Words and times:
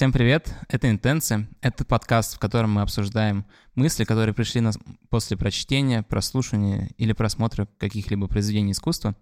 Всем 0.00 0.12
привет, 0.12 0.54
это 0.70 0.88
«Интенсы». 0.88 1.46
Это 1.60 1.84
подкаст, 1.84 2.34
в 2.34 2.38
котором 2.38 2.72
мы 2.72 2.80
обсуждаем 2.80 3.44
мысли, 3.74 4.04
которые 4.04 4.34
пришли 4.34 4.62
нас 4.62 4.78
после 5.10 5.36
прочтения, 5.36 6.02
прослушивания 6.02 6.88
или 6.96 7.12
просмотра 7.12 7.68
каких-либо 7.76 8.26
произведений 8.26 8.72
искусства. 8.72 9.14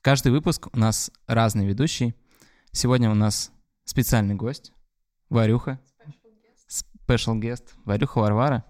Каждый 0.00 0.32
выпуск 0.32 0.68
у 0.72 0.78
нас 0.78 1.10
разный 1.26 1.66
ведущий. 1.66 2.14
Сегодня 2.72 3.10
у 3.10 3.14
нас 3.14 3.52
специальный 3.84 4.34
гость, 4.34 4.72
Варюха. 5.28 5.78
Special 7.06 7.38
guest, 7.38 7.72
Варюха 7.84 8.20
Варвара. 8.20 8.64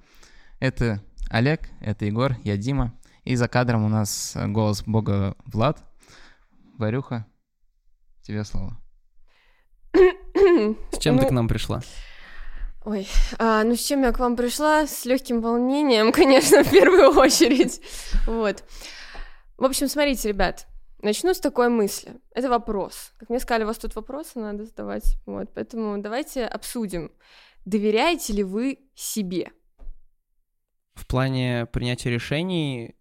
Это 0.59 1.05
Олег, 1.31 1.71
это 1.81 2.05
Егор, 2.05 2.37
я 2.43 2.57
Дима. 2.57 2.99
И 3.23 3.37
за 3.37 3.47
кадром 3.47 3.85
у 3.85 3.89
нас 3.89 4.37
голос 4.37 4.83
бога 4.83 5.37
Влад. 5.45 5.85
Варюха, 6.79 7.29
тебе 8.23 8.43
слово. 8.43 8.77
С 10.93 10.99
чем 10.99 11.17
Ну, 11.17 11.23
ты 11.23 11.29
к 11.29 11.31
нам 11.31 11.49
пришла? 11.49 11.83
Ой, 12.85 13.09
а, 13.39 13.65
ну 13.65 13.77
с 13.77 13.81
чем 13.81 14.03
я 14.03 14.13
к 14.13 14.19
вам 14.19 14.37
пришла? 14.37 14.87
С 14.87 15.05
легким 15.07 15.41
волнением, 15.41 16.13
конечно, 16.21 16.63
в 16.63 16.71
первую 16.71 17.17
очередь. 17.17 17.81
Вот. 18.27 18.63
В 19.57 19.65
общем, 19.65 19.89
смотрите, 19.89 20.29
ребят, 20.29 20.67
начну 21.01 21.33
с 21.33 21.41
такой 21.41 21.69
мысли. 21.69 22.21
Это 22.35 22.49
вопрос. 22.49 23.13
Как 23.19 23.31
мне 23.31 23.41
сказали, 23.41 23.65
у 23.65 23.69
вас 23.69 23.79
тут 23.79 23.95
вопросы 23.95 24.39
надо 24.39 24.65
задавать. 24.65 25.17
Вот, 25.27 25.49
поэтому 25.55 25.97
давайте 25.99 26.45
обсудим. 26.45 27.11
Доверяете 27.65 28.35
ли 28.35 28.45
вы 28.45 28.79
себе? 28.95 29.51
В 30.95 31.07
плане 31.07 31.67
принятия 31.73 32.11
решений 32.11 32.95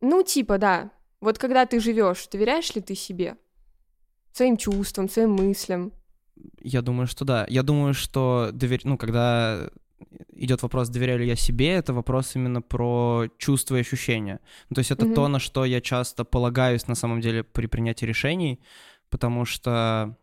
Ну, 0.00 0.22
типа, 0.22 0.58
да. 0.58 0.90
Вот 1.20 1.38
когда 1.38 1.64
ты 1.66 1.78
живешь, 1.78 2.26
доверяешь 2.26 2.74
ли 2.74 2.80
ты 2.82 2.96
себе? 2.96 3.36
Своим 4.32 4.56
чувствам, 4.56 5.08
своим 5.08 5.34
мыслям? 5.34 5.92
Я 6.60 6.82
думаю, 6.82 7.06
что 7.06 7.24
да. 7.24 7.46
Я 7.48 7.62
думаю, 7.62 7.94
что 7.94 8.50
довер... 8.52 8.80
ну, 8.84 8.96
когда 8.96 9.70
идет 10.34 10.62
вопрос, 10.62 10.88
доверяю 10.88 11.20
ли 11.20 11.26
я 11.26 11.36
себе, 11.36 11.68
это 11.68 11.92
вопрос 11.92 12.36
именно 12.36 12.62
про 12.62 13.26
чувства 13.38 13.76
и 13.76 13.80
ощущения. 13.80 14.40
Ну, 14.70 14.74
то 14.74 14.80
есть 14.80 14.90
это 14.90 15.06
Мгм. 15.06 15.14
то, 15.14 15.28
на 15.28 15.38
что 15.38 15.64
я 15.64 15.80
часто 15.80 16.24
полагаюсь 16.24 16.88
на 16.88 16.94
самом 16.94 17.20
деле 17.20 17.42
при 17.42 17.66
принятии 17.66 18.06
решений, 18.06 18.60
потому 19.10 19.44
что 19.44 20.16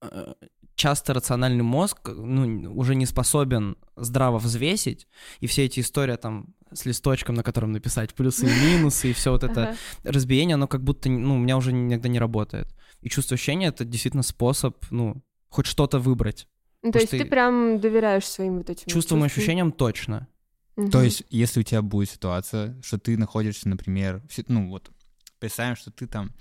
э, 0.00 0.34
часто 0.74 1.14
рациональный 1.14 1.62
мозг 1.62 2.08
ну, 2.08 2.72
уже 2.74 2.94
не 2.94 3.06
способен 3.06 3.76
здраво 3.96 4.38
взвесить, 4.38 5.06
и 5.40 5.46
все 5.46 5.64
эти 5.64 5.80
истории 5.80 6.16
там 6.16 6.54
с 6.72 6.86
листочком, 6.86 7.34
на 7.34 7.42
котором 7.42 7.72
написать 7.72 8.14
плюсы 8.14 8.46
и 8.46 8.76
минусы, 8.76 9.10
и 9.10 9.12
все 9.12 9.30
вот 9.30 9.44
это 9.44 9.76
разбиение, 10.04 10.54
оно 10.54 10.66
как 10.66 10.82
будто, 10.82 11.08
ну, 11.08 11.36
у 11.36 11.38
меня 11.38 11.56
уже 11.56 11.70
иногда 11.70 12.08
не 12.08 12.18
работает. 12.18 12.68
И 13.06 13.08
чувство 13.08 13.34
ощущения— 13.36 13.66
это 13.68 13.84
действительно 13.84 14.24
способ, 14.24 14.84
ну, 14.90 15.22
хоть 15.48 15.66
что-то 15.66 16.00
выбрать. 16.00 16.48
Ну, 16.82 16.90
то 16.90 16.98
есть 16.98 17.12
ты 17.12 17.24
прям 17.24 17.78
доверяешь 17.78 18.24
своим 18.26 18.58
вот 18.58 18.68
этим 18.68 18.88
Чувством 18.88 19.20
и 19.20 19.22
чувствам? 19.22 19.22
ощущениям 19.22 19.70
точно. 19.70 20.26
Мгм. 20.74 20.90
То 20.90 21.02
есть, 21.04 21.22
если 21.30 21.60
у 21.60 21.62
тебя 21.62 21.82
будет 21.82 22.10
ситуация, 22.10 22.76
что 22.82 22.98
ты 22.98 23.16
находишься, 23.16 23.68
например, 23.68 24.22
в 24.28 24.48
ну 24.48 24.70
вот, 24.70 24.90
представим, 25.38 25.76
что 25.76 25.92
ты 25.92 26.08
там 26.08 26.32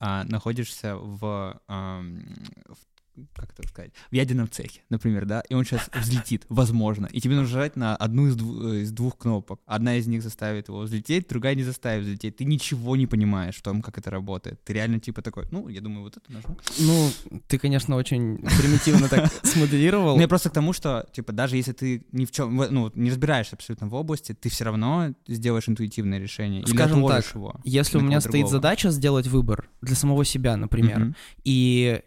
а, 0.00 0.24
находишься 0.24 0.96
в, 0.96 1.60
ам, 1.66 2.24
в- 2.68 2.93
как 3.34 3.52
это 3.52 3.66
сказать, 3.68 3.92
в 4.10 4.14
ядерном 4.14 4.50
цехе, 4.50 4.82
например, 4.90 5.26
да, 5.26 5.42
и 5.48 5.54
он 5.54 5.64
сейчас 5.64 5.88
взлетит, 5.94 6.44
возможно, 6.48 7.06
и 7.06 7.20
тебе 7.20 7.36
нужно 7.36 7.54
нажать 7.54 7.76
на 7.76 7.96
одну 7.96 8.28
из, 8.28 8.36
дву- 8.36 8.72
э, 8.72 8.82
из 8.82 8.92
двух 8.92 9.16
кнопок. 9.18 9.60
Одна 9.66 9.96
из 9.96 10.06
них 10.06 10.22
заставит 10.22 10.68
его 10.68 10.80
взлететь, 10.80 11.28
другая 11.28 11.54
не 11.54 11.62
заставит 11.62 12.04
взлететь. 12.04 12.36
Ты 12.36 12.44
ничего 12.44 12.96
не 12.96 13.06
понимаешь 13.06 13.56
в 13.56 13.62
том, 13.62 13.82
как 13.82 13.98
это 13.98 14.10
работает. 14.10 14.62
Ты 14.64 14.72
реально 14.72 15.00
типа 15.00 15.22
такой, 15.22 15.46
ну, 15.50 15.68
я 15.68 15.80
думаю, 15.80 16.04
вот 16.04 16.16
это 16.16 16.32
нажму. 16.32 16.56
Ну, 16.78 17.10
ты, 17.46 17.58
конечно, 17.58 17.96
очень 17.96 18.38
примитивно 18.58 19.08
так 19.08 19.32
смоделировал. 19.42 20.16
Ну, 20.16 20.20
я 20.20 20.28
просто 20.28 20.50
к 20.50 20.52
тому, 20.52 20.72
что, 20.72 21.06
типа, 21.12 21.32
даже 21.32 21.56
если 21.56 21.72
ты 21.72 22.06
ни 22.12 22.24
в 22.24 22.30
чем, 22.30 22.56
ну, 22.56 22.90
не 22.94 23.10
разбираешься 23.10 23.56
абсолютно 23.56 23.88
в 23.88 23.94
области, 23.94 24.32
ты 24.32 24.48
все 24.48 24.64
равно 24.64 25.14
сделаешь 25.26 25.68
интуитивное 25.68 26.18
решение. 26.18 26.66
Скажем 26.66 27.06
так, 27.06 27.24
его. 27.34 27.60
Если 27.64 27.98
у 27.98 28.00
меня 28.00 28.20
стоит 28.20 28.48
задача 28.48 28.90
сделать 28.90 29.26
выбор 29.26 29.68
для 29.80 29.94
самого 29.94 30.24
себя, 30.24 30.56
например, 30.56 31.14
и 31.44 32.02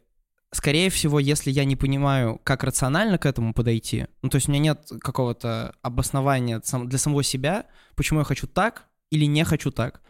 скорее 0.57 0.89
всего, 0.89 1.19
если 1.19 1.51
я 1.51 1.65
не 1.65 1.75
понимаю, 1.75 2.39
как 2.43 2.63
рационально 2.63 3.17
к 3.17 3.25
этому 3.25 3.53
подойти, 3.53 4.07
ну, 4.21 4.29
то 4.29 4.35
есть 4.37 4.47
у 4.47 4.51
меня 4.51 4.61
нет 4.61 4.89
какого-то 5.01 5.73
обоснования 5.81 6.61
для 6.85 6.97
самого 6.97 7.23
себя, 7.23 7.65
почему 7.95 8.19
я 8.19 8.25
хочу 8.25 8.47
так 8.47 8.85
или 9.11 9.25
не 9.25 9.45
хочу 9.45 9.71
так, 9.71 10.01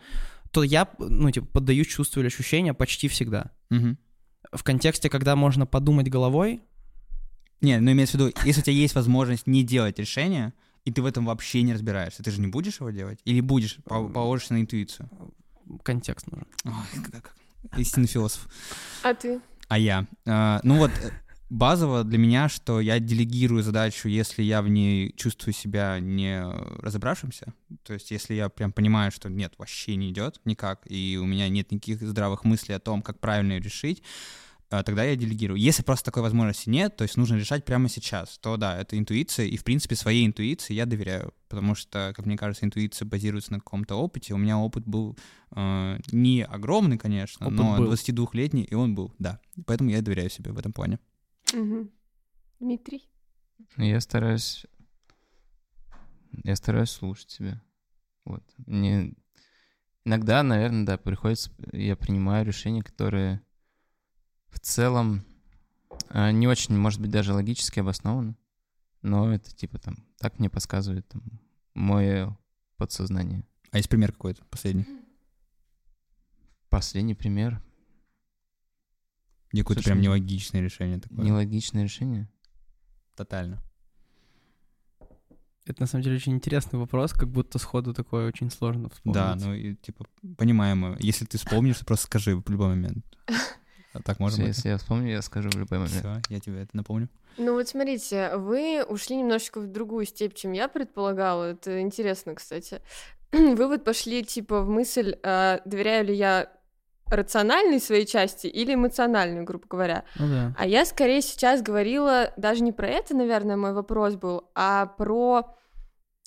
то 0.51 0.63
я, 0.63 0.87
ну, 0.99 1.29
типа, 1.31 1.45
поддаюсь 1.47 1.87
чувству 1.87 2.19
или 2.21 2.27
ощущения 2.27 2.73
почти 2.73 3.07
всегда. 3.07 3.51
Мгм. 3.69 3.97
В 4.53 4.63
контексте, 4.63 5.09
когда 5.09 5.35
можно 5.35 5.65
подумать 5.65 6.09
головой, 6.09 6.61
Не, 7.61 7.79
ну 7.79 7.91
имеется 7.91 8.17
в 8.17 8.21
виду, 8.21 8.33
если 8.45 8.61
у 8.61 8.63
тебя 8.63 8.75
есть 8.75 8.95
возможность 8.95 9.47
не 9.47 9.63
делать 9.63 9.99
решение, 9.99 10.53
и 10.85 10.91
ты 10.91 11.01
в 11.01 11.05
этом 11.07 11.25
вообще 11.25 11.63
не 11.63 11.73
разбираешься, 11.73 12.21
ты 12.23 12.31
же 12.31 12.39
не 12.39 12.47
будешь 12.47 12.79
его 12.79 12.91
делать? 12.91 13.19
Или 13.25 13.41
будешь, 13.41 13.77
по- 13.83 14.07
положишься 14.07 14.53
на 14.53 14.61
интуицию? 14.61 15.09
контекст 15.83 16.27
нужен. 16.31 16.47
Ой, 16.65 17.03
как- 17.11 17.35
Истинный 17.77 18.07
философ. 18.07 18.47
А 19.03 19.13
ты? 19.13 19.41
А 19.67 19.77
я? 19.77 20.07
А, 20.25 20.59
ну 20.63 20.77
вот, 20.77 20.91
э, 20.91 21.11
базово 21.49 22.03
для 22.03 22.17
меня, 22.17 22.49
что 22.49 22.79
я 22.79 22.99
делегирую 22.99 23.63
задачу, 23.63 24.07
если 24.07 24.43
я 24.43 24.61
в 24.61 24.69
ней 24.69 25.13
чувствую 25.15 25.53
себя 25.53 25.99
не 25.99 26.41
разобравшимся. 26.81 27.53
То 27.83 27.93
есть 27.93 28.11
если 28.11 28.33
я 28.33 28.49
прям 28.49 28.71
понимаю, 28.71 29.11
что 29.11 29.29
нет, 29.29 29.53
вообще 29.57 29.95
не 29.95 30.11
идет 30.11 30.39
никак, 30.45 30.81
и 30.85 31.17
у 31.21 31.25
меня 31.25 31.49
нет 31.49 31.71
никаких 31.71 32.01
здравых 32.01 32.43
мыслей 32.43 32.75
о 32.75 32.79
том, 32.79 33.01
как 33.01 33.19
правильно 33.19 33.53
ее 33.53 33.59
решить, 33.59 34.03
тогда 34.69 35.03
я 35.03 35.15
делегирую. 35.15 35.59
Если 35.59 35.81
просто 35.81 36.05
такой 36.05 36.23
возможности 36.23 36.69
нет, 36.69 36.95
то 36.97 37.03
есть 37.03 37.15
нужно 37.15 37.35
решать 37.35 37.63
прямо 37.63 37.87
сейчас, 37.87 38.37
то 38.39 38.57
да, 38.57 38.77
это 38.77 38.97
интуиция, 38.97 39.45
и 39.45 39.55
в 39.55 39.63
принципе 39.63 39.95
своей 39.95 40.25
интуиции 40.25 40.73
я 40.73 40.85
доверяю, 40.85 41.33
потому 41.47 41.73
что, 41.73 42.11
как 42.15 42.25
мне 42.25 42.37
кажется, 42.37 42.65
интуиция 42.65 43.05
базируется 43.05 43.53
на 43.53 43.59
каком-то 43.59 43.95
опыте. 43.95 44.33
У 44.33 44.37
меня 44.37 44.57
опыт 44.57 44.85
был 44.85 45.17
э, 45.55 45.99
не 46.11 46.43
огромный, 46.43 46.97
конечно, 46.97 47.47
Опыт 47.47 47.57
но 47.57 47.77
был. 47.77 47.93
22-летний, 47.93 48.63
и 48.63 48.73
он 48.73 48.93
был, 48.93 49.13
да. 49.19 49.39
Поэтому 49.65 49.89
я 49.89 50.01
доверяю 50.01 50.29
себе 50.29 50.51
в 50.51 50.57
этом 50.57 50.73
плане. 50.73 50.99
Мгм. 51.53 51.89
Дмитрий? 52.59 53.09
Я 53.77 54.01
стараюсь... 54.01 54.65
Я 56.43 56.55
стараюсь 56.55 56.91
слушать 56.91 57.29
себя. 57.29 57.61
Вот. 58.25 58.43
Мне... 58.65 59.13
Иногда, 60.03 60.43
наверное, 60.43 60.85
да, 60.85 60.97
приходится... 60.97 61.51
Я 61.71 61.95
принимаю 61.95 62.45
решения, 62.45 62.81
которые 62.81 63.41
в 64.57 64.59
целом 64.59 65.23
э, 66.09 66.31
не 66.31 66.47
очень, 66.47 66.75
может 66.75 66.99
быть, 66.99 67.11
даже 67.11 67.31
логически 67.31 67.79
обоснованы. 67.79 68.35
Но 69.03 69.31
это 69.31 69.55
типа 69.55 69.77
там... 69.77 69.95
Так 70.17 70.39
мне 70.39 70.49
подсказывает 70.49 71.07
там 71.07 71.21
мое 71.75 72.35
подсознание. 72.77 73.45
А 73.71 73.77
есть 73.77 73.87
пример 73.87 74.11
какой-то 74.11 74.43
последний? 74.45 74.87
Последний 76.69 77.13
пример. 77.13 77.61
Где 79.51 79.61
какое-то 79.61 79.83
прям 79.83 79.99
ну, 79.99 80.05
нелогичное 80.05 80.61
решение 80.61 80.99
такое? 80.99 81.23
Нелогичное 81.23 81.83
решение. 81.83 82.27
Тотально. 83.15 83.61
Это 85.65 85.81
на 85.81 85.87
самом 85.87 86.03
деле 86.03 86.15
очень 86.15 86.33
интересный 86.33 86.79
вопрос, 86.79 87.13
как 87.13 87.29
будто 87.29 87.59
сходу 87.59 87.93
такое 87.93 88.27
очень 88.27 88.49
сложно 88.49 88.89
вспомнить. 88.89 89.13
Да, 89.13 89.35
ну 89.35 89.53
и 89.53 89.75
типа 89.75 90.07
понимаемо. 90.37 90.97
Если 90.99 91.25
ты 91.25 91.37
вспомнишь, 91.37 91.85
просто 91.85 92.07
скажи 92.07 92.35
в 92.35 92.49
любой 92.49 92.69
момент. 92.69 93.05
А 93.97 94.03
так 94.03 94.19
можно 94.19 94.45
быть? 94.45 94.55
Если 94.55 94.69
я 94.69 94.77
вспомню, 94.77 95.11
я 95.11 95.21
скажу 95.21 95.49
в 95.49 95.55
любой 95.55 95.79
момент. 95.79 95.99
Все, 95.99 96.21
я 96.29 96.39
тебе 96.39 96.61
это 96.61 96.75
напомню. 96.75 97.09
Ну 97.37 97.53
вот 97.53 97.67
смотрите, 97.67 98.35
вы 98.35 98.83
ушли 98.83 99.17
немножечко 99.17 99.59
в 99.59 99.67
другую 99.67 100.05
степь, 100.05 100.33
чем 100.33 100.51
я 100.53 100.67
предполагала. 100.67 101.51
Это 101.51 101.81
интересно, 101.81 102.35
кстати. 102.35 102.81
Вы 103.31 103.67
вот 103.67 103.83
пошли 103.83 104.23
типа 104.23 104.61
в 104.61 104.69
мысль, 104.69 105.17
а, 105.21 105.59
доверяю 105.65 106.05
ли 106.05 106.15
я 106.15 106.49
рациональной 107.09 107.79
своей 107.79 108.05
части 108.05 108.47
или 108.47 108.73
эмоциональной, 108.73 109.43
грубо 109.43 109.65
говоря. 109.67 110.03
Ну 110.17 110.27
да. 110.27 110.55
А 110.57 110.65
я 110.65 110.85
скорее 110.85 111.21
сейчас 111.21 111.61
говорила 111.61 112.33
даже 112.37 112.63
не 112.63 112.71
про 112.71 112.87
это, 112.87 113.15
наверное, 113.15 113.57
мой 113.57 113.73
вопрос 113.73 114.15
был, 114.15 114.49
а 114.55 114.85
про... 114.85 115.55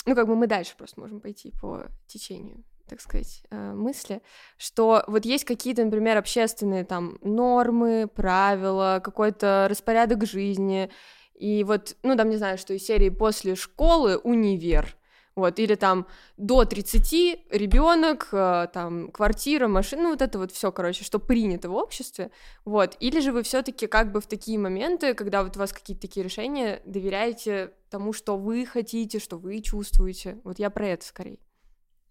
Ну, 0.07 0.15
как 0.15 0.27
бы 0.27 0.37
мы 0.37 0.47
дальше 0.47 0.75
просто 0.77 1.01
можем 1.01 1.21
пойти 1.21 1.53
по 1.61 1.87
течению, 2.07 2.65
так 2.91 3.01
сказать, 3.01 3.43
э, 3.51 3.73
мысли, 3.73 4.21
что 4.59 5.05
вот 5.07 5.25
есть 5.25 5.45
какие-то, 5.45 5.85
например, 5.85 6.19
общественные 6.19 6.85
там 6.85 7.19
нормы, 7.23 8.09
правила, 8.13 9.01
какой-то 9.03 9.69
распорядок 9.71 10.27
жизни, 10.27 10.91
и 11.35 11.65
вот, 11.65 11.97
ну, 12.03 12.17
там, 12.17 12.29
не 12.29 12.37
знаю, 12.37 12.59
что 12.59 12.75
из 12.75 12.85
серии 12.85 13.09
после 13.09 13.55
школы 13.55 14.19
универ, 14.19 14.97
вот, 15.37 15.61
или 15.61 15.77
там 15.77 16.09
до 16.37 16.65
30 16.65 17.47
ребенок, 17.51 18.29
э, 18.33 18.67
там, 18.75 19.13
квартира, 19.13 19.69
машина, 19.69 20.03
ну, 20.03 20.11
вот 20.11 20.21
это 20.21 20.39
вот 20.39 20.51
все, 20.51 20.73
короче, 20.73 21.05
что 21.05 21.21
принято 21.21 21.71
в 21.71 21.77
обществе, 21.77 22.33
вот, 22.65 22.97
или 22.99 23.21
же 23.21 23.31
вы 23.31 23.45
все-таки 23.45 23.87
как 23.87 24.11
бы 24.11 24.21
в 24.21 24.27
такие 24.27 24.59
моменты, 24.59 25.15
когда 25.15 25.45
вот 25.45 25.57
у 25.57 25.61
вас 25.61 25.73
какие-то 25.73 26.03
такие 26.03 26.25
решения, 26.25 26.83
доверяете 26.85 27.73
тому, 27.89 28.13
что 28.13 28.37
вы 28.37 28.67
хотите, 28.67 29.21
что 29.21 29.39
вы 29.39 29.61
чувствуете, 29.63 30.41
вот 30.43 30.59
я 30.59 30.71
про 30.71 30.89
это 30.89 31.07
скорее. 31.07 31.39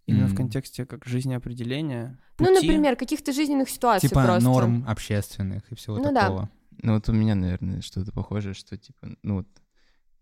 Именно 0.09 0.27
в 0.27 0.31
М. 0.31 0.37
контексте 0.37 0.85
как 0.85 1.05
жизнеопределения. 1.05 2.19
Ну, 2.39 2.45
пути. 2.47 2.67
например, 2.67 2.95
каких-то 2.95 3.31
жизненных 3.33 3.69
ситуаций 3.69 4.09
Типа 4.09 4.23
просто. 4.23 4.43
норм 4.43 4.85
общественных 4.87 5.71
и 5.71 5.75
всего 5.75 5.97
Ну 5.97 6.11
да. 6.13 6.21
такого. 6.21 6.49
Ну 6.81 6.93
вот 6.93 7.09
у 7.09 7.13
меня, 7.13 7.35
наверное, 7.35 7.81
что-то 7.81 8.11
похожее, 8.11 8.53
что 8.53 8.77
типа, 8.77 9.09
ну 9.23 9.35
вот 9.37 9.47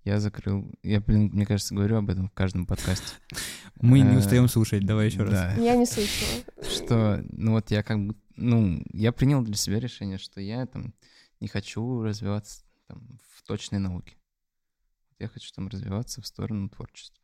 я 0.03 0.19
закрыл, 0.19 0.71
я, 0.83 1.01
блин, 1.01 1.29
мне 1.33 1.45
кажется, 1.45 1.75
говорю 1.75 1.97
об 1.97 2.09
этом 2.09 2.29
в 2.29 2.33
каждом 2.33 2.65
подкасте. 2.65 3.13
Мы 3.81 3.99
не 3.99 4.15
Э, 4.15 4.17
устаем 4.19 4.47
слушать, 4.47 4.85
давай 4.85 5.07
еще 5.07 5.23
раз. 5.23 5.31
Да. 5.31 5.53
Я 5.55 5.75
не 5.75 5.85
слышала. 5.85 6.43
Что, 6.63 7.23
ну 7.29 7.51
вот 7.51 7.69
я 7.71 7.83
как 7.83 7.99
бы, 8.07 8.15
ну, 8.35 8.81
я 8.93 9.11
принял 9.11 9.41
для 9.43 9.55
себя 9.55 9.79
решение, 9.79 10.17
что 10.17 10.41
я 10.41 10.65
там 10.65 10.93
не 11.39 11.47
хочу 11.47 12.01
развиваться 12.01 12.63
там 12.87 13.19
в 13.35 13.43
точной 13.43 13.79
науке. 13.79 14.15
Я 15.19 15.27
хочу 15.27 15.51
там 15.53 15.67
развиваться 15.67 16.21
в 16.21 16.25
сторону 16.27 16.69
творчества. 16.69 17.21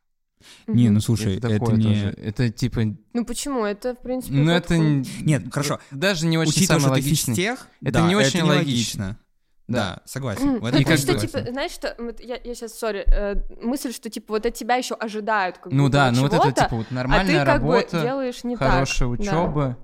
Не, 0.66 0.90
ну 0.90 1.00
слушай, 1.00 1.36
это, 1.36 1.48
это, 1.48 1.72
не... 1.72 1.82
тоже. 1.84 2.14
Это 2.22 2.50
типа, 2.50 2.82
Ну 3.12 3.24
почему? 3.24 3.64
Это, 3.64 3.94
в 3.94 4.00
принципе, 4.00 4.34
ну 4.34 4.52
это... 4.52 4.76
Нет, 4.76 5.44
хорошо. 5.50 5.80
Даже 5.90 6.26
не 6.26 6.38
очень 6.38 6.50
Учитывая, 6.50 6.80
что 6.80 6.94
ты 6.94 7.00
физтех, 7.00 7.68
Это 7.80 7.92
да, 7.92 8.08
не 8.08 8.16
очень 8.16 8.40
это 8.40 8.46
логично. 8.46 9.04
логично. 9.04 9.18
Да, 9.66 10.02
согласен. 10.04 10.58
Ну, 10.60 10.68
И 10.68 10.84
то 10.84 10.90
как 10.90 10.98
что, 10.98 11.18
типа, 11.18 11.40
знаешь, 11.50 11.70
что, 11.70 11.94
вот 11.98 12.20
я, 12.20 12.38
я 12.42 12.54
сейчас, 12.54 12.78
сори, 12.78 13.04
э, 13.06 13.36
мысль, 13.62 13.92
что, 13.94 14.10
типа, 14.10 14.34
вот 14.34 14.44
от 14.44 14.54
тебя 14.54 14.76
еще 14.76 14.94
ожидают 14.94 15.56
как 15.58 15.72
Ну 15.72 15.88
да, 15.88 16.10
ну 16.10 16.22
вот 16.22 16.34
это 16.34 16.52
типа 16.52 16.76
вот 16.76 16.86
а 16.86 16.88
ты 16.88 16.94
нормальная 16.94 17.44
как 17.44 17.54
работа, 17.54 17.96
бы 17.96 18.02
делаешь 18.02 18.44
не 18.44 18.56
хорошая 18.56 19.08
так. 19.08 19.20
учеба. 19.20 19.78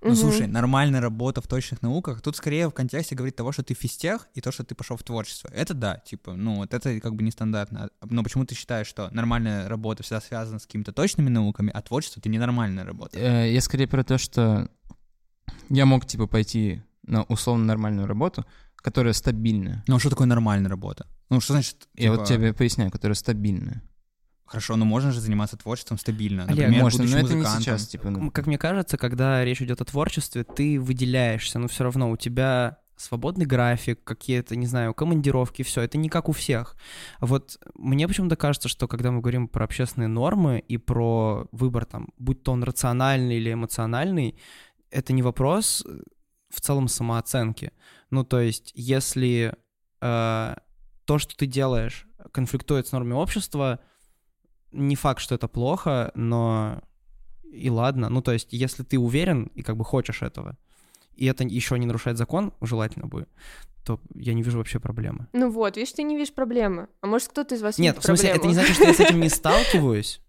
Ну, 0.00 0.10
Мгм. 0.10 0.16
слушай, 0.16 0.46
нормальная 0.46 1.00
работа 1.00 1.40
в 1.40 1.48
точных 1.48 1.82
науках, 1.82 2.20
тут 2.20 2.36
скорее 2.36 2.68
в 2.68 2.72
контексте 2.72 3.16
говорит 3.16 3.34
того, 3.34 3.50
что 3.50 3.64
ты 3.64 3.74
физтех, 3.74 4.28
и 4.34 4.40
то, 4.40 4.52
что 4.52 4.62
ты 4.62 4.76
пошел 4.76 4.96
в 4.96 5.02
творчество. 5.02 5.50
Это 5.52 5.74
да, 5.74 5.96
типа, 5.96 6.34
ну, 6.34 6.56
вот 6.56 6.72
это 6.72 7.00
как 7.00 7.16
бы 7.16 7.24
нестандартно. 7.24 7.90
Но 8.08 8.22
почему 8.22 8.44
ты 8.44 8.54
считаешь, 8.54 8.86
что 8.86 9.10
нормальная 9.10 9.68
работа 9.68 10.04
всегда 10.04 10.20
связана 10.20 10.60
с 10.60 10.66
какими-то 10.66 10.92
точными 10.92 11.28
науками, 11.30 11.72
а 11.74 11.82
творчество— 11.82 12.20
это 12.20 12.28
ненормальная 12.28 12.84
работа? 12.84 13.18
Э, 13.18 13.52
Я 13.52 13.60
скорее 13.60 13.88
про 13.88 14.04
то, 14.04 14.18
что 14.18 14.68
я 15.68 15.84
мог 15.84 16.06
типа 16.06 16.28
пойти 16.28 16.82
на 17.02 17.24
условно 17.24 17.64
нормальную 17.64 18.06
работу, 18.06 18.46
которая 18.76 19.12
стабильная. 19.12 19.82
Ну, 19.88 19.96
а 19.96 19.98
что 19.98 20.10
такое 20.10 20.28
нормальная 20.28 20.70
работа? 20.70 21.06
Ну, 21.28 21.40
что 21.40 21.54
значит, 21.54 21.88
Я 21.94 22.12
вот 22.12 22.24
типа, 22.26 22.38
тебе 22.38 22.54
поясняю, 22.54 22.90
которая 22.92 23.16
стабильная. 23.16 23.82
Хорошо, 24.48 24.76
но 24.76 24.86
можно 24.86 25.12
же 25.12 25.20
заниматься 25.20 25.58
творчеством 25.58 25.98
стабильно. 25.98 26.44
Олег, 26.44 26.56
Например, 26.56 26.82
Можно, 26.82 27.04
но 27.04 27.18
это 27.18 27.28
не 27.28 27.34
музыкантом. 27.34 27.62
сейчас, 27.62 27.86
типа, 27.86 28.08
ну, 28.08 28.30
Как 28.30 28.46
мне 28.46 28.56
кажется, 28.56 28.96
когда 28.96 29.44
речь 29.44 29.60
идет 29.60 29.82
о 29.82 29.84
творчестве, 29.84 30.42
ты 30.42 30.80
выделяешься, 30.80 31.58
но 31.58 31.68
все 31.68 31.84
равно 31.84 32.10
у 32.10 32.16
тебя 32.16 32.78
свободный 32.96 33.44
график, 33.44 34.02
какие-то, 34.04 34.56
не 34.56 34.66
знаю, 34.66 34.94
командировки, 34.94 35.62
все. 35.62 35.82
Это 35.82 35.98
не 35.98 36.08
как 36.08 36.30
у 36.30 36.32
всех. 36.32 36.76
А 37.20 37.26
Вот 37.26 37.58
мне 37.74 38.08
почему-то 38.08 38.36
кажется, 38.36 38.68
что 38.68 38.88
когда 38.88 39.10
мы 39.10 39.20
говорим 39.20 39.48
про 39.48 39.64
общественные 39.64 40.08
нормы 40.08 40.64
и 40.66 40.78
про 40.78 41.46
выбор 41.52 41.84
там, 41.84 42.08
будь 42.16 42.42
то 42.42 42.52
он 42.52 42.64
рациональный 42.64 43.36
или 43.36 43.52
эмоциональный, 43.52 44.38
это 44.90 45.12
не 45.12 45.22
вопрос 45.22 45.84
э, 45.86 46.00
в 46.48 46.60
целом 46.62 46.88
самооценки. 46.88 47.72
Ну, 48.10 48.24
то 48.24 48.40
есть, 48.40 48.72
если 48.74 49.54
э, 50.00 50.54
то, 51.04 51.18
что 51.18 51.36
ты 51.36 51.46
делаешь, 51.46 52.06
конфликтует 52.32 52.86
с 52.86 52.92
нормами 52.92 53.12
общества, 53.14 53.80
не 54.72 54.96
факт, 54.96 55.20
что 55.20 55.34
это 55.34 55.48
плохо, 55.48 56.10
но 56.14 56.80
и 57.50 57.70
ладно. 57.70 58.08
Ну, 58.08 58.22
то 58.22 58.32
есть, 58.32 58.48
если 58.52 58.82
ты 58.82 58.98
уверен 58.98 59.50
и 59.54 59.62
как 59.62 59.76
бы 59.76 59.84
хочешь 59.84 60.22
этого, 60.22 60.56
и 61.14 61.26
это 61.26 61.44
еще 61.44 61.78
не 61.78 61.86
нарушает 61.86 62.18
закон, 62.18 62.52
желательно 62.60 63.06
бы, 63.06 63.26
то 63.84 64.00
я 64.14 64.34
не 64.34 64.42
вижу 64.42 64.58
вообще 64.58 64.78
проблемы. 64.78 65.28
Ну 65.32 65.50
вот, 65.50 65.76
видишь, 65.76 65.92
ты 65.92 66.02
не 66.02 66.16
видишь 66.16 66.34
проблемы. 66.34 66.88
А 67.00 67.06
может, 67.06 67.28
кто-то 67.28 67.54
из 67.54 67.62
вас 67.62 67.78
Нет, 67.78 67.94
видит 67.94 68.02
в 68.02 68.06
смысле, 68.06 68.28
это 68.30 68.46
не 68.46 68.54
проблему? 68.54 68.66
значит, 68.66 68.76
что 68.76 68.84
я 68.84 68.94
с 68.94 69.00
этим 69.00 69.20
не 69.20 69.28
сталкиваюсь, 69.30 70.20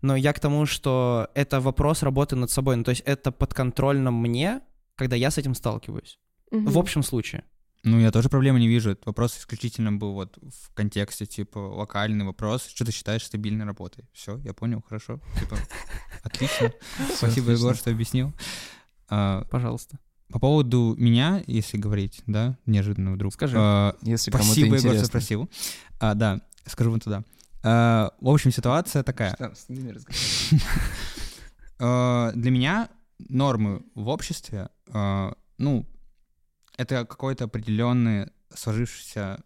но 0.00 0.16
я 0.16 0.32
к 0.32 0.40
тому, 0.40 0.66
что 0.66 1.28
это 1.34 1.60
вопрос 1.60 2.02
работы 2.02 2.36
над 2.36 2.50
собой. 2.50 2.76
Ну, 2.76 2.84
то 2.84 2.90
есть, 2.90 3.02
это 3.04 3.30
подконтрольно 3.30 4.10
мне, 4.10 4.62
когда 4.96 5.16
я 5.16 5.30
с 5.30 5.38
этим 5.38 5.54
сталкиваюсь. 5.54 6.18
В 6.50 6.78
общем 6.78 7.02
случае. 7.02 7.44
Ну, 7.84 8.00
я 8.00 8.10
тоже 8.10 8.30
проблемы 8.30 8.58
не 8.60 8.66
вижу. 8.66 8.92
Этот 8.92 9.04
вопрос 9.04 9.36
исключительно 9.36 9.92
был 9.92 10.14
вот 10.14 10.38
в 10.38 10.72
контексте, 10.72 11.26
типа, 11.26 11.58
локальный 11.58 12.24
вопрос. 12.24 12.66
Что 12.66 12.86
ты 12.86 12.92
считаешь 12.92 13.24
стабильной 13.24 13.66
работой? 13.66 14.08
Все, 14.14 14.38
я 14.38 14.54
понял, 14.54 14.82
хорошо. 14.88 15.20
Типа, 15.38 15.58
отлично. 16.22 16.72
Спасибо. 17.14 17.52
Егор, 17.52 17.76
что 17.76 17.90
объяснил. 17.90 18.32
А, 19.10 19.44
Пожалуйста. 19.50 19.98
По 20.30 20.38
поводу 20.38 20.94
меня, 20.96 21.44
если 21.46 21.76
говорить, 21.76 22.22
да, 22.26 22.56
неожиданно 22.64 23.12
вдруг. 23.12 23.34
Скажи. 23.34 23.54
А, 23.58 23.94
если 24.00 24.30
Спасибо, 24.30 24.76
Егор, 24.76 24.94
что 24.94 25.04
спросил. 25.04 25.50
А, 26.00 26.14
да, 26.14 26.40
скажу 26.64 26.90
вот 26.90 27.04
туда. 27.04 27.22
В 27.62 28.10
общем, 28.22 28.50
ситуация 28.50 29.02
такая. 29.02 29.36
Для 31.78 32.50
меня 32.50 32.88
нормы 33.18 33.82
в 33.94 34.08
обществе, 34.08 34.70
ну, 35.58 35.86
это 36.76 37.04
какой-то 37.04 37.44
определенный 37.44 38.28
сложившийся, 38.54 39.42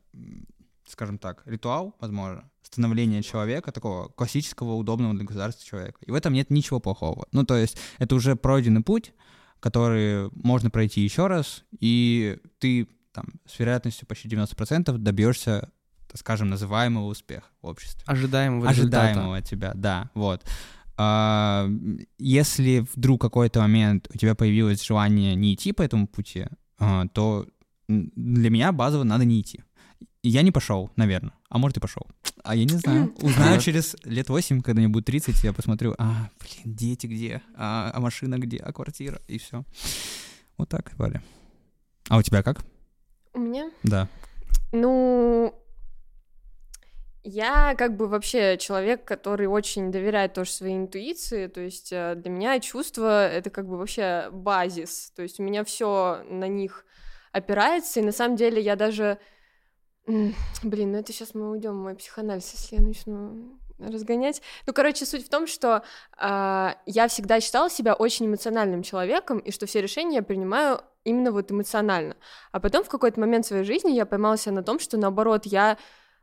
скажем 0.86 1.18
так, 1.18 1.42
ритуал, 1.46 1.96
возможно, 2.00 2.50
становления 2.62 3.22
человека, 3.22 3.72
такого 3.72 4.08
классического, 4.08 4.74
удобного 4.74 5.14
для 5.14 5.24
государства 5.24 5.64
человека. 5.64 5.98
И 6.04 6.10
в 6.10 6.14
этом 6.14 6.32
нет 6.32 6.50
ничего 6.50 6.80
плохого. 6.80 7.26
Ну, 7.32 7.44
то 7.44 7.56
есть 7.56 7.78
это 7.98 8.14
уже 8.14 8.36
пройденный 8.36 8.82
путь, 8.82 9.12
который 9.60 10.30
можно 10.32 10.70
пройти 10.70 11.00
еще 11.00 11.26
раз, 11.26 11.64
и 11.80 12.38
ты 12.58 12.88
там 13.12 13.26
с 13.46 13.58
вероятностью 13.58 14.06
почти 14.06 14.28
90% 14.28 14.96
добьешься, 14.98 15.70
скажем, 16.14 16.48
называемого 16.48 17.06
успеха 17.06 17.46
в 17.62 17.66
обществе 17.66 18.02
Ожидаемого 18.06 18.70
результата. 18.70 19.02
ожидаемого 19.02 19.36
от 19.38 19.44
тебя, 19.44 19.72
да, 19.74 20.10
вот. 20.14 20.44
А, 20.96 21.68
Если 22.18 22.86
вдруг 22.94 23.20
какой-то 23.20 23.60
момент 23.60 24.08
у 24.12 24.18
тебя 24.18 24.34
появилось 24.34 24.84
желание 24.84 25.34
не 25.34 25.54
идти 25.54 25.72
по 25.72 25.82
этому 25.82 26.06
пути, 26.06 26.46
то 26.78 27.46
м, 27.88 28.12
для 28.16 28.50
меня 28.50 28.72
базово 28.72 29.04
надо 29.04 29.24
не 29.24 29.40
идти. 29.40 29.62
Я 30.22 30.42
не 30.42 30.50
пошел, 30.50 30.90
наверное. 30.96 31.32
А 31.48 31.58
может 31.58 31.76
и 31.76 31.80
пошел. 31.80 32.02
А 32.44 32.54
я 32.54 32.64
не 32.64 32.76
знаю. 32.76 33.14
Узнаю 33.22 33.60
через 33.60 33.96
лет 34.04 34.28
8, 34.28 34.60
когда 34.62 34.80
мне 34.80 34.88
будет 34.88 35.06
30, 35.06 35.42
я 35.44 35.52
посмотрю, 35.52 35.94
а, 35.98 36.28
блин, 36.40 36.74
дети 36.76 37.06
где? 37.06 37.40
А, 37.54 37.90
а 37.94 38.00
машина 38.00 38.38
где? 38.38 38.58
А 38.58 38.72
квартира? 38.72 39.20
И 39.28 39.38
все. 39.38 39.64
Вот 40.56 40.68
так, 40.68 40.92
Валя. 40.98 41.22
А 42.08 42.18
у 42.18 42.22
тебя 42.22 42.42
как? 42.42 42.64
У 43.32 43.38
меня? 43.38 43.70
Да. 43.82 44.08
Ну, 44.72 45.54
я 47.24 47.74
как 47.76 47.96
бы 47.96 48.06
вообще 48.06 48.56
человек, 48.58 49.04
который 49.04 49.46
очень 49.46 49.90
доверяет 49.90 50.34
тоже 50.34 50.50
своей 50.50 50.76
интуиции, 50.76 51.46
то 51.46 51.60
есть 51.60 51.92
э, 51.92 52.14
для 52.16 52.30
меня 52.30 52.60
чувства— 52.60 53.28
это 53.30 53.50
как 53.50 53.66
бы 53.66 53.76
вообще 53.76 54.28
базис, 54.32 55.12
то 55.14 55.22
есть 55.22 55.40
у 55.40 55.42
меня 55.42 55.64
все 55.64 56.22
на 56.28 56.48
них 56.48 56.84
опирается, 57.32 58.00
и 58.00 58.04
на 58.04 58.12
самом 58.12 58.36
деле 58.36 58.60
я 58.62 58.76
даже... 58.76 59.18
Блин, 60.06 60.92
ну 60.92 60.98
это 60.98 61.12
сейчас 61.12 61.34
мы 61.34 61.50
уйдем 61.50 61.76
мой 61.76 61.94
психоанализ, 61.94 62.52
если 62.52 62.76
я 62.76 62.82
начну 62.82 63.58
разгонять. 63.78 64.42
Ну, 64.66 64.72
короче, 64.72 65.06
суть 65.06 65.24
в 65.24 65.28
том, 65.28 65.46
что 65.46 65.82
а, 66.16 66.76
я 66.86 67.06
всегда 67.08 67.40
считала 67.40 67.70
себя 67.70 67.94
очень 67.94 68.26
эмоциональным 68.26 68.82
человеком, 68.82 69.38
и 69.38 69.52
что 69.52 69.66
все 69.66 69.80
решения 69.80 70.16
я 70.16 70.22
принимаю 70.22 70.80
именно 71.04 71.30
вот 71.30 71.52
эмоционально. 71.52 72.16
А 72.52 72.60
потом 72.60 72.84
в 72.84 72.88
какой-то 72.88 73.20
момент 73.20 73.46
своей 73.46 73.64
жизни 73.64 73.92
я 73.92 74.06
поймала 74.06 74.36
себя 74.36 74.52
на 74.52 74.62
том, 74.62 74.78
что 74.78 74.96
наоборот, 74.96 75.46
я 75.46 75.78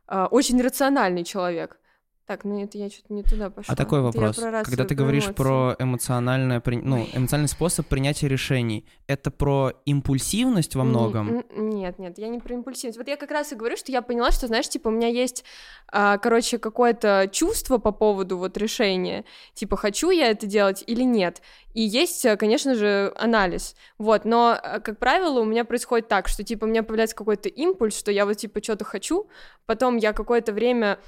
очень 0.08 0.60
рациональный 0.62 1.24
человек. 1.24 1.78
Так, 2.26 2.42
ну 2.44 2.60
это 2.60 2.76
я 2.76 2.90
что-то 2.90 3.14
не 3.14 3.22
туда 3.22 3.50
пошла. 3.50 3.72
А 3.72 3.76
такой 3.76 4.00
вопрос. 4.00 4.36
Когда 4.64 4.84
ты 4.84 4.96
говоришь 4.96 5.26
про 5.36 5.76
эмоциональное, 5.78 6.58
при- 6.58 6.76
ну, 6.76 7.06
эмоциональный 7.14 7.48
способ 7.48 7.86
принятия 7.86 8.26
решений, 8.26 8.84
это 9.06 9.30
про 9.30 9.72
импульсивность 9.84 10.74
во 10.74 10.82
многом? 10.82 11.44
Нет, 11.56 12.00
нет, 12.00 12.18
я 12.18 12.26
не 12.26 12.40
про 12.40 12.54
импульсивность. 12.54 12.98
Вот 12.98 13.06
я 13.06 13.16
как 13.16 13.30
раз 13.30 13.52
и 13.52 13.54
говорю, 13.54 13.76
что 13.76 13.92
я 13.92 14.02
поняла, 14.02 14.32
что, 14.32 14.48
знаешь, 14.48 14.68
типа, 14.68 14.88
у 14.88 14.90
меня 14.90 15.06
есть, 15.06 15.44
а, 15.92 16.18
короче, 16.18 16.58
какое-то 16.58 17.28
чувство 17.30 17.78
по 17.78 17.92
поводу 17.92 18.38
вот 18.38 18.56
решения, 18.56 19.24
типа, 19.54 19.76
хочу 19.76 20.10
я 20.10 20.28
это 20.30 20.46
делать 20.46 20.82
или 20.84 21.02
нет. 21.02 21.42
И 21.74 21.82
есть, 21.82 22.26
а, 22.26 22.36
конечно 22.36 22.74
же, 22.74 23.12
анализ. 23.16 23.76
Вот, 23.98 24.24
но, 24.24 24.58
а, 24.60 24.80
как 24.80 24.98
правило, 24.98 25.38
у 25.40 25.44
меня 25.44 25.64
происходит 25.64 26.08
так, 26.08 26.26
что, 26.26 26.42
типа, 26.42 26.64
у 26.64 26.68
меня 26.68 26.82
появляется 26.82 27.14
какой-то 27.14 27.48
импульс, 27.48 27.96
что 27.96 28.10
я 28.10 28.26
вот, 28.26 28.36
типа, 28.36 28.60
что-то 28.60 28.84
хочу, 28.84 29.28
потом 29.66 29.96
я 29.96 30.12
какое-то 30.12 30.52
время 30.52 30.98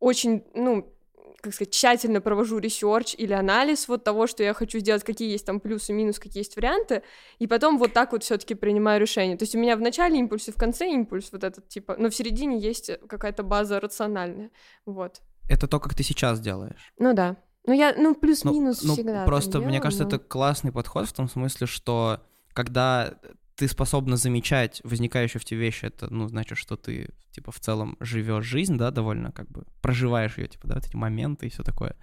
очень, 0.00 0.44
ну, 0.54 0.92
как 1.40 1.54
сказать, 1.54 1.72
тщательно 1.72 2.20
провожу 2.20 2.58
research 2.58 3.14
или 3.16 3.32
анализ 3.32 3.86
вот 3.88 4.02
того, 4.02 4.26
что 4.26 4.42
я 4.42 4.54
хочу 4.54 4.80
сделать, 4.80 5.04
какие 5.04 5.30
есть 5.30 5.46
там 5.46 5.60
плюсы, 5.60 5.92
минусы, 5.92 6.20
какие 6.20 6.40
есть 6.40 6.56
варианты, 6.56 7.02
и 7.38 7.46
потом 7.46 7.78
вот 7.78 7.92
так 7.92 8.12
вот 8.12 8.24
все-таки 8.24 8.54
принимаю 8.54 9.00
решение. 9.00 9.36
То 9.36 9.44
есть 9.44 9.54
у 9.54 9.58
меня 9.58 9.76
в 9.76 9.80
начале 9.80 10.18
импульс 10.18 10.48
и 10.48 10.52
в 10.52 10.56
конце 10.56 10.88
импульс 10.88 11.30
вот 11.30 11.44
этот 11.44 11.68
типа, 11.68 11.96
но 11.96 12.10
в 12.10 12.14
середине 12.14 12.58
есть 12.58 12.90
какая-то 13.08 13.42
база 13.44 13.78
рациональная, 13.78 14.50
вот. 14.84 15.20
Это 15.48 15.68
то, 15.68 15.78
как 15.80 15.94
ты 15.94 16.02
сейчас 16.02 16.40
делаешь. 16.40 16.92
Ну 16.98 17.14
да. 17.14 17.36
Ну 17.66 17.72
я, 17.72 17.94
ну 17.96 18.10
Ну, 18.10 18.14
плюс-минус 18.14 18.82
ну, 18.82 18.94
всегда. 18.94 19.24
Просто, 19.24 19.52
так 19.52 19.60
мне 19.60 19.72
делаю, 19.72 19.82
кажется, 19.82 20.04
но- 20.04 20.08
это 20.08 20.18
классный 20.18 20.72
подход 20.72 21.06
в 21.06 21.12
том 21.12 21.28
смысле, 21.28 21.66
что 21.66 22.20
когда 22.52 23.14
ты 23.58 23.66
способна 23.66 24.16
замечать 24.16 24.80
возникающие 24.84 25.40
в 25.40 25.44
тебе 25.44 25.60
вещи, 25.62 25.86
это, 25.86 26.08
ну, 26.14 26.28
значит, 26.28 26.56
что 26.56 26.76
ты, 26.76 27.08
типа, 27.32 27.50
в 27.50 27.58
целом 27.58 27.96
живешь 27.98 28.44
жизнь, 28.44 28.76
да, 28.76 28.92
довольно, 28.92 29.32
как 29.32 29.50
бы, 29.50 29.64
проживаешь 29.82 30.38
ее, 30.38 30.46
типа, 30.46 30.68
да, 30.68 30.74
вот 30.76 30.86
эти 30.86 30.94
моменты 30.94 31.46
и 31.46 31.50
все 31.50 31.64
такое. 31.64 31.96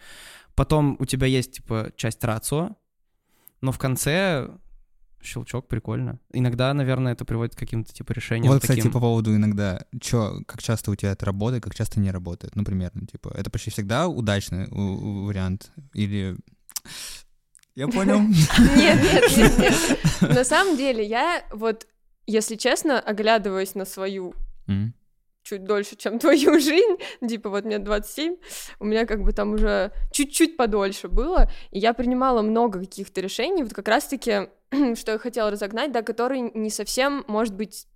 Потом 0.54 0.98
у 1.00 1.06
тебя 1.06 1.28
есть, 1.28 1.54
типа, 1.54 1.94
часть 1.96 2.22
рацио, 2.26 2.76
но 3.62 3.72
в 3.72 3.80
конце 3.80 4.50
щелчок, 5.24 5.70
прикольно. 5.70 6.20
Иногда, 6.34 6.74
наверное, 6.74 7.14
это 7.14 7.24
приводит 7.24 7.56
к 7.56 7.60
каким-то 7.60 7.92
типа 7.94 8.12
решениям. 8.12 8.52
Вот, 8.52 8.62
кстати, 8.62 8.80
таким. 8.80 8.92
по 8.92 9.00
поводу 9.00 9.34
иногда, 9.34 9.86
чё, 10.02 10.42
как 10.46 10.62
часто 10.62 10.92
у 10.92 10.96
тебя 10.96 11.14
это 11.14 11.26
работает, 11.26 11.64
как 11.64 11.74
часто 11.74 12.02
не 12.02 12.12
работает, 12.12 12.56
ну, 12.58 12.66
примерно, 12.66 13.08
типа, 13.08 13.34
это 13.34 13.50
почти 13.50 13.72
всегда 13.72 14.10
удачный 14.10 14.68
вариант, 14.70 15.72
или... 15.94 16.36
Я 17.76 17.88
понял. 17.90 18.20
Нет, 18.78 19.02
нет, 19.04 19.38
нет, 19.38 19.60
нет. 19.60 19.98
На 20.22 20.46
самом 20.46 20.78
деле, 20.78 21.04
я 21.04 21.44
вот, 21.52 21.88
если 22.26 22.56
честно, 22.56 23.02
оглядываясь 23.02 23.76
на 23.76 23.84
свою 23.84 24.34
чуть 25.46 25.64
дольше, 25.64 25.96
чем 25.96 26.18
твою 26.20 26.60
жизнь, 26.60 26.98
типа 27.26 27.50
вот 27.50 27.66
мне 27.66 27.80
27, 27.80 28.38
у 28.80 28.86
меня 28.86 29.06
как 29.06 29.22
бы 29.22 29.32
там 29.32 29.54
уже 29.54 29.92
чуть-чуть 30.12 30.58
подольше 30.58 31.08
было, 31.08 31.52
и 31.72 31.80
я 31.80 31.94
принимала 31.94 32.42
много 32.42 32.80
каких-то 32.80 33.22
решений, 33.22 33.64
вот 33.64 33.74
как 33.74 33.88
раз-таки, 33.88 34.50
что 34.96 35.14
я 35.14 35.18
хотела 35.18 35.52
разогнать, 35.52 35.92
да, 35.92 36.02
которые 36.02 36.50
не 36.54 36.70
совсем, 36.70 37.24
может 37.28 37.54
быть, 37.54 37.88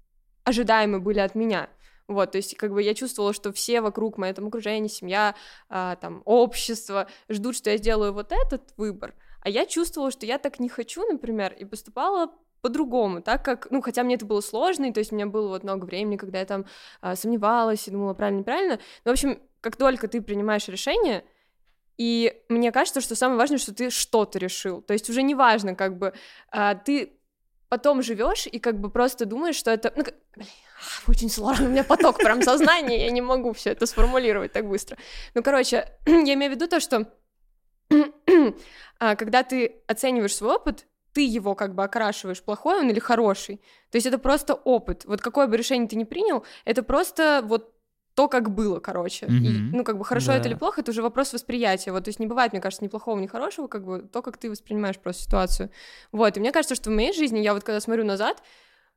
ожидаемы 0.43 0.99
были 0.99 1.19
от 1.19 1.35
меня. 1.35 1.69
Вот, 2.07 2.31
то 2.31 2.37
есть, 2.37 2.57
как 2.57 2.73
бы 2.73 2.81
я 2.81 2.95
чувствовала, 2.95 3.33
что 3.33 3.53
все 3.53 3.81
вокруг, 3.81 4.17
моем 4.17 4.47
окружении, 4.47 4.87
семья, 4.87 5.35
а, 5.69 5.95
там, 5.97 6.23
общество 6.25 7.07
ждут, 7.29 7.55
что 7.55 7.69
я 7.69 7.77
сделаю 7.77 8.13
вот 8.13 8.31
этот 8.31 8.73
выбор, 8.77 9.13
а 9.41 9.49
я 9.49 9.65
чувствовала, 9.65 10.11
что 10.11 10.25
я 10.25 10.37
так 10.37 10.59
не 10.59 10.69
хочу, 10.69 11.05
например, 11.05 11.53
и 11.53 11.65
поступала 11.65 12.31
по-другому, 12.61 13.21
так 13.21 13.43
как, 13.43 13.71
ну, 13.71 13.81
хотя 13.81 14.03
мне 14.03 14.15
это 14.15 14.25
было 14.25 14.41
сложно, 14.41 14.85
и 14.85 14.91
то 14.91 14.99
есть 14.99 15.11
у 15.11 15.15
меня 15.15 15.27
было 15.27 15.49
вот 15.49 15.63
много 15.63 15.85
времени, 15.85 16.17
когда 16.17 16.39
я 16.39 16.45
там 16.45 16.65
а, 17.01 17.15
сомневалась 17.15 17.87
и 17.87 17.91
думала, 17.91 18.13
правильно, 18.13 18.39
неправильно. 18.39 18.79
Но, 19.05 19.11
в 19.11 19.13
общем, 19.13 19.41
как 19.61 19.77
только 19.77 20.07
ты 20.07 20.21
принимаешь 20.21 20.67
решение, 20.67 21.23
и 21.97 22.41
мне 22.49 22.71
кажется, 22.71 23.01
что 23.01 23.15
самое 23.15 23.37
важное, 23.37 23.57
что 23.57 23.73
ты 23.73 23.89
что-то 23.89 24.39
решил. 24.39 24.81
То 24.81 24.93
есть 24.93 25.09
уже 25.09 25.21
не 25.21 25.35
важно, 25.35 25.75
как 25.75 25.97
бы 25.97 26.13
а, 26.49 26.75
ты 26.75 27.13
потом 27.69 28.01
живешь 28.01 28.47
и 28.47 28.59
как 28.59 28.79
бы 28.79 28.89
просто 28.89 29.25
думаешь, 29.25 29.55
что 29.55 29.71
это... 29.71 29.93
Ну, 29.95 30.03
блин, 30.35 30.47
очень 31.07 31.29
сложно, 31.29 31.67
у 31.67 31.69
меня 31.69 31.83
поток 31.83 32.17
прям 32.17 32.41
сознания, 32.41 33.05
я 33.05 33.11
не 33.11 33.21
могу 33.21 33.53
все 33.53 33.71
это 33.71 33.85
сформулировать 33.85 34.51
так 34.51 34.67
быстро. 34.67 34.97
Ну, 35.35 35.43
короче, 35.43 35.87
я 36.05 36.33
имею 36.33 36.51
в 36.51 36.55
виду 36.55 36.67
то, 36.67 36.79
что 36.79 37.05
когда 38.97 39.43
ты 39.43 39.81
оцениваешь 39.87 40.35
свой 40.35 40.55
опыт, 40.55 40.85
ты 41.13 41.21
его 41.25 41.55
как 41.55 41.73
бы 41.73 41.83
окрашиваешь, 41.83 42.41
плохой 42.41 42.79
он 42.79 42.89
или 42.89 42.99
хороший. 42.99 43.57
То 43.91 43.95
есть 43.97 44.05
это 44.05 44.19
просто 44.19 44.53
опыт. 44.53 45.05
Вот 45.05 45.21
какое 45.21 45.47
бы 45.47 45.57
решение 45.57 45.87
ты 45.87 45.95
ни 45.95 46.03
принял, 46.03 46.45
это 46.65 46.83
просто 46.83 47.41
вот 47.43 47.73
то, 48.13 48.27
как 48.27 48.53
было, 48.53 48.79
короче. 48.79 49.27
И, 49.27 49.29
Мгм. 49.31 49.77
ну, 49.77 49.83
как 49.83 49.97
бы 49.97 50.03
хорошо 50.03 50.33
это 50.33 50.43
Да. 50.43 50.49
или 50.49 50.57
плохо, 50.57 50.81
это 50.81 50.91
уже 50.91 51.01
вопрос 51.01 51.31
восприятия. 51.31 51.91
Вот, 51.91 52.03
то 52.03 52.09
есть 52.09 52.19
не 52.19 52.27
бывает, 52.27 52.51
мне 52.51 52.61
кажется, 52.61 52.83
ни 52.83 52.89
плохого, 52.89 53.17
ни 53.17 53.27
хорошего, 53.27 53.67
как 53.67 53.85
бы 53.85 53.99
то, 54.01 54.21
как 54.21 54.37
ты 54.37 54.49
воспринимаешь 54.49 54.97
просто 54.99 55.23
ситуацию. 55.23 55.71
Вот, 56.11 56.35
и 56.35 56.39
мне 56.39 56.51
кажется, 56.51 56.75
что 56.75 56.89
в 56.89 56.93
моей 56.93 57.13
жизни, 57.13 57.39
я 57.39 57.53
вот 57.53 57.63
когда 57.63 57.79
смотрю 57.79 58.03
назад, 58.03 58.43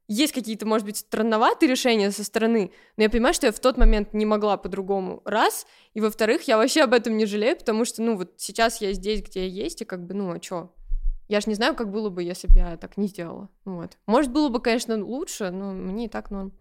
есть 0.09 0.32
какие-то, 0.32 0.66
может 0.66 0.87
быть, 0.87 0.97
странноватые 0.97 1.71
решения 1.71 2.11
со 2.11 2.25
стороны, 2.25 2.73
но 2.97 3.04
я 3.04 3.11
понимаю, 3.11 3.35
что 3.35 3.47
я 3.47 3.52
в 3.52 3.61
тот 3.61 3.76
момент 3.78 4.12
не 4.14 4.26
могла 4.26 4.56
по-другому, 4.56 5.23
раз, 5.25 5.66
и 5.94 6.00
во-вторых, 6.00 6.42
я 6.49 6.56
вообще 6.56 6.82
об 6.82 6.92
этом 6.92 7.16
не 7.16 7.26
жалею, 7.26 7.56
потому 7.56 7.85
что, 7.85 8.02
ну, 8.02 8.16
вот 8.16 8.35
сейчас 8.37 8.80
я 8.80 8.92
здесь, 8.92 9.23
где 9.23 9.47
я 9.47 9.64
есть, 9.64 9.82
и 9.82 9.85
как 9.85 10.04
бы, 10.06 10.14
ну, 10.14 10.32
а 10.32 10.38
чё? 10.38 10.73
Я 11.28 11.40
ж 11.40 11.47
не 11.47 11.54
знаю, 11.54 11.75
как 11.75 11.90
было 11.90 12.11
бы, 12.11 12.23
если 12.23 12.49
бы 12.49 12.54
я 12.56 12.76
так 12.76 12.97
не 12.97 13.06
сделала. 13.06 13.49
Вот. 13.64 13.97
Может, 14.06 14.32
было 14.32 14.49
бы, 14.49 14.61
конечно, 14.61 15.02
лучше, 15.02 15.50
но 15.50 15.73
мне 15.73 16.06
и 16.06 16.09
так 16.09 16.30
норм. 16.30 16.52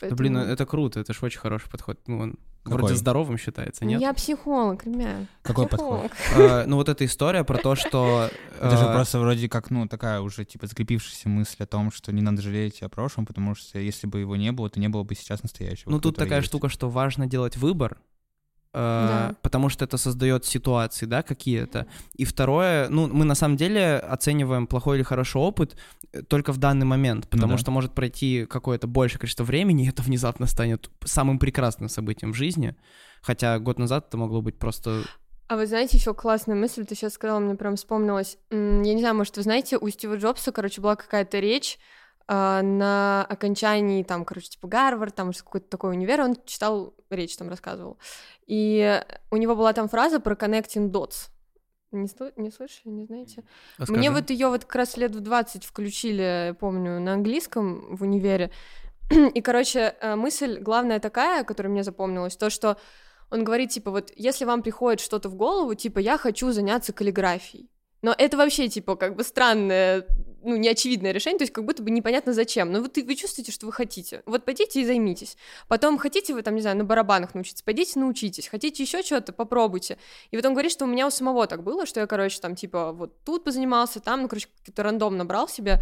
Да, 0.00 0.08
блин, 0.14 0.34
Поэтому- 0.34 0.52
это 0.52 0.66
круто, 0.66 1.00
это 1.00 1.14
же 1.14 1.24
очень 1.24 1.38
хороший 1.40 1.70
подход. 1.70 1.98
Ну, 2.06 2.18
он 2.18 2.38
Какой? 2.66 2.78
вроде 2.78 2.94
здоровым 2.96 3.38
считается, 3.38 3.84
нет? 3.84 4.00
Я 4.00 4.12
психолог, 4.12 4.84
ребят. 4.84 5.26
Какой 5.42 5.66
Психолог. 5.66 6.12
Э, 6.36 6.64
Ну, 6.66 6.76
вот 6.76 6.88
эта 6.88 7.04
история 7.04 7.44
про 7.44 7.58
то, 7.58 7.74
что... 7.74 8.28
Это 8.60 8.76
же 8.76 8.84
э, 8.84 8.92
просто 8.92 9.18
вроде 9.18 9.48
как, 9.48 9.70
ну, 9.70 9.86
такая 9.86 10.20
уже, 10.20 10.44
типа, 10.44 10.66
закрепившаяся 10.66 11.28
мысль 11.28 11.62
о 11.62 11.66
том, 11.66 11.90
что 11.90 12.12
не 12.12 12.22
надо 12.22 12.42
жалеть 12.42 12.82
о 12.82 12.88
прошлом, 12.88 13.26
потому 13.26 13.54
что 13.54 13.78
если 13.78 14.06
бы 14.06 14.20
его 14.20 14.36
не 14.36 14.52
было, 14.52 14.68
то 14.68 14.80
не 14.80 14.88
было 14.88 15.02
бы 15.02 15.14
сейчас 15.14 15.42
настоящего. 15.42 15.90
Ну, 15.90 16.00
тут 16.00 16.16
такая 16.16 16.38
есть. 16.38 16.48
штука, 16.48 16.68
что 16.68 16.88
важно 16.88 17.26
делать 17.26 17.56
выбор, 17.56 17.98
Да. 18.72 19.34
потому 19.40 19.70
что 19.70 19.84
это 19.86 19.96
создает 19.96 20.44
ситуации, 20.44 21.06
да, 21.06 21.22
какие-то. 21.22 21.86
И 22.14 22.24
второе, 22.26 22.88
ну, 22.90 23.08
мы 23.08 23.24
на 23.24 23.34
самом 23.34 23.56
деле 23.56 23.96
оцениваем 23.96 24.66
плохой 24.66 24.98
или 24.98 25.02
хороший 25.02 25.40
опыт 25.40 25.76
э, 26.12 26.22
только 26.22 26.52
в 26.52 26.58
данный 26.58 26.84
момент, 26.84 27.26
потому 27.28 27.52
да. 27.52 27.58
что 27.58 27.70
может 27.70 27.94
пройти 27.94 28.44
какое-то 28.44 28.86
большее 28.86 29.18
количество 29.18 29.44
времени, 29.44 29.84
и 29.84 29.88
это 29.88 30.02
внезапно 30.02 30.46
станет 30.46 30.90
самым 31.04 31.38
прекрасным 31.38 31.88
событием 31.88 32.32
в 32.32 32.36
жизни, 32.36 32.76
хотя 33.22 33.58
год 33.58 33.78
назад 33.78 34.08
это 34.08 34.18
могло 34.18 34.42
быть 34.42 34.58
просто... 34.58 35.04
А 35.48 35.56
вы 35.56 35.66
знаете, 35.66 35.96
еще 35.96 36.12
классная 36.12 36.56
мысль, 36.56 36.84
ты 36.84 36.94
сейчас 36.94 37.14
сказала, 37.14 37.38
мне 37.38 37.54
прям 37.54 37.76
вспомнилась. 37.76 38.36
Я 38.50 38.58
не 38.58 39.00
знаю, 39.00 39.14
может, 39.14 39.36
вы 39.36 39.42
знаете, 39.42 39.78
у 39.78 39.88
Стива 39.88 40.16
Джобса, 40.16 40.52
короче, 40.52 40.80
была 40.82 40.96
какая-то 40.96 41.38
речь 41.38 41.78
на 42.28 43.24
окончании, 43.28 44.02
там, 44.02 44.24
короче, 44.24 44.48
типа 44.48 44.66
Гарвард, 44.68 45.14
там, 45.14 45.32
какой-то 45.32 45.68
такой 45.68 45.92
универ, 45.92 46.20
он 46.20 46.36
читал 46.44 46.94
речь, 47.10 47.36
там, 47.36 47.48
рассказывал. 47.48 47.98
И 48.46 49.02
у 49.30 49.36
него 49.36 49.54
была 49.54 49.72
там 49.72 49.88
фраза 49.88 50.18
про 50.20 50.34
connecting 50.34 50.90
dots. 50.90 51.30
Не, 51.92 52.06
слы- 52.08 52.32
не 52.36 52.50
слышали, 52.50 52.92
не 52.92 53.04
знаете? 53.04 53.44
Мне 53.78 54.08
Расскажи. 54.08 54.10
вот 54.10 54.30
ее 54.30 54.48
вот 54.48 54.64
как 54.64 54.74
раз 54.74 54.96
лет 54.96 55.14
в 55.14 55.20
20 55.20 55.64
включили, 55.64 56.54
помню, 56.58 57.00
на 57.00 57.12
английском 57.14 57.96
в 57.96 58.02
универе. 58.02 58.50
И, 59.34 59.40
короче, 59.40 59.94
э, 60.00 60.16
мысль 60.16 60.58
главная 60.58 60.98
такая, 60.98 61.44
которая 61.44 61.72
мне 61.72 61.84
запомнилась, 61.84 62.36
то, 62.36 62.50
что 62.50 62.76
он 63.30 63.44
говорит, 63.44 63.70
типа, 63.70 63.90
вот, 63.90 64.12
если 64.16 64.44
вам 64.44 64.62
приходит 64.62 65.00
что-то 65.00 65.28
в 65.28 65.36
голову, 65.36 65.74
типа, 65.74 65.98
я 66.00 66.18
хочу 66.18 66.50
заняться 66.52 66.92
каллиграфией. 66.92 67.70
Но 68.02 68.14
это 68.16 68.36
вообще, 68.36 68.68
типа, 68.68 68.96
как 68.96 69.16
бы 69.16 69.24
странное, 69.24 70.06
ну, 70.46 70.56
неочевидное 70.56 71.10
решение, 71.10 71.38
то 71.38 71.42
есть 71.42 71.52
как 71.52 71.64
будто 71.64 71.82
бы 71.82 71.90
непонятно 71.90 72.32
зачем. 72.32 72.70
Но 72.70 72.80
вот 72.80 72.96
вы, 72.96 73.14
чувствуете, 73.16 73.50
что 73.50 73.66
вы 73.66 73.72
хотите. 73.72 74.22
Вот 74.26 74.44
пойдите 74.44 74.80
и 74.80 74.84
займитесь. 74.84 75.36
Потом 75.66 75.98
хотите 75.98 76.34
вы, 76.34 76.42
там, 76.42 76.54
не 76.54 76.60
знаю, 76.60 76.76
на 76.76 76.84
барабанах 76.84 77.34
научиться, 77.34 77.64
пойдите 77.64 77.98
научитесь. 77.98 78.46
Хотите 78.46 78.82
еще 78.82 79.02
что-то, 79.02 79.32
попробуйте. 79.32 79.98
И 80.30 80.36
вот 80.36 80.46
он 80.46 80.52
говорит, 80.52 80.70
что 80.70 80.84
у 80.84 80.88
меня 80.88 81.06
у 81.08 81.10
самого 81.10 81.46
так 81.48 81.64
было, 81.64 81.84
что 81.84 81.98
я, 81.98 82.06
короче, 82.06 82.40
там, 82.40 82.54
типа, 82.54 82.92
вот 82.92 83.24
тут 83.24 83.42
позанимался, 83.42 84.00
там, 84.00 84.22
ну, 84.22 84.28
короче, 84.28 84.46
какой-то 84.60 84.82
рандом 84.84 85.16
набрал 85.16 85.48
себе. 85.48 85.80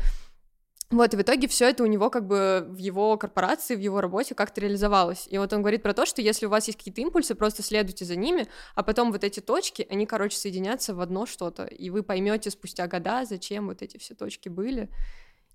Вот, 0.90 1.12
и 1.12 1.16
в 1.16 1.22
итоге 1.22 1.48
все 1.48 1.70
это 1.70 1.82
у 1.82 1.86
него 1.86 2.10
как 2.10 2.26
бы 2.26 2.66
в 2.68 2.76
его 2.76 3.16
корпорации, 3.16 3.74
в 3.74 3.80
его 3.80 4.00
работе 4.00 4.34
как-то 4.34 4.60
реализовалось. 4.60 5.26
И 5.30 5.38
вот 5.38 5.52
он 5.52 5.60
говорит 5.62 5.82
про 5.82 5.92
то, 5.94 6.06
что 6.06 6.20
если 6.22 6.46
у 6.46 6.50
вас 6.50 6.66
есть 6.66 6.78
какие-то 6.78 7.00
импульсы, 7.00 7.34
просто 7.34 7.62
следуйте 7.62 8.04
за 8.04 8.16
ними, 8.16 8.46
а 8.74 8.82
потом 8.82 9.10
вот 9.10 9.24
эти 9.24 9.40
точки, 9.40 9.86
они, 9.90 10.06
короче, 10.06 10.36
соединятся 10.36 10.94
в 10.94 11.00
одно 11.00 11.26
что-то, 11.26 11.64
и 11.64 11.90
вы 11.90 12.02
поймете 12.02 12.50
спустя 12.50 12.86
года, 12.86 13.24
зачем 13.24 13.66
вот 13.66 13.82
эти 13.82 13.96
все 13.98 14.14
точки 14.14 14.48
были. 14.48 14.88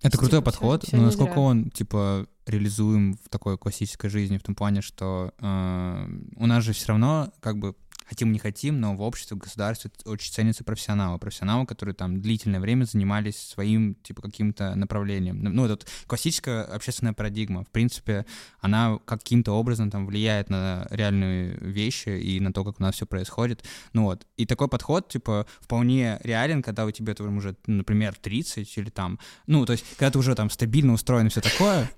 Это 0.01 0.11
Типа, 0.11 0.17
крутой 0.23 0.39
всё- 0.39 0.45
подход, 0.45 0.83
всё 0.83 0.97
но 0.97 1.03
насколько 1.03 1.33
зря. 1.33 1.41
он, 1.41 1.69
типа, 1.71 2.25
реализуем 2.45 3.13
в 3.23 3.29
такой 3.29 3.57
классической 3.57 4.09
жизни, 4.09 4.37
в 4.37 4.43
том 4.43 4.55
плане, 4.55 4.81
что 4.81 5.33
э, 5.39 6.05
у 6.37 6.45
нас 6.47 6.63
же 6.63 6.73
все 6.73 6.87
равно, 6.87 7.31
как 7.41 7.57
бы, 7.57 7.75
хотим 8.09 8.31
не 8.31 8.39
хотим, 8.39 8.79
но 8.79 8.95
в 8.95 9.01
обществе, 9.01 9.37
в 9.37 9.39
государстве 9.39 9.91
очень 10.05 10.33
ценятся 10.33 10.63
профессионалы. 10.63 11.19
Профессионалы, 11.19 11.67
которые 11.67 11.93
там 11.93 12.21
длительное 12.21 12.59
время 12.59 12.85
занимались 12.85 13.37
своим, 13.37 13.95
типа, 14.01 14.23
каким-то 14.23 14.73
направлением. 14.75 15.43
Ну, 15.43 15.65
это 15.65 15.73
вот 15.73 15.87
классическая 16.07 16.63
общественная 16.63 17.13
парадигма. 17.13 17.63
В 17.63 17.69
принципе, 17.69 18.25
она 18.61 18.97
каким-то 19.05 19.51
образом 19.51 19.91
там 19.91 20.07
влияет 20.07 20.49
на 20.49 20.87
реальные 20.89 21.57
вещи 21.61 22.09
и 22.09 22.39
на 22.39 22.51
то, 22.51 22.63
как 22.63 22.79
у 22.79 22.83
нас 22.83 22.95
все 22.95 23.05
происходит. 23.05 23.63
Ну 23.93 24.03
вот. 24.05 24.25
И 24.37 24.47
такой 24.47 24.67
подход, 24.67 25.07
типа, 25.07 25.45
вполне 25.61 26.19
реален, 26.23 26.63
когда 26.63 26.85
у 26.85 26.91
тебя 26.91 27.13
там 27.13 27.37
уже, 27.37 27.55
например, 27.67 28.15
30 28.19 28.77
или 28.77 28.89
там, 28.89 29.19
ну, 29.45 29.65
то 29.65 29.73
есть, 29.73 29.85
когда 29.97 30.09
ты 30.09 30.17
уже 30.17 30.33
там 30.33 30.49
стабильно 30.49 30.93
устроен 30.93 31.27
и 31.27 31.29
все 31.29 31.41
такое, 31.41 31.89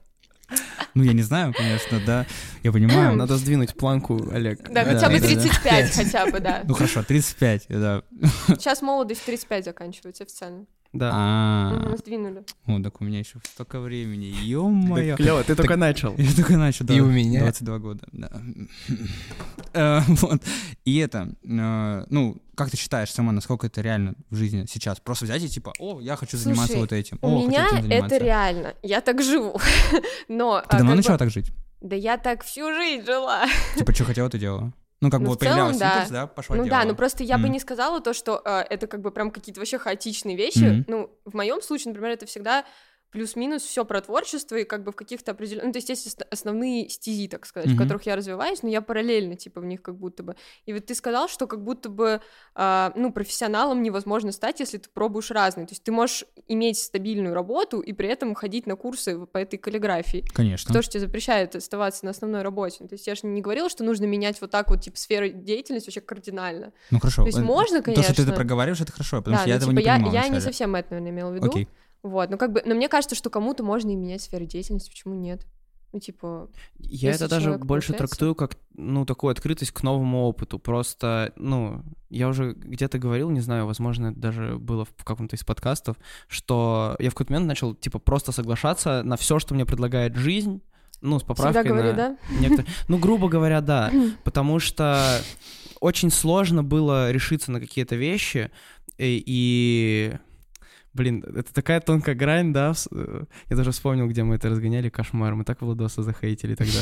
ну, 0.93 1.03
я 1.03 1.13
не 1.13 1.21
знаю, 1.21 1.53
конечно, 1.53 1.99
да, 2.05 2.25
я 2.63 2.71
понимаю. 2.71 3.15
Надо 3.15 3.37
сдвинуть 3.37 3.75
планку, 3.75 4.29
Олег. 4.31 4.69
Да, 4.69 4.83
Да, 4.83 4.93
хотя 4.93 5.09
бы 5.09 5.19
да, 5.19 5.27
да. 5.27 5.27
35, 5.27 5.91
хотя 5.91 6.25
бы, 6.27 6.39
да. 6.39 6.61
Ну, 6.63 6.73
хорошо, 6.73 7.03
35, 7.03 7.65
да. 7.69 8.03
Сейчас 8.47 8.81
молодость 8.81 9.25
35 9.25 9.65
заканчивается 9.65 10.23
официально. 10.23 10.65
Да. 10.93 11.09
А, 11.13 11.69
Мгм, 11.73 11.97
Сдвинули. 11.97 12.43
о, 12.67 12.81
так 12.83 12.99
у 12.99 13.05
меня 13.05 13.19
еще 13.19 13.39
столько 13.45 13.79
времени, 13.79 14.25
ё-моё. 14.25 15.15
Клево, 15.15 15.41
ты 15.43 15.55
только 15.55 15.77
начал. 15.77 16.13
Я 16.17 16.33
только 16.35 16.57
начал, 16.57 16.85
да. 16.85 16.93
И 16.93 16.99
у 16.99 17.05
меня. 17.05 17.39
22 17.41 17.79
года, 17.79 18.03
да. 18.11 18.29
Э, 19.73 20.01
Вот. 20.07 20.41
И 20.83 20.97
это, 20.97 21.33
э, 21.43 22.05
ну, 22.09 22.41
как 22.55 22.69
ты 22.69 22.77
считаешь 22.77 23.11
сама, 23.11 23.31
насколько 23.31 23.67
это 23.67 23.81
реально 23.81 24.15
в 24.29 24.35
жизни 24.35 24.65
сейчас? 24.69 24.99
Просто 24.99 25.25
взять 25.25 25.43
и 25.43 25.47
типа, 25.49 25.71
о, 25.79 26.01
я 26.01 26.15
хочу 26.17 26.37
заниматься 26.37 26.77
вот 26.77 26.91
этим. 26.91 27.17
У 27.21 27.47
меня 27.47 27.67
это 27.67 27.81
заниматься». 27.81 28.17
реально. 28.17 28.73
Я 28.83 28.99
так 29.01 29.21
живу. 29.21 29.59
Но... 30.27 30.59
Ты 30.61 30.75
а, 30.75 30.77
давно 30.77 30.91
бы- 30.91 30.97
начала 30.97 31.17
так 31.17 31.29
жить? 31.29 31.51
Да 31.79 31.95
я 31.95 32.17
так 32.17 32.43
всю 32.43 32.71
жизнь 32.73 33.05
жила. 33.05 33.45
Типа, 33.77 33.93
что 33.93 34.03
хотела, 34.03 34.29
ты 34.29 34.37
делала? 34.37 34.73
Ну, 35.01 35.09
как 35.09 35.19
Ну, 35.21 35.31
бы 35.31 35.35
в 35.35 35.39
целом, 35.39 35.77
да. 35.77 35.93
импульс, 35.95 36.09
да, 36.11 36.27
пошла 36.27 36.55
Ну 36.55 36.63
да, 36.63 36.69
делала. 36.69 36.85
ну 36.89 36.95
просто 36.95 37.23
я 37.23 37.37
бы 37.37 37.43
Мгм. 37.45 37.53
не 37.53 37.59
сказала 37.59 38.01
то, 38.01 38.13
что 38.13 38.39
э, 38.45 38.59
это 38.69 38.85
как 38.85 39.01
бы 39.01 39.09
прям 39.11 39.31
какие-то 39.31 39.59
вообще 39.59 39.79
хаотичные 39.79 40.37
вещи. 40.37 40.59
Мгм. 40.63 40.85
Ну, 40.87 41.09
в 41.25 41.33
моем 41.35 41.61
случае, 41.63 41.87
например, 41.93 42.11
это 42.11 42.27
всегда 42.27 42.65
плюс-минус 43.11 43.63
все 43.63 43.85
про 43.85 44.01
творчество 44.01 44.55
и 44.55 44.63
как 44.63 44.83
бы 44.83 44.91
в 44.91 44.95
каких-то 44.95 45.31
определенных... 45.31 45.67
Ну, 45.67 45.71
то 45.73 45.77
есть 45.77 45.89
есть 45.89 46.21
основные 46.31 46.89
стези, 46.89 47.27
так 47.27 47.45
сказать, 47.45 47.69
mm-hmm. 47.69 47.75
в 47.75 47.77
которых 47.77 48.05
я 48.05 48.15
развиваюсь, 48.15 48.63
но 48.63 48.69
я 48.69 48.81
параллельно, 48.81 49.35
типа, 49.35 49.61
в 49.61 49.65
них 49.65 49.81
как 49.81 49.97
будто 49.97 50.23
бы. 50.23 50.35
И 50.65 50.73
вот 50.73 50.85
ты 50.85 50.95
сказал, 50.95 51.27
что 51.27 51.45
как 51.45 51.61
будто 51.63 51.89
бы, 51.89 52.21
э, 52.55 52.91
ну, 52.95 53.11
профессионалом 53.11 53.83
невозможно 53.83 54.31
стать, 54.31 54.61
если 54.61 54.77
ты 54.77 54.89
пробуешь 54.89 55.29
разные. 55.31 55.67
То 55.67 55.73
есть 55.73 55.83
ты 55.83 55.91
можешь 55.91 56.25
иметь 56.47 56.77
стабильную 56.77 57.35
работу 57.35 57.79
и 57.81 57.91
при 57.91 58.07
этом 58.07 58.33
ходить 58.33 58.65
на 58.65 58.75
курсы 58.75 59.25
по 59.25 59.37
этой 59.37 59.57
каллиграфии. 59.57 60.25
Конечно. 60.33 60.69
Кто 60.69 60.81
же 60.81 60.89
тебе 60.89 61.01
запрещает 61.01 61.55
оставаться 61.55 62.05
на 62.05 62.11
основной 62.11 62.41
работе? 62.43 62.87
То 62.87 62.93
есть 62.93 63.07
я 63.07 63.15
же 63.15 63.27
не 63.27 63.41
говорила, 63.41 63.69
что 63.69 63.83
нужно 63.83 64.05
менять 64.05 64.39
вот 64.39 64.51
так 64.51 64.69
вот, 64.69 64.81
типа, 64.81 64.97
сферу 64.97 65.27
деятельности 65.29 65.89
вообще 65.89 66.01
кардинально. 66.01 66.71
Ну, 66.89 66.99
хорошо. 66.99 67.23
То 67.23 67.27
есть 67.27 67.39
можно, 67.39 67.81
конечно. 67.81 68.03
То, 68.03 68.13
что 68.13 68.23
ты 68.23 68.29
это 68.29 68.37
проговариваешь, 68.37 68.79
это 68.79 68.93
хорошо, 68.93 69.17
потому 69.17 69.35
да, 69.35 69.41
что 69.41 69.49
я 69.49 69.55
ну, 69.55 69.57
этого 69.57 69.71
типа, 69.71 69.79
не 69.79 69.85
я, 69.85 69.95
понимал 69.95 70.13
я 70.13 70.27
не 70.29 70.39
совсем 70.39 70.75
это, 70.75 70.91
наверное, 70.91 71.11
имела 71.11 71.31
в 71.31 71.35
виду. 71.35 71.47
Окей. 71.47 71.67
Вот, 72.03 72.29
ну 72.29 72.37
как 72.37 72.51
бы, 72.51 72.63
но 72.65 72.75
мне 72.75 72.89
кажется, 72.89 73.15
что 73.15 73.29
кому-то 73.29 73.63
можно 73.63 73.89
и 73.91 73.95
менять 73.95 74.21
сферу 74.21 74.45
деятельности, 74.45 74.89
почему 74.89 75.13
нет? 75.13 75.45
Ну, 75.93 75.99
типа... 75.99 76.49
Я 76.79 77.11
это 77.11 77.27
даже 77.27 77.57
больше 77.57 77.89
получается. 77.89 77.93
трактую 77.93 78.33
как, 78.33 78.55
ну, 78.75 79.05
такую 79.05 79.31
открытость 79.31 79.71
к 79.71 79.83
новому 79.83 80.23
опыту. 80.23 80.57
Просто, 80.57 81.33
ну, 81.35 81.83
я 82.09 82.29
уже 82.29 82.53
где-то 82.53 82.97
говорил, 82.97 83.29
не 83.29 83.41
знаю, 83.41 83.65
возможно, 83.65 84.07
это 84.07 84.19
даже 84.19 84.57
было 84.57 84.85
в 84.85 85.03
каком-то 85.03 85.35
из 85.35 85.43
подкастов, 85.43 85.97
что 86.29 86.95
я 86.99 87.09
в 87.09 87.13
какой-то 87.13 87.33
момент 87.33 87.49
начал, 87.49 87.75
типа, 87.75 87.99
просто 87.99 88.31
соглашаться 88.31 89.03
на 89.03 89.17
все, 89.17 89.37
что 89.39 89.53
мне 89.53 89.65
предлагает 89.65 90.15
жизнь, 90.15 90.61
ну, 91.01 91.19
с 91.19 91.23
поправкой 91.23 91.61
Всегда 91.61 91.75
говори, 91.75 91.89
на 91.89 91.97
да? 91.97 92.17
некоторые... 92.39 92.73
Ну, 92.87 92.97
грубо 92.97 93.27
говоря, 93.27 93.59
да. 93.59 93.91
Потому 94.23 94.59
что 94.59 95.19
очень 95.81 96.09
сложно 96.09 96.63
было 96.63 97.11
решиться 97.11 97.51
на 97.51 97.59
какие-то 97.59 97.97
вещи, 97.97 98.49
и... 98.97 99.21
и- 99.25 100.13
Блин, 100.93 101.23
это 101.23 101.53
такая 101.53 101.79
тонкая 101.79 102.15
грань, 102.15 102.51
да? 102.53 102.73
э, 102.91 103.23
Я 103.49 103.55
даже 103.55 103.71
вспомнил, 103.71 104.07
где 104.07 104.23
мы 104.23 104.35
это 104.35 104.49
разгоняли, 104.49 104.89
кошмар. 104.89 105.35
Мы 105.35 105.43
так 105.45 105.61
Владоса 105.61 106.03
захейтили 106.03 106.55
тогда. 106.55 106.79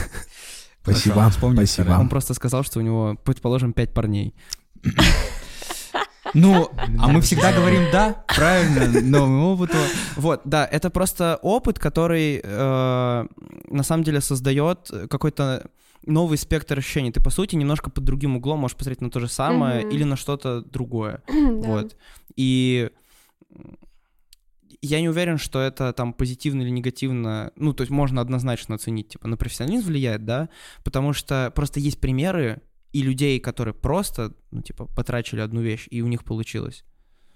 Спасибо, 0.82 1.28
вспомнил 1.30 1.66
спасибо. 1.66 1.96
Он 1.98 2.08
просто 2.08 2.32
сказал, 2.34 2.62
что 2.62 2.78
у 2.78 2.82
него, 2.82 3.16
предположим, 3.24 3.72
пять 3.72 3.92
парней. 3.92 4.34
Ну, 6.34 6.70
а 6.98 7.08
мы 7.08 7.20
всегда 7.22 7.52
говорим 7.52 7.90
«да», 7.92 8.24
правильно, 8.28 9.00
новому 9.00 9.54
опыту. 9.54 9.78
Вот, 10.16 10.42
да, 10.44 10.66
это 10.66 10.90
просто 10.90 11.38
опыт, 11.42 11.78
который 11.78 12.40
э, 12.42 13.26
на 13.68 13.82
самом 13.82 14.04
деле 14.04 14.20
создает 14.20 14.90
какой-то 15.08 15.70
новый 16.04 16.36
спектр 16.38 16.78
ощущений. 16.78 17.10
Ты, 17.10 17.22
по 17.22 17.30
сути, 17.30 17.56
немножко 17.56 17.90
под 17.90 18.04
другим 18.04 18.36
углом 18.36 18.60
можешь 18.60 18.76
посмотреть 18.76 19.00
на 19.00 19.10
то 19.10 19.18
же 19.18 19.28
самое 19.28 19.82
или 19.82 20.04
на 20.04 20.16
что-то 20.16 20.60
другое. 20.62 21.22
Да. 21.28 21.68
Вот. 21.68 21.96
И 22.36 22.90
я 24.82 25.00
не 25.00 25.08
уверен, 25.08 25.38
что 25.38 25.60
это 25.60 25.92
там 25.92 26.12
позитивно 26.12 26.62
или 26.62 26.70
негативно. 26.70 27.52
Ну, 27.56 27.72
то 27.72 27.82
есть 27.82 27.90
можно 27.90 28.20
однозначно 28.20 28.74
оценить, 28.74 29.08
типа, 29.08 29.28
на 29.28 29.36
профессионализм 29.36 29.86
влияет, 29.86 30.24
да, 30.24 30.48
потому 30.84 31.12
что 31.12 31.52
просто 31.54 31.80
есть 31.80 32.00
примеры 32.00 32.62
и 32.92 33.02
людей, 33.02 33.40
которые 33.40 33.74
просто, 33.74 34.34
ну, 34.50 34.62
типа, 34.62 34.86
потрачили 34.86 35.40
одну 35.40 35.60
вещь, 35.60 35.86
и 35.90 36.02
у 36.02 36.06
них 36.06 36.24
получилось. 36.24 36.84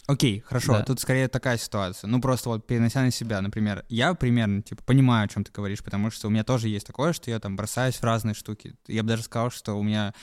Окей, 0.06 0.40
хорошо, 0.40 0.72
Да. 0.72 0.82
тут 0.84 0.98
скорее 1.00 1.28
такая 1.28 1.56
ситуация. 1.56 2.08
Ну, 2.08 2.20
просто 2.20 2.48
вот 2.48 2.66
перенося 2.66 3.02
на 3.02 3.10
себя, 3.10 3.40
например, 3.40 3.84
я 3.88 4.14
примерно, 4.14 4.62
типа, 4.62 4.82
понимаю, 4.84 5.26
о 5.26 5.28
чем 5.28 5.44
ты 5.44 5.52
говоришь, 5.52 5.84
потому 5.84 6.10
что 6.10 6.26
у 6.26 6.30
меня 6.30 6.42
тоже 6.42 6.68
есть 6.68 6.86
такое, 6.86 7.12
что 7.12 7.30
я 7.30 7.38
там 7.38 7.56
бросаюсь 7.56 7.96
в 7.96 8.02
разные 8.02 8.34
штуки. 8.34 8.74
Я 8.88 9.02
бы 9.02 9.08
даже 9.10 9.22
сказал, 9.22 9.50
что 9.50 9.74
у 9.74 9.82
меня... 9.82 10.14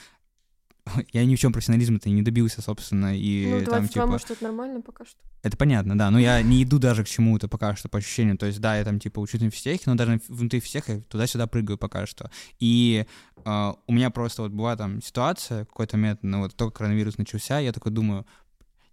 Я 1.13 1.25
ни 1.25 1.35
в 1.35 1.39
чем 1.39 1.53
профессионализма-то 1.53 2.09
не 2.09 2.21
добился, 2.21 2.61
собственно, 2.61 3.17
и 3.17 3.47
Ну, 3.47 3.59
там, 3.65 3.81
22, 3.81 3.87
типа... 3.87 4.07
может, 4.07 4.31
это 4.31 4.43
нормально 4.43 4.81
пока 4.81 5.05
что. 5.05 5.17
Это 5.43 5.55
понятно, 5.57 5.97
да, 5.97 6.09
но 6.11 6.19
я 6.19 6.41
не 6.41 6.63
иду 6.63 6.79
даже 6.79 7.03
к 7.03 7.07
чему-то 7.07 7.47
пока 7.47 7.75
что 7.75 7.89
по 7.89 7.99
ощущению, 7.99 8.37
то 8.37 8.45
есть 8.45 8.59
да, 8.59 8.77
я 8.77 8.83
там 8.83 8.99
типа 8.99 9.19
учусь 9.19 9.41
на 9.41 9.49
физтехе, 9.49 9.83
но 9.85 9.95
даже 9.95 10.19
внутри 10.27 10.59
физтеха 10.59 10.93
я 10.93 11.01
туда-сюда 11.01 11.47
прыгаю 11.47 11.77
пока 11.77 12.05
что. 12.05 12.29
И 12.59 13.05
э, 13.45 13.73
у 13.87 13.93
меня 13.93 14.09
просто 14.09 14.41
вот 14.41 14.51
была 14.51 14.75
там 14.75 15.01
ситуация, 15.01 15.65
какой-то 15.65 15.97
момент, 15.97 16.19
ну 16.23 16.39
вот 16.41 16.55
только 16.55 16.79
коронавирус 16.79 17.17
начался, 17.17 17.59
я 17.59 17.71
такой 17.71 17.91
думаю, 17.91 18.25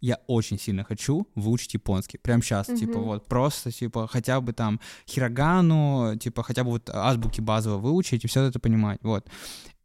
я 0.00 0.20
очень 0.26 0.58
сильно 0.58 0.84
хочу 0.84 1.26
выучить 1.34 1.74
японский. 1.74 2.18
Прям 2.18 2.42
сейчас, 2.42 2.68
Мгм. 2.68 2.76
типа, 2.76 2.98
вот, 2.98 3.26
просто, 3.26 3.72
типа, 3.72 4.06
хотя 4.06 4.38
бы 4.42 4.52
там 4.52 4.78
хирогану, 5.08 6.16
типа, 6.20 6.42
хотя 6.42 6.62
бы 6.62 6.72
вот 6.72 6.90
азбуки 6.90 7.40
базово 7.40 7.78
выучить 7.78 8.22
и 8.22 8.28
все 8.28 8.42
это 8.42 8.58
понимать, 8.60 8.98
вот. 9.02 9.26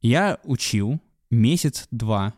Я 0.02 0.40
учил 0.44 1.00
месяц-два, 1.30 2.34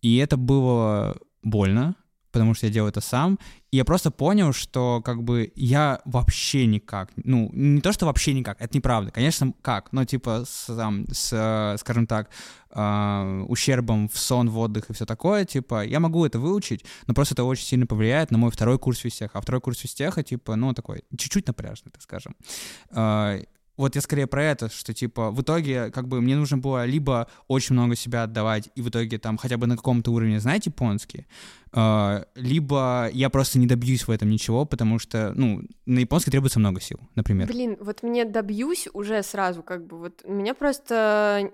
и 0.00 0.16
это 0.16 0.36
было 0.36 1.16
больно, 1.42 1.96
потому 2.32 2.54
что 2.54 2.66
я 2.66 2.72
делал 2.72 2.88
это 2.88 3.00
сам, 3.00 3.38
и 3.70 3.76
я 3.76 3.84
просто 3.84 4.10
понял, 4.10 4.52
что 4.52 5.02
как 5.04 5.22
бы 5.22 5.52
я 5.54 6.00
вообще 6.04 6.66
никак, 6.66 7.10
ну, 7.16 7.50
не 7.52 7.80
то, 7.80 7.92
что 7.92 8.06
вообще 8.06 8.32
никак, 8.32 8.60
это 8.60 8.76
неправда, 8.76 9.10
конечно, 9.10 9.52
как, 9.62 9.92
но 9.92 10.04
типа 10.04 10.44
с, 10.46 10.74
там, 10.74 11.04
с 11.12 11.76
скажем 11.78 12.06
так, 12.06 12.30
э, 12.70 13.44
ущербом 13.48 14.08
в 14.08 14.18
сон, 14.18 14.48
в 14.50 14.58
отдых 14.58 14.90
и 14.90 14.92
все 14.94 15.06
такое, 15.06 15.44
типа, 15.44 15.84
я 15.84 16.00
могу 16.00 16.24
это 16.24 16.38
выучить, 16.38 16.84
но 17.06 17.14
просто 17.14 17.34
это 17.34 17.44
очень 17.44 17.66
сильно 17.66 17.86
повлияет 17.86 18.30
на 18.30 18.38
мой 18.38 18.50
второй 18.50 18.78
курс 18.78 18.98
физтеха, 18.98 19.38
а 19.38 19.40
второй 19.40 19.60
курс 19.60 19.78
физтеха, 19.78 20.22
типа, 20.22 20.56
ну, 20.56 20.72
такой, 20.72 21.04
чуть-чуть 21.16 21.46
напряжный, 21.46 21.92
так 21.92 22.02
скажем. 22.02 22.34
Э, 22.90 23.42
вот 23.76 23.94
я 23.94 24.00
скорее 24.00 24.26
про 24.26 24.44
это, 24.44 24.68
что 24.68 24.92
типа 24.92 25.30
в 25.30 25.40
итоге 25.42 25.90
как 25.90 26.08
бы 26.08 26.20
мне 26.20 26.36
нужно 26.36 26.58
было 26.58 26.84
либо 26.84 27.28
очень 27.48 27.74
много 27.74 27.96
себя 27.96 28.24
отдавать 28.24 28.68
и 28.74 28.82
в 28.82 28.88
итоге 28.88 29.18
там 29.18 29.38
хотя 29.38 29.56
бы 29.56 29.66
на 29.66 29.76
каком-то 29.76 30.12
уровне 30.12 30.40
знать 30.40 30.66
японский, 30.66 31.26
э, 31.72 32.24
либо 32.34 33.08
я 33.12 33.30
просто 33.30 33.58
не 33.58 33.66
добьюсь 33.66 34.06
в 34.06 34.10
этом 34.10 34.28
ничего, 34.28 34.64
потому 34.64 34.98
что 34.98 35.32
ну 35.34 35.62
на 35.86 36.00
японский 36.00 36.30
требуется 36.30 36.60
много 36.60 36.80
сил, 36.80 37.00
например. 37.14 37.46
Блин, 37.48 37.76
вот 37.80 38.02
мне 38.02 38.24
добьюсь 38.24 38.88
уже 38.92 39.22
сразу, 39.22 39.62
как 39.62 39.86
бы, 39.86 39.98
вот 39.98 40.22
меня 40.26 40.54
просто 40.54 41.50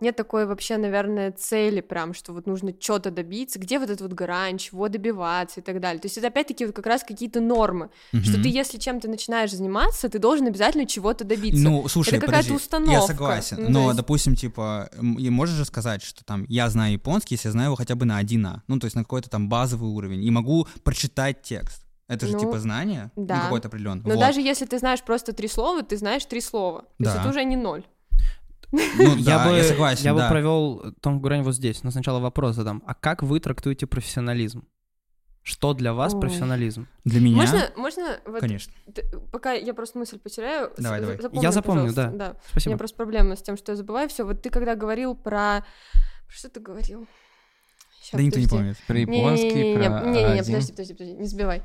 нет 0.00 0.16
такой 0.16 0.46
вообще, 0.46 0.76
наверное, 0.76 1.32
цели 1.32 1.80
прям, 1.80 2.14
что 2.14 2.32
вот 2.32 2.46
нужно 2.46 2.72
что-то 2.78 3.10
добиться, 3.10 3.58
где 3.58 3.78
вот 3.78 3.88
этот 3.90 4.00
вот 4.02 4.12
грань, 4.12 4.58
чего 4.58 4.88
добиваться 4.88 5.60
и 5.60 5.62
так 5.62 5.80
далее. 5.80 6.00
То 6.00 6.06
есть 6.06 6.18
это 6.18 6.26
опять-таки 6.28 6.66
вот 6.66 6.74
как 6.74 6.86
раз 6.86 7.02
какие-то 7.02 7.40
нормы, 7.40 7.90
что 8.22 8.32
Мгм. 8.32 8.42
ты, 8.42 8.48
если 8.48 8.78
чем-то 8.78 9.08
начинаешь 9.08 9.52
заниматься, 9.52 10.08
ты 10.08 10.18
должен 10.18 10.46
обязательно 10.46 10.86
чего-то 10.86 11.24
добиться. 11.24 11.62
Ну, 11.62 11.86
слушай, 11.88 12.14
Это 12.14 12.26
какая-то 12.26 12.54
установка. 12.54 12.92
Я 12.94 13.02
согласен. 13.02 13.56
Ну, 13.64 13.68
но, 13.70 13.84
есть- 13.86 13.96
допустим, 13.96 14.36
типа, 14.36 14.90
можешь 15.00 15.54
же 15.56 15.64
сказать, 15.64 16.02
что 16.02 16.24
там 16.24 16.44
я 16.48 16.68
знаю 16.68 16.92
японский, 16.92 17.34
если 17.34 17.48
я 17.48 17.52
знаю 17.52 17.68
его 17.68 17.76
хотя 17.76 17.94
бы 17.94 18.04
на 18.06 18.18
1А. 18.20 18.60
Ну, 18.68 18.78
то 18.78 18.84
есть 18.86 18.96
на 18.96 19.02
какой-то 19.02 19.30
там 19.30 19.48
базовый 19.48 19.90
уровень. 19.90 20.24
И 20.24 20.30
могу 20.30 20.66
прочитать 20.82 21.42
текст. 21.42 21.84
Это 22.08 22.26
же 22.26 22.32
Ну, 22.32 22.40
типа 22.40 22.58
знание? 22.58 23.12
Ну, 23.16 23.24
да. 23.26 23.42
какой-то 23.42 23.68
определенный. 23.68 24.02
Но 24.04 24.14
Вот. 24.14 24.20
даже 24.20 24.40
если 24.40 24.64
ты 24.66 24.78
знаешь 24.78 25.00
просто 25.02 25.32
три 25.32 25.46
слова, 25.46 25.82
ты 25.82 25.96
знаешь 25.96 26.24
три 26.24 26.40
слова. 26.40 26.80
То 26.80 26.86
есть 27.04 27.14
Да. 27.14 27.20
это 27.20 27.30
уже 27.30 27.44
не 27.44 27.56
ноль. 27.56 27.84
Ну, 28.72 28.78
я 29.16 29.38
да, 29.38 29.48
бы, 29.48 29.56
я 29.56 29.64
согласен, 29.64 30.04
я 30.04 30.14
бы 30.14 30.20
да. 30.20 30.28
провел 30.28 30.94
тонкую 31.00 31.20
грань 31.22 31.42
вот 31.42 31.54
здесь. 31.54 31.82
Но 31.82 31.90
сначала 31.90 32.20
вопрос 32.20 32.56
задам. 32.56 32.82
А 32.86 32.94
как 32.94 33.22
вы 33.22 33.40
трактуете 33.40 33.86
профессионализм? 33.86 34.66
Что 35.42 35.72
для 35.72 35.94
вас 35.94 36.12
Ой. 36.14 36.20
профессионализм? 36.20 36.86
Для 37.04 37.20
меня, 37.20 37.36
Можно, 37.38 37.70
можно 37.76 38.20
вот 38.26 38.40
конечно. 38.40 38.72
т- 38.94 39.04
пока 39.32 39.52
я 39.52 39.72
просто 39.72 39.98
мысль 39.98 40.18
потеряю. 40.18 40.70
Давай, 40.76 41.00
давай. 41.00 41.16
запомни, 41.16 41.42
Я 41.42 41.52
запомню, 41.52 41.92
да. 41.94 42.36
У 42.36 42.50
Спасибо. 42.50 42.70
меня 42.72 42.78
просто 42.78 42.96
проблема 42.96 43.36
с 43.36 43.42
тем, 43.42 43.56
что 43.56 43.72
я 43.72 43.76
забываю 43.76 44.08
все. 44.10 44.24
Вот 44.24 44.42
ты 44.42 44.50
когда 44.50 44.74
говорил 44.74 45.14
про... 45.14 45.64
про 46.26 46.32
Что 46.34 46.50
ты 46.50 46.60
говорил? 46.60 47.06
Да 48.12 48.22
никто 48.22 48.38
не 48.38 48.46
подожди. 48.46 48.48
помнит. 48.48 48.76
Про 48.86 48.98
японский, 48.98 49.54
Не-не-не, 49.54 49.74
про 49.90 50.04
не-не-не, 50.04 50.42
подожди, 50.42 50.72
подожди, 50.72 50.92
подожди, 50.94 51.14
не 51.14 51.26
сбивай. 51.26 51.62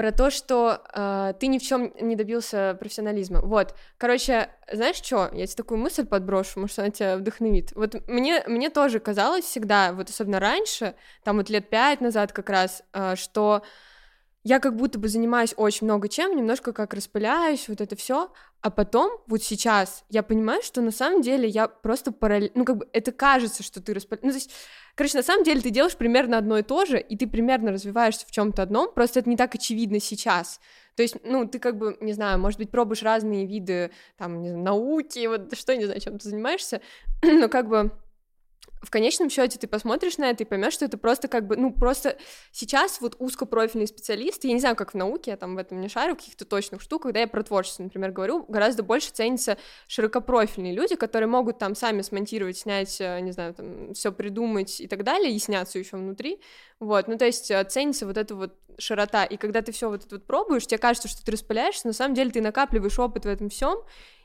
Про 0.00 0.12
то, 0.12 0.30
что 0.30 0.80
э, 0.94 1.34
ты 1.38 1.46
ни 1.48 1.58
в 1.58 1.62
чем 1.62 1.92
не 2.00 2.16
добился 2.16 2.74
профессионализма. 2.80 3.42
Вот, 3.42 3.74
короче, 3.98 4.48
знаешь 4.72 4.96
что? 4.96 5.28
Я 5.34 5.46
тебе 5.46 5.56
такую 5.56 5.76
мысль 5.76 6.06
подброшу, 6.06 6.60
может, 6.60 6.78
она 6.78 6.88
тебя 6.88 7.18
вдохновит. 7.18 7.72
Вот 7.74 8.08
мне, 8.08 8.42
мне 8.46 8.70
тоже 8.70 8.98
казалось 8.98 9.44
всегда, 9.44 9.92
вот 9.92 10.08
особенно 10.08 10.40
раньше, 10.40 10.94
там 11.22 11.36
вот 11.36 11.50
лет 11.50 11.68
пять 11.68 12.00
назад 12.00 12.32
как 12.32 12.48
раз, 12.48 12.82
э, 12.94 13.14
что 13.14 13.62
я 14.42 14.58
как 14.58 14.76
будто 14.76 14.98
бы 14.98 15.08
занимаюсь 15.08 15.52
очень 15.56 15.86
много 15.86 16.08
чем, 16.08 16.34
немножко 16.34 16.72
как 16.72 16.94
распыляюсь, 16.94 17.68
вот 17.68 17.80
это 17.80 17.94
все, 17.94 18.32
а 18.62 18.70
потом, 18.70 19.20
вот 19.26 19.42
сейчас, 19.42 20.04
я 20.08 20.22
понимаю, 20.22 20.62
что 20.62 20.80
на 20.80 20.90
самом 20.90 21.20
деле 21.20 21.46
я 21.46 21.68
просто 21.68 22.10
параллельно, 22.10 22.52
ну, 22.54 22.64
как 22.64 22.78
бы 22.78 22.88
это 22.92 23.12
кажется, 23.12 23.62
что 23.62 23.82
ты 23.82 23.92
распыляешься, 23.92 24.26
ну, 24.26 24.32
то 24.32 24.38
есть, 24.38 24.50
короче, 24.94 25.18
на 25.18 25.22
самом 25.22 25.44
деле 25.44 25.60
ты 25.60 25.70
делаешь 25.70 25.96
примерно 25.96 26.38
одно 26.38 26.58
и 26.58 26.62
то 26.62 26.86
же, 26.86 26.98
и 26.98 27.16
ты 27.16 27.26
примерно 27.26 27.70
развиваешься 27.70 28.26
в 28.26 28.30
чем-то 28.30 28.62
одном, 28.62 28.92
просто 28.92 29.20
это 29.20 29.28
не 29.28 29.36
так 29.36 29.54
очевидно 29.54 30.00
сейчас. 30.00 30.60
То 30.96 31.02
есть, 31.02 31.16
ну, 31.24 31.46
ты 31.46 31.58
как 31.58 31.76
бы, 31.76 31.96
не 32.00 32.12
знаю, 32.14 32.38
может 32.38 32.58
быть, 32.58 32.70
пробуешь 32.70 33.02
разные 33.02 33.46
виды, 33.46 33.90
там, 34.16 34.40
не 34.42 34.48
знаю, 34.48 34.64
науки, 34.64 35.26
вот 35.26 35.56
что, 35.56 35.76
не 35.76 35.84
знаю, 35.84 36.00
чем 36.00 36.18
ты 36.18 36.28
занимаешься, 36.28 36.80
но 37.22 37.48
как 37.48 37.68
бы 37.68 37.92
в 38.82 38.90
конечном 38.90 39.28
счете 39.28 39.58
ты 39.58 39.66
посмотришь 39.66 40.16
на 40.16 40.30
это 40.30 40.42
и 40.42 40.46
поймешь, 40.46 40.72
что 40.72 40.86
это 40.86 40.96
просто 40.96 41.28
как 41.28 41.46
бы, 41.46 41.56
ну, 41.56 41.72
просто 41.72 42.16
сейчас 42.50 43.00
вот 43.00 43.14
узкопрофильные 43.18 43.86
специалисты, 43.86 44.48
я 44.48 44.54
не 44.54 44.60
знаю, 44.60 44.74
как 44.74 44.92
в 44.92 44.96
науке, 44.96 45.32
я 45.32 45.36
там 45.36 45.54
в 45.54 45.58
этом 45.58 45.80
не 45.80 45.88
шарю, 45.88 46.16
каких-то 46.16 46.44
точных 46.44 46.80
штуках, 46.80 47.10
когда 47.10 47.20
я 47.20 47.28
про 47.28 47.42
творчество, 47.42 47.82
например, 47.82 48.10
говорю, 48.12 48.44
гораздо 48.48 48.82
больше 48.82 49.10
ценятся 49.10 49.58
широкопрофильные 49.86 50.72
люди, 50.72 50.96
которые 50.96 51.28
могут 51.28 51.58
там 51.58 51.74
сами 51.74 52.00
смонтировать, 52.02 52.56
снять, 52.56 53.00
э, 53.00 53.20
не 53.20 53.32
знаю, 53.32 53.54
там, 53.54 53.92
все 53.92 54.12
придумать 54.12 54.80
и 54.80 54.86
так 54.86 55.04
далее, 55.04 55.32
и 55.32 55.38
сняться 55.38 55.78
еще 55.78 55.96
внутри, 55.96 56.40
вот, 56.80 57.08
ну, 57.08 57.18
то 57.18 57.26
есть 57.26 57.50
э, 57.50 57.62
ценится 57.64 58.06
вот 58.06 58.16
эта 58.16 58.34
вот 58.34 58.58
широта, 58.78 59.24
и 59.24 59.36
когда 59.36 59.60
ты 59.60 59.70
все 59.70 59.90
вот 59.90 60.06
это 60.06 60.16
вот 60.16 60.26
пробуешь, 60.26 60.66
тебе 60.66 60.78
кажется, 60.78 61.08
что 61.08 61.22
ты 61.22 61.30
распыляешься, 61.32 61.86
на 61.86 61.92
самом 61.92 62.14
деле 62.14 62.30
ты 62.30 62.40
накапливаешь 62.40 62.98
опыт 62.98 63.26
в 63.26 63.28
этом 63.28 63.50
всем, 63.50 63.78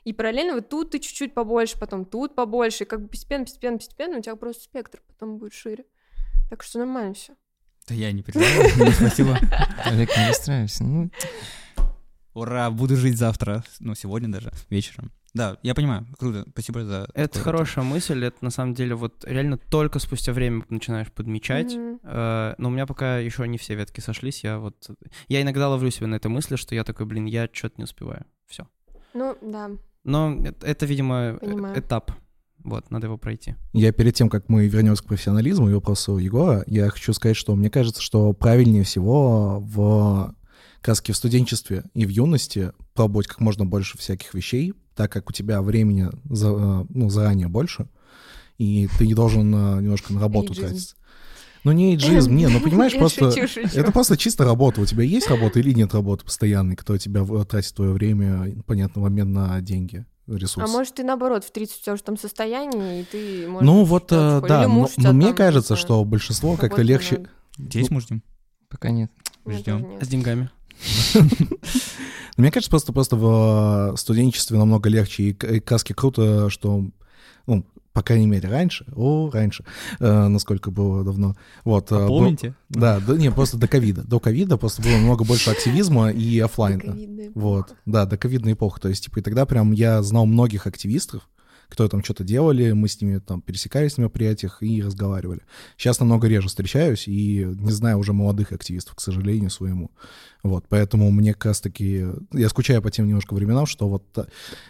и 0.04 0.14
параллельно 0.14 0.54
вот 0.54 0.70
тут 0.70 0.90
ты 0.90 0.98
чуть-чуть 0.98 1.34
побольше, 1.34 1.78
потом 1.78 2.06
тут 2.06 2.34
побольше, 2.34 2.84
и 2.84 2.86
как 2.86 3.02
бы 3.02 3.08
постепенно, 3.08 3.44
постепенно, 3.44 3.76
постепенно 3.76 4.18
у 4.18 4.22
тебя 4.22 4.36
просто 4.36 4.64
спектр 4.64 5.02
потом 5.06 5.36
будет 5.36 5.52
шире. 5.52 5.84
Так 6.48 6.62
что 6.62 6.78
нормально 6.78 7.12
все. 7.12 7.34
Да 7.86 7.94
я 7.94 8.10
не 8.10 8.22
переживаю, 8.22 8.92
спасибо. 8.92 9.38
Олег, 9.84 10.16
не 10.16 10.28
расстраивайся. 10.28 10.82
Ну, 10.82 11.10
Ура, 12.36 12.70
буду 12.70 12.96
жить 12.96 13.16
завтра, 13.16 13.64
ну, 13.80 13.94
сегодня 13.94 14.28
даже, 14.28 14.50
вечером. 14.68 15.10
Да, 15.36 15.58
я 15.62 15.74
понимаю, 15.74 16.06
круто, 16.18 16.46
спасибо 16.48 16.82
за... 16.86 17.06
Это 17.12 17.38
хорошая 17.38 17.84
мысль, 17.84 18.24
это 18.24 18.38
на 18.40 18.48
самом 18.48 18.72
деле 18.72 18.94
вот 18.94 19.22
реально 19.26 19.58
только 19.58 19.98
спустя 19.98 20.32
время 20.32 20.64
начинаешь 20.70 21.12
подмечать. 21.12 21.74
Мгм. 21.74 22.00
Э, 22.04 22.54
но 22.56 22.68
у 22.68 22.72
меня 22.72 22.86
пока 22.86 23.18
еще 23.18 23.46
не 23.46 23.58
все 23.58 23.74
ветки 23.74 24.00
сошлись, 24.00 24.44
я 24.44 24.58
вот... 24.58 24.88
Я 25.28 25.42
иногда 25.42 25.68
ловлю 25.68 25.90
себя 25.90 26.06
на 26.06 26.14
этой 26.14 26.28
мысли, 26.28 26.56
что 26.56 26.74
я 26.74 26.84
такой, 26.84 27.04
блин, 27.04 27.26
я 27.26 27.50
что-то 27.52 27.74
не 27.76 27.84
успеваю. 27.84 28.24
Все. 28.46 28.66
Ну, 29.12 29.36
да. 29.42 29.72
Но 30.04 30.40
это, 30.42 30.66
это, 30.66 30.86
видимо, 30.86 31.14
э- 31.16 31.38
Понимаю. 31.38 31.78
этап. 31.78 32.12
Вот, 32.64 32.90
надо 32.90 33.08
его 33.08 33.18
пройти. 33.18 33.56
Я 33.74 33.92
перед 33.92 34.14
тем, 34.14 34.30
как 34.30 34.48
мы 34.48 34.66
вернемся 34.68 35.02
к 35.02 35.06
профессионализму 35.06 35.68
и 35.68 35.74
вопросу 35.74 36.16
Егора, 36.16 36.64
я 36.66 36.88
хочу 36.88 37.12
сказать, 37.12 37.36
что 37.36 37.54
мне 37.54 37.68
кажется, 37.68 38.00
что 38.00 38.32
правильнее 38.32 38.84
всего 38.84 39.60
в 39.60 40.34
как 40.80 40.88
раз-таки 40.88 41.12
в 41.12 41.16
студенчестве 41.16 41.84
и 41.92 42.06
в 42.06 42.08
юности 42.08 42.72
пробовать 42.94 43.26
как 43.26 43.40
можно 43.40 43.66
больше 43.66 43.98
всяких 43.98 44.32
вещей, 44.32 44.72
так 44.96 45.12
как 45.12 45.28
у 45.30 45.32
тебя 45.32 45.62
времени 45.62 46.08
за- 46.28 46.86
ну, 46.88 47.10
заранее 47.10 47.48
больше, 47.48 47.86
и 48.58 48.88
ты 48.98 49.06
не 49.06 49.14
должен 49.14 49.54
э, 49.54 49.80
немножко 49.82 50.12
на 50.12 50.20
работу 50.20 50.52
Эйджизм. 50.52 50.66
тратить. 50.68 50.94
Ну, 51.64 51.72
не 51.72 51.94
эйджизм, 51.94 52.34
не, 52.34 52.46
ну, 52.48 52.60
понимаешь, 52.60 52.94
просто... 52.98 53.30
шучу, 53.32 53.48
шучу. 53.48 53.76
Это 53.78 53.90
просто 53.92 54.16
чисто 54.16 54.44
работа. 54.44 54.80
У 54.80 54.86
тебя 54.86 55.02
есть 55.02 55.28
работа 55.28 55.58
или 55.58 55.72
нет 55.72 55.92
работы 55.94 56.24
постоянной, 56.24 56.76
которая 56.76 57.00
тебя 57.00 57.22
в- 57.24 57.44
тратит 57.44 57.74
твое 57.74 57.92
время, 57.92 58.54
понятно, 58.66 59.02
в 59.02 59.04
обмен 59.04 59.32
на 59.32 59.60
деньги, 59.60 60.06
ресурсы? 60.28 60.60
А 60.60 60.72
может, 60.72 60.94
ты 60.94 61.02
наоборот 61.02 61.44
в 61.44 61.50
30 61.50 61.80
все 61.82 61.96
же 61.96 62.02
там 62.02 62.16
состоянии, 62.16 63.00
и 63.00 63.04
ты 63.04 63.48
можешь... 63.48 63.66
ну, 63.66 63.84
вот, 63.84 64.12
э, 64.12 64.36
школе. 64.38 64.48
да, 64.48 64.62
но, 64.62 64.68
муж 64.68 64.90
но 64.96 65.02
тебя 65.02 65.12
мне 65.12 65.26
там, 65.26 65.36
кажется, 65.36 65.74
что 65.76 66.04
большинство 66.04 66.56
как-то 66.56 66.82
легче... 66.82 67.16
надо. 67.18 67.30
Здесь 67.58 67.90
мы 67.90 68.00
ждем. 68.00 68.22
пока 68.70 68.90
нет. 68.90 69.10
Ждем. 69.46 69.98
С 70.00 70.06
деньгами. 70.08 70.50
Мне 72.36 72.50
кажется, 72.50 72.70
просто, 72.70 72.92
просто 72.92 73.16
в 73.16 73.92
э, 73.94 73.96
студенчестве 73.96 74.58
намного 74.58 74.88
легче, 74.90 75.30
и 75.30 75.32
каски 75.60 75.92
круто, 75.94 76.50
что, 76.50 76.84
ну, 77.46 77.64
по 77.94 78.02
крайней 78.02 78.26
мере, 78.26 78.46
раньше, 78.50 78.84
о, 78.94 79.30
раньше, 79.32 79.64
э, 80.00 80.28
насколько 80.28 80.70
было 80.70 81.02
давно, 81.02 81.34
вот. 81.64 81.90
э, 81.92 81.94
был- 81.94 82.08
Помните? 82.18 82.54
Да, 82.68 83.00
да, 83.00 83.14
не, 83.16 83.30
просто 83.30 83.56
до 83.56 83.68
ковида. 83.68 84.02
До 84.02 84.20
ковида 84.20 84.58
просто 84.58 84.82
было 84.82 84.98
много 84.98 85.24
больше 85.24 85.48
активизма 85.50 86.10
и. 86.10 86.40
Ковидная 86.90 87.30
Вот, 87.34 87.74
да, 87.86 88.04
до 88.04 88.18
ковидной 88.18 88.52
эпохи. 88.52 88.80
То 88.82 88.90
есть, 88.90 89.04
типа, 89.04 89.20
и 89.20 89.22
тогда 89.22 89.46
прям 89.46 89.72
я 89.72 90.02
знал 90.02 90.26
многих 90.26 90.66
активистов, 90.66 91.22
которые 91.68 91.90
там 91.90 92.04
что-то 92.04 92.24
делали, 92.24 92.72
мы 92.72 92.88
с 92.88 93.00
ними 93.00 93.18
там 93.18 93.40
пересекались 93.40 93.96
на 93.96 94.02
мероприятиях 94.02 94.62
и 94.62 94.82
разговаривали. 94.82 95.42
Сейчас 95.76 96.00
намного 96.00 96.28
реже 96.28 96.48
встречаюсь 96.48 97.08
и 97.08 97.44
не 97.44 97.72
знаю 97.72 97.98
уже 97.98 98.12
молодых 98.12 98.52
активистов, 98.52 98.94
к 98.94 99.00
сожалению, 99.00 99.50
своему. 99.50 99.90
Вот, 100.42 100.66
поэтому 100.68 101.10
мне 101.10 101.34
как 101.34 101.46
раз-таки... 101.46 102.06
Я 102.32 102.48
скучаю 102.48 102.82
по 102.82 102.90
тем 102.90 103.06
немножко 103.08 103.34
временам, 103.34 103.66
что 103.66 103.88
вот 103.88 104.06
э, 104.16 104.26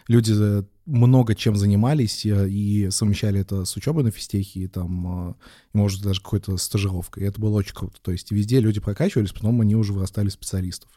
люди 0.08 0.32
э, 0.34 0.62
много 0.86 1.34
чем 1.34 1.56
занимались 1.56 2.24
э, 2.24 2.48
и 2.48 2.90
совмещали 2.90 3.40
это 3.40 3.64
с 3.64 3.76
учебой 3.76 4.04
на 4.04 4.10
физтехе 4.10 4.60
и 4.60 4.68
там, 4.68 5.36
может, 5.74 6.02
даже 6.02 6.22
какой-то 6.22 6.56
стажировкой. 6.56 7.24
И 7.24 7.26
это 7.26 7.40
было 7.40 7.58
очень 7.58 7.74
круто. 7.74 7.98
То 8.00 8.12
есть 8.12 8.30
везде 8.30 8.60
люди 8.60 8.80
прокачивались, 8.80 9.32
потом 9.32 9.60
они 9.60 9.76
уже 9.76 9.92
вырастали 9.92 10.30
специалистов. 10.30 10.90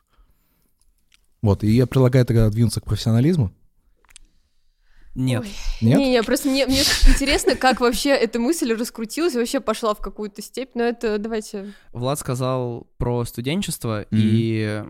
Вот, 1.42 1.64
и 1.64 1.72
я 1.72 1.88
предлагаю 1.88 2.26
тогда 2.26 2.50
двинуться 2.50 2.82
к 2.82 2.86
профессионализму. 2.86 3.52
Нет. 5.16 5.42
Ой. 5.42 5.52
Нет? 5.82 5.98
Не, 5.98 6.14
я 6.14 6.24
просто 6.24 6.50
мне, 6.50 6.66
мне 6.66 6.80
интересно, 7.08 7.56
как 7.56 7.82
вообще 7.82 8.10
эта 8.10 8.40
мысль 8.40 8.74
раскрутилась, 8.74 9.36
и 9.36 9.38
вообще 9.38 9.60
пошла 9.60 9.94
в 9.94 10.00
какую-то 10.00 10.42
степь. 10.42 10.72
Но 10.76 10.84
это 10.84 11.18
давайте. 11.18 11.74
Влад 11.92 12.20
сказал 12.20 12.88
про 12.98 13.26
студенчество, 13.26 14.06
и 14.12 14.84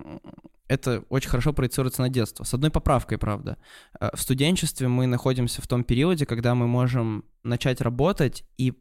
это 0.68 1.04
очень 1.10 1.30
хорошо 1.30 1.52
проецируется 1.52 2.02
на 2.02 2.10
детство. 2.10 2.44
С 2.44 2.54
одной 2.54 2.70
поправкой, 2.70 3.18
правда. 3.18 3.58
Э, 4.00 4.10
В 4.14 4.22
студенчестве 4.22 4.88
мы 4.88 5.08
находимся 5.08 5.62
в 5.64 5.68
том 5.68 5.84
периоде, 5.84 6.28
когда 6.28 6.54
мы 6.54 6.68
можем 6.68 7.26
начать 7.44 7.82
работать, 7.82 8.44
и 8.58 8.74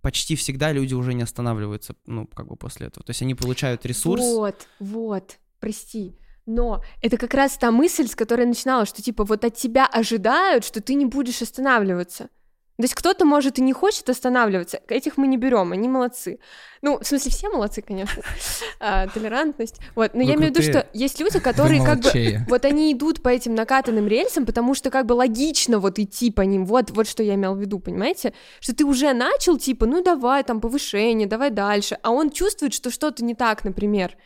почти 0.00 0.36
всегда 0.36 0.70
люди 0.70 0.94
уже 0.94 1.14
не 1.14 1.22
останавливаются, 1.22 1.96
ну, 2.06 2.26
как 2.28 2.46
бы 2.46 2.54
после 2.54 2.86
этого. 2.86 3.04
То 3.04 3.10
есть 3.10 3.20
они 3.20 3.34
получают 3.34 3.84
ресурс. 3.84 4.22
Вот, 4.22 4.68
вот, 4.78 5.38
прости. 5.58 6.16
Но 6.48 6.82
это 7.02 7.18
как 7.18 7.34
раз 7.34 7.58
та 7.58 7.70
мысль, 7.70 8.08
с 8.08 8.16
которой 8.16 8.40
я 8.40 8.46
начинала, 8.46 8.86
что 8.86 9.02
типа 9.02 9.22
вот 9.24 9.44
от 9.44 9.54
тебя 9.54 9.86
ожидают, 9.86 10.64
что 10.64 10.80
ты 10.80 10.94
не 10.94 11.04
будешь 11.04 11.42
останавливаться. 11.42 12.30
То 12.78 12.84
есть 12.84 12.94
кто-то, 12.94 13.24
может, 13.24 13.58
и 13.58 13.62
не 13.62 13.72
хочет 13.72 14.08
останавливаться, 14.08 14.80
этих 14.88 15.16
мы 15.16 15.26
не 15.26 15.36
берем, 15.36 15.72
они 15.72 15.88
молодцы. 15.88 16.38
Ну, 16.80 17.00
в 17.00 17.04
смысле, 17.04 17.30
все 17.32 17.50
молодцы, 17.50 17.82
конечно. 17.82 18.22
А, 18.80 19.08
толерантность. 19.08 19.80
Вот, 19.96 20.14
но 20.14 20.20
Вы 20.20 20.26
я 20.26 20.34
имею 20.36 20.52
в 20.52 20.56
виду, 20.56 20.62
что 20.62 20.86
есть 20.94 21.18
люди, 21.18 21.40
которые 21.40 21.84
как 21.84 21.98
бы 21.98 22.38
вот 22.48 22.64
они 22.64 22.92
идут 22.92 23.20
по 23.22 23.28
этим 23.28 23.56
накатанным 23.56 24.06
рельсам, 24.06 24.46
потому 24.46 24.74
что 24.74 24.90
как 24.90 25.04
бы 25.04 25.14
логично 25.14 25.80
вот 25.80 25.98
идти 25.98 26.30
по 26.30 26.42
ним. 26.42 26.64
Вот, 26.64 26.92
вот 26.92 27.08
что 27.08 27.24
я 27.24 27.34
имел 27.34 27.56
в 27.56 27.60
виду, 27.60 27.80
понимаете? 27.80 28.32
Что 28.60 28.74
ты 28.74 28.84
уже 28.84 29.12
начал, 29.12 29.58
типа, 29.58 29.84
ну 29.86 30.00
давай, 30.02 30.44
там, 30.44 30.60
повышение, 30.60 31.26
давай 31.26 31.50
дальше. 31.50 31.98
А 32.02 32.10
он 32.10 32.30
чувствует, 32.30 32.72
что 32.72 32.90
что-то 32.90 33.24
не 33.24 33.34
так, 33.34 33.64
например. 33.64 34.16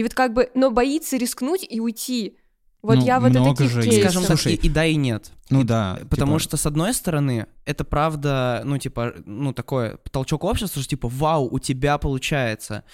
И 0.00 0.02
вот 0.02 0.14
как 0.14 0.32
бы, 0.32 0.50
но 0.54 0.70
боится 0.70 1.18
рискнуть 1.18 1.66
и 1.68 1.78
уйти. 1.78 2.38
Вот 2.80 2.96
Ну, 2.96 3.04
я 3.04 3.20
вот 3.20 3.32
много 3.32 3.50
таких 3.50 3.70
же. 3.70 3.82
Скажем 3.82 4.22
так, 4.22 4.38
Слушай, 4.38 4.54
и, 4.54 4.66
и 4.66 4.70
да, 4.70 4.86
и 4.86 4.96
нет. 4.96 5.30
Ну 5.50 5.60
И- 5.60 5.64
да. 5.64 5.98
Потому 6.08 6.38
типа, 6.38 6.38
что, 6.38 6.56
с 6.56 6.64
одной 6.64 6.94
стороны, 6.94 7.48
это 7.66 7.84
правда, 7.84 8.62
ну, 8.64 8.78
типа, 8.78 9.12
ну, 9.26 9.52
такое 9.52 9.98
толчок 10.10 10.44
общества, 10.44 10.80
что, 10.80 10.88
типа, 10.88 11.08
вау, 11.10 11.54
у 11.54 11.58
тебя 11.58 11.98
получается. 11.98 12.84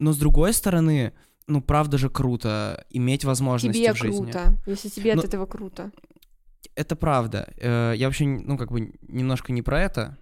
Но, 0.00 0.12
с 0.12 0.16
другой 0.18 0.52
стороны, 0.52 1.12
ну, 1.46 1.60
правда 1.62 1.98
же 1.98 2.10
круто 2.10 2.84
иметь 2.90 3.24
возможности 3.24 3.78
Тебе 3.80 3.92
в 3.92 3.96
жизни. 3.96 4.32
круто, 4.32 4.58
если 4.66 4.88
тебе 4.88 5.14
Ну, 5.14 5.20
от 5.20 5.26
этого 5.26 5.46
круто. 5.46 5.92
Это 6.74 6.96
правда. 6.96 7.48
Э, 7.58 7.92
Я 7.96 8.08
вообще, 8.08 8.24
ну, 8.26 8.58
как 8.58 8.72
бы, 8.72 8.92
немножко 9.06 9.52
не 9.52 9.62
про 9.62 9.80
это 9.80 10.18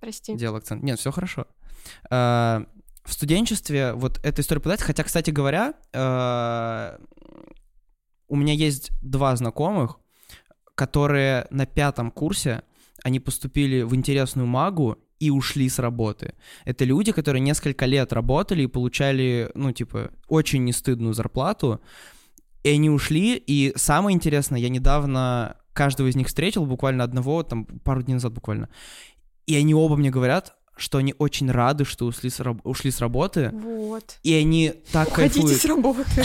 Прости. 0.00 0.34
делал 0.34 0.56
акцент. 0.56 0.82
Нет, 0.82 0.98
все 0.98 1.12
хорошо. 1.12 1.46
В 3.04 3.12
студенчестве 3.12 3.92
вот 3.92 4.18
эта 4.22 4.40
история 4.40 4.60
подается, 4.60 4.86
хотя, 4.86 5.04
кстати 5.04 5.30
говоря, 5.30 5.74
э, 5.92 6.98
у 8.28 8.36
меня 8.36 8.54
есть 8.54 8.92
два 9.02 9.36
знакомых, 9.36 9.98
которые 10.74 11.46
на 11.50 11.66
пятом 11.66 12.10
курсе, 12.10 12.62
они 13.02 13.20
поступили 13.20 13.82
в 13.82 13.94
интересную 13.94 14.46
магу 14.46 14.98
и 15.20 15.30
ушли 15.30 15.68
с 15.68 15.78
работы. 15.78 16.34
Это 16.64 16.84
люди, 16.84 17.12
которые 17.12 17.40
несколько 17.40 17.84
лет 17.84 18.12
работали 18.12 18.62
и 18.62 18.66
получали, 18.66 19.50
ну, 19.54 19.72
типа, 19.72 20.10
очень 20.28 20.64
нестыдную 20.64 21.12
зарплату, 21.12 21.80
и 22.62 22.70
они 22.70 22.88
ушли, 22.88 23.36
и 23.36 23.74
самое 23.76 24.14
интересное, 24.14 24.58
я 24.58 24.70
недавно 24.70 25.58
каждого 25.74 26.08
из 26.08 26.16
них 26.16 26.28
встретил, 26.28 26.64
буквально 26.64 27.04
одного, 27.04 27.42
там, 27.42 27.66
пару 27.66 28.02
дней 28.02 28.14
назад 28.14 28.32
буквально, 28.32 28.70
и 29.46 29.54
они 29.54 29.74
оба 29.74 29.96
мне 29.96 30.10
говорят, 30.10 30.56
что 30.76 30.98
они 30.98 31.14
очень 31.18 31.50
рады, 31.50 31.84
что 31.84 32.06
ушли 32.06 32.30
с, 32.30 32.40
раб- 32.40 32.60
ушли 32.64 32.90
с 32.90 33.00
работы, 33.00 33.50
Вот. 33.52 34.16
и 34.22 34.34
они 34.34 34.72
так 34.92 35.08
Уходите 35.08 35.40
кайфуют. 35.40 35.60
с 35.60 35.64
работы. 35.64 36.24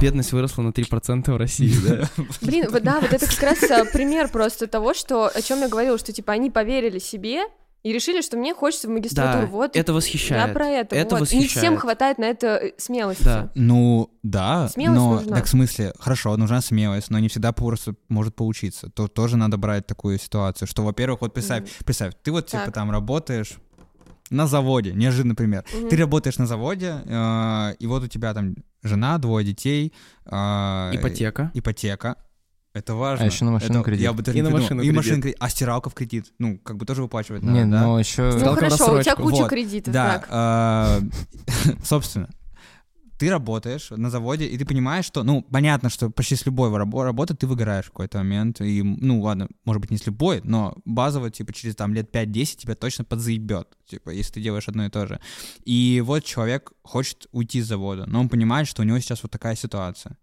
Бедность 0.00 0.32
выросла 0.32 0.62
на 0.62 0.68
3% 0.70 1.32
в 1.32 1.36
России, 1.36 1.74
да? 1.84 2.08
Блин, 2.40 2.66
вот 2.70 2.82
да, 2.82 3.00
вот 3.00 3.12
это 3.12 3.26
как 3.26 3.42
раз 3.42 3.62
а, 3.70 3.84
пример 3.86 4.28
просто 4.28 4.66
того, 4.66 4.94
что 4.94 5.26
о 5.26 5.42
чем 5.42 5.60
я 5.60 5.68
говорила, 5.68 5.98
что 5.98 6.12
типа 6.12 6.32
они 6.34 6.50
поверили 6.50 6.98
себе 6.98 7.42
и 7.88 7.92
решили, 7.92 8.20
что 8.20 8.36
мне 8.36 8.54
хочется 8.54 8.86
в 8.86 8.90
магистратуру. 8.90 9.46
Да, 9.46 9.50
вот 9.52 9.76
это 9.76 9.92
я 9.92 9.96
восхищает. 9.96 10.52
про 10.52 10.66
это. 10.66 10.94
Это 10.94 11.16
вот. 11.16 11.20
Не 11.20 11.26
всем 11.26 11.40
восхищает. 11.42 11.80
хватает 11.80 12.18
на 12.18 12.24
это 12.26 12.46
э, 12.58 12.72
смелости. 12.76 13.24
Да. 13.24 13.50
Ну, 13.54 14.10
да, 14.22 14.68
Смелость 14.68 14.98
но 15.00 15.14
нужна. 15.14 15.36
так 15.36 15.46
в 15.46 15.48
смысле, 15.48 15.94
хорошо, 15.98 16.36
нужна 16.36 16.60
смелость, 16.60 17.08
но 17.10 17.18
не 17.18 17.28
всегда 17.28 17.52
просто 17.52 17.94
может 18.10 18.34
получиться. 18.36 18.90
То 18.90 19.08
тоже 19.08 19.38
надо 19.38 19.56
брать 19.56 19.86
такую 19.86 20.18
ситуацию, 20.18 20.68
что, 20.68 20.82
во-первых, 20.84 21.22
вот 21.22 21.32
представь, 21.32 21.62
Мгм. 21.62 21.68
представь, 21.86 22.12
ты 22.22 22.30
вот 22.30 22.46
типа 22.46 22.64
Так. 22.66 22.74
там 22.74 22.90
работаешь 22.90 23.54
на 24.30 24.46
заводе, 24.46 24.92
неожиданный 24.92 25.34
пример. 25.34 25.64
Мгм. 25.72 25.88
Ты 25.88 25.96
работаешь 25.96 26.36
на 26.36 26.46
заводе, 26.46 26.96
э, 27.06 27.74
и 27.78 27.86
вот 27.86 28.02
у 28.02 28.06
тебя 28.08 28.34
там 28.34 28.54
жена, 28.82 29.16
двое 29.16 29.46
детей, 29.46 29.94
э, 30.26 30.30
Ипотека. 30.92 31.50
ипотека. 31.54 32.16
Это 32.74 32.94
важно. 32.94 33.24
А 33.24 33.28
еще 33.28 33.44
на 33.44 33.52
машину 33.52 33.80
Это- 33.80 33.84
кредит. 33.84 34.02
Я 34.02 34.12
бы 34.12 34.22
даже 34.22 34.36
И 34.38 34.40
не 34.40 34.48
на 34.48 34.50
машину 34.54 34.80
И 34.80 34.84
кредит. 34.84 34.96
машину 34.96 35.22
кредит. 35.22 35.36
А 35.40 35.48
стиралка 35.48 35.90
в 35.90 35.94
кредит. 35.94 36.32
Ну, 36.38 36.58
как 36.58 36.76
бы 36.76 36.84
тоже 36.86 37.02
выплачивать 37.02 37.42
надо, 37.42 37.58
Не, 37.64 37.70
да? 37.70 37.82
но 37.82 37.98
еще... 37.98 38.30
Ну 38.32 38.54
хорошо, 38.54 38.98
у 38.98 39.02
тебя 39.02 39.16
куча 39.16 39.36
Вот. 39.36 39.48
кредитов, 39.50 39.92
Да, 39.92 40.18
так. 40.18 40.28
а, 40.30 41.00
собственно, 41.84 42.28
ты 43.18 43.30
работаешь 43.30 43.90
на 43.90 44.10
заводе, 44.10 44.46
и 44.46 44.56
ты 44.56 44.64
понимаешь, 44.64 45.04
что, 45.04 45.24
ну, 45.24 45.42
понятно, 45.42 45.90
что 45.90 46.08
почти 46.08 46.36
с 46.36 46.46
любой 46.46 46.70
рабо- 46.70 47.02
работы 47.02 47.34
ты 47.34 47.48
выгораешь 47.48 47.86
в 47.86 47.90
какой-то 47.90 48.18
момент, 48.18 48.60
и, 48.60 48.80
ну, 48.82 49.20
ладно, 49.20 49.48
может 49.64 49.80
быть, 49.80 49.90
не 49.90 49.96
с 49.96 50.06
любой, 50.06 50.40
но 50.44 50.76
базово, 50.84 51.30
типа, 51.30 51.52
через, 51.52 51.74
там, 51.74 51.94
лет 51.94 52.12
5-10 52.14 52.58
тебя 52.58 52.76
точно 52.76 53.04
подзаебет, 53.04 53.66
типа, 53.86 54.10
если 54.10 54.34
ты 54.34 54.40
делаешь 54.42 54.68
одно 54.68 54.86
и 54.86 54.88
то 54.88 55.06
же. 55.08 55.18
И 55.64 56.00
вот 56.06 56.22
человек 56.24 56.70
хочет 56.82 57.26
уйти 57.32 57.60
с 57.60 57.66
завода, 57.66 58.04
но 58.06 58.20
он 58.20 58.28
понимает, 58.28 58.68
что 58.68 58.82
у 58.82 58.84
него 58.84 59.00
сейчас 59.00 59.20
вот 59.24 59.32
такая 59.32 59.56
ситуация. 59.56 60.16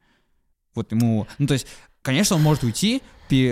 Вот 0.73 0.91
ему, 0.93 1.27
ну, 1.37 1.47
то 1.47 1.53
есть, 1.53 1.67
конечно, 2.05 2.37
он 2.37 2.43
может 2.43 2.63
уйти, 2.63 3.01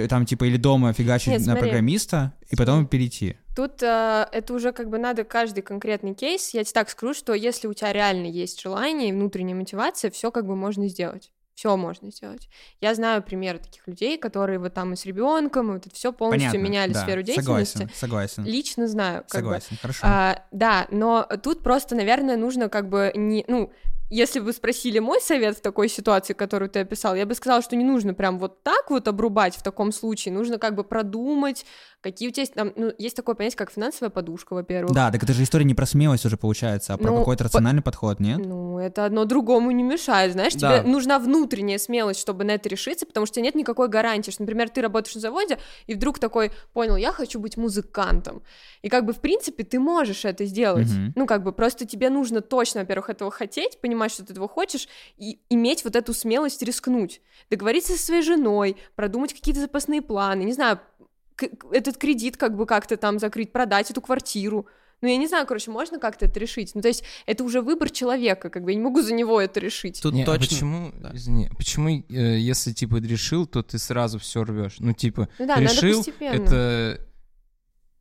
там, 0.07 0.25
типа, 0.25 0.45
или 0.45 0.57
дома 0.57 0.93
фигачить 0.93 1.29
Нет, 1.29 1.39
на 1.39 1.45
смотри. 1.45 1.63
программиста, 1.63 2.33
и 2.49 2.55
потом 2.55 2.85
перейти. 2.85 3.35
Тут 3.55 3.83
э, 3.83 4.27
это 4.31 4.53
уже 4.53 4.71
как 4.71 4.89
бы 4.89 4.97
надо 4.97 5.23
каждый 5.23 5.61
конкретный 5.61 6.13
кейс. 6.13 6.53
Я 6.53 6.63
тебе 6.63 6.73
так 6.73 6.89
скажу, 6.89 7.13
что 7.13 7.33
если 7.33 7.67
у 7.67 7.73
тебя 7.73 7.91
реально 7.91 8.27
есть 8.27 8.61
желание 8.61 9.09
и 9.09 9.11
внутренняя 9.11 9.55
мотивация, 9.55 10.11
все 10.11 10.31
как 10.31 10.45
бы 10.45 10.55
можно 10.55 10.87
сделать. 10.87 11.31
Все 11.55 11.75
можно 11.77 12.09
сделать. 12.11 12.49
Я 12.81 12.95
знаю 12.95 13.21
примеры 13.21 13.59
таких 13.59 13.87
людей, 13.87 14.17
которые 14.17 14.57
вот 14.57 14.73
там 14.73 14.93
и 14.93 14.95
с 14.95 15.05
ребенком, 15.05 15.69
и 15.69 15.73
вот 15.73 15.85
это 15.85 15.95
все 15.95 16.11
полностью 16.11 16.51
Понятно, 16.51 16.67
меняли 16.67 16.93
да, 16.93 17.03
сферу 17.03 17.21
деятельности. 17.21 17.77
Согласен, 17.77 17.95
согласен. 17.95 18.43
Лично 18.45 18.87
знаю. 18.87 19.23
Как 19.29 19.41
бы. 19.41 19.45
Согласен, 19.45 19.77
хорошо. 19.79 19.99
А, 20.03 20.43
да, 20.51 20.87
но 20.89 21.27
тут 21.43 21.61
просто, 21.61 21.95
наверное, 21.95 22.37
нужно 22.37 22.69
как 22.69 22.89
бы 22.89 23.11
не, 23.15 23.45
ну, 23.47 23.71
если 24.13 24.39
бы 24.39 24.53
спросили 24.53 24.99
мой 24.99 25.19
совет 25.21 25.57
в 25.57 25.61
такой 25.61 25.89
ситуации, 25.89 26.33
которую 26.33 26.69
ты 26.69 26.79
описал, 26.79 27.15
я 27.15 27.25
бы 27.25 27.33
сказала, 27.33 27.61
что 27.61 27.75
не 27.75 27.83
нужно 27.83 28.13
прям 28.13 28.37
вот 28.39 28.61
так 28.63 28.89
вот 28.89 29.07
обрубать 29.07 29.55
в 29.55 29.63
таком 29.63 29.91
случае, 29.91 30.33
нужно 30.33 30.57
как 30.59 30.75
бы 30.75 30.83
продумать, 30.83 31.65
какие 32.01 32.29
у 32.29 32.31
тебя 32.31 32.41
есть, 32.43 32.53
там, 32.53 32.71
ну, 32.75 32.91
есть 32.99 33.15
такое 33.15 33.33
понятие, 33.33 33.57
как 33.57 33.71
финансовая 33.71 34.09
подушка, 34.11 34.53
во-первых. 34.53 34.93
Да, 34.93 35.09
так 35.11 35.23
это 35.23 35.33
же 35.33 35.41
история 35.43 35.65
не 35.65 35.73
про 35.73 35.85
смелость 35.85 36.25
уже 36.25 36.37
получается, 36.37 36.93
а 36.93 36.97
про 36.97 37.07
Ну, 37.11 37.17
какой-то 37.19 37.43
по- 37.43 37.47
рациональный 37.47 37.81
подход, 37.81 38.19
нет? 38.19 38.37
Ну, 38.45 38.77
это 38.77 39.05
одно 39.05 39.25
другому 39.25 39.71
не 39.71 39.81
мешает, 39.83 40.33
знаешь, 40.33 40.53
Да. 40.53 40.79
тебе 40.81 40.89
нужна 40.91 41.17
внутренняя 41.17 41.77
смелость, 41.79 42.19
чтобы 42.19 42.43
на 42.43 42.51
это 42.51 42.69
решиться, 42.69 43.05
потому 43.07 43.25
что 43.25 43.41
нет 43.41 43.55
никакой 43.55 43.87
гарантии, 43.87 44.29
что, 44.31 44.43
например, 44.43 44.69
ты 44.69 44.81
работаешь 44.81 45.15
на 45.15 45.21
заводе, 45.21 45.57
и 45.87 45.95
вдруг 45.95 46.19
такой, 46.19 46.51
понял, 46.73 46.97
я 46.97 47.11
хочу 47.11 47.39
быть 47.39 47.57
музыкантом, 47.57 48.43
и 48.83 48.89
как 48.89 49.05
бы, 49.05 49.13
в 49.13 49.19
принципе, 49.21 49.63
ты 49.63 49.79
можешь 49.79 50.25
это 50.25 50.45
сделать, 50.45 50.89
Мгм. 50.89 51.13
ну, 51.15 51.25
как 51.25 51.43
бы, 51.43 51.51
просто 51.51 51.85
тебе 51.87 52.09
нужно 52.09 52.41
точно, 52.41 52.81
во-первых, 52.81 53.09
этого 53.09 53.31
хотеть, 53.31 53.79
понимать, 53.81 54.02
что 54.11 54.25
ты 54.25 54.33
этого 54.33 54.47
хочешь, 54.47 54.87
и 55.17 55.39
иметь 55.49 55.83
вот 55.83 55.95
эту 55.95 56.13
смелость 56.13 56.61
рискнуть, 56.61 57.21
договориться 57.49 57.93
со 57.93 58.03
своей 58.03 58.21
женой, 58.21 58.77
продумать 58.95 59.33
какие-то 59.33 59.61
запасные 59.61 60.01
планы, 60.01 60.43
не 60.43 60.53
знаю, 60.53 60.79
этот 61.71 61.97
кредит 61.97 62.37
как 62.37 62.55
бы 62.55 62.65
как-то 62.65 62.97
там 62.97 63.19
закрыть, 63.19 63.51
продать 63.51 63.91
эту 63.91 64.01
квартиру, 64.01 64.67
ну, 65.03 65.09
я 65.09 65.17
не 65.17 65.27
знаю, 65.27 65.45
короче, 65.45 65.69
можно 65.69 65.99
как-то 65.99 66.27
это 66.27 66.39
решить? 66.39 66.73
Ну, 66.75 66.81
то 66.81 66.87
есть 66.87 67.03
это 67.25 67.43
уже 67.43 67.61
выбор 67.61 67.89
человека, 67.89 68.49
как 68.49 68.63
бы 68.63 68.71
я 68.71 68.77
не 68.77 68.81
могу 68.81 69.01
за 69.01 69.13
него 69.13 69.41
это 69.41 69.59
решить. 69.59 70.01
Тут 70.01 70.13
Не, 70.13 70.23
а 70.23 70.25
точно... 70.25 70.47
почему, 70.47 70.91
да. 70.93 71.11
извини, 71.13 71.49
почему, 71.57 71.89
э, 71.89 72.39
если, 72.39 72.71
типа, 72.71 72.95
решил, 72.95 73.45
то 73.45 73.63
ты 73.63 73.79
сразу 73.79 74.17
все 74.17 74.45
рвешь? 74.45 74.77
Ну, 74.79 74.93
типа, 74.93 75.27
Ну 75.39 75.45
да, 75.45 75.57
надо 75.57 75.73
решил, 75.73 75.97
постепенно. 75.97 76.41
это... 76.41 77.07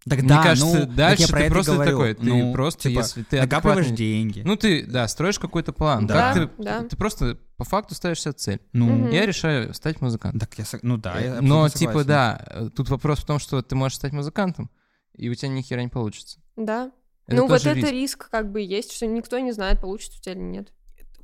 Так 0.09 0.21
Мне 0.23 0.29
кажется, 0.31 0.67
ну, 0.67 0.87
так 0.87 0.95
дальше 0.95 1.27
ты 1.29 1.49
просто 1.49 1.73
говорю. 1.75 1.91
такой, 1.93 2.15
ты 2.15 2.25
Ну, 2.25 2.53
просто, 2.53 2.89
типа, 2.89 2.99
если 3.01 3.23
ты 3.23 3.41
накапливаешь 3.41 3.87
адекватный- 3.87 3.97
деньги. 3.97 4.43
Ну, 4.45 4.57
ты, 4.57 4.85
да, 4.85 5.07
строишь 5.07 5.39
какой-то 5.39 5.73
план. 5.73 6.07
Да. 6.09 6.35
Как 6.35 6.35
ты, 6.57 6.63
Да. 6.63 6.83
ты 6.83 6.97
просто 6.97 7.39
по 7.57 7.65
факту 7.65 7.95
ставишь 7.95 8.21
себе 8.21 8.33
цель. 8.33 8.61
ну. 8.73 9.09
Я 9.11 9.27
решаю 9.27 9.73
стать 9.75 10.01
музыкантом. 10.01 10.41
так 10.41 10.59
я, 10.59 10.65
ну 10.83 10.97
да, 10.97 11.21
я 11.21 11.41
Но, 11.41 11.65
абсолютно 11.65 11.79
типа, 11.79 11.91
согласен. 11.93 12.09
да, 12.09 12.45
э, 12.51 12.71
тут 12.75 12.89
вопрос 12.89 13.21
в 13.21 13.25
том, 13.27 13.39
что 13.39 13.63
ты 13.63 13.77
можешь 13.77 13.97
стать 13.97 14.13
музыкантом, 14.13 14.71
и 15.17 15.29
у 15.29 15.35
тебя 15.35 15.49
ни 15.51 15.63
хера 15.63 15.81
не 15.83 15.89
получится. 15.89 16.41
Да. 16.57 16.91
Это 17.29 17.37
ну, 17.37 17.43
вот 17.47 17.63
тоже 17.63 17.71
это 17.71 17.81
риск. 17.91 17.93
риск 17.93 18.31
как 18.31 18.51
бы 18.51 18.61
есть, 18.61 18.93
что 18.93 19.07
никто 19.07 19.39
не 19.39 19.53
знает, 19.53 19.81
получится 19.81 20.19
у 20.19 20.23
тебя 20.23 20.33
или 20.35 20.41
нет. 20.41 20.73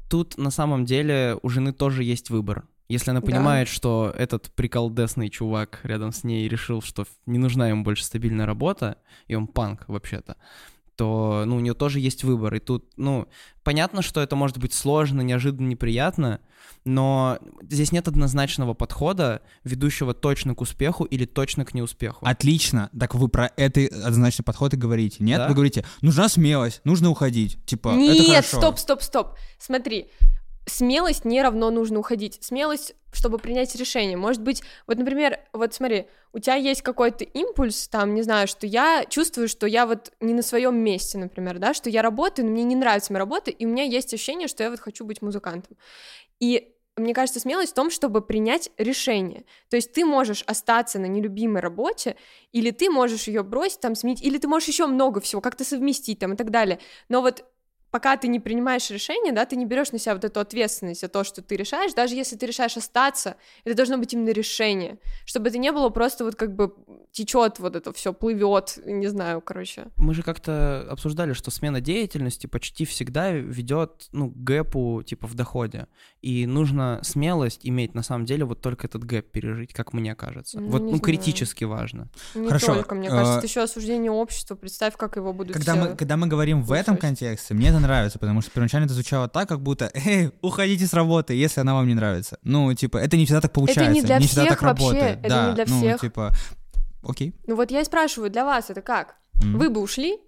Тут 0.08 0.38
на 0.38 0.50
самом 0.50 0.84
деле 0.84 1.36
у 1.42 1.48
жены 1.48 1.72
тоже 1.72 2.04
есть 2.04 2.30
выбор. 2.30 2.64
Если 2.88 3.10
она 3.10 3.20
Да. 3.20 3.26
понимает, 3.26 3.68
что 3.68 4.12
этот 4.16 4.50
приколдесный 4.54 5.28
чувак 5.28 5.80
рядом 5.82 6.10
с 6.12 6.24
ней 6.24 6.48
решил, 6.48 6.80
что 6.80 7.06
не 7.26 7.38
нужна 7.38 7.68
ему 7.68 7.84
больше 7.84 8.04
стабильная 8.04 8.46
работа, 8.46 8.96
и 9.26 9.34
он 9.34 9.46
панк 9.46 9.84
вообще-то, 9.88 10.36
то, 10.96 11.44
ну, 11.46 11.56
у 11.56 11.60
нее 11.60 11.74
тоже 11.74 12.00
есть 12.00 12.24
выбор. 12.24 12.54
И 12.54 12.58
тут, 12.58 12.90
ну, 12.96 13.28
понятно, 13.62 14.02
что 14.02 14.20
это 14.20 14.34
может 14.36 14.58
быть 14.58 14.72
сложно, 14.72 15.20
неожиданно, 15.20 15.68
неприятно, 15.68 16.40
но 16.84 17.38
здесь 17.62 17.92
нет 17.92 18.08
однозначного 18.08 18.72
подхода, 18.74 19.42
ведущего 19.64 20.14
точно 20.14 20.54
к 20.54 20.60
успеху 20.60 21.04
или 21.04 21.24
точно 21.26 21.64
к 21.64 21.74
неуспеху. 21.74 22.24
Отлично. 22.26 22.90
Так 22.98 23.14
вы 23.14 23.28
про 23.28 23.50
это 23.56 23.82
однозначный 23.82 24.44
подход 24.44 24.74
и 24.74 24.76
говорите. 24.76 25.22
Нет? 25.22 25.38
Да. 25.38 25.48
Вы 25.48 25.54
говорите, 25.54 25.84
нужна 26.00 26.28
смелость, 26.28 26.80
нужно 26.84 27.10
уходить. 27.10 27.58
Типа, 27.66 27.90
это 27.90 27.98
Нет, 27.98 28.26
хорошо. 28.46 28.56
стоп, 28.56 28.78
стоп, 28.78 29.02
стоп. 29.02 29.28
Смотри, 29.58 30.08
смелость 30.68 31.24
не 31.24 31.42
равно 31.42 31.70
нужно 31.70 31.98
уходить. 31.98 32.38
Смелость, 32.40 32.94
чтобы 33.12 33.38
принять 33.38 33.74
решение. 33.74 34.16
Может 34.16 34.42
быть, 34.42 34.62
вот, 34.86 34.98
например, 34.98 35.40
вот 35.52 35.74
смотри, 35.74 36.06
у 36.32 36.38
тебя 36.38 36.54
есть 36.54 36.82
какой-то 36.82 37.24
импульс, 37.24 37.88
там, 37.88 38.14
не 38.14 38.22
знаю, 38.22 38.46
что 38.46 38.66
я 38.66 39.04
чувствую, 39.08 39.48
что 39.48 39.66
я 39.66 39.86
вот 39.86 40.12
не 40.20 40.34
на 40.34 40.42
своем 40.42 40.76
месте, 40.76 41.18
например, 41.18 41.58
да, 41.58 41.74
что 41.74 41.90
я 41.90 42.02
работаю, 42.02 42.46
но 42.46 42.52
мне 42.52 42.64
не 42.64 42.76
нравится 42.76 43.12
моя 43.12 43.24
работа, 43.24 43.50
и 43.50 43.66
у 43.66 43.68
меня 43.68 43.84
есть 43.84 44.12
ощущение, 44.12 44.48
что 44.48 44.62
я 44.62 44.70
вот 44.70 44.80
хочу 44.80 45.04
быть 45.04 45.22
музыкантом. 45.22 45.76
И 46.40 46.74
мне 46.98 47.14
кажется, 47.14 47.40
смелость 47.40 47.72
в 47.72 47.74
том, 47.74 47.90
чтобы 47.90 48.20
принять 48.20 48.70
решение. 48.76 49.44
То 49.70 49.76
есть 49.76 49.92
ты 49.92 50.04
можешь 50.04 50.42
остаться 50.46 50.98
на 50.98 51.06
нелюбимой 51.06 51.62
работе, 51.62 52.16
или 52.52 52.70
ты 52.70 52.90
можешь 52.90 53.28
ее 53.28 53.42
бросить, 53.42 53.80
там, 53.80 53.94
сменить, 53.94 54.22
или 54.22 54.38
ты 54.38 54.48
можешь 54.48 54.68
еще 54.68 54.86
много 54.86 55.20
всего 55.20 55.40
как-то 55.40 55.64
совместить 55.64 56.18
там 56.18 56.34
и 56.34 56.36
так 56.36 56.50
далее. 56.50 56.80
Но 57.08 57.20
вот 57.22 57.44
пока 57.90 58.16
ты 58.16 58.28
не 58.28 58.40
принимаешь 58.40 58.90
решение, 58.90 59.32
да, 59.32 59.44
ты 59.44 59.56
не 59.56 59.66
берешь 59.66 59.92
на 59.92 59.98
себя 59.98 60.14
вот 60.14 60.24
эту 60.24 60.40
ответственность 60.40 61.00
за 61.00 61.08
то, 61.08 61.24
что 61.24 61.42
ты 61.42 61.56
решаешь, 61.56 61.94
даже 61.94 62.14
если 62.14 62.36
ты 62.36 62.46
решаешь 62.46 62.76
остаться, 62.76 63.36
это 63.64 63.76
должно 63.76 63.98
быть 63.98 64.12
именно 64.12 64.30
решение, 64.30 64.98
чтобы 65.24 65.48
это 65.48 65.58
не 65.58 65.72
было 65.72 65.88
просто 65.88 66.24
вот 66.24 66.34
как 66.34 66.54
бы 66.54 66.74
течет 67.12 67.58
вот 67.58 67.76
это 67.76 67.92
все, 67.92 68.12
плывет, 68.12 68.78
не 68.84 69.06
знаю, 69.08 69.40
короче. 69.40 69.86
Мы 69.96 70.14
же 70.14 70.22
как-то 70.22 70.86
обсуждали, 70.90 71.32
что 71.32 71.50
смена 71.50 71.80
деятельности 71.80 72.46
почти 72.46 72.84
всегда 72.84 73.32
ведет, 73.32 74.08
ну, 74.12 74.30
к 74.30 74.36
гэпу, 74.36 75.02
типа, 75.04 75.26
в 75.26 75.34
доходе. 75.34 75.86
И 76.20 76.46
нужно 76.46 77.00
смелость 77.02 77.60
иметь, 77.62 77.94
на 77.94 78.02
самом 78.02 78.26
деле, 78.26 78.44
вот 78.44 78.60
только 78.60 78.86
этот 78.86 79.04
гэп 79.04 79.30
пережить, 79.30 79.72
как 79.72 79.92
мне 79.92 80.14
кажется. 80.14 80.60
Ну, 80.60 80.68
вот, 80.68 80.82
ну, 80.82 80.88
знаю. 80.88 81.00
критически 81.02 81.64
важно. 81.64 82.08
Не 82.34 82.46
Хорошо, 82.46 82.74
только, 82.74 82.94
мне 82.94 83.08
кажется, 83.08 83.38
это 83.38 83.46
еще 83.46 83.62
осуждение 83.62 84.10
общества. 84.10 84.54
Представь, 84.54 84.96
как 84.96 85.16
его 85.16 85.32
будут 85.32 85.54
Когда 85.54 85.72
все... 85.72 85.82
мы, 85.82 85.96
когда 85.96 86.16
мы 86.16 86.26
говорим 86.26 86.62
в 86.62 86.72
этом 86.72 86.96
контексте, 86.96 87.54
мне 87.54 87.72
это 87.78 87.86
нравится, 87.86 88.18
потому 88.18 88.42
что 88.42 88.50
первоначально 88.50 88.84
это 88.86 88.94
звучало 88.94 89.28
так, 89.28 89.48
как 89.48 89.60
будто 89.60 89.90
«Эй, 89.94 90.30
уходите 90.42 90.86
с 90.86 90.92
работы, 90.92 91.34
если 91.34 91.60
она 91.60 91.74
вам 91.74 91.86
не 91.86 91.94
нравится». 91.94 92.38
Ну, 92.42 92.72
типа, 92.74 92.98
это 92.98 93.16
не 93.16 93.24
всегда 93.24 93.40
так 93.40 93.52
получается, 93.52 93.92
не 93.92 94.02
для 94.02 94.20
всегда 94.20 94.44
всех 94.44 94.58
так 94.58 94.62
вообще, 94.62 94.84
работает. 94.86 95.18
это 95.20 95.28
да, 95.28 95.48
не 95.48 95.54
для 95.54 95.64
ну, 95.66 95.78
всех. 95.78 96.00
типа, 96.00 96.32
окей. 97.02 97.34
Ну 97.46 97.56
вот 97.56 97.70
я 97.70 97.80
и 97.80 97.84
спрашиваю, 97.84 98.30
для 98.30 98.44
вас 98.44 98.70
это 98.70 98.82
как? 98.82 99.16
М. 99.42 99.58
Вы 99.58 99.70
бы 99.70 99.80
ушли? 99.80 100.18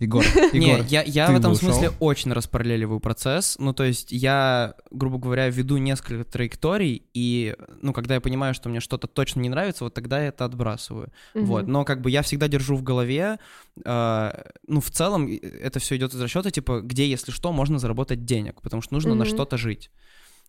Егор, 0.00 0.24
Не, 0.52 0.72
Егор, 0.72 0.86
я, 0.88 1.02
я 1.02 1.28
ты 1.28 1.32
в 1.34 1.36
этом 1.36 1.52
ушел? 1.52 1.70
смысле 1.70 1.92
очень 2.00 2.32
распараллеливаю 2.32 2.98
процесс. 3.00 3.56
Ну, 3.58 3.72
то 3.72 3.84
есть 3.84 4.10
я, 4.10 4.74
грубо 4.90 5.18
говоря, 5.18 5.48
веду 5.48 5.76
несколько 5.76 6.24
траекторий, 6.24 7.04
и, 7.14 7.54
ну, 7.80 7.92
когда 7.92 8.14
я 8.14 8.20
понимаю, 8.20 8.54
что 8.54 8.68
мне 8.68 8.80
что-то 8.80 9.06
точно 9.06 9.40
не 9.40 9.48
нравится, 9.48 9.84
вот 9.84 9.94
тогда 9.94 10.20
я 10.20 10.28
это 10.28 10.44
отбрасываю. 10.44 11.12
Вот, 11.34 11.62
Мгм. 11.64 11.72
но 11.72 11.84
как 11.84 12.00
бы 12.00 12.10
я 12.10 12.22
всегда 12.22 12.48
держу 12.48 12.76
в 12.76 12.82
голове, 12.82 13.38
э, 13.84 14.32
ну, 14.66 14.80
в 14.80 14.90
целом 14.90 15.28
э, 15.28 15.36
это 15.36 15.78
все 15.78 15.96
идет 15.96 16.12
из 16.12 16.20
расчета, 16.20 16.50
типа, 16.50 16.80
где, 16.80 17.08
если 17.08 17.30
что, 17.30 17.52
можно 17.52 17.78
заработать 17.78 18.24
денег, 18.24 18.60
потому 18.62 18.82
что 18.82 18.94
нужно 18.94 19.14
на 19.14 19.24
Мгм. 19.24 19.32
что-то 19.32 19.56
жить. 19.56 19.90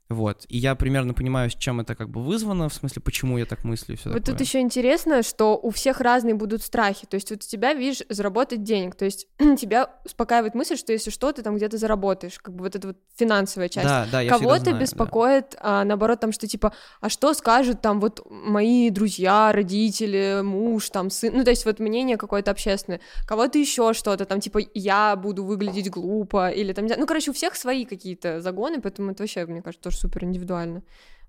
Вот. 0.10 0.46
И 0.50 0.58
я 0.58 0.76
примерно 0.76 1.14
понимаю, 1.14 1.50
с 1.50 1.56
чем 1.56 1.82
это 1.82 1.96
как 1.96 2.10
бы 2.10 2.24
вызвано, 2.24 2.70
в 2.70 2.74
смысле, 2.74 3.02
почему 3.02 3.38
я 3.38 3.46
так 3.46 3.64
мыслю 3.64 3.96
и 3.96 3.98
все 3.98 4.10
Вот 4.10 4.20
такое. 4.20 4.38
тут 4.38 4.46
еще 4.46 4.60
интересно, 4.60 5.24
что 5.24 5.58
у 5.58 5.72
всех 5.72 6.00
разные 6.00 6.36
будут 6.36 6.62
страхи. 6.62 7.08
То 7.08 7.16
есть 7.16 7.32
вот 7.32 7.44
у 7.44 7.48
тебя, 7.48 7.74
видишь, 7.74 8.04
заработать 8.10 8.64
денег. 8.64 8.96
То 8.96 9.06
есть 9.06 9.28
тебя 9.60 9.90
успокаивает 10.06 10.54
мысль, 10.54 10.78
что 10.78 10.94
если 10.94 11.10
что, 11.10 11.32
ты 11.32 11.42
там 11.42 11.56
где-то 11.56 11.78
заработаешь. 11.78 12.38
Как 12.40 12.54
бы 12.54 12.66
вот 12.66 12.76
эта 12.76 12.88
вот 12.90 12.98
финансовая 13.16 13.68
часть. 13.70 13.88
Да, 13.88 14.08
да, 14.12 14.22
я 14.22 14.30
Кого-то 14.30 14.60
знаю, 14.60 14.78
да. 14.78 14.82
беспокоит, 14.82 15.56
а, 15.60 15.84
наоборот, 15.84 16.20
там, 16.20 16.32
что 16.32 16.48
типа, 16.48 16.74
а 17.02 17.10
что 17.10 17.34
скажут 17.34 17.82
там 17.82 18.00
вот 18.00 18.26
мои 18.30 18.92
друзья, 18.92 19.52
родители, 19.52 20.42
муж, 20.44 20.90
там, 20.92 21.10
сын, 21.10 21.36
ну, 21.36 21.44
то 21.44 21.50
есть 21.50 21.66
вот 21.66 21.80
мнение 21.80 22.18
какое-то 22.18 22.52
общественное. 22.52 23.02
Кого-то 23.28 23.58
еще 23.58 23.94
что-то, 23.94 24.26
там, 24.26 24.40
типа, 24.40 24.60
я 24.74 25.16
буду 25.16 25.44
выглядеть 25.44 25.90
глупо, 25.90 26.50
или 26.50 26.74
там, 26.74 26.86
ну, 26.86 27.08
короче, 27.08 27.32
у 27.32 27.34
всех 27.34 27.56
свои 27.56 27.86
какие-то 27.86 28.42
загоны, 28.42 28.82
поэтому 28.82 29.12
это 29.12 29.24
вообще, 29.24 29.46
мне 29.46 29.62
кажется, 29.62 29.84
тоже 29.84 29.95
супер 29.96 30.24
индивидуально. 30.24 30.84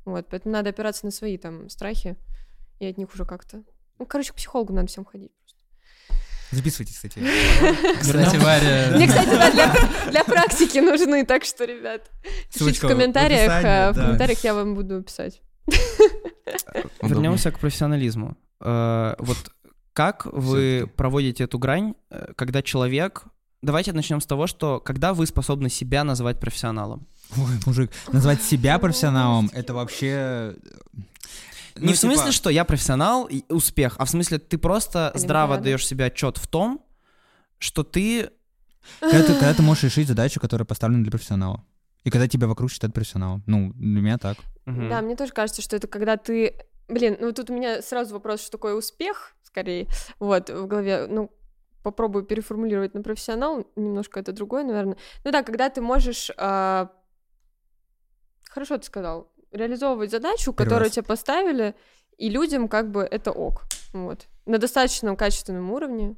Вот, 0.04 0.26
поэтому 0.30 0.52
надо 0.52 0.70
опираться 0.70 1.04
на 1.04 1.10
свои 1.10 1.36
там 1.38 1.68
страхи, 1.68 2.16
и 2.78 2.86
от 2.86 2.96
них 2.98 3.12
уже 3.12 3.24
как-то... 3.24 3.62
Ну, 3.98 4.06
короче, 4.06 4.32
к 4.32 4.36
психологу 4.36 4.72
надо 4.72 4.88
всем 4.88 5.04
ходить. 5.04 5.32
записывайте, 6.52 6.92
кстати. 6.92 7.18
Кстати, 8.00 8.36
Варя... 8.36 8.92
Мне, 8.94 9.08
кстати, 9.08 9.30
да, 9.30 9.50
для, 9.50 10.10
для 10.10 10.24
практики 10.24 10.78
нужны, 10.78 11.24
так 11.24 11.44
что, 11.44 11.64
ребят, 11.64 12.10
пишите 12.22 12.58
Ссылочка 12.58 12.86
в 12.86 12.90
в 12.90 12.92
комментариях, 12.92 13.50
описании, 13.50 13.92
в 13.92 13.96
да. 13.96 14.02
комментариях 14.04 14.44
я 14.44 14.54
вам 14.54 14.74
буду 14.74 15.02
писать. 15.02 15.40
Вернемся 17.02 17.50
к 17.50 17.58
профессионализму. 17.58 18.36
Э, 18.60 19.14
Вот 19.18 19.38
как 19.92 20.26
вы 20.26 20.90
проводите 20.94 21.44
эту 21.44 21.58
грань, 21.58 21.94
э, 22.10 22.32
когда 22.36 22.62
человек... 22.62 23.24
Давайте 23.62 23.94
начнем 23.94 24.20
с 24.20 24.26
того, 24.26 24.46
что 24.46 24.78
когда 24.78 25.14
вы 25.14 25.26
способны 25.26 25.70
себя 25.70 26.04
назвать 26.04 26.38
профессионалом? 26.38 27.08
Ой, 27.36 27.60
мужик, 27.66 27.90
назвать 28.12 28.42
себя 28.42 28.78
профессионалом, 28.78 29.50
это 29.52 29.74
вообще... 29.74 30.56
Не 31.76 31.88
Ну, 31.88 31.92
в 31.92 31.96
смысле, 31.96 32.24
типа, 32.24 32.32
что 32.32 32.50
я 32.50 32.64
профессионал 32.64 33.26
и 33.26 33.44
успех, 33.52 33.96
а 33.98 34.06
в 34.06 34.10
смысле 34.10 34.38
ты 34.38 34.56
просто 34.56 35.12
здраво 35.14 35.58
даешь 35.58 35.86
себе 35.86 36.06
отчет 36.06 36.38
в 36.38 36.46
том, 36.46 36.82
что 37.58 37.84
ты 37.84 38.30
Когда 39.00 39.22
ты, 39.22 39.34
когда 39.34 39.54
ты 39.54 39.62
можешь 39.62 39.84
решить 39.84 40.08
задачу, 40.08 40.40
которая 40.40 40.64
поставлена 40.64 41.02
для 41.02 41.10
профессионала. 41.10 41.64
И 42.04 42.10
когда 42.10 42.28
тебя 42.28 42.46
вокруг 42.46 42.70
считают 42.70 42.94
профессионалом. 42.94 43.42
Ну, 43.46 43.72
для 43.74 44.00
меня 44.00 44.18
так. 44.18 44.38
Да, 44.64 45.00
мне 45.02 45.16
тоже 45.16 45.32
кажется, 45.32 45.62
что 45.62 45.76
это 45.76 45.86
когда 45.86 46.16
ты... 46.16 46.54
Блин, 46.88 47.16
ну 47.20 47.32
тут 47.32 47.50
у 47.50 47.52
меня 47.52 47.82
сразу 47.82 48.14
вопрос, 48.14 48.40
что 48.40 48.52
такое 48.52 48.74
успех, 48.74 49.34
скорее, 49.42 49.88
вот, 50.20 50.50
в 50.50 50.66
голове, 50.66 51.06
ну, 51.08 51.32
попробую 51.82 52.24
переформулировать 52.24 52.94
на 52.94 53.02
профессионал, 53.02 53.66
немножко 53.74 54.20
это 54.20 54.32
другое, 54.32 54.64
наверное. 54.64 54.96
Ну 55.24 55.32
да, 55.32 55.42
когда 55.42 55.68
ты 55.68 55.80
можешь... 55.80 56.30
а, 56.36 56.90
Хорошо 58.56 58.78
ты 58.78 58.84
сказал. 58.84 59.30
Реализовывать 59.52 60.10
задачу, 60.10 60.54
Первый 60.54 60.56
которую 60.56 60.84
раз. 60.84 60.92
тебе 60.92 61.02
поставили, 61.02 61.74
и 62.16 62.30
людям 62.30 62.68
как 62.68 62.90
бы 62.90 63.02
это 63.02 63.30
ок. 63.30 63.64
Вот. 63.92 64.28
На 64.46 64.56
достаточном 64.56 65.14
качественном 65.14 65.70
уровне, 65.72 66.16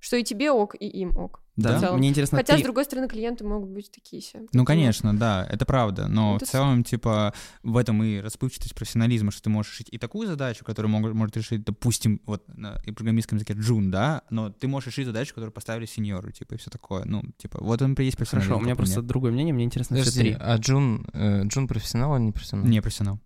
что 0.00 0.16
и 0.16 0.24
тебе 0.24 0.50
ок, 0.50 0.74
и 0.74 0.88
им 0.88 1.14
ок. 1.18 1.42
Да, 1.56 1.78
в 1.78 1.80
целом. 1.80 1.98
мне 1.98 2.10
интересно, 2.10 2.36
Хотя, 2.36 2.54
ты- 2.54 2.60
с 2.60 2.64
другой 2.64 2.84
стороны, 2.84 3.08
клиенты 3.08 3.42
могут 3.44 3.70
быть 3.70 3.90
такие 3.90 4.20
все. 4.20 4.42
Ну, 4.52 4.64
конечно, 4.66 5.16
да, 5.16 5.46
это 5.50 5.64
правда. 5.64 6.06
Но 6.06 6.36
Это 6.36 6.44
в 6.44 6.48
целом, 6.50 6.84
типа, 6.84 7.32
в 7.62 7.78
этом 7.78 8.02
и 8.02 8.18
расплывчатость 8.20 8.74
профессионализма, 8.74 9.30
что 9.30 9.42
ты 9.44 9.48
можешь 9.50 9.72
решить 9.72 9.88
и 9.90 9.96
такую 9.96 10.28
задачу, 10.28 10.64
которую 10.66 10.90
мог- 10.92 11.14
может 11.14 11.34
решить, 11.36 11.64
допустим, 11.64 12.20
вот 12.26 12.44
на 12.48 12.78
и 12.84 12.90
программистском 12.90 13.36
языке 13.38 13.54
Джун, 13.54 13.90
да, 13.90 14.22
но 14.28 14.50
ты 14.50 14.68
можешь 14.68 14.88
решить 14.88 15.06
задачу, 15.06 15.34
которую 15.34 15.52
поставили 15.52 15.86
сеньору, 15.86 16.30
типа, 16.30 16.54
и 16.54 16.58
все 16.58 16.68
такое. 16.68 17.04
Ну, 17.06 17.22
типа, 17.38 17.58
вот 17.62 17.80
он 17.80 17.94
есть 17.98 18.18
профессионализм. 18.18 18.50
Хорошо, 18.50 18.60
у 18.60 18.62
меня 18.64 18.74
по 18.74 18.82
просто 18.82 19.00
другое 19.00 19.32
мнение, 19.32 19.54
мне 19.54 19.64
интересно 19.64 19.96
все 19.96 20.04
Подожди, 20.10 20.20
три. 20.32 20.36
а 20.38 20.56
Джун, 20.58 21.06
э, 21.14 21.42
Джун 21.44 21.68
профессионал 21.68 22.16
или 22.16 22.24
не 22.24 22.32
профессионал? 22.32 22.66
Не 22.66 22.80
профессионал. 22.82 23.18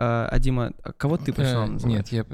А, 0.00 0.28
а 0.30 0.38
Дима, 0.38 0.72
а 0.84 0.92
кого 0.92 1.16
ты 1.16 1.32
Э, 1.32 1.34
профессионалом 1.34 1.72
называешь? 1.74 1.98
Нет, 2.12 2.12
я, 2.12 2.24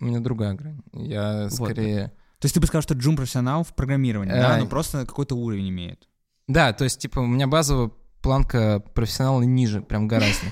у 0.00 0.04
меня 0.04 0.20
другая 0.20 0.54
грань. 0.54 0.80
Я 0.92 1.44
Вот. 1.44 1.52
скорее... 1.52 2.12
То 2.40 2.44
есть 2.46 2.54
ты 2.54 2.60
бы 2.60 2.66
сказал, 2.66 2.82
что 2.82 2.94
Джун 2.94 3.16
профессионал 3.16 3.64
в 3.64 3.74
программировании, 3.74 4.32
Э, 4.34 4.40
да, 4.40 4.56
но 4.58 4.66
просто 4.66 5.04
какой-то 5.06 5.34
уровень 5.34 5.70
имеет. 5.70 6.08
Да, 6.46 6.72
то 6.72 6.84
есть, 6.84 7.00
типа, 7.00 7.18
у 7.20 7.26
меня 7.26 7.46
базовая 7.46 7.90
планка 8.22 8.80
профессионала 8.94 9.42
ниже, 9.42 9.80
прям 9.82 10.06
гораздо. 10.08 10.46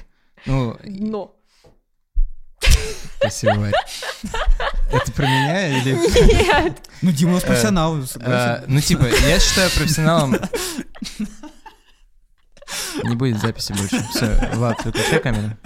Ну, 0.47 0.77
Но. 0.85 1.37
спасибо, 3.19 3.55
Варя. 3.55 3.73
Это 4.93 5.13
про 5.13 5.23
меня 5.27 5.79
или... 5.79 5.95
Нет. 6.65 6.89
Ну, 7.03 7.11
Дима 7.13 7.31
у 7.33 7.35
нас 7.35 7.45
Э, 7.45 7.47
профессионал, 7.47 7.99
Э, 7.99 8.07
согласен. 8.07 8.65
Ну, 8.69 8.81
типа, 8.81 9.05
я 9.05 9.39
считаю 9.41 9.71
профессионалом... 9.71 10.37
Не 13.05 13.15
будет 13.15 13.41
записи 13.41 13.73
больше. 13.73 14.03
Все, 14.11 14.51
Влад, 14.55 14.85
выключай 14.85 15.21
камеру. 15.21 15.57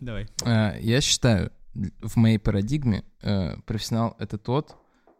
Давай. 0.00 0.28
Э, 0.44 0.78
Я 0.80 1.00
считаю, 1.00 1.52
в 1.74 2.16
моей 2.16 2.38
парадигме 2.38 3.04
э, 3.22 3.56
профессионал— 3.66 4.16
это 4.18 4.38
тот, 4.38 4.76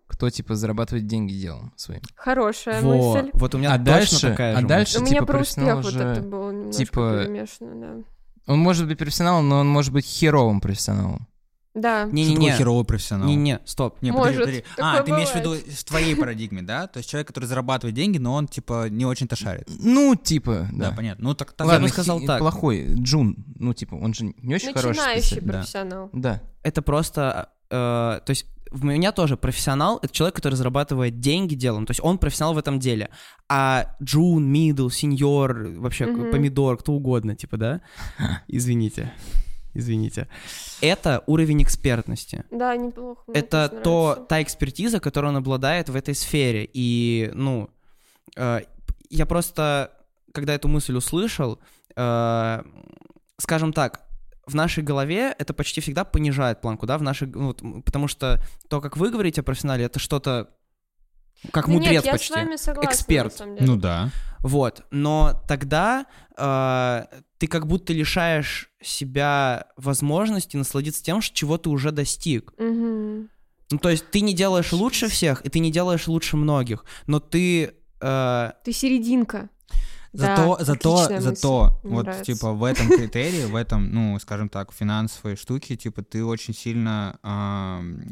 кто, 0.07 0.29
типа, 0.29 0.55
зарабатывает 0.55 1.07
деньги 1.07 1.33
делом 1.33 1.73
своим. 1.77 2.03
Хорошая 2.15 2.83
Во, 2.83 3.15
мысль. 3.15 3.31
вот 3.33 3.55
у 3.55 3.59
меня 3.59 3.71
А 3.73 3.79
точно 3.79 3.85
дальше- 3.93 4.21
такая 4.21 4.57
а 4.57 4.61
же 4.61 4.67
дальше- 4.67 4.99
У 4.99 5.01
мысль. 5.01 5.11
меня 5.11 5.21
типа, 5.21 5.33
про 5.33 5.41
успех 5.41 5.65
профессионал 5.65 5.83
вот 5.83 5.95
это 5.95 6.23
было 6.23 6.51
немножко 6.51 6.85
типа, 6.85 7.21
перемешано, 7.25 8.05
Он 8.47 8.59
может 8.59 8.87
быть 8.89 8.99
профессионалом, 8.99 9.49
но 9.49 9.61
он 9.61 9.69
может 9.69 9.93
быть 9.93 10.05
херовым 10.05 10.61
профессионалом. 10.61 11.27
Да. 11.75 12.03
Что 12.03 12.11
такое 12.11 12.13
Не-не-не, 12.13 12.53
херовый 12.53 12.85
профессионал? 12.85 13.29
не-не, 13.29 13.61
стоп. 13.65 14.01
Не, 14.03 14.13
подожди, 14.13 14.39
Может, 14.39 14.41
подожди. 14.41 14.65
такое 14.77 15.01
А, 15.01 15.03
ты 15.03 15.11
имеешь 15.11 15.29
в 15.29 15.35
виду 15.37 15.55
в 15.55 15.85
твоей 15.85 16.15
парадигме, 16.17 16.63
да? 16.63 16.87
То 16.87 16.99
есть 16.99 17.09
человек, 17.11 17.29
который 17.29 17.45
зарабатывает 17.47 17.95
деньги, 17.95 18.19
но 18.19 18.35
он, 18.35 18.47
типа, 18.49 18.89
не 18.91 19.05
очень-то 19.07 19.37
шарит. 19.37 19.69
Ну, 19.81 20.15
типа, 20.15 20.69
Да, 20.73 20.91
да. 20.91 20.97
понятно. 20.97 21.25
Ну, 21.25 21.35
так, 21.35 21.53
так 21.53 21.67
Ладно, 21.67 21.73
Ладно, 21.75 21.87
бы 21.89 21.93
сказал 21.93 22.21
так. 22.21 22.39
плохой 22.41 22.95
Джун, 22.97 23.37
ну, 23.59 23.73
типа, 23.75 23.95
он 23.95 24.13
же 24.15 24.25
не 24.43 24.55
очень 24.55 24.73
хороший 24.73 24.89
Начинающий 24.99 25.23
специалист. 25.23 25.47
да. 25.47 25.53
профессионал. 25.59 26.11
Да. 26.13 26.43
Это 26.63 26.83
просто, 26.83 27.49
э, 27.71 27.75
то 27.75 28.23
есть 28.31 28.47
в 28.71 28.85
меня 28.85 29.13
тоже 29.13 29.37
профессионал— 29.37 29.99
это 30.03 30.13
человек, 30.15 30.35
который 30.37 30.55
зарабатывает 30.55 31.21
деньги 31.21 31.55
делом, 31.55 31.85
то 31.85 31.91
есть 31.91 32.01
он 32.03 32.17
профессионал 32.17 32.55
в 32.55 32.59
этом 32.59 32.81
деле. 32.81 33.11
А 33.49 33.95
джун, 34.03 34.47
мидл, 34.51 34.89
сеньор, 34.89 35.69
вообще 35.77 36.07
Мгм. 36.07 36.31
помидор, 36.31 36.79
кто 36.79 36.93
угодно, 36.95 37.37
типа, 37.37 37.59
да? 37.59 37.81
Извините, 38.49 39.13
извините. 39.75 40.29
Это 40.81 41.23
уровень 41.27 41.63
экспертности. 41.63 42.45
Да, 42.51 42.77
неплохо. 42.77 43.23
мне 43.27 43.39
это 43.39 43.69
то, 43.69 44.27
та 44.29 44.43
экспертиза, 44.43 45.01
которую 45.01 45.31
он 45.31 45.37
обладает 45.37 45.89
в 45.89 45.97
этой 45.97 46.15
сфере. 46.15 46.69
И, 46.73 47.31
ну, 47.35 47.71
э, 48.37 48.61
я 49.11 49.27
просто, 49.27 49.93
когда 50.33 50.55
эту 50.55 50.69
мысль 50.69 50.97
услышал, 50.97 51.59
э, 51.97 52.63
скажем 53.39 53.73
так, 53.73 54.03
в 54.47 54.55
нашей 54.55 54.83
голове 54.83 55.35
это 55.39 55.55
почти 55.55 55.81
всегда 55.81 56.05
понижает 56.05 56.61
планку, 56.61 56.87
да, 56.87 56.99
в 56.99 57.03
нашей, 57.03 57.29
ну, 57.29 57.55
потому 57.83 58.09
что 58.09 58.43
то, 58.69 58.81
как 58.81 58.97
вы 58.97 59.11
говорите 59.11 59.41
о 59.41 59.45
профессионале, 59.45 59.85
это 59.85 59.99
что-то 59.99 60.51
как 61.51 61.67
Да 61.67 61.73
мудрец 61.73 61.91
нет, 61.93 62.05
я 62.05 62.13
почти. 62.13 62.33
с 62.33 62.37
вами 62.37 62.57
согласна, 62.57 62.89
Эксперт. 62.91 63.33
на 63.33 63.39
самом 63.39 63.55
деле. 63.57 63.67
Ну 63.67 63.77
да. 63.77 64.11
Вот, 64.41 64.85
но 64.91 65.41
тогда 65.47 66.07
э, 66.37 67.05
ты 67.39 67.47
как 67.47 67.67
будто 67.67 67.93
лишаешь 67.93 68.71
себя 68.83 69.67
возможности 69.77 70.57
насладиться 70.57 71.03
тем, 71.03 71.21
ш- 71.23 71.33
чего 71.33 71.59
ты 71.59 71.69
уже 71.71 71.93
достиг. 71.93 72.53
Мгм. 72.59 73.29
Ну, 73.71 73.79
то 73.79 73.89
есть 73.89 74.11
ты 74.11 74.21
не 74.21 74.35
делаешь 74.35 74.73
лучше 74.73 75.09
всех, 75.09 75.43
и 75.47 75.49
ты 75.49 75.59
не 75.61 75.71
делаешь 75.71 76.07
лучше 76.09 76.37
многих, 76.37 76.85
но 77.07 77.21
ты... 77.21 77.75
э, 78.01 78.51
Ты 78.65 78.73
серединка. 78.73 79.49
Зато, 80.13 80.57
Да, 80.59 80.65
зато, 80.65 81.21
зато, 81.21 81.63
мысль. 81.83 81.89
Вот, 81.95 82.05
нравится. 82.05 82.25
типа, 82.35 82.53
в 82.53 82.65
этом 82.65 82.89
критерии, 82.89 83.45
в 83.47 83.57
этом, 83.57 83.91
ну, 83.95 84.19
скажем 84.19 84.51
так, 84.51 84.71
финансовой 84.73 85.37
штуке, 85.37 85.75
типа, 85.77 86.03
ты 86.03 86.23
очень 86.23 86.53
сильно, 86.53 87.19
ам, 87.23 88.03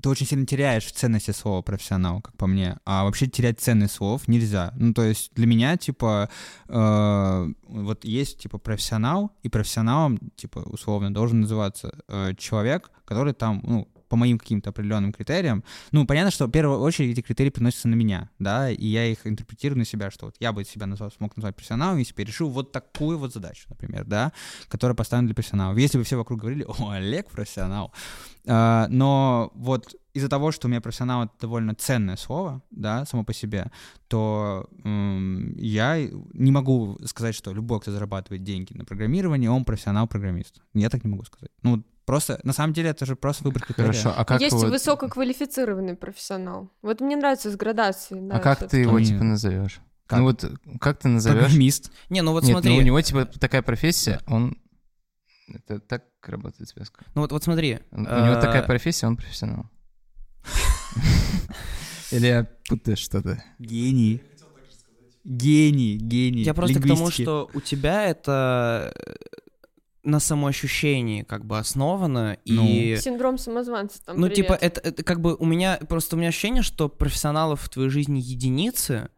ты 0.00 0.08
очень 0.08 0.26
сильно 0.26 0.46
теряешь 0.46 0.84
в 0.84 0.92
ценности 0.92 1.30
слова 1.30 1.62
профессионал, 1.62 2.20
как 2.20 2.36
по 2.36 2.46
мне. 2.46 2.78
А 2.84 3.04
вообще 3.04 3.26
терять 3.26 3.60
ценность 3.60 3.94
слов 3.94 4.28
нельзя. 4.28 4.72
Ну, 4.76 4.92
то 4.94 5.02
есть 5.02 5.32
для 5.34 5.46
меня, 5.46 5.76
типа, 5.76 6.28
э, 6.68 7.52
вот 7.68 8.04
есть, 8.04 8.38
типа, 8.38 8.58
профессионал, 8.58 9.32
и 9.42 9.48
профессионалом, 9.48 10.18
типа, 10.36 10.60
условно, 10.60 11.12
должен 11.12 11.40
называться 11.40 11.98
э, 12.08 12.34
человек, 12.36 12.90
который 13.04 13.32
там, 13.32 13.60
ну, 13.64 13.88
по 14.10 14.16
моим 14.16 14.38
каким-то 14.38 14.70
определенным 14.70 15.12
критериям. 15.12 15.64
Ну, 15.92 16.04
понятно, 16.04 16.32
что 16.32 16.46
в 16.46 16.50
первую 16.50 16.80
очередь 16.80 17.16
эти 17.16 17.24
критерии 17.24 17.50
приносятся 17.50 17.88
на 17.88 17.94
меня, 17.94 18.28
да, 18.38 18.68
и 18.70 18.86
я 18.86 19.06
их 19.06 19.24
интерпретирую 19.24 19.78
на 19.78 19.84
себя, 19.84 20.10
что 20.10 20.26
вот 20.26 20.34
я 20.40 20.52
бы 20.52 20.64
себя 20.64 20.86
назвал, 20.86 21.12
смог 21.12 21.36
назвать 21.36 21.54
профессионалом, 21.54 21.98
если 21.98 22.12
бы 22.12 22.22
я 22.22 22.26
решил 22.26 22.50
вот 22.50 22.72
такую 22.72 23.18
вот 23.18 23.32
задачу, 23.32 23.66
например, 23.68 24.04
да, 24.04 24.32
которая 24.68 24.96
поставлена 24.96 25.28
для 25.28 25.34
профессионалов. 25.34 25.78
Если 25.78 25.96
бы 25.96 26.04
все 26.04 26.16
вокруг 26.16 26.40
говорили, 26.40 26.64
о, 26.66 26.90
Олег 26.90 27.30
профессионал. 27.30 27.92
А, 28.46 28.88
но 28.88 29.52
вот 29.54 29.94
из-за 30.12 30.28
того, 30.28 30.50
что 30.50 30.66
у 30.66 30.70
меня 30.70 30.80
профессионал— 30.80 31.24
это 31.24 31.34
довольно 31.40 31.74
ценное 31.76 32.16
слово, 32.16 32.62
да, 32.72 33.04
само 33.06 33.22
по 33.22 33.32
себе, 33.32 33.70
то 34.08 34.68
м, 34.82 35.56
я 35.56 35.98
не 36.32 36.50
могу 36.50 36.98
сказать, 37.04 37.36
что 37.36 37.52
любой, 37.52 37.80
кто 37.80 37.92
зарабатывает 37.92 38.42
деньги 38.42 38.72
на 38.72 38.84
программировании, 38.84 39.46
он 39.46 39.64
профессионал-программист. 39.64 40.60
Я 40.74 40.90
так 40.90 41.04
не 41.04 41.10
могу 41.10 41.24
сказать. 41.24 41.52
Ну, 41.62 41.84
просто, 42.10 42.40
на 42.42 42.52
самом 42.52 42.72
деле, 42.72 42.90
это 42.90 43.06
же 43.06 43.14
просто 43.14 43.44
выбор 43.44 43.62
критерия. 43.62 43.92
Хорошо, 43.92 44.12
а 44.16 44.24
как 44.24 44.40
Есть 44.40 44.56
вот- 44.56 44.68
высококвалифицированный 44.68 45.94
профессионал. 45.94 46.68
Вот 46.82 47.00
мне 47.00 47.14
нравится 47.14 47.52
с 47.52 47.56
градацией. 47.56 48.20
да, 48.28 48.34
А 48.34 48.40
как 48.40 48.68
ты 48.68 48.78
его, 48.78 49.00
типа, 49.00 49.22
назовешь? 49.22 49.80
Как? 50.08 50.18
Ну 50.18 50.24
вот, 50.24 50.44
как 50.80 50.98
ты 50.98 51.06
назовешь? 51.06 51.38
Программист. 51.38 51.92
Не, 52.08 52.22
ну 52.22 52.32
вот 52.32 52.42
Нет, 52.42 52.54
смотри, 52.54 52.72
ну 52.72 52.78
у 52.78 52.82
него, 52.82 53.00
типа, 53.00 53.26
такая 53.26 53.62
профессия, 53.62 54.20
он... 54.26 54.58
Это 55.54 55.78
так 55.78 56.02
работает 56.26 56.68
связка. 56.68 57.04
ну 57.14 57.20
вот, 57.22 57.30
вот 57.30 57.44
смотри. 57.44 57.78
У 57.92 58.00
него 58.00 58.34
э, 58.34 58.40
такая 58.40 58.64
профессия, 58.64 59.06
он 59.06 59.16
профессионал. 59.16 59.70
Или 62.10 62.26
я 62.26 62.48
путаю 62.68 62.96
что-то? 62.96 63.40
Гений. 63.60 64.20
Гений, 65.22 65.96
гений. 65.96 66.42
Я 66.42 66.54
просто 66.54 66.80
к 66.80 66.88
тому, 66.88 67.08
что 67.12 67.48
у 67.54 67.60
тебя 67.60 68.06
это 68.06 68.92
на 70.02 70.20
самоощущении 70.20 71.22
как 71.22 71.44
бы 71.44 71.58
основано, 71.58 72.38
и... 72.44 72.96
Синдром 73.00 73.38
самозванца 73.38 74.02
там. 74.04 74.18
Ну, 74.18 74.28
привет. 74.28 74.36
типа, 74.36 74.52
это, 74.54 74.80
это 74.80 75.02
как 75.02 75.20
бы 75.20 75.34
у 75.34 75.44
меня, 75.44 75.78
просто 75.88 76.16
у 76.16 76.18
меня 76.18 76.28
ощущение, 76.28 76.62
что 76.62 76.88
профессионалов 76.88 77.62
в 77.62 77.68
твоей 77.68 77.90
жизни 77.90 78.18
единицы, 78.18 79.10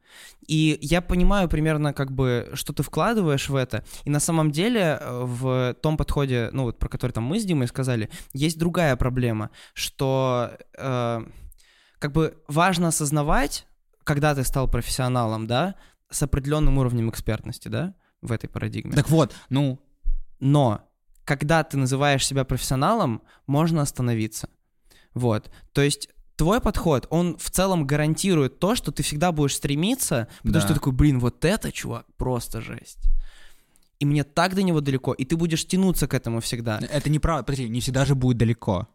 и 0.47 0.79
я 0.81 1.01
понимаю 1.01 1.49
примерно, 1.49 1.93
как 1.93 2.13
бы, 2.13 2.51
что 2.55 2.73
ты 2.73 2.83
вкладываешь 2.83 3.49
в 3.49 3.55
это, 3.55 3.85
и 4.05 4.11
на 4.11 4.21
самом 4.21 4.51
деле 4.51 4.99
э, 5.01 5.23
в 5.25 5.75
том 5.81 5.97
подходе, 5.97 6.51
ну, 6.53 6.65
вот 6.65 6.79
про 6.79 6.89
который 6.89 7.13
там 7.13 7.25
мы 7.25 7.39
с 7.39 7.45
Димой 7.45 7.69
сказали, 7.69 8.11
есть 8.33 8.59
другая 8.59 8.97
проблема, 8.97 9.51
что 9.73 10.51
э, 10.77 11.21
как 11.99 12.13
бы 12.13 12.37
важно 12.49 12.89
осознавать, 12.89 13.67
когда 14.05 14.35
ты 14.35 14.43
стал 14.43 14.69
профессионалом, 14.69 15.47
да, 15.47 15.77
с 16.11 16.23
определенным 16.23 16.79
уровнем 16.79 17.09
экспертности, 17.09 17.69
да, 17.69 17.95
в 18.21 18.33
этой 18.33 18.49
парадигме. 18.49 18.93
Так 18.93 19.09
вот, 19.09 19.33
ну, 19.49 19.81
Но 20.45 20.81
когда 21.25 21.63
ты 21.63 21.77
называешь 21.77 22.27
себя 22.27 22.45
профессионалом, 22.45 23.23
можно 23.47 23.81
остановиться. 23.81 24.49
Вот. 25.15 25.53
То 25.73 25.83
есть 25.83 26.09
твой 26.35 26.61
подход, 26.61 27.07
он 27.11 27.37
в 27.39 27.49
целом 27.49 27.87
гарантирует 27.87 28.59
то, 28.59 28.75
что 28.75 28.91
ты 28.91 29.05
всегда 29.05 29.31
будешь 29.31 29.55
стремиться, 29.55 30.27
потому 30.39 30.55
Да. 30.55 30.61
что 30.61 30.69
ты 30.71 30.75
такой, 30.75 30.93
блин, 30.93 31.21
вот 31.21 31.45
это, 31.45 31.71
чувак, 31.71 32.07
просто 32.17 32.61
жесть. 32.61 32.99
И 34.01 34.05
мне 34.05 34.25
так 34.25 34.57
до 34.57 34.65
него 34.65 34.81
далеко, 34.81 35.13
и 35.13 35.25
ты 35.25 35.37
будешь 35.37 35.65
тянуться 35.65 36.09
к 36.09 36.15
этому 36.15 36.41
всегда. 36.41 36.81
это 36.91 37.09
неправда. 37.09 37.45
Подожди, 37.45 37.69
не 37.69 37.81
всегда 37.81 38.05
же 38.05 38.17
будет 38.17 38.37
далеко. 38.37 38.89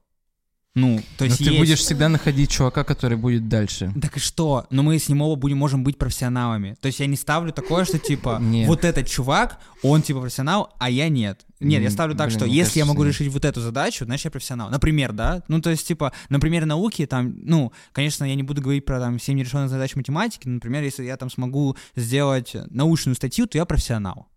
Ну, 0.78 1.00
то 1.18 1.24
Но 1.24 1.26
есть 1.26 1.40
ты 1.40 1.46
есть- 1.46 1.58
будешь 1.58 1.80
всегда 1.80 2.08
находить 2.08 2.52
чувака, 2.52 2.84
который 2.84 3.18
будет 3.18 3.50
дальше. 3.50 3.92
Так 4.00 4.18
и 4.18 4.20
что? 4.20 4.68
Но 4.70 4.84
мы 4.84 5.00
с 5.00 5.10
ним 5.10 5.24
оба 5.24 5.36
будем, 5.36 5.58
можем 5.58 5.84
быть 5.84 5.98
профессионалами. 5.98 6.78
То 6.80 6.86
есть 6.86 7.00
я 7.00 7.08
не 7.08 7.16
ставлю 7.16 7.52
такое, 7.52 7.84
что 7.84 7.98
типа 7.98 8.40
вот 8.68 8.86
этот 8.86 9.08
чувак, 9.08 9.60
он 9.82 10.04
типа 10.04 10.22
профессионал, 10.22 10.76
а 10.78 10.92
я 10.92 11.10
нет. 11.10 11.48
Нет, 11.60 11.82
я 11.82 11.90
ставлю 11.90 12.16
так, 12.16 12.28
блин, 12.28 12.38
что 12.40 12.46
если 12.46 12.58
я 12.58 12.64
кажется, 12.64 12.86
могу 12.86 13.04
нет. 13.04 13.14
решить 13.14 13.34
вот 13.34 13.44
эту 13.44 13.60
задачу, 13.60 14.06
значит 14.06 14.26
я 14.26 14.32
профессионал. 14.32 14.70
Например, 14.70 15.14
да? 15.14 15.42
Ну, 15.48 15.60
то 15.62 15.72
есть, 15.72 15.88
типа, 15.88 16.14
например, 16.30 16.68
науки, 16.68 17.08
там, 17.08 17.34
ну, 17.42 17.72
конечно, 17.92 18.24
я 18.26 18.36
не 18.36 18.44
буду 18.44 18.62
говорить 18.62 18.86
про 18.86 19.00
там 19.00 19.18
все 19.18 19.34
нерешенные 19.34 19.70
задачи 19.70 19.96
математики, 19.96 20.48
но, 20.48 20.56
например, 20.56 20.84
если 20.84 21.04
я 21.06 21.18
там 21.18 21.32
смогу 21.32 21.76
сделать 21.96 22.56
научную 22.70 23.16
статью, 23.16 23.48
то 23.48 23.58
я 23.58 23.66
профессионал. 23.66 24.28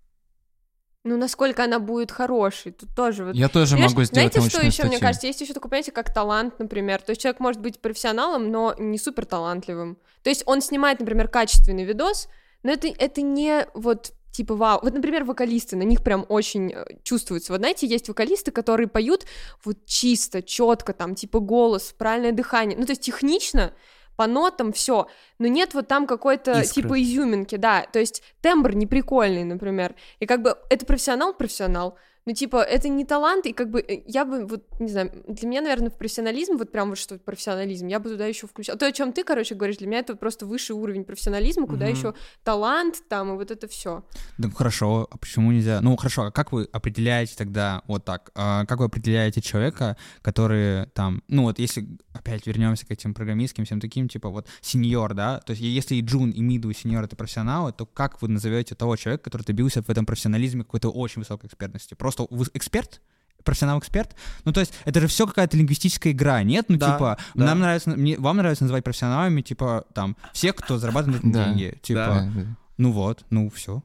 Ну, 1.03 1.17
насколько 1.17 1.65
она 1.65 1.79
будет 1.79 2.11
хорошей, 2.11 2.73
тут 2.73 2.95
тоже 2.95 3.25
вот... 3.25 3.35
Я 3.35 3.49
тоже 3.49 3.73
Понимаешь, 3.73 3.93
могу 3.93 4.05
сделать 4.05 4.35
Знаете, 4.35 4.51
что 4.51 4.59
еще, 4.59 4.83
мне 4.83 4.93
статью. 4.93 5.01
кажется, 5.01 5.27
есть 5.29 5.41
еще 5.41 5.55
такое 5.55 5.71
понятие, 5.71 5.95
как 5.95 6.13
талант, 6.13 6.59
например. 6.59 7.01
То 7.01 7.11
есть 7.11 7.23
человек 7.23 7.41
может 7.41 7.63
быть 7.63 7.81
профессионалом, 7.81 8.51
но 8.51 8.75
не 8.79 8.99
супер 8.99 9.25
талантливым. 9.25 9.97
То 10.23 10.29
есть 10.29 10.43
он 10.45 10.61
снимает, 10.61 11.01
например, 11.01 11.29
качественный 11.29 11.85
видос, 11.85 12.29
но 12.63 12.73
это, 12.73 12.89
это 12.89 13.23
не 13.23 13.67
вот 13.73 14.13
типа 14.31 14.55
вау. 14.55 14.81
Вот, 14.83 14.93
например, 14.93 15.25
вокалисты, 15.25 15.77
на 15.77 15.83
них 15.83 16.05
прям 16.05 16.27
очень 16.29 16.73
э, 16.73 16.85
чувствуется. 17.03 17.53
Вот 17.53 17.61
знаете, 17.61 17.87
есть 17.87 18.09
вокалисты, 18.09 18.51
которые 18.51 18.87
поют 18.87 19.27
вот 19.65 19.87
чисто, 19.87 20.43
четко, 20.43 20.93
там, 20.93 21.15
типа 21.15 21.41
голос, 21.41 21.95
правильное 21.97 22.33
дыхание. 22.33 22.79
Ну, 22.79 22.85
то 22.85 22.93
есть 22.93 23.03
технично, 23.03 23.73
по 24.21 24.27
нотам 24.27 24.75
все, 24.75 25.07
но 25.39 25.47
нет 25.47 25.73
вот 25.73 25.89
там 25.89 26.07
какой-то 26.07 26.61
Искры. 26.61 26.83
типа 26.83 27.03
изюминки, 27.03 27.57
да, 27.57 27.87
то 27.91 27.99
есть 27.99 28.23
тембр 28.43 28.75
неприкольный, 28.75 29.45
например, 29.45 29.95
и 30.18 30.27
как 30.27 30.43
бы 30.43 30.59
это 30.68 30.85
профессионал, 30.85 31.33
профессионал, 31.33 31.97
ну 32.31 32.35
типа 32.35 32.62
это 32.62 32.89
не 32.89 33.05
талант, 33.05 33.47
и 33.47 33.53
как 33.53 33.70
бы 33.70 33.81
э, 33.81 34.03
я 34.07 34.24
бы 34.24 34.47
вот, 34.47 34.62
не 34.78 34.89
знаю, 34.89 35.11
для 35.26 35.49
меня, 35.49 35.62
наверное, 35.62 35.91
в 35.91 35.97
профессионализм, 35.97 36.59
вот 36.59 36.70
прям 36.70 36.91
вот 36.91 36.99
что 36.99 37.18
профессионализм, 37.18 37.89
я 37.89 37.99
бы 37.99 38.09
туда 38.09 38.26
еще 38.26 38.47
включала, 38.47 38.78
то, 38.78 38.87
о 38.87 38.93
чем 38.93 39.12
ты, 39.12 39.24
короче, 39.24 39.57
говоришь, 39.57 39.78
для 39.78 39.89
меня 39.89 39.99
это 39.99 40.14
просто 40.14 40.47
высший 40.47 40.76
уровень 40.76 41.03
профессионализма, 41.05 41.66
куда 41.66 41.87
Мгм. 41.87 41.97
еще 41.97 42.14
талант 42.45 43.03
там 43.09 43.33
и 43.33 43.37
вот 43.37 43.51
это 43.51 43.66
все. 43.66 44.05
Ну 44.39 44.49
хорошо, 44.53 45.09
а 45.11 45.18
почему 45.18 45.51
нельзя? 45.51 45.81
Ну 45.81 45.97
хорошо, 45.97 46.26
а 46.26 46.31
как 46.31 46.53
вы 46.53 46.68
определяете 46.70 47.35
тогда 47.37 47.83
вот 47.89 48.05
так? 48.05 48.31
а 48.37 48.64
как 48.66 48.78
вы 48.78 48.85
определяете 48.85 49.41
человека, 49.41 49.97
который 50.22 50.87
там, 50.95 51.24
ну 51.26 51.43
вот 51.43 51.59
если 51.59 51.89
опять 52.12 52.47
вернемся 52.47 52.87
к 52.87 52.93
этим 52.93 53.12
программистским 53.12 53.64
всем 53.64 53.81
таким, 53.81 54.09
типа 54.09 54.28
вот 54.28 54.47
сеньор, 54.61 55.14
да? 55.14 55.41
То 55.41 55.51
есть 55.51 55.62
если 55.62 55.97
и 55.97 56.01
джун, 56.01 56.31
и 56.31 56.43
миду, 56.43 56.70
и 56.70 56.74
сеньор 56.74 57.03
это 57.03 57.16
профессионалы, 57.16 57.72
то 57.72 57.87
как 57.87 58.22
вы 58.22 58.28
назовете 58.28 58.76
того 58.76 58.95
человека, 58.95 59.24
который 59.24 59.43
добился 59.43 59.83
в 59.83 59.89
этом 59.89 60.07
профессионализме 60.07 60.62
какой-то 60.62 60.91
очень 60.91 61.22
высокой 61.22 61.47
экспертности? 61.47 61.95
Просто 61.95 62.20
вы 62.31 62.47
эксперт? 62.55 63.01
профессионал-эксперт. 63.43 64.14
Ну, 64.45 64.53
то 64.53 64.61
есть, 64.61 64.75
это 64.85 65.01
же 65.01 65.07
все 65.07 65.27
какая-то 65.27 65.57
лингвистическая 65.57 66.12
игра, 66.12 66.43
нет? 66.43 66.66
Ну, 66.68 66.77
Да, 66.77 66.93
типа, 66.93 67.18
да. 67.35 67.45
нам 67.47 67.61
нравится, 67.61 67.89
мне, 67.89 68.18
вам 68.18 68.37
нравится 68.37 68.64
называть 68.64 68.85
профессионалами, 68.85 69.41
типа, 69.41 69.87
там, 69.95 70.14
всех, 70.35 70.57
кто 70.57 70.77
зарабатывает 70.79 71.23
Да. 71.25 71.47
деньги. 71.47 71.79
Типа, 71.81 72.05
Да, 72.07 72.33
ну 72.77 72.93
вот, 72.93 73.25
ну 73.31 73.49
все. 73.49 73.83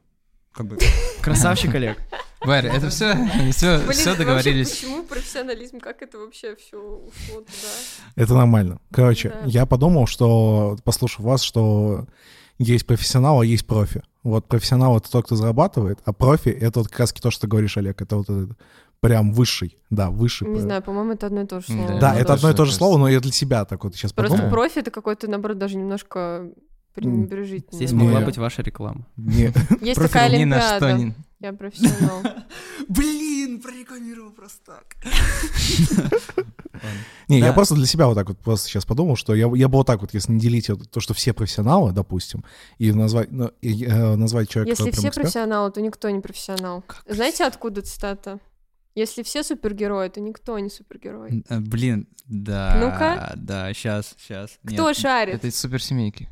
Как 0.51 0.65
бы. 0.67 0.77
Красавчик, 1.21 1.73
Олег. 1.73 1.97
Варя, 2.41 2.73
это 2.75 2.89
все, 2.89 3.13
все, 3.13 3.31
Блин, 3.37 3.51
все 3.53 3.77
вообще, 3.79 4.15
договорились. 4.15 4.69
почему 4.71 5.03
профессионализм, 5.03 5.79
как 5.79 6.01
это 6.01 6.17
вообще 6.19 6.57
все 6.57 6.77
ушло 6.77 7.39
туда? 7.39 7.69
Это 8.17 8.33
нормально. 8.35 8.79
Короче, 8.91 9.29
Да. 9.29 9.39
я 9.45 9.65
подумал, 9.65 10.05
что, 10.05 10.77
послушав 10.83 11.21
вас, 11.21 11.41
что 11.41 12.07
есть 12.57 12.85
профессионал, 12.85 13.41
а 13.41 13.45
есть 13.45 13.65
профи. 13.65 14.01
Вот 14.23 14.47
профессионал— 14.47 14.97
это 14.97 15.11
тот, 15.11 15.25
кто 15.25 15.35
зарабатывает, 15.35 15.99
а 16.05 16.13
профи— 16.13 16.49
это 16.61 16.79
вот 16.79 16.87
как 16.89 16.99
раз 17.01 17.13
то, 17.13 17.29
что 17.31 17.41
ты 17.41 17.47
говоришь, 17.47 17.77
Олег. 17.77 18.01
Это 18.01 18.15
вот 18.17 18.29
этот 18.29 18.57
прям 19.01 19.33
высший, 19.33 19.77
да, 19.91 20.09
высший. 20.09 20.47
Не 20.47 20.61
знаю, 20.61 20.81
по-моему, 20.81 21.11
это 21.13 21.27
одно 21.27 21.41
и 21.41 21.45
то 21.45 21.59
же 21.59 21.67
Да, 21.67 21.73
слово. 21.75 21.99
Да, 21.99 22.13
Ну, 22.13 22.19
это 22.19 22.33
одно 22.33 22.49
и 22.49 22.53
то 22.55 22.65
же 22.65 22.73
слово, 22.73 22.97
но 22.97 23.07
я 23.07 23.19
для 23.19 23.31
себя 23.31 23.65
так 23.65 23.83
вот 23.83 23.95
сейчас 23.95 24.13
Просто 24.13 24.33
подумал. 24.37 24.51
профи 24.51 24.79
это 24.79 24.89
какой-то, 24.89 25.27
наоборот, 25.29 25.59
даже 25.59 25.77
немножко 25.77 26.49
пренебрежительно. 26.95 27.75
Здесь 27.77 27.91
могла 27.91 28.21
быть 28.21 28.37
ваша 28.37 28.61
реклама. 28.61 29.05
Не- 29.17 29.51
Есть 29.81 30.01
такая 30.01 30.35
ни 30.37 30.45
на 30.45 30.59
что 30.61 30.87
олимпиада. 30.87 31.03
не... 31.03 31.13
Я 31.45 31.53
профессионал. 31.53 32.23
Блин, 32.87 33.61
прорекламировал 33.61 34.31
просто 34.31 34.65
так. 34.65 34.95
Не, 37.27 37.37
я 37.37 37.53
просто 37.53 37.75
для 37.75 37.85
себя 37.85 38.07
вот 38.07 38.15
так 38.15 38.27
вот 38.27 38.39
просто 38.39 38.67
сейчас 38.67 38.83
подумал, 38.83 39.15
что 39.15 39.35
я, 39.35 39.47
я 39.53 39.67
бы 39.67 39.77
вот 39.77 39.85
так 39.85 40.01
вот, 40.01 40.15
если 40.15 40.31
не 40.31 40.39
делить 40.39 40.71
то, 40.89 40.99
что 40.99 41.13
все 41.13 41.33
профессионалы, 41.33 41.91
допустим, 41.91 42.43
и 42.79 42.91
назвать, 42.91 43.31
ну, 43.31 43.51
э, 43.61 43.71
человека, 43.71 44.69
Если 44.69 44.89
все 44.89 45.11
профессионалы, 45.11 45.71
то 45.71 45.81
никто 45.81 46.09
не 46.09 46.19
профессионал. 46.19 46.83
Знаете, 47.07 47.45
откуда 47.45 47.83
цитата? 47.83 48.39
Если 48.95 49.21
все 49.21 49.43
супергерои, 49.43 50.09
то 50.09 50.19
никто 50.21 50.57
не 50.57 50.71
супергерой. 50.71 51.43
Э, 51.47 51.59
Блин, 51.59 52.07
да. 52.25 52.75
Ну-ка. 52.79 53.33
Да, 53.35 53.71
сейчас, 53.75 54.15
сейчас. 54.17 54.57
Кто 54.63 54.95
шарит? 54.95 55.35
Это 55.35 55.47
из 55.47 55.59
суперсемейки. 55.59 56.27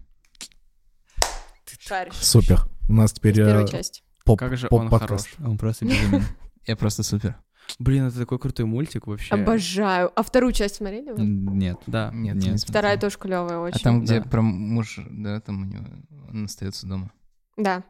Шаришь. 1.79 2.15
Супер. 2.15 2.65
У 2.89 2.93
нас 2.93 3.13
теперь 3.13 3.33
В 3.33 3.37
первой 3.37 3.65
э, 3.65 3.67
части. 3.67 4.02
Поп, 4.23 4.39
Как 4.39 4.57
же 4.57 4.67
он 4.69 4.89
хорош. 4.89 5.33
Он 5.43 5.57
просто 5.57 5.85
безумен. 5.85 6.23
Я 6.65 6.75
просто 6.75 7.03
супер. 7.03 7.37
Блин, 7.79 8.07
это 8.07 8.19
такой 8.19 8.39
крутой 8.39 8.65
мультик 8.65 9.07
вообще. 9.07 9.33
Обожаю. 9.33 10.11
А 10.15 10.23
вторую 10.23 10.53
часть 10.53 10.75
смотрели 10.75 11.11
вы? 11.11 11.21
Нет. 11.23 11.77
Да. 11.87 12.11
Нет, 12.13 12.35
Нет. 12.35 12.53
не 12.53 12.57
Вторая 12.57 12.97
тоже 12.97 13.17
клевая 13.17 13.59
очень. 13.59 13.79
А 13.79 13.83
там, 13.83 14.01
где 14.01 14.19
да. 14.19 14.29
про 14.29 14.41
муж, 14.41 14.99
да, 15.09 15.39
там 15.39 15.63
у 15.63 15.65
него, 15.65 15.85
он 16.29 16.45
остается 16.45 16.87
дома. 16.87 17.11
Да. 17.57 17.83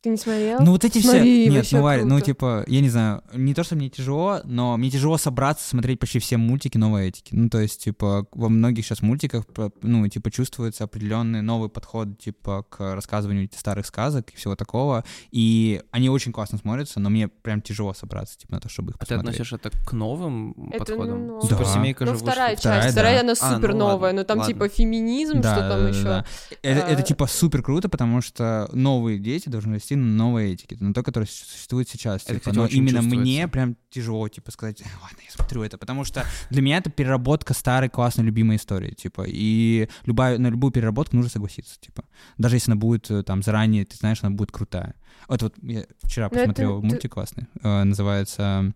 Ты 0.00 0.10
не 0.10 0.16
смотрел? 0.16 0.60
Ну 0.60 0.70
вот 0.72 0.84
эти 0.84 1.00
Смотри, 1.00 1.48
все... 1.48 1.50
Нет, 1.50 1.66
ну, 1.72 1.82
Варя, 1.82 2.04
ну 2.04 2.20
типа, 2.20 2.62
я 2.68 2.80
не 2.80 2.88
знаю, 2.88 3.24
не 3.34 3.52
то, 3.52 3.64
что 3.64 3.74
мне 3.74 3.88
тяжело, 3.90 4.40
но 4.44 4.76
мне 4.76 4.90
тяжело 4.90 5.18
собраться, 5.18 5.68
смотреть 5.68 5.98
почти 5.98 6.20
все 6.20 6.36
мультики 6.36 6.78
новой 6.78 7.08
этики. 7.08 7.34
Ну 7.34 7.48
то 7.50 7.58
есть, 7.58 7.82
типа, 7.82 8.26
во 8.30 8.48
многих 8.48 8.84
сейчас 8.86 9.02
мультиках, 9.02 9.44
ну, 9.82 10.06
типа, 10.06 10.30
чувствуется 10.30 10.84
определенный 10.84 11.42
новый 11.42 11.68
подход, 11.68 12.16
типа, 12.16 12.64
к 12.68 12.94
рассказыванию 12.94 13.48
старых 13.56 13.86
сказок 13.86 14.30
и 14.30 14.36
всего 14.36 14.54
такого. 14.54 15.02
И 15.32 15.82
они 15.90 16.08
очень 16.10 16.30
классно 16.30 16.58
смотрятся, 16.58 17.00
но 17.00 17.10
мне 17.10 17.26
прям 17.26 17.60
тяжело 17.60 17.92
собраться, 17.92 18.38
типа, 18.38 18.52
на 18.54 18.60
то, 18.60 18.68
чтобы 18.68 18.90
их 18.92 18.96
А 19.00 19.00
ты 19.00 19.16
посмотреть. 19.16 19.34
относишь 19.40 19.52
это 19.52 19.70
к 19.84 19.92
новым 19.92 20.70
Это, 20.70 20.78
подходам? 20.84 21.26
ну, 21.26 21.40
Суперсемейка 21.42 22.04
Ну, 22.04 22.12
же 22.12 22.18
вторая 22.18 22.50
вышла. 22.50 22.60
Вторая, 22.60 22.82
часть. 22.82 22.94
да. 22.94 23.00
Вторая, 23.00 23.20
она 23.22 23.32
А, 23.40 23.50
ну 23.50 23.56
супер 23.56 23.74
новая. 23.74 23.94
ладно, 23.96 24.12
но 24.20 24.24
там 24.24 24.38
ладно. 24.38 24.54
типа 24.54 24.68
феминизм, 24.68 25.40
Да, 25.40 25.54
что 25.56 25.68
там 25.68 25.80
да, 25.82 25.88
еще. 25.88 26.04
да. 26.04 26.24
Это, 26.62 26.80
это 26.86 27.00
А, 27.00 27.02
типа 27.02 27.26
супер 27.26 27.62
круто, 27.64 27.88
потому 27.88 28.20
что 28.22 28.68
новые 28.72 29.18
дети 29.18 29.48
должны 29.48 29.80
на 29.96 30.06
новой 30.24 30.52
этике, 30.52 30.76
на 30.80 30.92
той, 30.94 31.02
которая 31.04 31.26
существует 31.26 31.88
сейчас. 31.88 32.22
Это, 32.22 32.34
типа. 32.34 32.38
кстати, 32.40 32.56
Но 32.56 32.62
очень 32.64 32.78
именно 32.78 33.02
мне 33.02 33.48
прям 33.48 33.76
тяжело, 33.90 34.28
типа, 34.28 34.50
сказать, 34.50 34.80
«Э, 34.80 34.84
ладно, 35.02 35.18
я 35.24 35.30
смотрю 35.30 35.62
это, 35.62 35.78
потому 35.78 36.04
что 36.04 36.24
для 36.50 36.62
меня 36.62 36.78
это 36.78 36.90
переработка 36.90 37.54
старой 37.54 37.88
классной 37.88 38.24
любимой 38.24 38.56
истории, 38.56 38.92
типа, 38.94 39.24
и 39.26 39.88
любая, 40.04 40.38
на 40.38 40.48
любую 40.48 40.72
переработку 40.72 41.16
нужно 41.16 41.30
согласиться, 41.30 41.78
типа. 41.80 42.04
Даже 42.38 42.56
если 42.56 42.72
она 42.72 42.78
будет 42.80 43.10
э, 43.10 43.22
там 43.22 43.42
заранее, 43.42 43.84
ты 43.84 43.96
знаешь, 43.96 44.18
она 44.22 44.30
будет 44.34 44.52
крутая. 44.52 44.94
Вот, 45.28 45.42
вот 45.42 45.54
я 45.62 45.84
вчера 46.02 46.26
Ну, 46.30 46.36
это 46.36 46.38
посмотрел 46.46 46.80
ты- 46.80 46.86
мультик 46.86 47.12
классный, 47.14 47.46
э, 47.62 47.84
называется 47.84 48.72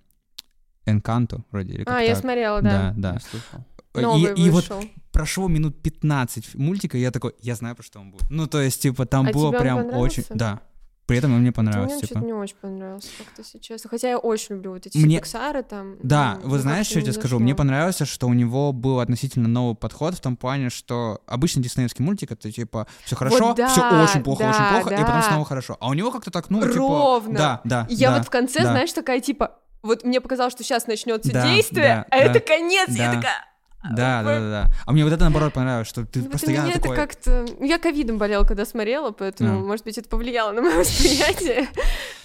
Энканто, 0.87 1.45
вроде, 1.51 1.75
или 1.75 1.83
А, 1.83 1.85
как 1.85 2.01
я 2.03 2.09
так. 2.15 2.19
смотрела, 2.21 2.61
да. 2.63 2.93
Да, 2.97 3.13
да. 3.15 3.21
Слышал. 3.21 3.65
Новый 3.95 4.33
И, 4.35 4.47
и 4.47 4.51
вот 4.51 4.69
вышел. 4.69 4.85
прошло 5.13 5.49
минут 5.49 5.81
15 5.83 6.55
мультика, 6.55 6.97
и 6.97 7.01
я 7.03 7.11
такой, 7.11 7.35
я 7.41 7.55
знаю, 7.55 7.77
про 7.77 7.83
что 7.85 8.01
он 8.01 8.11
будет. 8.11 8.25
Ну, 8.31 8.47
то 8.47 8.61
есть, 8.61 8.81
типа, 8.81 9.05
там 9.07 9.27
А 9.29 9.33
было 9.33 9.53
прям 9.53 9.85
очень... 9.95 10.25
Да. 10.31 10.61
При 11.07 11.19
этом 11.19 11.33
он 11.33 11.39
мне 11.41 11.47
Мне 11.47 11.53
понравился, 11.53 11.95
он 11.95 12.01
типа. 12.01 12.15
что-то 12.15 12.27
не 12.27 12.33
очень 12.33 12.57
понравился, 12.61 13.09
как-то, 13.19 13.61
честно. 13.61 13.91
Хотя 13.91 14.09
я 14.11 14.19
очень 14.19 14.55
люблю 14.55 14.73
вот 14.73 14.87
эти 14.87 14.97
Мне- 14.97 15.19
Пиксары 15.19 15.63
там. 15.63 15.97
Да, 16.03 16.39
ну, 16.43 16.49
вы 16.49 16.57
ну, 16.57 16.63
знаешь, 16.63 16.87
что 16.87 17.01
я 17.01 17.03
тебе 17.03 17.13
скажу? 17.15 17.39
Мне 17.39 17.55
понравилось, 17.55 17.99
что 18.05 18.29
у 18.29 18.33
него 18.33 18.73
был 18.73 19.01
относительно 19.01 19.49
новый 19.49 19.75
подход 19.75 20.15
в 20.15 20.21
том 20.21 20.37
плане, 20.37 20.71
что 20.71 21.21
обычно 21.27 21.63
диснеевский 21.63 22.05
мультик 22.05 22.31
это 22.31 22.51
типа 22.51 22.87
все 23.05 23.17
хорошо, 23.17 23.53
да, 23.55 23.69
все 23.69 23.81
очень 23.81 24.23
плохо, 24.23 24.45
да, 24.45 24.51
очень 24.51 24.83
плохо, 24.83 24.95
и 24.95 25.05
потом 25.05 25.21
да. 25.21 25.23
снова 25.23 25.45
хорошо. 25.45 25.77
А 25.81 25.89
у 25.89 25.95
него 25.95 26.11
как-то 26.13 26.31
так, 26.31 26.51
ну, 26.51 26.63
типа. 26.63 26.75
Ровно. 26.75 27.39
Да, 27.39 27.61
да. 27.65 27.87
И 27.91 27.95
я 27.95 28.11
да, 28.11 28.19
вот 28.19 28.27
в 28.27 28.31
конце, 28.31 28.63
да. 28.63 28.71
знаешь, 28.71 28.93
такая 28.93 29.21
типа, 29.21 29.59
вот 29.83 30.05
мне 30.05 30.21
показалось, 30.21 30.53
что 30.53 30.63
сейчас 30.63 30.87
начнется 30.87 31.33
Да, 31.33 31.53
действие, 31.53 32.07
да, 32.11 32.17
а 32.17 32.19
да, 32.19 32.31
это 32.31 32.41
конец, 32.41 32.89
и 32.91 32.95
я 32.95 33.11
да. 33.11 33.17
такая, 33.17 33.45
Да, 33.83 34.23
да, 34.23 34.41
да, 34.41 34.51
да. 34.51 34.73
А 34.87 34.93
мне 34.93 35.05
вот 35.05 35.13
это 35.13 35.23
наоборот 35.23 35.53
понравилось, 35.53 35.89
что 35.89 36.07
ты 36.07 36.21
вот 36.21 36.33
постоянно 36.33 36.67
меня 36.67 36.79
такой... 36.79 36.97
это 36.97 37.07
как-то... 37.07 37.47
Я 37.61 37.79
ковидом 37.79 38.19
болела, 38.19 38.45
когда 38.45 38.65
смотрела, 38.65 39.11
поэтому, 39.11 39.59
А. 39.59 39.65
может 39.65 39.85
быть, 39.85 39.99
это 39.99 40.09
повлияло 40.09 40.53
на 40.53 40.63
мое 40.63 40.79
восприятие. 40.79 41.69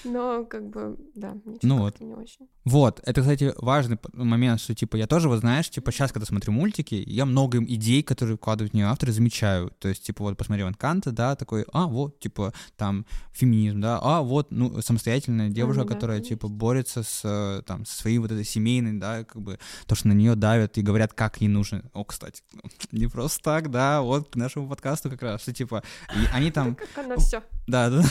Но, 0.04 0.46
как 0.46 0.70
бы, 0.70 0.96
да, 1.16 1.34
Ну 1.64 1.78
вот. 1.80 2.00
не 2.00 2.14
очень. 2.14 2.48
Вот, 2.64 3.02
это, 3.06 3.22
кстати, 3.22 3.54
важный 3.58 3.98
момент, 4.14 4.62
что, 4.62 4.76
типа, 4.76 4.96
я 4.98 5.08
тоже, 5.08 5.30
вот 5.30 5.40
знаешь, 5.40 5.70
типа, 5.70 5.92
сейчас, 5.92 6.12
когда 6.12 6.26
смотрю 6.26 6.54
мультики, 6.54 6.96
я 6.96 7.26
много 7.26 7.64
идей, 7.64 8.04
которые 8.04 8.38
вкладывают 8.38 8.74
в 8.74 8.76
нее 8.76 8.86
авторы, 8.86 9.12
замечаю. 9.12 9.72
То 9.80 9.88
есть, 9.88 10.04
типа, 10.04 10.24
вот 10.24 10.38
посмотрел 10.38 10.68
Энканта, 10.68 11.12
да, 11.12 11.36
такой, 11.36 11.66
а, 11.74 11.88
вот, 11.88 12.20
типа, 12.20 12.54
там, 12.76 13.06
феминизм, 13.32 13.82
да, 13.82 14.00
а, 14.02 14.22
вот, 14.22 14.52
ну, 14.52 14.82
самостоятельная 14.82 15.50
девушка, 15.50 15.84
да, 15.84 15.94
которая, 15.94 16.18
конечно. 16.18 16.36
типа, 16.36 16.48
борется 16.48 17.04
с, 17.04 17.22
э, 17.24 17.62
там, 17.66 17.86
со 17.86 17.98
своей 17.98 18.20
вот 18.20 18.32
этой 18.32 18.46
семейной, 18.46 19.00
да, 19.00 19.24
как 19.24 19.42
бы, 19.42 19.60
то, 19.86 19.96
что 19.96 20.08
на 20.08 20.14
нее 20.14 20.36
давят 20.36 20.78
и 20.78 20.82
говорят, 20.82 21.14
как 21.14 21.42
ей 21.42 21.47
нужно. 21.48 21.84
О, 21.94 22.04
кстати, 22.04 22.42
не 22.92 23.08
просто 23.08 23.42
так, 23.44 23.72
да, 23.72 24.02
вот, 24.02 24.30
к 24.32 24.36
нашему 24.36 24.68
подкасту 24.70 25.10
как 25.10 25.22
раз, 25.22 25.42
что, 25.42 25.54
типа, 25.54 25.84
и 26.16 26.26
они 26.34 26.52
там... 26.52 26.76
Как 26.76 27.06
оно 27.06 27.16
все. 27.20 27.42
Да, 27.68 27.90
да. 27.90 28.04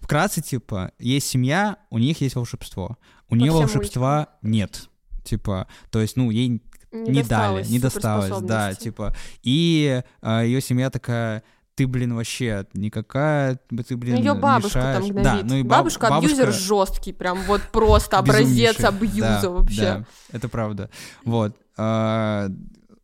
Вкратце, 0.00 0.40
типа, 0.42 0.92
есть 0.98 1.26
семья, 1.28 1.76
у 1.90 1.98
них 1.98 2.20
есть 2.20 2.34
волшебство. 2.36 2.96
У 3.28 3.36
нее 3.36 3.52
волшебства 3.52 4.28
нет. 4.42 4.88
Типа, 5.24 5.68
то 5.90 6.00
есть, 6.00 6.16
ну, 6.16 6.30
ей 6.30 6.60
не, 6.92 7.22
дали, 7.22 7.64
не 7.66 7.78
досталось, 7.78 8.42
да, 8.42 8.74
типа. 8.74 9.14
И 9.42 10.02
ее 10.22 10.60
семья 10.60 10.90
такая, 10.90 11.42
ты, 11.74 11.86
блин, 11.86 12.14
вообще 12.14 12.66
никакая, 12.74 13.58
ты, 13.88 13.96
блин, 13.96 14.16
Ее 14.16 14.34
бабушка 14.34 14.78
мешаешь». 14.78 15.06
там 15.06 15.14
Да, 15.14 15.30
гнобит. 15.32 15.50
ну 15.50 15.56
и 15.56 15.62
баб- 15.62 15.78
бабушка 15.78 16.08
абьюзер 16.14 16.52
жесткий, 16.52 17.12
прям 17.14 17.40
вот 17.44 17.62
просто 17.72 18.18
образец 18.18 18.84
абьюза 18.84 19.40
Да, 19.42 19.48
вообще. 19.50 19.80
да, 19.80 20.04
это 20.32 20.48
правда. 20.50 20.90
Вот. 21.24 21.56
а, 21.78 22.48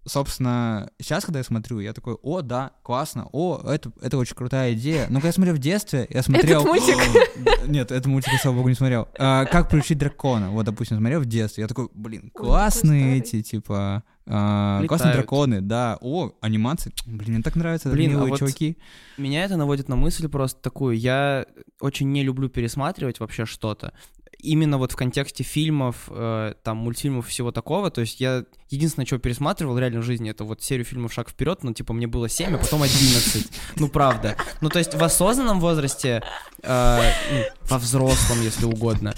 Собственно, 0.09 0.90
сейчас, 0.98 1.24
когда 1.24 1.38
я 1.38 1.44
смотрю, 1.44 1.80
я 1.80 1.92
такой, 1.92 2.14
о, 2.22 2.40
да, 2.40 2.72
классно, 2.82 3.28
о, 3.32 3.61
это, 3.70 3.92
это 4.00 4.16
очень 4.18 4.34
крутая 4.34 4.72
идея. 4.72 5.06
Но 5.09 5.16
когда 5.16 5.28
я 5.28 5.32
смотрел 5.32 5.54
в 5.54 5.59
детстве, 5.59 6.06
я 6.11 6.22
смотрел... 6.22 6.64
мультик? 6.64 6.96
Нет, 7.66 7.90
этот 7.92 8.06
мультик 8.06 8.32
я, 8.32 8.38
слава 8.38 8.56
богу, 8.56 8.68
не 8.68 8.74
смотрел. 8.74 9.09
А, 9.18 9.44
Как 9.44 9.68
приучить 9.68 9.98
дракона. 9.98 10.50
Вот, 10.50 10.64
допустим, 10.64 10.96
смотрел 10.96 11.20
в 11.20 11.26
детстве. 11.26 11.62
Я 11.62 11.68
такой, 11.68 11.88
блин, 11.94 12.30
классные 12.34 13.02
старый. 13.02 13.18
эти, 13.18 13.42
типа... 13.42 14.02
а, 14.26 14.84
Классные 14.86 15.12
драконы, 15.14 15.61
да. 15.61 15.98
О, 16.00 16.32
анимации. 16.40 16.92
Блин, 17.06 17.34
мне 17.34 17.42
так 17.42 17.56
нравятся 17.56 17.90
Блин, 17.90 18.11
а 18.11 18.14
милые 18.14 18.30
вот 18.30 18.38
чуваки. 18.38 18.78
Меня 19.16 19.44
это 19.44 19.56
наводит 19.56 19.88
на 19.88 19.96
мысль 19.96 20.28
просто 20.28 20.61
такую. 20.61 20.98
Я 20.98 21.46
очень 21.80 22.11
не 22.11 22.22
люблю 22.22 22.48
пересматривать 22.48 23.20
вообще 23.20 23.44
что-то. 23.46 23.92
Именно 24.41 24.78
вот 24.78 24.93
в 24.93 24.97
контексте 24.97 25.43
фильмов, 25.43 25.97
э, 26.09 26.55
там, 26.62 26.76
мультфильмов 26.76 27.26
и 27.26 27.30
всего 27.30 27.51
такого. 27.51 27.91
То 27.91 28.03
есть 28.03 28.20
я 28.20 28.45
единственное, 28.70 29.05
что 29.05 29.18
пересматривал 29.18 29.76
реально 29.78 30.01
в 30.01 30.05
жизни, 30.05 30.30
это 30.30 30.45
вот 30.45 30.62
серию 30.62 30.84
фильмов 30.84 31.12
«Шаг 31.12 31.28
вперед», 31.28 31.64
ну, 31.64 31.72
типа, 31.72 31.93
мне 31.93 32.07
было 32.07 32.28
7, 32.28 32.55
а 32.55 32.59
потом 32.59 32.82
11. 32.82 33.47
Ну, 33.76 33.89
правда. 33.89 34.36
Ну, 34.61 34.68
то 34.68 34.78
есть 34.78 34.95
в 34.95 35.03
осознанном 35.03 35.59
возрасте, 35.59 36.22
э, 36.62 37.12
ну, 37.32 37.43
во 37.68 37.78
взрослом, 37.78 38.41
если 38.43 38.64
угодно. 38.64 39.14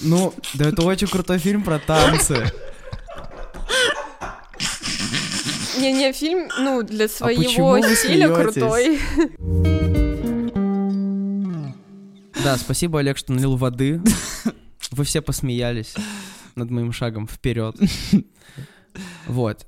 Ну, 0.00 0.34
да 0.54 0.68
это 0.68 0.82
очень 0.82 1.08
крутой 1.08 1.38
фильм 1.38 1.62
про 1.62 1.78
танцы. 1.78 2.52
Не-не, 5.78 6.12
фильм, 6.12 6.48
ну, 6.58 6.82
для 6.82 7.08
своего 7.08 7.40
А 7.40 7.44
почему 7.44 7.70
вы 7.70 7.96
стиля 7.96 8.34
крутой. 8.34 9.00
Да, 12.44 12.58
спасибо, 12.58 12.98
Олег, 12.98 13.16
что 13.16 13.32
налил 13.32 13.56
воды. 13.56 14.02
Вы 14.90 15.04
все 15.04 15.22
посмеялись 15.22 15.94
над 16.56 16.70
моим 16.70 16.92
шагом 16.92 17.26
вперед. 17.26 17.74
Вот. 19.26 19.66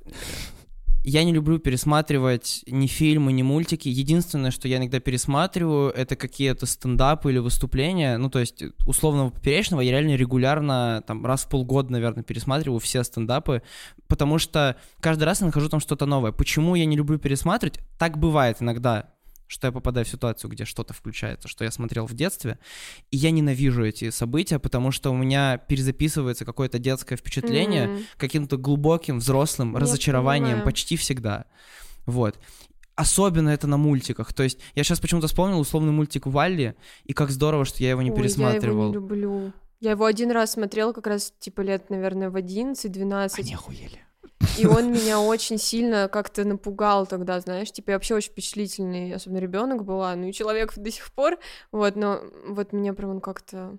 Я 1.03 1.23
не 1.23 1.33
люблю 1.33 1.57
пересматривать 1.57 2.63
ни 2.67 2.85
фильмы, 2.85 3.33
ни 3.33 3.41
мультики. 3.41 3.89
Единственное, 3.89 4.51
что 4.51 4.67
я 4.67 4.77
иногда 4.77 4.99
пересматриваю, 4.99 5.89
это 5.89 6.15
какие-то 6.15 6.67
стендапы 6.67 7.31
или 7.31 7.39
выступления. 7.39 8.17
Ну, 8.17 8.29
то 8.29 8.37
есть, 8.37 8.63
условного 8.85 9.31
поперечного 9.31 9.81
я 9.81 9.91
реально 9.91 10.15
регулярно, 10.15 11.03
там, 11.07 11.25
раз 11.25 11.45
в 11.45 11.49
полгода, 11.49 11.91
наверное, 11.91 12.23
пересматриваю 12.23 12.79
все 12.79 13.03
стендапы, 13.03 13.63
потому 14.07 14.37
что 14.37 14.75
каждый 14.99 15.23
раз 15.23 15.39
я 15.39 15.47
нахожу 15.47 15.67
там 15.67 15.79
что-то 15.79 16.05
новое. 16.05 16.31
Почему 16.31 16.75
я 16.75 16.85
не 16.85 16.95
люблю 16.95 17.17
пересматривать? 17.17 17.79
Так 17.97 18.19
бывает 18.19 18.57
иногда, 18.59 19.09
что 19.47 19.67
я 19.67 19.71
попадаю 19.71 20.05
в 20.05 20.09
ситуацию, 20.09 20.51
где 20.51 20.65
что-то 20.65 20.93
включается, 20.93 21.47
что 21.47 21.63
я 21.63 21.71
смотрел 21.71 22.05
в 22.05 22.13
детстве, 22.13 22.59
и 23.11 23.17
я 23.17 23.31
ненавижу 23.31 23.83
эти 23.85 24.09
события, 24.09 24.59
потому 24.59 24.91
что 24.91 25.09
у 25.11 25.15
меня 25.15 25.57
перезаписывается 25.57 26.45
какое-то 26.45 26.79
детское 26.79 27.15
впечатление 27.15 27.83
М. 27.87 27.99
каким-то 28.17 28.57
глубоким 28.57 29.19
взрослым 29.19 29.73
Я 29.73 29.79
разочарованием 29.79 30.45
понимаю. 30.47 30.65
почти 30.65 30.97
всегда. 30.97 31.45
Вот. 32.05 32.39
Особенно 32.95 33.49
это 33.49 33.67
на 33.67 33.77
мультиках. 33.77 34.33
То 34.33 34.43
есть 34.43 34.59
я 34.75 34.83
сейчас 34.83 34.99
почему-то 34.99 35.27
вспомнил 35.27 35.59
условный 35.59 35.91
мультик 35.91 36.25
Валли, 36.25 36.75
и 37.03 37.13
как 37.13 37.29
здорово, 37.29 37.63
что 37.65 37.83
я 37.83 37.91
его 37.91 38.01
не 38.01 38.11
Ой, 38.11 38.17
пересматривал. 38.17 38.77
Я 38.79 38.87
его 38.87 38.87
не 38.87 38.93
люблю. 38.93 39.53
Я 39.79 39.91
его 39.91 40.05
один 40.05 40.31
раз 40.31 40.53
смотрела 40.53 40.91
как 40.93 41.05
раз, 41.05 41.31
типа, 41.39 41.61
лет, 41.61 41.91
наверное, 41.91 42.31
в 42.31 42.35
11-12. 42.35 43.53
охуели. 43.53 43.99
И 44.57 44.65
он 44.65 44.91
меня 44.91 45.19
очень 45.19 45.57
сильно 45.57 46.07
как-то 46.07 46.43
напугал 46.45 47.05
тогда, 47.05 47.39
знаешь, 47.39 47.71
типа 47.71 47.91
я 47.91 47.95
вообще 47.97 48.15
очень 48.15 48.31
впечатлительный, 48.31 49.13
особенно 49.13 49.39
ребенок 49.39 49.83
была, 49.85 50.15
ну 50.15 50.27
и 50.27 50.33
человек 50.33 50.73
до 50.75 50.91
сих 50.91 51.11
пор, 51.11 51.37
вот, 51.71 51.95
но 51.95 52.21
вот 52.47 52.73
меня 52.73 52.93
прям 52.93 53.11
он 53.11 53.21
как-то 53.21 53.77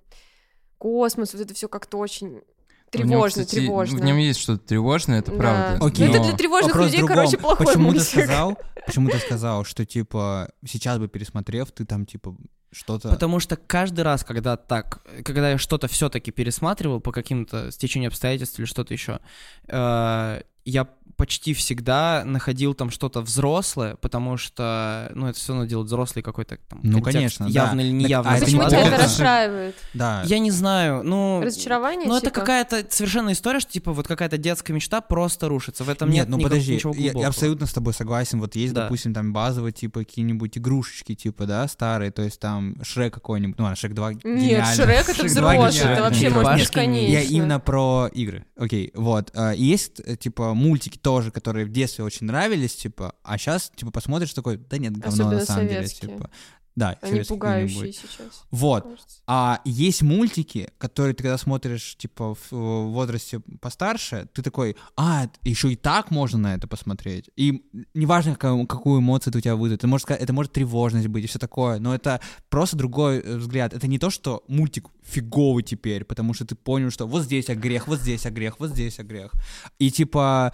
космос, 0.78 1.32
вот 1.32 1.42
это 1.42 1.54
все 1.54 1.68
как-то 1.68 1.98
очень 1.98 2.42
тревожно, 2.90 3.42
кстати, 3.42 3.60
тревожно. 3.60 3.98
В 3.98 4.04
нем 4.04 4.16
есть 4.16 4.40
что-то 4.40 4.64
тревожное, 4.66 5.18
это 5.20 5.32
Да. 5.32 5.36
правда. 5.38 5.86
Окей. 5.86 6.06
Ну, 6.06 6.12
это 6.12 6.22
но- 6.22 6.28
для 6.28 6.36
тревожных 6.36 6.74
Вопрос 6.74 6.84
в 6.84 6.88
людей, 6.88 6.98
другом. 7.00 7.16
короче, 7.16 7.38
плохой 7.38 7.66
Почему 7.66 7.92
ты 7.92 8.00
сказал, 8.00 8.58
почему 8.86 9.08
ты 9.10 9.18
сказал, 9.18 9.64
что, 9.64 9.84
типа, 9.84 10.50
сейчас 10.66 10.98
бы 10.98 11.08
пересмотрев, 11.08 11.70
ты 11.72 11.84
там, 11.84 12.06
типа, 12.06 12.36
что-то... 12.70 13.08
Потому 13.08 13.40
что 13.40 13.56
каждый 13.56 14.02
раз, 14.02 14.24
когда 14.24 14.56
так, 14.56 15.02
когда 15.24 15.50
я 15.50 15.58
что-то 15.58 15.88
все-таки 15.88 16.30
пересматривал 16.30 17.00
по 17.00 17.12
каким-то 17.12 17.70
стечению 17.70 18.08
обстоятельств 18.08 18.58
или 18.58 18.66
что-то 18.66 18.92
еще, 18.92 19.20
э, 19.68 20.40
я 20.70 20.86
почти 21.16 21.52
всегда 21.52 22.22
находил 22.24 22.74
там 22.74 22.90
что-то 22.92 23.22
взрослое, 23.22 23.96
потому 23.96 24.36
что, 24.36 25.10
ну, 25.16 25.26
это 25.26 25.36
все 25.36 25.52
равно 25.52 25.66
делает 25.66 25.88
взрослый 25.88 26.22
какой-то 26.22 26.58
там 26.68 26.78
Ну, 26.84 27.02
конечно, 27.02 27.46
да. 27.46 27.50
явно 27.52 27.80
или 27.80 27.90
Так, 27.90 28.06
неявно. 28.08 28.34
а 28.34 28.38
Почему 28.38 28.68
тебя 28.68 28.82
это 28.86 28.96
расстраивает? 29.02 29.74
Да. 29.94 30.22
Я 30.26 30.38
не 30.38 30.52
знаю, 30.52 31.02
ну... 31.02 31.40
Разочарование, 31.42 32.06
Ну, 32.06 32.16
это 32.16 32.26
типа? 32.26 32.38
какая-то 32.40 32.86
совершенно 32.90 33.32
история, 33.32 33.58
что, 33.58 33.72
типа, 33.72 33.92
вот 33.94 34.06
какая-то 34.06 34.38
детская 34.38 34.72
мечта 34.72 35.00
просто 35.00 35.48
рушится. 35.48 35.82
В 35.82 35.88
этом 35.88 36.08
нет, 36.08 36.18
Нет, 36.18 36.28
ну 36.28 36.36
никак- 36.36 36.50
подожди, 36.52 36.74
ничего 36.76 36.94
я, 36.94 37.10
я 37.12 37.26
абсолютно 37.26 37.66
с 37.66 37.72
тобой 37.72 37.94
согласен. 37.94 38.38
Вот 38.38 38.54
есть, 38.54 38.72
Да. 38.74 38.84
допустим, 38.84 39.12
там 39.12 39.32
базовые, 39.32 39.72
типа, 39.72 40.00
какие-нибудь 40.04 40.56
игрушечки, 40.56 41.16
типа, 41.16 41.46
да, 41.46 41.66
старые, 41.66 42.12
то 42.12 42.22
есть 42.22 42.38
там 42.38 42.76
Шрек 42.84 43.12
какой-нибудь, 43.14 43.58
ну 43.58 43.64
ладно, 43.64 43.74
Шрек 43.74 43.92
2 43.94 44.12
Нет. 44.22 44.64
Шрек 44.76 45.08
это 45.08 45.14
Шрек 45.14 45.32
2 45.34 45.54
взрослый, 45.56 45.92
это 45.94 46.02
вообще 46.02 46.28
Пашкин- 46.28 46.58
бесконечно. 46.58 47.12
Я 47.12 47.22
именно 47.22 47.58
про 47.58 48.08
игры. 48.12 48.44
Окей, 48.56 48.92
вот. 48.94 49.32
И 49.56 49.64
есть, 49.64 50.00
э, 50.04 50.14
типа, 50.14 50.54
мультики 50.58 50.98
тоже, 50.98 51.30
которые 51.30 51.64
в 51.64 51.70
детстве 51.70 52.04
очень 52.04 52.26
нравились, 52.26 52.76
типа, 52.76 53.14
а 53.22 53.38
сейчас, 53.38 53.70
типа, 53.74 53.90
посмотришь 53.90 54.34
такой, 54.34 54.56
да 54.56 54.78
нет, 54.78 54.96
говно 54.96 55.08
Особенно 55.08 55.40
на 55.40 55.46
самом 55.46 55.68
деле, 55.68 55.76
советские. 55.76 56.12
типа. 56.16 56.30
Да, 56.78 56.96
Они 57.02 57.22
пугающие 57.24 57.92
сейчас. 57.92 58.44
Вот. 58.52 58.84
кажется. 58.84 59.18
А 59.26 59.60
есть 59.64 60.02
мультики, 60.02 60.70
которые 60.78 61.12
ты 61.12 61.24
когда 61.24 61.36
смотришь, 61.36 61.96
типа, 61.96 62.34
в 62.36 62.52
в 62.52 62.92
возрасте 62.92 63.40
постарше, 63.60 64.28
ты 64.32 64.42
такой, 64.42 64.76
а, 64.96 65.28
еще 65.42 65.72
и 65.72 65.76
так 65.76 66.12
можно 66.12 66.38
на 66.38 66.54
это 66.54 66.68
посмотреть. 66.68 67.30
И 67.36 67.64
неважно, 67.94 68.34
какая- 68.34 68.64
какую 68.66 69.00
эмоцию 69.00 69.32
это 69.32 69.38
у 69.38 69.40
тебя 69.40 69.56
вызовет. 69.56 69.80
Это 69.80 69.88
может, 69.88 70.10
это 70.10 70.32
может 70.32 70.52
тревожность 70.52 71.08
быть 71.08 71.24
и 71.24 71.26
все 71.26 71.38
такое, 71.40 71.80
но 71.80 71.94
это 71.94 72.20
просто 72.48 72.76
другой 72.76 73.18
э, 73.18 73.36
взгляд. 73.36 73.74
Это 73.74 73.88
не 73.88 73.98
то, 73.98 74.10
что 74.10 74.44
мультик 74.46 74.86
фиговый 75.02 75.64
теперь, 75.64 76.04
потому 76.04 76.32
что 76.34 76.44
ты 76.44 76.54
понял, 76.54 76.90
что 76.90 77.06
вот 77.06 77.22
здесь 77.24 77.48
грех, 77.48 77.88
вот 77.88 77.98
здесь 78.00 78.24
грех, 78.24 78.60
вот 78.60 78.70
здесь 78.70 78.98
грех. 78.98 79.32
И 79.80 79.90
типа 79.90 80.52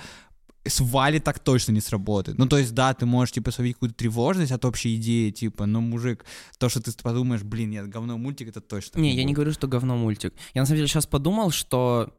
с 0.66 0.80
Вали 0.80 1.18
так 1.18 1.38
точно 1.38 1.72
не 1.72 1.80
сработает. 1.80 2.38
Ну, 2.38 2.46
то 2.46 2.58
есть, 2.58 2.74
да, 2.74 2.94
ты 2.94 3.06
можешь, 3.06 3.32
типа, 3.32 3.50
словить 3.50 3.74
какую-то 3.74 3.96
тревожность 3.96 4.52
от 4.52 4.64
общей 4.64 4.96
идеи, 4.96 5.30
типа, 5.30 5.66
но, 5.66 5.80
мужик, 5.80 6.24
то, 6.58 6.68
что 6.68 6.80
ты 6.80 6.92
подумаешь, 7.02 7.42
блин, 7.42 7.70
нет, 7.70 7.88
говно 7.88 8.16
мультик, 8.18 8.48
это 8.48 8.60
точно. 8.60 9.00
Не, 9.00 9.14
я 9.14 9.22
не 9.22 9.28
будет». 9.28 9.36
говорю, 9.36 9.52
что 9.52 9.68
говно 9.68 9.96
мультик. 9.96 10.32
Я 10.54 10.62
на 10.62 10.66
самом 10.66 10.78
деле 10.78 10.88
сейчас 10.88 11.06
подумал, 11.06 11.50
что 11.50 12.14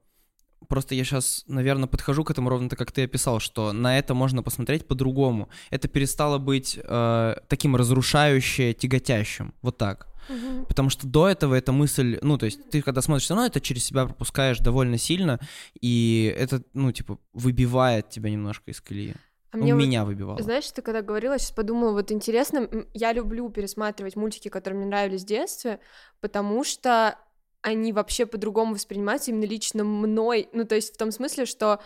просто 0.68 0.95
я 0.95 1.03
сейчас, 1.03 1.43
наверное, 1.47 1.88
подхожу 1.88 2.24
к 2.24 2.32
этому 2.32 2.49
ровно 2.49 2.70
так, 2.70 2.80
как 2.80 2.91
ты 2.91 3.03
описал, 3.03 3.39
что 3.39 3.72
на 3.74 3.97
это 3.97 4.13
можно 4.13 4.43
посмотреть 4.43 4.88
по-другому. 4.88 5.49
Это 5.70 5.88
перестало 5.88 6.38
быть 6.38 6.80
э, 6.82 7.36
таким 7.47 7.76
разрушающе 7.76 8.74
тяготящим. 8.74 9.53
Вот 9.61 9.78
так. 9.78 10.07
Мгм. 10.30 10.66
Потому 10.66 10.89
что 10.89 11.05
до 11.07 11.28
этого 11.30 11.53
эта 11.55 11.72
мысль, 11.72 12.18
ну, 12.22 12.38
то 12.38 12.45
есть 12.47 12.70
ты 12.70 12.82
когда 12.82 13.01
смотришь, 13.01 13.30
равно 13.30 13.45
это 13.45 13.61
через 13.61 13.86
себя 13.86 14.05
пропускаешь 14.05 14.57
довольно 14.59 14.97
сильно, 14.97 15.39
и 15.80 16.34
это, 16.38 16.63
ну, 16.74 16.91
типа, 16.91 17.20
выбивает 17.34 18.09
тебя 18.09 18.30
немножко 18.32 18.72
из 18.72 18.82
колеи. 18.82 19.13
А 19.51 19.57
Ну, 19.57 19.63
мне 19.63 19.76
вот- 19.76 19.82
меня 19.84 20.03
выбивало. 20.03 20.41
Знаешь, 20.41 20.70
ты 20.72 20.82
когда 20.82 21.01
говорила, 21.01 21.38
сейчас 21.38 21.51
подумала, 21.51 21.91
вот 21.91 22.11
интересно, 22.11 22.68
я 22.93 23.13
люблю 23.13 23.49
пересматривать 23.49 24.16
мультики, 24.16 24.49
которые 24.49 24.80
мне 24.80 24.88
нравились 24.88 25.22
в 25.24 25.28
детстве, 25.28 25.80
потому 26.22 26.63
что 26.63 27.18
они 27.66 27.93
вообще 27.93 28.28
по-другому 28.28 28.76
воспринимаются 28.76 29.32
именно 29.32 29.45
лично 29.45 29.84
мной. 29.84 30.49
Ну, 30.53 30.66
то 30.66 30.76
есть 30.76 30.93
в 30.93 30.97
том 30.97 31.11
смысле, 31.11 31.47
что 31.47 31.80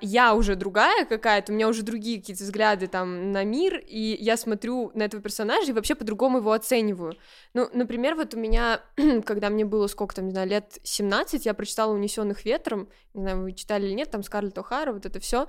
я 0.00 0.34
уже 0.34 0.54
другая 0.54 1.04
какая-то, 1.04 1.50
у 1.50 1.54
меня 1.54 1.68
уже 1.68 1.82
другие 1.82 2.20
какие-то 2.20 2.44
взгляды 2.44 2.86
там 2.86 3.32
на 3.32 3.44
мир, 3.44 3.82
и 3.84 4.16
я 4.20 4.36
смотрю 4.36 4.92
на 4.94 5.02
этого 5.04 5.22
персонажа 5.22 5.70
и 5.70 5.72
вообще 5.72 5.94
по-другому 5.94 6.38
его 6.38 6.52
оцениваю. 6.52 7.14
Ну, 7.54 7.68
например, 7.72 8.14
вот 8.14 8.34
у 8.34 8.38
меня, 8.38 8.80
когда 9.24 9.50
мне 9.50 9.64
было 9.64 9.86
сколько 9.88 10.14
там, 10.14 10.26
не 10.26 10.30
знаю, 10.30 10.48
лет 10.48 10.78
17, 10.82 11.46
я 11.46 11.54
прочитала 11.54 11.92
«Унесенных 11.92 12.44
ветром», 12.44 12.88
не 13.14 13.22
знаю, 13.22 13.42
вы 13.42 13.52
читали 13.52 13.86
или 13.86 13.94
нет, 13.94 14.10
там 14.10 14.22
Скарлетт 14.22 14.58
О'Хара, 14.58 14.92
вот 14.92 15.06
это 15.06 15.18
все, 15.20 15.46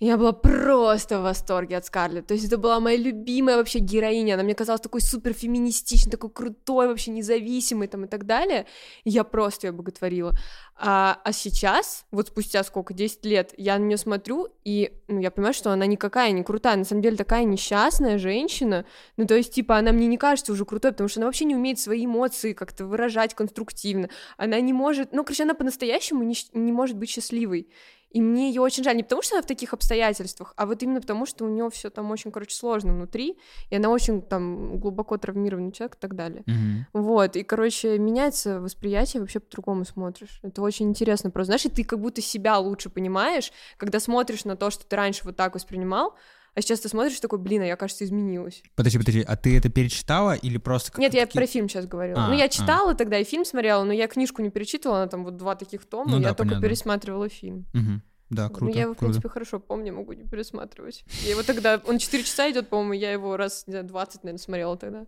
я 0.00 0.16
была 0.16 0.32
просто 0.32 1.18
в 1.18 1.22
восторге 1.22 1.76
от 1.76 1.86
Скарлетт, 1.86 2.26
то 2.26 2.34
есть 2.34 2.46
это 2.46 2.58
была 2.58 2.78
моя 2.80 2.96
любимая 2.96 3.56
вообще 3.56 3.78
героиня, 3.78 4.34
она 4.34 4.42
мне 4.42 4.54
казалась 4.54 4.82
такой 4.82 5.00
супер 5.00 5.32
феминистичной, 5.32 6.12
такой 6.12 6.30
крутой, 6.30 6.88
вообще 6.88 7.10
независимой 7.10 7.88
там 7.88 8.04
и 8.04 8.08
так 8.08 8.26
далее, 8.26 8.66
и 9.04 9.10
я 9.10 9.24
просто 9.24 9.66
ее 9.66 9.72
боготворила. 9.72 10.34
А, 10.78 11.18
а 11.24 11.32
сейчас, 11.32 12.04
вот 12.10 12.28
спустя 12.28 12.62
сколько, 12.62 12.92
10 12.92 13.24
лет, 13.24 13.54
я 13.56 13.78
на 13.78 13.84
нее 13.84 13.96
смотрю, 13.96 14.48
и 14.64 14.92
ну, 15.08 15.20
я 15.20 15.30
понимаю, 15.30 15.54
что 15.54 15.70
она 15.70 15.86
никакая 15.86 16.30
не 16.32 16.42
крутая, 16.42 16.76
на 16.76 16.84
самом 16.84 17.02
деле 17.02 17.16
такая 17.16 17.44
несчастная 17.44 18.18
женщина, 18.18 18.84
ну, 19.16 19.26
то 19.26 19.34
есть, 19.34 19.54
типа, 19.54 19.76
она 19.76 19.92
мне 19.92 20.06
не 20.06 20.18
кажется 20.18 20.52
уже 20.52 20.64
крутой, 20.64 20.92
потому 20.92 21.08
что 21.08 21.20
она 21.20 21.26
вообще 21.26 21.44
не 21.44 21.54
умеет 21.54 21.78
свои 21.78 22.04
эмоции 22.06 22.52
как-то 22.52 22.86
выражать 22.86 23.34
конструктивно, 23.34 24.10
она 24.36 24.60
не 24.60 24.72
может, 24.72 25.12
ну, 25.12 25.24
короче, 25.24 25.44
она 25.44 25.54
по-настоящему 25.54 26.22
не, 26.22 26.36
не 26.52 26.72
может 26.72 26.96
быть 26.96 27.10
счастливой, 27.10 27.68
и 28.16 28.20
мне 28.22 28.48
ее 28.48 28.62
очень 28.62 28.82
жаль, 28.82 28.96
не 28.96 29.02
потому 29.02 29.20
что 29.20 29.34
она 29.34 29.42
в 29.42 29.46
таких 29.46 29.74
обстоятельствах, 29.74 30.54
а 30.56 30.64
вот 30.64 30.82
именно 30.82 31.02
потому, 31.02 31.26
что 31.26 31.44
у 31.44 31.48
нее 31.48 31.68
все 31.68 31.90
там 31.90 32.10
очень, 32.10 32.32
короче, 32.32 32.56
сложно 32.56 32.94
внутри, 32.94 33.36
и 33.68 33.76
она 33.76 33.90
очень 33.90 34.22
там 34.22 34.78
глубоко 34.78 35.18
травмированный 35.18 35.70
человек 35.70 35.96
и 35.96 35.98
так 36.00 36.16
далее. 36.16 36.42
Мгм. 36.46 36.86
Вот, 36.94 37.36
и, 37.36 37.42
короче, 37.42 37.98
меняется 37.98 38.58
восприятие, 38.58 39.20
вообще 39.20 39.38
по-другому 39.38 39.84
смотришь. 39.84 40.40
Это 40.42 40.62
очень 40.62 40.88
интересно 40.88 41.30
просто. 41.30 41.48
Знаешь, 41.48 41.66
и 41.66 41.68
ты 41.68 41.84
как 41.84 42.00
будто 42.00 42.22
себя 42.22 42.56
лучше 42.58 42.88
понимаешь, 42.88 43.52
когда 43.76 44.00
смотришь 44.00 44.46
на 44.46 44.56
то, 44.56 44.70
что 44.70 44.86
ты 44.86 44.96
раньше 44.96 45.20
вот 45.24 45.36
так 45.36 45.54
воспринимал, 45.54 46.14
а 46.56 46.62
сейчас 46.62 46.80
ты 46.80 46.88
смотришь 46.88 47.20
такой, 47.20 47.38
блин, 47.38 47.62
а 47.62 47.66
я, 47.66 47.76
кажется, 47.76 48.04
изменилась. 48.04 48.62
Подожди, 48.74 48.98
подожди, 48.98 49.20
а 49.22 49.36
ты 49.36 49.56
это 49.58 49.68
перечитала 49.68 50.34
или 50.34 50.56
просто... 50.58 50.90
как- 50.90 50.98
Нет, 51.00 51.14
я 51.14 51.26
про 51.26 51.46
фильм 51.46 51.68
сейчас 51.68 51.86
говорила. 51.86 52.24
А, 52.24 52.28
ну, 52.28 52.32
а. 52.32 52.36
я 52.36 52.48
читала 52.48 52.94
тогда 52.94 53.18
и 53.18 53.24
фильм 53.24 53.44
смотрела, 53.44 53.84
но 53.84 53.92
я 53.92 54.08
книжку 54.08 54.42
не 54.42 54.50
перечитывала, 54.50 55.02
она 55.02 55.06
там 55.08 55.24
вот 55.24 55.36
два 55.36 55.54
таких 55.54 55.84
тома, 55.84 56.10
Ну 56.10 56.16
я 56.18 56.22
да, 56.22 56.28
только 56.34 56.48
понятно. 56.50 56.66
пересматривала 56.66 57.28
фильм. 57.28 57.66
Мгм. 57.74 58.02
Да, 58.30 58.48
Ну, 58.48 58.54
круто, 58.54 58.74
я 58.76 58.82
его, 58.82 58.94
в 58.94 58.96
круто. 58.96 59.12
принципе, 59.12 59.28
хорошо 59.28 59.60
помню, 59.60 59.92
могу 59.94 60.12
не 60.14 60.24
пересматривать. 60.24 61.04
Я 61.24 61.30
его 61.30 61.42
тогда... 61.44 61.80
Он 61.86 61.98
4 61.98 62.24
часа 62.24 62.50
идет, 62.50 62.68
по-моему, 62.68 62.94
я 62.94 63.12
его 63.12 63.36
раз, 63.36 63.64
не 63.66 63.72
знаю, 63.72 63.86
20, 63.86 64.24
наверное, 64.24 64.42
смотрела 64.42 64.76
тогда. 64.76 65.06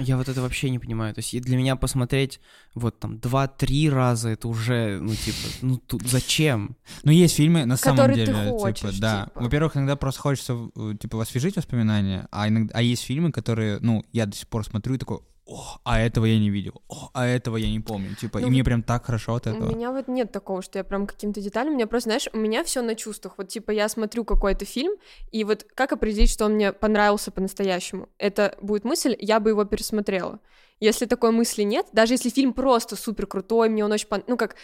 Я 0.00 0.16
вот 0.16 0.28
это 0.28 0.40
вообще 0.42 0.70
не 0.70 0.78
понимаю. 0.78 1.14
То 1.14 1.20
есть 1.20 1.34
и 1.34 1.40
для 1.40 1.56
меня 1.56 1.76
посмотреть 1.76 2.40
вот 2.74 2.98
там 2.98 3.18
два-три 3.18 3.88
раза 3.88 4.30
это 4.30 4.48
уже, 4.48 4.98
ну 5.00 5.14
типа, 5.14 5.38
ну 5.62 5.76
тут 5.78 6.02
зачем? 6.02 6.76
Ну, 7.02 7.12
есть 7.12 7.36
фильмы, 7.36 7.64
на 7.64 7.76
самом 7.76 7.98
Которые 7.98 8.26
ты 8.26 8.32
деле, 8.32 8.44
типа, 8.44 8.58
хочешь, 8.58 8.98
да. 8.98 9.26
типа. 9.26 9.42
Во-первых, 9.42 9.76
иногда 9.76 9.96
просто 9.96 10.20
хочется, 10.20 10.70
э, 10.76 10.94
типа, 11.00 11.22
освежить 11.22 11.56
воспоминания, 11.56 12.26
а, 12.30 12.48
иногда, 12.48 12.74
а 12.76 12.82
есть 12.82 13.04
фильмы, 13.04 13.30
которые, 13.30 13.78
ну, 13.80 14.04
я 14.12 14.26
до 14.26 14.36
сих 14.36 14.48
пор 14.48 14.64
смотрю 14.64 14.94
и 14.94 14.98
такой, 14.98 15.20
о, 15.46 15.78
а 15.84 16.00
этого 16.00 16.24
я 16.24 16.38
не 16.38 16.48
видел, 16.48 16.82
о, 16.88 17.10
а 17.12 17.26
этого 17.26 17.58
я 17.58 17.70
не 17.70 17.80
помню, 17.80 18.14
типа, 18.14 18.40
Ну, 18.40 18.46
и 18.46 18.50
мне 18.50 18.64
прям 18.64 18.82
так 18.82 19.04
хорошо 19.04 19.34
от 19.34 19.46
У 19.46 19.50
этого. 19.50 19.74
меня 19.74 19.92
вот 19.92 20.08
нет 20.08 20.32
такого, 20.32 20.62
что 20.62 20.78
я 20.78 20.84
прям 20.84 21.06
каким-то 21.06 21.40
деталям, 21.40 21.74
у 21.74 21.76
меня 21.76 21.86
просто, 21.86 22.08
знаешь, 22.08 22.28
у 22.32 22.38
меня 22.38 22.64
все 22.64 22.80
на 22.80 22.94
чувствах. 22.94 23.34
Вот 23.36 23.48
типа 23.48 23.70
я 23.70 23.88
смотрю 23.88 24.24
какой-то 24.24 24.64
фильм, 24.64 24.94
и 25.32 25.44
вот 25.44 25.66
как 25.74 25.92
определить, 25.92 26.30
что 26.30 26.46
он 26.46 26.54
мне 26.54 26.72
понравился 26.72 27.30
по-настоящему? 27.30 28.08
Это 28.18 28.56
будет 28.62 28.84
мысль, 28.84 29.16
я 29.18 29.38
бы 29.38 29.50
его 29.50 29.64
пересмотрела. 29.64 30.40
Если 30.80 31.06
такой 31.06 31.30
мысли 31.30 31.62
нет, 31.62 31.86
даже 31.92 32.14
если 32.14 32.30
фильм 32.30 32.52
просто 32.52 32.96
супер 32.96 33.26
крутой, 33.26 33.68
мне 33.68 33.84
он 33.84 33.92
очень 33.92 34.08
пон... 34.08 34.24
ну 34.26 34.36
как 34.36 34.56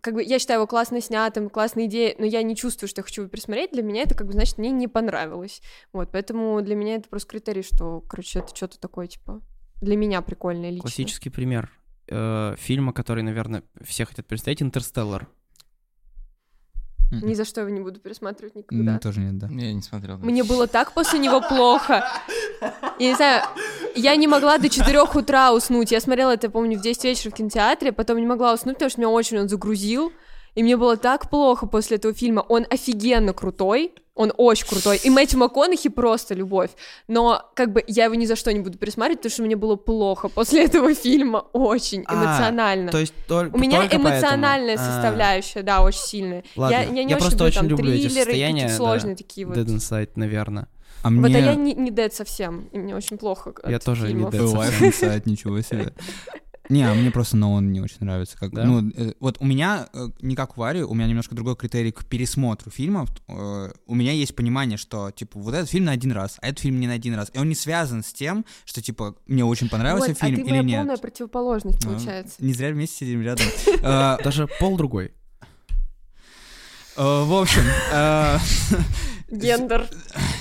как 0.00 0.12
бы 0.12 0.22
я 0.22 0.38
считаю 0.38 0.58
его 0.60 0.66
классно 0.66 1.00
снятым, 1.00 1.48
классная 1.48 1.86
идея, 1.86 2.14
но 2.18 2.26
я 2.26 2.42
не 2.42 2.54
чувствую, 2.54 2.90
что 2.90 2.98
я 2.98 3.04
хочу 3.04 3.22
его 3.22 3.30
пересмотреть, 3.30 3.72
для 3.72 3.82
меня 3.82 4.02
это 4.02 4.14
как 4.14 4.26
бы 4.26 4.34
значит 4.34 4.58
мне 4.58 4.70
не 4.70 4.86
понравилось. 4.86 5.62
Вот, 5.94 6.10
поэтому 6.12 6.60
для 6.60 6.74
меня 6.74 6.96
это 6.96 7.08
просто 7.08 7.30
критерий, 7.30 7.62
что, 7.62 8.02
короче, 8.06 8.40
это 8.40 8.54
что-то 8.54 8.78
такое, 8.78 9.06
типа, 9.06 9.40
для 9.84 9.96
меня 9.96 10.22
прикольное 10.22 10.70
лично. 10.70 10.82
Классический 10.82 11.30
пример 11.30 11.70
э, 12.08 12.54
фильма, 12.58 12.92
который, 12.92 13.22
наверное, 13.22 13.62
все 13.82 14.04
хотят 14.04 14.26
представить, 14.26 14.62
«Интерстеллар». 14.62 15.28
Ни 17.22 17.34
за 17.34 17.44
что 17.44 17.60
его 17.60 17.70
не 17.70 17.80
буду 17.80 18.00
пересматривать 18.00 18.56
никогда. 18.56 18.98
Тоже 18.98 19.20
нет, 19.20 19.38
да. 19.38 19.48
Я 19.48 19.72
не 19.72 19.82
смотрел. 19.82 20.18
да. 20.18 20.24
Мне 20.24 20.42
было 20.42 20.66
так 20.66 20.92
после 20.92 21.18
него 21.18 21.40
плохо. 21.40 22.04
Я 22.98 23.10
не 23.10 23.14
знаю, 23.14 23.44
я 23.94 24.16
не 24.16 24.26
могла 24.26 24.58
до 24.58 24.68
4 24.68 25.02
утра 25.02 25.52
уснуть. 25.52 25.92
Я 25.92 26.00
смотрела 26.00 26.32
это, 26.32 26.50
помню, 26.50 26.78
в 26.78 26.82
10 26.82 27.04
вечера 27.04 27.30
в 27.30 27.34
кинотеатре, 27.34 27.92
потом 27.92 28.18
не 28.18 28.26
могла 28.26 28.54
уснуть, 28.54 28.76
потому 28.76 28.90
что 28.90 29.00
меня 29.00 29.10
очень 29.10 29.38
он 29.38 29.48
загрузил. 29.48 30.12
И 30.54 30.62
мне 30.62 30.76
было 30.76 30.96
так 30.96 31.30
плохо 31.30 31.66
после 31.66 31.98
этого 31.98 32.14
фильма. 32.14 32.40
Он 32.40 32.66
офигенно 32.70 33.32
крутой, 33.32 33.92
он 34.14 34.32
очень 34.36 34.66
крутой. 34.66 35.00
И 35.02 35.10
Мэтью 35.10 35.38
МакКонахи 35.40 35.88
просто 35.88 36.34
любовь. 36.34 36.70
Но 37.08 37.50
как 37.54 37.72
бы 37.72 37.82
я 37.86 38.04
его 38.04 38.14
ни 38.14 38.26
за 38.26 38.36
что 38.36 38.52
не 38.52 38.60
буду 38.60 38.78
пересматривать, 38.78 39.20
потому 39.20 39.32
что 39.32 39.42
мне 39.42 39.56
было 39.56 39.76
плохо 39.76 40.28
после 40.28 40.64
этого 40.66 40.94
фильма. 40.94 41.46
Очень 41.52 42.04
А, 42.06 42.14
эмоционально. 42.14 42.92
То 42.92 42.98
есть 42.98 43.14
только 43.26 43.54
У 43.54 43.58
меня 43.58 43.80
только 43.80 43.96
эмоциональная 43.96 44.76
поэтому. 44.76 44.88
А, 44.88 45.02
составляющая, 45.02 45.62
да, 45.62 45.82
очень 45.82 46.00
сильная. 46.00 46.44
Ладно. 46.54 46.74
Я, 46.74 46.82
я 46.82 47.04
не 47.04 47.10
Я 47.10 47.16
очень 47.16 47.18
просто 47.18 47.36
люблю 47.36 47.46
очень 47.46 47.60
там 47.60 47.68
люблю 47.68 47.92
эти 47.92 48.02
триллеры, 48.08 48.30
какие-то 48.30 48.68
да. 48.68 48.76
сложные 48.76 49.16
такие 49.16 49.46
вот. 49.46 49.56
Dead 49.56 49.66
Inside, 49.66 50.10
наверное. 50.14 50.68
А 51.02 51.10
Вот, 51.10 51.16
мне... 51.16 51.36
а 51.36 51.40
я 51.40 51.54
не, 51.54 51.74
не 51.74 51.90
дед 51.90 52.14
совсем, 52.14 52.68
и 52.72 52.78
мне 52.78 52.94
очень 52.96 53.18
плохо 53.18 53.52
от 53.62 53.70
Я 53.70 53.78
тоже 53.78 54.04
не 54.04 54.08
фильмов. 54.12 54.32
dead. 54.32 54.48
Совсем. 54.48 55.10
Inside, 55.10 55.22
ничего 55.26 55.60
себе. 55.60 55.92
Не, 56.70 56.82
а 56.82 56.94
мне 56.94 57.10
просто 57.10 57.36
Нолан 57.36 57.72
не 57.72 57.80
очень 57.82 57.98
нравится. 58.00 58.38
Как, 58.38 58.50
Да? 58.52 58.64
ну, 58.64 58.90
э, 58.96 59.12
вот 59.20 59.36
у 59.40 59.44
меня, 59.44 59.86
э, 59.92 60.06
не 60.22 60.34
как 60.34 60.56
у 60.56 60.60
Вари, 60.62 60.82
у 60.82 60.94
меня 60.94 61.06
немножко 61.06 61.34
другой 61.34 61.56
критерий 61.56 61.92
к 61.92 62.06
пересмотру 62.06 62.70
фильмов. 62.70 63.10
Э, 63.28 63.70
у 63.86 63.94
меня 63.94 64.12
есть 64.12 64.34
понимание, 64.34 64.78
что, 64.78 65.10
типа, 65.10 65.38
вот 65.38 65.52
этот 65.54 65.68
фильм 65.68 65.84
на 65.84 65.92
один 65.92 66.12
раз, 66.12 66.38
а 66.40 66.48
этот 66.48 66.60
фильм 66.60 66.80
не 66.80 66.86
на 66.86 66.94
один 66.94 67.14
раз. 67.16 67.30
И 67.34 67.38
он 67.38 67.50
не 67.50 67.54
связан 67.54 68.02
с 68.02 68.14
тем, 68.14 68.46
что, 68.64 68.80
типа, 68.80 69.14
мне 69.26 69.44
очень 69.44 69.68
понравился 69.68 70.08
Вот, 70.08 70.18
фильм 70.18 70.32
а 70.32 70.36
ты 70.36 70.42
или 70.42 70.50
моя 70.50 70.62
нет. 70.62 70.78
полная 70.80 70.96
противоположность, 70.96 71.84
Ну, 71.84 71.90
получается. 71.92 72.36
Не 72.42 72.54
зря 72.54 72.70
вместе 72.70 72.96
сидим 73.04 73.20
рядом. 73.22 73.46
Э, 73.82 74.16
Даже 74.24 74.48
пол 74.58 74.78
другой. 74.78 75.12
э, 76.96 77.02
В 77.24 77.32
общем, 77.42 77.62
э, 77.92 78.38
Гендер. 79.38 79.88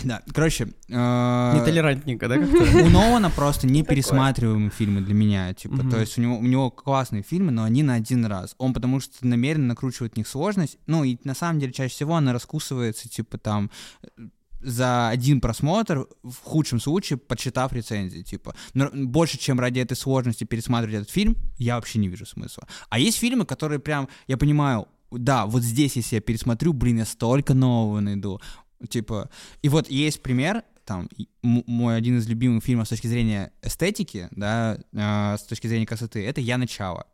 да, 0.04 0.22
короче, 0.34 0.70
э, 0.90 1.54
Нетолерантненько, 1.56 2.28
да, 2.28 2.38
как-то? 2.38 2.84
у 2.84 2.90
Нолана 2.90 3.30
просто 3.30 3.68
не 3.68 3.82
Такое. 3.82 3.96
пересматриваемые 3.96 4.70
фильмы 4.70 5.02
для 5.02 5.14
меня. 5.14 5.54
Типа, 5.54 5.78
то 5.90 6.00
есть 6.00 6.18
у 6.18 6.22
него, 6.22 6.38
у 6.38 6.44
него 6.44 6.72
классные 6.72 7.24
фильмы, 7.24 7.52
но 7.52 7.64
они 7.64 7.84
на 7.84 7.96
один 7.96 8.26
раз. 8.26 8.56
Он 8.58 8.74
потому 8.74 9.00
что 9.00 9.26
намеренно 9.26 9.68
накручивает 9.68 10.14
в 10.14 10.18
них 10.18 10.28
сложность. 10.28 10.78
Ну, 10.88 11.04
и 11.04 11.18
на 11.24 11.34
самом 11.34 11.60
деле 11.60 11.74
чаще 11.74 11.94
всего 11.94 12.16
она 12.16 12.34
раскусывается, 12.34 13.10
типа, 13.10 13.38
там, 13.38 13.72
за 14.64 15.10
один 15.10 15.42
просмотр, 15.42 16.08
в 16.24 16.36
худшем 16.42 16.80
случае, 16.80 17.18
почитав 17.18 17.74
рецензии, 17.74 18.22
типа. 18.22 18.56
Но 18.74 18.90
больше, 18.94 19.38
чем 19.38 19.60
ради 19.60 19.80
этой 19.80 19.98
сложности 19.98 20.46
пересматривать 20.46 21.02
этот 21.02 21.12
фильм, 21.12 21.36
я 21.58 21.76
вообще 21.76 22.00
не 22.00 22.08
вижу 22.08 22.26
смысла. 22.26 22.68
А 22.90 23.00
есть 23.00 23.18
фильмы, 23.18 23.46
которые 23.46 23.80
прям, 23.80 24.08
я 24.28 24.38
понимаю, 24.38 24.88
да, 25.12 25.46
вот 25.46 25.64
здесь, 25.64 25.96
если 25.96 26.16
я 26.16 26.22
пересмотрю, 26.22 26.74
блин, 26.74 26.98
я 26.98 27.06
столько 27.06 27.54
нового 27.54 28.00
найду. 28.00 28.40
Типа, 28.90 29.30
и 29.62 29.70
вот 29.70 29.90
есть 29.90 30.22
пример, 30.22 30.64
там, 30.86 31.10
мой 31.42 31.96
один 31.96 32.18
из 32.18 32.28
любимых 32.28 32.64
фильмов 32.64 32.88
с 32.88 32.90
точки 32.90 33.08
зрения 33.08 33.52
эстетики, 33.62 34.28
да, 34.32 34.78
э, 34.92 35.38
с 35.38 35.44
точки 35.44 35.68
зрения 35.68 35.86
красоты, 35.86 36.26
это 36.26 36.42
«Я 36.42 36.58
начало». 36.58 37.08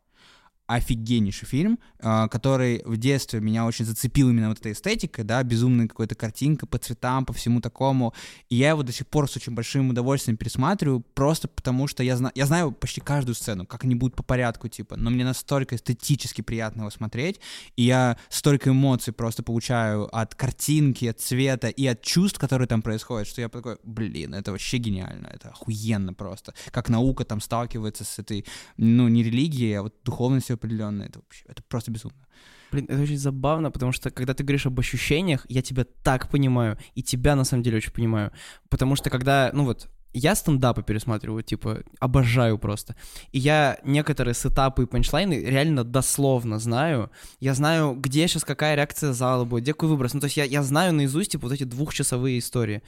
Офигеннейший 0.70 1.48
фильм, 1.48 1.78
э, 1.98 2.28
который 2.30 2.82
в 2.84 2.96
детстве 2.96 3.40
меня 3.40 3.66
очень 3.66 3.84
зацепил 3.84 4.30
именно 4.30 4.48
вот 4.48 4.60
этой 4.60 4.72
эстетикой, 4.72 5.24
да, 5.24 5.42
безумная 5.42 5.88
какая-то 5.88 6.14
картинка 6.14 6.66
по 6.66 6.78
цветам, 6.78 7.26
по 7.26 7.32
всему 7.32 7.60
такому. 7.60 8.14
И 8.48 8.56
я 8.56 8.70
его 8.70 8.82
до 8.84 8.92
сих 8.92 9.08
пор 9.08 9.28
с 9.28 9.36
очень 9.36 9.52
большим 9.52 9.90
удовольствием 9.90 10.36
пересматриваю, 10.36 11.00
просто 11.00 11.48
потому 11.48 11.88
что 11.88 12.04
я, 12.04 12.16
зна- 12.16 12.30
я 12.36 12.46
знаю 12.46 12.70
почти 12.70 13.00
каждую 13.00 13.34
сцену, 13.34 13.66
как 13.66 13.84
они 13.84 13.96
будут 13.96 14.14
по 14.14 14.22
порядку, 14.22 14.68
типа, 14.68 14.96
но 14.96 15.10
мне 15.10 15.24
настолько 15.24 15.74
эстетически 15.74 16.42
приятно 16.42 16.82
его 16.82 16.90
смотреть, 16.90 17.40
и 17.76 17.82
я 17.82 18.16
столько 18.28 18.70
эмоций 18.70 19.12
просто 19.12 19.42
получаю 19.42 20.08
от 20.16 20.34
картинки, 20.36 21.06
от 21.06 21.20
цвета 21.20 21.68
и 21.68 21.84
от 21.86 22.02
чувств, 22.02 22.38
которые 22.38 22.68
там 22.68 22.82
происходят, 22.82 23.26
что 23.26 23.40
я 23.40 23.48
такой, 23.48 23.78
блин, 23.82 24.34
это 24.34 24.52
вообще 24.52 24.78
гениально, 24.78 25.26
это 25.26 25.48
охуенно 25.48 26.14
просто. 26.14 26.54
Как 26.70 26.88
наука 26.88 27.24
там 27.24 27.40
сталкивается 27.40 28.04
с 28.04 28.18
этой, 28.20 28.44
ну, 28.76 29.08
не 29.08 29.24
религией, 29.24 29.74
а 29.74 29.82
вот 29.82 29.94
духовностью 30.04 30.59
определенной, 30.60 31.06
это 31.06 31.18
вообще, 31.18 31.44
это 31.48 31.62
просто 31.68 31.90
безумно. 31.90 32.26
Блин, 32.72 32.86
это 32.88 33.02
очень 33.02 33.18
забавно, 33.18 33.70
потому 33.70 33.92
что 33.92 34.10
когда 34.10 34.32
ты 34.32 34.44
говоришь 34.44 34.66
об 34.66 34.78
ощущениях, 34.78 35.44
я 35.48 35.62
тебя 35.62 35.84
так 36.02 36.28
понимаю, 36.28 36.78
и 36.94 37.02
тебя 37.02 37.34
на 37.34 37.44
самом 37.44 37.62
деле 37.62 37.78
очень 37.78 37.92
понимаю. 37.92 38.30
Потому 38.68 38.96
что 38.96 39.10
когда, 39.10 39.50
ну 39.52 39.64
вот, 39.64 39.88
я 40.12 40.34
стендапы 40.34 40.82
пересматриваю, 40.82 41.42
типа, 41.42 41.82
обожаю 42.00 42.58
просто. 42.58 42.96
И 43.32 43.38
я 43.38 43.78
некоторые 43.84 44.34
сетапы 44.34 44.82
и 44.82 44.86
панчлайны 44.86 45.34
реально 45.34 45.84
дословно 45.84 46.58
знаю. 46.58 47.10
Я 47.38 47.54
знаю, 47.54 47.94
где 47.94 48.26
сейчас 48.26 48.44
какая 48.44 48.74
реакция 48.74 49.12
зала 49.12 49.44
будет, 49.44 49.62
где 49.62 49.72
какой 49.72 49.88
выброс. 49.88 50.14
Ну, 50.14 50.20
то 50.20 50.26
есть 50.26 50.36
я, 50.36 50.44
я 50.44 50.62
знаю 50.62 50.92
наизусть, 50.94 51.32
типа, 51.32 51.46
вот 51.46 51.52
эти 51.52 51.64
двухчасовые 51.64 52.38
истории. 52.38 52.82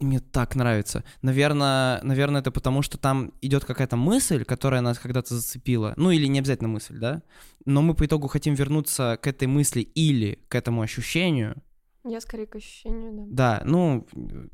И 0.00 0.04
мне 0.04 0.20
так 0.20 0.56
нравится. 0.56 1.04
Наверное, 1.22 2.02
наверное, 2.02 2.40
это 2.40 2.50
потому, 2.50 2.82
что 2.82 2.98
там 2.98 3.32
идет 3.42 3.64
какая-то 3.64 3.96
мысль, 3.96 4.44
которая 4.44 4.80
нас 4.80 4.98
когда-то 4.98 5.34
зацепила. 5.34 5.92
Ну, 5.96 6.10
или 6.10 6.26
не 6.26 6.38
обязательно 6.38 6.68
мысль, 6.68 6.98
да? 6.98 7.22
но 7.64 7.82
мы 7.82 7.94
по 7.94 8.06
итогу 8.06 8.28
хотим 8.28 8.54
вернуться 8.54 9.18
к 9.20 9.26
этой 9.26 9.46
мысли 9.46 9.80
или 9.80 10.38
к 10.48 10.54
этому 10.54 10.82
ощущению, 10.82 11.62
Я 12.04 12.20
скорее 12.20 12.46
к 12.46 12.56
ощущению, 12.56 13.12
да. 13.12 13.58
да, 13.58 13.62
ну, 13.66 14.06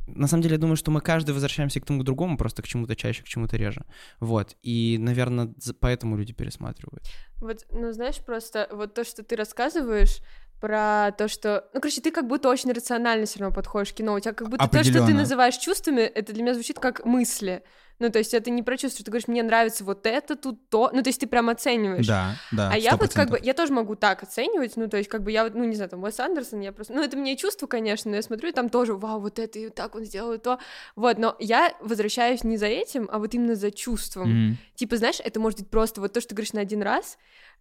на 0.09 0.27
самом 0.27 0.43
деле, 0.43 0.55
я 0.55 0.61
думаю, 0.61 0.77
что 0.77 0.91
мы 0.91 1.01
каждый 1.01 1.31
возвращаемся 1.31 1.81
к 1.81 1.87
тому 1.87 2.01
к 2.01 2.05
другому, 2.05 2.37
просто 2.37 2.63
к 2.63 2.67
чему-то 2.67 2.97
чаще, 2.97 3.23
к 3.23 3.27
чему-то 3.27 3.57
реже. 3.57 3.85
Вот. 4.19 4.57
И, 4.63 4.99
наверное, 4.99 5.55
поэтому 5.81 6.17
люди 6.17 6.33
пересматривают. 6.33 7.05
Вот, 7.37 7.65
ну, 7.71 7.93
знаешь, 7.93 8.19
просто 8.19 8.69
вот 8.73 8.95
то, 8.95 9.05
что 9.05 9.23
ты 9.23 9.37
рассказываешь 9.37 10.19
про 10.61 11.13
то, 11.17 11.29
что... 11.29 11.69
Ну, 11.75 11.81
короче, 11.81 12.01
ты 12.01 12.11
как 12.11 12.27
будто 12.27 12.49
очень 12.49 12.73
рационально 12.73 13.27
все 13.27 13.41
равно 13.41 13.55
подходишь 13.55 13.93
к 13.93 13.97
кино. 13.97 14.15
У 14.15 14.21
тебя 14.21 14.33
как 14.33 14.49
будто 14.49 14.69
то, 14.69 14.85
что 14.85 15.07
ты 15.07 15.15
называешь 15.15 15.57
чувствами, 15.57 16.01
это 16.01 16.33
для 16.33 16.43
меня 16.43 16.55
звучит 16.55 16.79
как 16.79 17.05
мысли. 17.05 17.63
Ну, 17.99 18.11
то 18.11 18.19
есть 18.19 18.35
это 18.35 18.51
не 18.51 18.63
про 18.63 18.77
чувства, 18.77 19.05
ты 19.05 19.11
говоришь, 19.11 19.27
мне 19.27 19.43
нравится 19.43 19.83
вот 19.83 20.07
это, 20.07 20.37
тут 20.37 20.69
то. 20.69 20.91
Ну, 20.93 21.03
то 21.03 21.09
есть 21.09 21.19
ты 21.19 21.27
прям 21.27 21.49
оцениваешь. 21.49 22.07
Да, 22.07 22.37
да. 22.53 22.71
А 22.71 22.77
я 22.77 22.95
вот 22.97 23.15
как 23.15 23.29
100%. 23.29 23.31
бы, 23.31 23.41
я 23.43 23.55
тоже 23.55 23.73
могу 23.73 23.95
так 23.95 24.23
оценивать, 24.23 24.77
ну, 24.77 24.87
то 24.87 24.99
есть 24.99 25.09
как 25.09 25.23
бы 25.23 25.33
я 25.33 25.45
вот, 25.45 25.55
ну, 25.55 25.65
не 25.65 25.75
знаю, 25.75 25.89
там, 25.89 26.03
Уэс 26.03 26.21
Андерсон, 26.21 26.61
я 26.61 26.73
просто, 26.73 26.93
ну, 26.93 27.03
это 27.03 27.17
мне 27.17 27.37
чувство, 27.37 27.67
конечно, 27.67 28.11
но 28.11 28.17
я 28.17 28.23
смотрю, 28.23 28.51
и 28.51 28.53
там 28.53 28.69
тоже, 28.69 28.95
вау, 28.95 29.21
вот 29.21 29.39
это, 29.39 29.59
и 29.59 29.71
так 29.71 29.95
он 29.95 30.05
сделал, 30.05 30.35
и 30.35 30.39
то, 30.39 30.59
вот, 30.95 31.17
но 31.17 31.37
я 31.39 31.75
возвращаюсь 31.81 32.45
не 32.45 32.59
за 32.59 32.67
этим, 32.67 33.09
а 33.11 33.19
вот 33.19 33.33
именно 33.33 33.55
за 33.55 33.71
чувством. 33.71 34.29
Мгм. 34.29 34.59
Типа, 34.75 34.99
знаешь, 34.99 35.21
это 35.25 35.41
может 35.41 35.61
быть 35.61 35.71
просто 35.71 36.03
вот 36.03 36.13
то, 36.13 36.21
что 36.21 36.31
ты 36.31 36.35
говоришь 36.35 36.53
на 36.53 36.61
один 36.61 36.83
раз, 36.83 37.17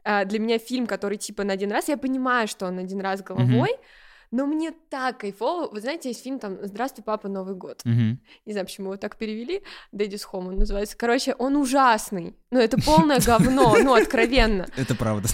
для 0.05 0.39
меня 0.39 0.59
фильм, 0.59 0.85
который 0.87 1.17
типа 1.17 1.43
на 1.43 1.53
один 1.53 1.71
раз, 1.71 1.89
я 1.89 1.97
понимаю, 1.97 2.47
что 2.47 2.67
он 2.67 2.77
один 2.77 3.01
раз 3.01 3.21
головой, 3.21 3.71
но 4.31 4.45
мне 4.45 4.71
так 4.89 5.19
кайфово. 5.19 5.69
Вы 5.71 5.81
знаете, 5.81 6.09
есть 6.09 6.23
фильм 6.23 6.39
там 6.39 6.57
«Здравствуй, 6.61 7.03
папа, 7.03 7.27
Новый 7.27 7.55
год». 7.55 7.81
Не 7.85 8.51
знаю, 8.51 8.65
почему 8.65 8.87
его 8.87 8.97
так 8.97 9.17
перевели. 9.17 9.61
Дэдис 9.91 10.27
Home 10.31 10.49
он 10.49 10.57
называется. 10.57 10.97
Короче, 10.97 11.35
он 11.37 11.55
ужасный. 11.55 12.35
Ну, 12.51 12.59
это 12.59 12.77
полное 12.77 13.19
говно, 13.19 13.75
ну, 13.83 13.93
откровенно. 13.93 14.67
Это 14.77 14.95
правда. 14.95 15.27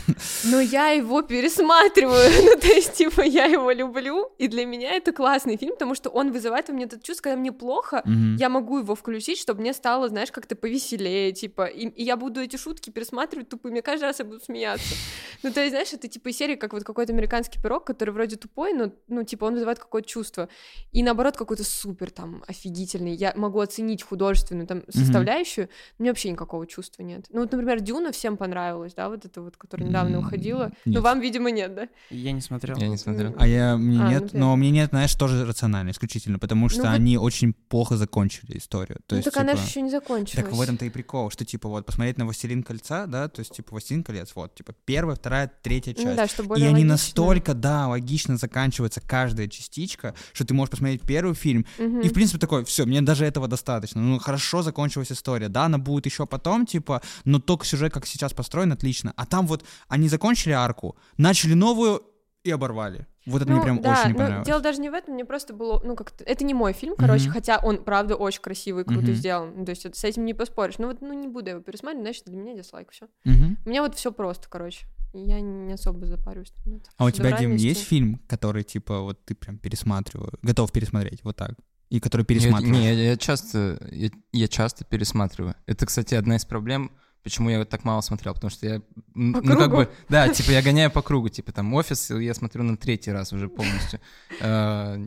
Но 0.43 0.59
я 0.59 0.89
его 0.89 1.21
пересматриваю. 1.21 2.31
Ну, 2.41 2.59
то 2.59 2.67
есть, 2.67 2.93
типа, 2.93 3.21
я 3.21 3.45
его 3.45 3.71
люблю, 3.71 4.31
и 4.39 4.47
для 4.47 4.65
меня 4.65 4.95
это 4.95 5.11
классный 5.11 5.57
фильм, 5.57 5.73
потому 5.73 5.95
что 5.95 6.09
он 6.09 6.31
вызывает 6.31 6.69
у 6.69 6.73
меня 6.73 6.85
это 6.85 6.99
чувство, 6.99 7.23
когда 7.23 7.37
мне 7.37 7.51
плохо, 7.51 8.03
я 8.37 8.49
могу 8.49 8.79
его 8.79 8.95
включить, 8.95 9.37
чтобы 9.37 9.61
мне 9.61 9.73
стало, 9.73 10.09
знаешь, 10.09 10.31
как-то 10.31 10.55
повеселее, 10.55 11.31
типа, 11.31 11.65
и, 11.65 12.03
я 12.03 12.17
буду 12.17 12.41
эти 12.41 12.55
шутки 12.55 12.89
пересматривать 12.89 13.49
тупыми, 13.49 13.81
каждый 13.81 14.05
раз 14.05 14.19
я 14.19 14.25
буду 14.25 14.39
смеяться. 14.39 14.95
Ну, 15.43 15.51
то 15.51 15.61
есть, 15.61 15.71
знаешь, 15.71 15.93
это 15.93 16.07
типа 16.07 16.29
из 16.29 16.37
серии, 16.37 16.55
как 16.55 16.73
вот 16.73 16.83
какой-то 16.83 17.13
американский 17.13 17.59
пирог, 17.61 17.85
который 17.85 18.11
вроде 18.11 18.35
тупой, 18.37 18.73
но, 18.88 18.91
ну, 19.07 19.23
типа, 19.23 19.45
он 19.45 19.53
вызывает 19.53 19.79
какое-то 19.79 20.07
чувство. 20.07 20.49
И 20.91 21.03
наоборот, 21.03 21.38
какой-то 21.38 21.63
супер 21.63 22.11
там 22.11 22.43
офигительный. 22.47 23.13
Я 23.15 23.34
могу 23.36 23.59
оценить 23.59 24.03
художественную 24.03 24.67
там 24.67 24.84
составляющую, 24.89 25.67
но 25.67 25.95
у 25.99 26.03
меня 26.03 26.11
вообще 26.11 26.29
никакого 26.32 26.65
чувства 26.67 27.03
нет. 27.03 27.25
Ну, 27.29 27.41
вот, 27.41 27.51
например, 27.51 27.79
Дюна 27.82 28.11
всем 28.11 28.38
понравилась, 28.38 28.93
да, 28.93 29.09
вот 29.09 29.25
это 29.25 29.41
вот, 29.41 29.57
которая 29.57 29.88
недавно 29.88 30.17
М, 30.17 30.25
уходила. 30.25 30.71
Но 30.86 30.91
нет. 30.93 31.01
вам, 31.03 31.19
видимо, 31.19 31.51
нет, 31.51 31.75
да? 31.75 31.88
Я 32.09 32.32
не 32.32 32.41
смотрел. 32.41 32.77
Я 32.77 32.88
не 32.88 32.97
смотрел. 32.97 33.34
А 33.38 33.47
я, 33.47 33.77
мне 33.77 34.01
А, 34.01 34.09
нет, 34.09 34.34
ну, 34.34 34.39
но 34.39 34.55
мне 34.55 34.71
нет, 34.71 34.89
знаешь, 34.89 35.13
тоже 35.15 35.45
рационально, 35.45 35.91
исключительно, 35.91 36.39
потому 36.39 36.69
что 36.69 36.79
Ну, 36.84 36.89
вот- 36.89 36.95
они 36.95 37.17
очень 37.17 37.53
плохо 37.53 37.97
закончили 37.97 38.57
историю. 38.57 38.97
То 39.07 39.15
ну, 39.15 39.17
есть, 39.17 39.25
так 39.32 39.38
она 39.38 39.51
же 39.53 39.57
типа, 39.59 39.69
еще 39.69 39.82
не 39.82 39.89
закончилась. 39.91 40.45
Так 40.45 40.53
в 40.53 40.61
этом-то 40.61 40.86
и 40.86 40.89
прикол, 40.89 41.29
что, 41.29 41.45
типа, 41.45 41.69
вот, 41.69 41.86
посмотреть 41.86 42.17
на 42.17 42.25
«Властелин 42.25 42.63
кольца», 42.63 43.05
да, 43.05 43.27
то 43.29 43.39
есть, 43.39 43.53
типа, 43.55 43.69
«Властелин 43.71 44.03
колец», 44.03 44.32
вот, 44.36 44.55
типа, 44.55 44.73
первая, 44.86 45.15
вторая, 45.15 45.51
третья 45.61 45.93
Ну 45.97 46.03
часть. 46.03 46.15
да, 46.17 46.27
что 46.27 46.43
И 46.43 46.47
более 46.47 46.65
они 46.67 46.73
логично. 46.75 46.91
настолько, 46.93 47.53
да, 47.53 47.88
логично 47.88 48.38
заканчивается 48.72 49.01
каждая 49.01 49.47
частичка, 49.47 50.13
что 50.34 50.45
ты 50.45 50.53
можешь 50.53 50.72
посмотреть 50.72 51.01
первый 51.01 51.36
фильм, 51.36 51.65
Мгм. 51.78 51.99
и, 52.01 52.07
в 52.07 52.13
принципе, 52.13 52.39
такой, 52.39 52.63
все, 52.63 52.86
мне 52.86 53.01
даже 53.01 53.26
этого 53.26 53.47
достаточно. 53.47 54.01
Ну, 54.01 54.17
хорошо 54.19 54.61
закончилась 54.61 55.11
история. 55.11 55.49
Да, 55.49 55.65
она 55.65 55.78
будет 55.78 56.05
еще 56.05 56.26
потом, 56.26 56.65
типа, 56.65 57.01
но 57.26 57.39
только 57.39 57.65
сюжет, 57.65 57.91
как 57.93 58.05
сейчас 58.07 58.34
построен, 58.34 58.72
отлично. 58.72 59.13
А 59.17 59.26
там 59.26 59.45
вот 59.47 59.65
они 59.89 60.07
закончили 60.07 60.53
арку, 60.53 60.95
начали 61.17 61.53
новую 61.53 62.01
и 62.43 62.51
оборвали. 62.51 63.07
Вот 63.28 63.41
это 63.41 63.51
мне 63.51 63.59
Ну, 63.59 63.63
прям 63.63 63.82
да, 63.82 63.91
очень 63.91 64.07
не 64.07 64.13
но 64.13 64.19
понравилось. 64.19 64.47
дело 64.47 64.61
даже 64.61 64.82
не 64.82 64.89
в 64.89 64.93
этом, 64.93 65.13
мне 65.13 65.26
просто 65.26 65.53
было, 65.53 65.80
ну, 65.84 65.95
как-то, 65.95 66.24
это 66.24 66.43
не 66.43 66.53
мой 66.55 66.74
фильм, 66.74 66.95
короче, 66.97 67.26
Мгм. 67.26 67.34
хотя 67.34 67.59
он, 67.59 67.84
правда, 67.84 68.15
очень 68.15 68.41
красивый, 68.41 68.84
круто 68.84 69.07
Мгм. 69.11 69.13
сделан, 69.15 69.53
Ну, 69.57 69.65
то 69.65 69.72
есть 69.72 69.86
это, 69.86 69.95
с 69.99 70.03
этим 70.03 70.26
не 70.26 70.34
поспоришь, 70.34 70.80
ну, 70.80 70.88
вот, 70.88 71.01
ну, 71.01 71.13
не 71.13 71.28
буду 71.28 71.51
его 71.51 71.61
пересматривать, 71.61 72.05
значит, 72.05 72.24
для 72.26 72.38
меня 72.38 72.55
дизлайк, 72.55 72.89
все. 72.91 73.07
Мгм. 73.26 73.57
У 73.63 73.69
меня 73.69 73.82
вот 73.84 73.95
все 73.95 74.11
просто, 74.11 74.47
короче, 74.49 74.88
я 75.14 75.41
не 75.41 75.74
особо 75.74 76.05
запарюсь. 76.05 76.53
Это 76.66 76.89
А 76.97 77.05
у 77.05 77.12
тебя, 77.12 77.38
Дим, 77.38 77.55
есть 77.55 77.84
фильм, 77.84 78.22
который, 78.28 78.64
типа, 78.64 79.01
вот 79.01 79.24
ты 79.26 79.36
прям 79.36 79.57
пересматриваю, 79.57 80.34
готов 80.41 80.72
пересмотреть, 80.72 81.24
вот 81.24 81.36
так? 81.36 81.55
И 81.89 81.99
который 81.99 82.26
пересматриваешь? 82.26 82.78
Не, 82.78 82.86
я, 82.86 83.09
я 83.12 83.18
часто, 83.18 83.78
я, 83.91 84.09
я 84.32 84.47
часто 84.47 84.86
пересматриваю. 84.86 85.55
Это, 85.66 85.86
кстати, 85.86 86.16
одна 86.16 86.38
из 86.38 86.45
проблем, 86.45 86.91
почему 87.24 87.49
я 87.49 87.66
так 87.66 87.84
мало 87.84 87.99
смотрел, 87.99 88.34
потому 88.34 88.49
что 88.49 88.66
я, 88.66 88.80
По 88.80 88.86
ну 89.16 89.41
как 89.41 89.57
кругу? 89.57 89.76
бы, 89.76 89.89
да, 90.07 90.30
типа 90.30 90.51
я 90.51 90.62
гоняю 90.62 90.89
по 90.89 91.01
кругу, 91.01 91.28
типа 91.28 91.51
там 91.51 91.74
офис, 91.74 92.09
и 92.12 92.24
я 92.24 92.34
смотрю 92.34 92.64
на 92.64 92.78
третий 92.78 93.12
раз 93.12 93.34
уже 93.34 93.49
полностью. 93.49 93.99
Э, 94.39 95.05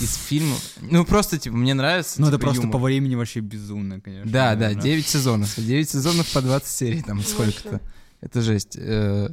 Из 0.00 0.14
фильмов, 0.16 0.62
ну 0.82 1.04
просто 1.04 1.38
типа 1.38 1.56
мне 1.56 1.74
нравится. 1.74 2.20
Ну, 2.20 2.28
это 2.28 2.36
типа, 2.36 2.46
просто 2.46 2.62
юмор. 2.64 2.72
по 2.72 2.84
времени 2.84 3.14
вообще 3.14 3.40
безумно, 3.40 4.00
конечно. 4.00 4.30
Да, 4.30 4.54
да, 4.54 4.64
наверное. 4.66 4.82
9 4.82 5.06
сезонов, 5.06 5.54
9 5.56 5.88
сезонов 5.88 6.32
по 6.32 6.42
20 6.42 6.68
серий, 6.68 7.02
там 7.02 7.22
сколько-то. 7.22 7.80
Это 8.22 8.40
жесть. 8.40 8.76
Э, 8.78 9.28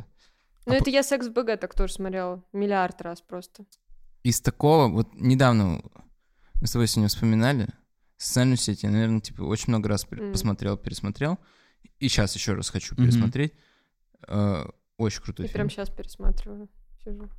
Ну, 0.65 0.73
А 0.73 0.75
это 0.75 0.89
я 0.89 1.03
секс 1.03 1.27
в 1.27 1.31
БГ 1.31 1.57
так 1.59 1.73
тоже 1.73 1.93
смотрела, 1.93 2.43
миллиард 2.51 3.01
раз 3.01 3.21
просто. 3.21 3.63
Из 4.23 4.41
такого, 4.41 4.87
вот 4.89 5.07
недавно 5.13 5.81
мы 6.59 6.67
с 6.67 6.71
тобой 6.73 6.87
сегодня 6.87 7.07
вспоминали 7.07 7.69
социальную 8.17 8.57
сеть, 8.57 8.83
я, 8.83 8.89
наверное, 8.89 9.21
типа 9.21 9.43
очень 9.43 9.69
много 9.69 9.87
раз 9.87 10.03
посмотрел, 10.05 10.75
пересмотрел, 10.75 11.39
и 11.99 12.09
сейчас 12.09 12.35
еще 12.35 12.53
раз 12.53 12.69
хочу 12.69 12.95
пересмотреть. 12.95 13.53
Э, 14.27 14.65
Очень 14.97 15.21
крутой 15.21 15.45
Я 15.45 15.47
фильм. 15.47 15.67
прям 15.67 15.69
сейчас 15.69 15.89
пересматриваю, 15.89 16.67
сижу. 17.03 17.29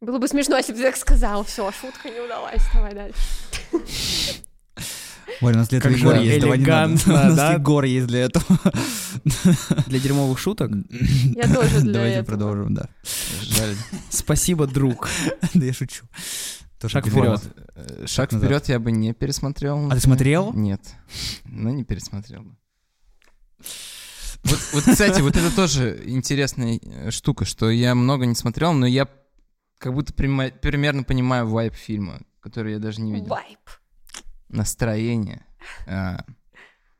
Было 0.00 0.18
бы 0.18 0.26
смешно, 0.26 0.56
если 0.56 0.72
бы 0.72 0.78
ты 0.78 0.84
так 0.84 0.96
сказал. 0.96 1.44
Все, 1.44 1.70
шутка 1.70 2.10
не 2.10 2.18
удалась. 2.20 2.62
Давай 2.74 2.92
дальше. 2.92 3.20
Ой, 5.40 5.52
у 5.52 5.56
нас 5.56 5.68
для 5.68 5.78
этого 5.78 5.92
Как 5.92 6.00
Егор 6.00 6.16
есть, 6.16 6.40
давай 6.40 6.58
не 6.58 6.64
надо. 6.66 6.92
У 7.06 7.12
нас 7.12 7.36
да? 7.36 7.52
Егор 7.54 7.84
есть 7.84 8.06
для 8.06 8.20
этого. 8.20 8.44
Для 9.86 9.98
дерьмовых 9.98 10.38
шуток? 10.38 10.70
Я 10.90 11.52
тоже 11.52 11.80
для 11.80 11.92
Давайте 11.92 12.16
этого. 12.18 12.24
продолжим, 12.26 12.74
да. 12.74 12.88
Жаль. 13.42 13.74
Спасибо, 14.10 14.66
друг. 14.66 15.08
Да 15.54 15.64
я 15.64 15.72
шучу. 15.72 16.04
Тоже 16.80 16.92
Шаг 16.92 17.06
вперед. 17.08 17.42
Шаг 18.06 18.32
назад. 18.32 18.46
вперед 18.46 18.68
я 18.68 18.78
бы 18.78 18.92
не 18.92 19.12
пересмотрел. 19.14 19.90
А 19.90 19.94
ты 19.94 20.00
смотрел? 20.00 20.52
Нет. 20.52 20.80
Ну, 21.44 21.70
не 21.70 21.84
пересмотрел 21.84 22.42
бы. 22.42 22.56
Вот, 24.44 24.58
вот, 24.74 24.84
кстати, 24.84 25.20
вот 25.22 25.36
это 25.36 25.54
тоже 25.54 26.00
интересная 26.06 26.78
э, 26.80 27.10
штука, 27.10 27.44
что 27.44 27.68
я 27.68 27.94
много 27.96 28.26
не 28.26 28.34
смотрел, 28.36 28.72
но 28.74 28.86
я 28.86 29.08
как 29.78 29.92
будто 29.92 30.12
прима- 30.12 30.52
примерно 30.56 31.02
понимаю 31.02 31.48
вайп 31.48 31.74
фильма, 31.74 32.20
который 32.40 32.74
я 32.74 32.78
даже 32.78 33.00
не 33.00 33.12
видел. 33.12 33.26
Вайп. 33.28 33.58
Настроение. 34.48 35.44
А, 35.86 36.24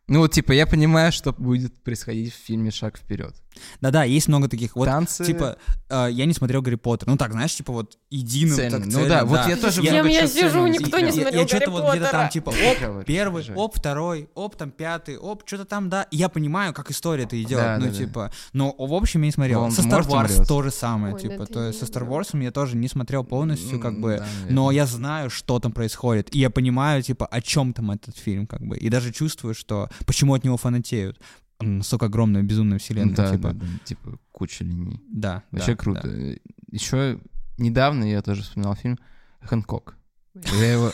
Ну 0.09 0.21
вот, 0.21 0.33
типа, 0.33 0.53
я 0.53 0.67
понимаю, 0.67 1.13
что 1.13 1.33
будет 1.33 1.83
происходить 1.83 2.33
в 2.33 2.37
фильме 2.37 2.71
«Шаг 2.71 2.97
вперед». 2.99 3.35
Да-да, 3.81 4.05
есть 4.05 4.29
много 4.29 4.49
таких. 4.49 4.77
Вот, 4.77 4.87
Танцы. 4.87 5.25
типа, 5.25 5.57
э, 5.89 6.09
я 6.11 6.25
не 6.27 6.33
смотрел 6.33 6.63
Гарри 6.63 6.77
Поттер. 6.77 7.09
Ну 7.09 7.17
так, 7.17 7.33
знаешь, 7.33 7.55
типа 7.55 7.73
вот 7.73 7.99
единым 8.11 8.57
Цельно. 8.57 8.79
так 8.79 8.87
Ну 8.87 8.93
цельно, 8.93 9.09
да, 9.09 9.25
вот 9.25 9.47
я 9.47 9.57
тоже 9.57 9.83
я 9.83 10.03
чё 10.03 10.27
сижу, 10.27 10.67
никто 10.67 10.99
не 10.99 11.13
смотрел. 11.13 11.33
я, 11.33 11.47
Гарри 11.47 11.47
что-то 11.49 11.71
вот 11.71 11.95
где-то 11.95 12.11
там, 12.11 12.29
типа, 12.29 12.51
оп, 12.51 12.57
это 12.57 13.05
первый, 13.07 13.45
оп, 13.55 13.77
второй, 13.77 14.29
оп, 14.35 14.57
там 14.57 14.71
пятый, 14.71 15.17
оп, 15.17 15.43
что-то 15.47 15.65
там, 15.65 15.89
да. 15.89 16.03
И 16.11 16.17
я 16.17 16.29
понимаю, 16.29 16.73
как 16.73 16.91
история-то 16.91 17.41
идет. 17.41 17.59
Да, 17.59 17.77
ну, 17.79 17.87
да, 17.87 17.91
да. 17.91 17.97
типа, 17.97 18.33
но 18.53 18.75
в 18.77 18.95
общем 18.95 19.21
я 19.23 19.27
не 19.27 19.33
смотрел. 19.33 19.71
Со 19.71 19.83
Star 19.83 20.07
Wars 20.07 20.45
то 20.47 20.63
же 20.63 20.71
самое, 20.71 21.15
Ой, 21.15 21.21
типа. 21.21 21.39
да 21.39 21.47
то 21.47 21.67
есть 21.67 21.79
со 21.79 21.87
Star. 21.87 22.07
Wars 22.07 22.43
я 22.43 22.51
тоже 22.51 22.77
не 22.77 22.89
смотрел 22.89 23.25
полностью, 23.25 23.81
как 23.81 24.01
бы. 24.01 24.19
да. 24.19 24.27
Но 24.49 24.71
я 24.71 24.87
знаю, 24.87 25.31
что 25.31 25.59
там 25.59 25.73
происходит. 25.73 26.35
И 26.35 26.39
я 26.39 26.51
понимаю, 26.51 27.03
типа, 27.03 27.27
о 27.27 27.41
чем 27.41 27.73
там 27.73 27.91
этот 27.91 28.17
фильм, 28.17 28.47
как 28.47 28.63
бы. 28.63 28.77
И 28.77 28.89
даже 28.89 29.13
чувствую, 29.13 29.55
что 29.55 29.89
почему 30.07 30.35
от 30.35 30.45
него 30.45 30.57
фанатеют. 30.57 31.21
Он 31.59 31.79
Настолько 31.79 32.07
огромная, 32.07 32.43
безумная 32.43 32.79
вселенная, 32.79 33.15
да, 33.15 33.31
типа. 33.33 33.53
да, 33.53 33.67
да, 33.67 33.67
типа 33.85 34.19
куча 34.33 34.65
линий. 34.65 35.01
Да. 35.09 35.43
Вообще 35.51 35.73
да, 35.73 35.77
круто. 35.77 36.03
да. 36.03 36.35
Еще 36.71 37.21
недавно 37.59 38.05
я 38.05 38.21
тоже 38.23 38.43
вспоминал 38.43 38.75
фильм 38.75 38.99
«Хэнкок». 39.41 39.97
Я 40.35 40.73
его... 40.73 40.93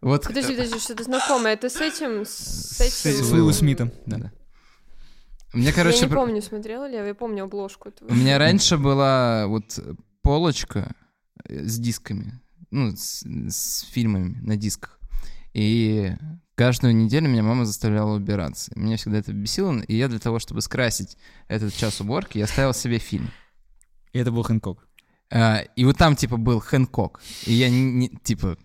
Вот... 0.00 0.22
Подожди, 0.24 0.52
подожди, 0.54 0.78
что-то 0.78 1.02
знакомое. 1.02 1.54
Это 1.54 1.68
с 1.68 1.80
этим, 1.80 2.24
с 2.24 2.80
этим... 2.80 3.24
С 3.24 3.32
Уиллом 3.32 3.52
Смитом, 3.52 3.90
да. 4.06 4.18
Да. 4.18 4.32
У 5.52 5.58
меня, 5.58 5.70
Я 5.70 5.74
короче, 5.74 6.06
не 6.06 6.14
помню, 6.14 6.42
смотрела 6.42 6.86
ли 6.86 6.94
я, 6.94 7.04
я 7.04 7.14
помню 7.14 7.44
обложку 7.44 7.88
этого. 7.88 8.10
у 8.10 8.14
меня 8.14 8.38
раньше 8.38 8.76
была 8.76 9.46
вот 9.46 9.78
полочка 10.22 10.94
э, 11.44 11.64
с 11.64 11.78
дисками, 11.78 12.40
ну, 12.70 12.94
с, 12.94 13.24
с 13.24 13.80
фильмами 13.90 14.38
на 14.42 14.56
дисках. 14.56 14.97
И 15.54 16.12
каждую 16.54 16.94
неделю 16.94 17.28
меня 17.28 17.42
мама 17.42 17.64
заставляла 17.64 18.14
убираться. 18.16 18.70
Меня 18.74 18.96
всегда 18.96 19.18
это 19.18 19.32
бесило, 19.32 19.78
и 19.80 19.96
я 19.96 20.08
для 20.08 20.18
того, 20.18 20.38
чтобы 20.38 20.60
скрасить 20.60 21.16
этот 21.48 21.74
час 21.74 22.00
уборки, 22.00 22.38
я 22.38 22.46
ставил 22.46 22.74
себе 22.74 22.98
фильм. 22.98 23.30
И 24.12 24.18
это 24.18 24.30
был 24.32 24.42
Хэнкок. 24.42 24.86
А, 25.30 25.58
и 25.76 25.84
вот 25.84 25.96
там, 25.98 26.16
типа, 26.16 26.36
был 26.36 26.60
Хэнкок. 26.60 27.20
И 27.46 27.52
я, 27.52 27.68
не, 27.70 27.82
не- 27.92 28.08
типа, 28.08 28.56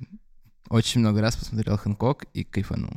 очень 0.70 1.02
много 1.02 1.22
раз 1.22 1.36
посмотрел 1.36 1.78
Хэнкок 1.78 2.26
и 2.34 2.44
кайфанул. 2.44 2.94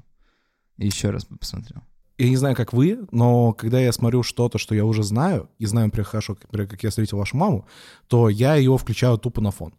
И 0.79 0.87
еще 0.87 1.11
раз 1.11 1.25
посмотрел. 1.25 1.83
я 2.19 2.29
не 2.29 2.37
знаю, 2.37 2.55
как 2.55 2.73
вы, 2.73 3.07
но 3.11 3.53
когда 3.55 3.81
я 3.81 3.93
смотрю 3.93 4.23
что-то, 4.23 4.59
что 4.59 4.75
я 4.75 4.85
уже 4.85 5.03
знаю, 5.03 5.51
и 5.59 5.67
знаю, 5.67 5.87
например, 5.89 6.07
хорошо, 6.07 6.37
например, 6.41 6.69
как 6.69 6.83
я 6.85 6.91
встретил 6.91 7.19
вашу 7.19 7.37
маму, 7.37 7.67
то 8.09 8.29
я 8.29 8.55
его 8.57 8.79
включаю 8.79 9.19
тупо 9.19 9.41
на 9.41 9.51
фон. 9.51 9.75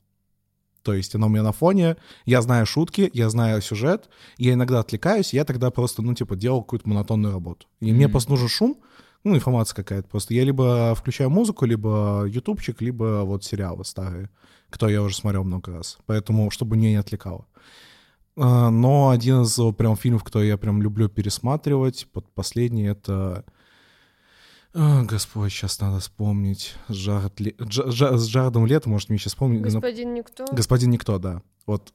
То 0.88 0.94
есть 0.94 1.14
она 1.16 1.28
у 1.28 1.30
меня 1.30 1.44
на 1.44 1.52
фоне, 1.52 1.98
я 2.24 2.42
знаю 2.42 2.66
шутки, 2.66 3.12
я 3.14 3.30
знаю 3.30 3.62
сюжет, 3.62 4.10
я 4.38 4.54
иногда 4.54 4.80
отвлекаюсь, 4.80 5.34
я 5.34 5.44
тогда 5.44 5.70
просто, 5.70 6.02
ну, 6.02 6.14
типа, 6.14 6.38
делал 6.38 6.62
какую-то 6.62 6.88
монотонную 6.88 7.34
работу. 7.34 7.68
И 7.82 7.90
mm-hmm. 7.90 7.94
мне 7.94 8.08
просто 8.08 8.32
нужен 8.32 8.48
шум, 8.48 8.78
ну, 9.26 9.36
информация 9.36 9.76
какая-то 9.76 10.08
просто. 10.08 10.34
Я 10.34 10.46
либо 10.46 10.96
включаю 10.96 11.30
музыку, 11.30 11.66
либо 11.66 12.24
ютубчик, 12.26 12.82
либо 12.82 13.24
вот 13.26 13.44
сериалы 13.44 13.84
старые, 13.84 14.30
кто 14.70 14.88
я 14.88 15.04
уже 15.04 15.18
смотрел 15.18 15.44
много 15.44 15.74
раз. 15.74 15.98
Поэтому, 16.06 16.50
чтобы 16.52 16.78
меня 16.78 16.92
не 16.92 16.96
отвлекало. 16.96 17.46
А, 18.38 18.70
но 18.70 19.10
один 19.10 19.42
из 19.42 19.60
прям 19.76 19.98
фильмов, 19.98 20.24
кто 20.24 20.42
я 20.42 20.56
прям 20.56 20.82
люблю 20.82 21.10
пересматривать, 21.10 22.08
под 22.14 22.34
последний, 22.34 22.86
это... 22.86 23.44
О, 24.74 25.04
Господь, 25.04 25.52
сейчас 25.52 25.80
надо 25.80 26.00
вспомнить. 26.00 26.76
Жард 26.88 27.40
Ле... 27.40 27.56
Дж... 27.60 27.90
Дж... 27.90 28.18
С 28.18 28.26
Жардом 28.26 28.66
Лето, 28.66 28.90
может, 28.90 29.10
мне 29.10 29.18
сейчас 29.18 29.34
вспомнить. 29.34 29.62
Господин 29.62 30.14
Никто? 30.14 30.46
Господин 30.52 30.92
Никто, 30.92 31.18
да. 31.20 31.42
Вот. 31.66 31.94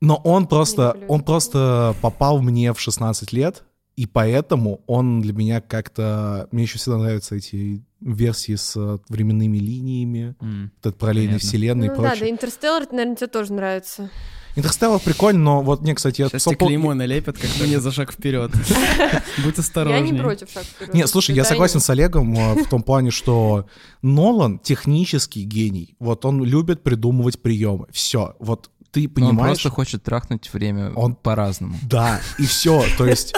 Но 0.00 0.16
он 0.24 0.46
просто, 0.46 0.96
он 1.08 1.22
просто 1.22 1.94
попал 2.02 2.40
мне 2.40 2.72
в 2.72 2.80
16 2.80 3.32
лет, 3.32 3.64
и 3.96 4.06
поэтому 4.06 4.82
он 4.86 5.22
для 5.22 5.32
меня 5.32 5.60
как-то... 5.60 6.48
Мне 6.52 6.64
еще 6.64 6.78
всегда 6.78 6.98
нравятся 6.98 7.34
эти 7.36 7.82
версии 8.00 8.54
с 8.54 8.76
временными 9.08 9.56
линиями, 9.56 10.36
mm. 10.40 10.68
этот 10.80 10.98
параллельной 10.98 11.38
вселенной 11.38 11.88
ну, 11.88 11.92
и 11.94 11.96
прочее. 11.96 12.14
да, 12.14 12.20
да, 12.20 12.30
Интерстеллар, 12.30 12.86
наверное, 12.90 13.16
тебе 13.16 13.26
тоже 13.28 13.52
нравится. 13.54 14.10
Интерстеллар 14.56 15.00
прикольно, 15.00 15.40
но 15.40 15.62
вот 15.62 15.82
мне, 15.82 15.94
кстати... 15.94 16.26
Сейчас 16.28 16.44
тебе 16.44 16.56
клеймо 16.56 16.94
налепят, 16.94 17.36
как 17.36 17.50
мне 17.60 17.78
за 17.78 17.92
шаг 17.92 18.10
вперед. 18.10 18.50
Будь 19.44 19.58
осторожней. 19.58 20.06
Я 20.06 20.12
не 20.12 20.18
против 20.18 20.50
шаг 20.50 20.64
вперед. 20.64 20.94
Нет, 20.94 21.08
слушай, 21.08 21.34
я 21.34 21.44
согласен 21.44 21.80
с 21.80 21.90
Олегом 21.90 22.34
э, 22.34 22.64
в 22.64 22.68
том 22.68 22.82
плане, 22.82 23.10
что 23.10 23.66
Нолан 24.00 24.58
технический 24.58 25.44
гений. 25.44 25.94
Вот 25.98 26.24
он 26.24 26.42
любит 26.42 26.82
придумывать 26.82 27.40
приемы. 27.40 27.86
Все. 27.92 28.34
Вот 28.38 28.70
ты 28.90 29.08
понимаешь... 29.08 29.38
он 29.38 29.46
просто 29.46 29.70
хочет 29.70 30.02
трахнуть 30.02 30.50
время 30.52 30.90
он 30.94 31.14
по-разному. 31.14 31.76
Да, 31.82 32.20
и 32.38 32.46
все. 32.46 32.82
То 32.96 33.06
есть 33.06 33.34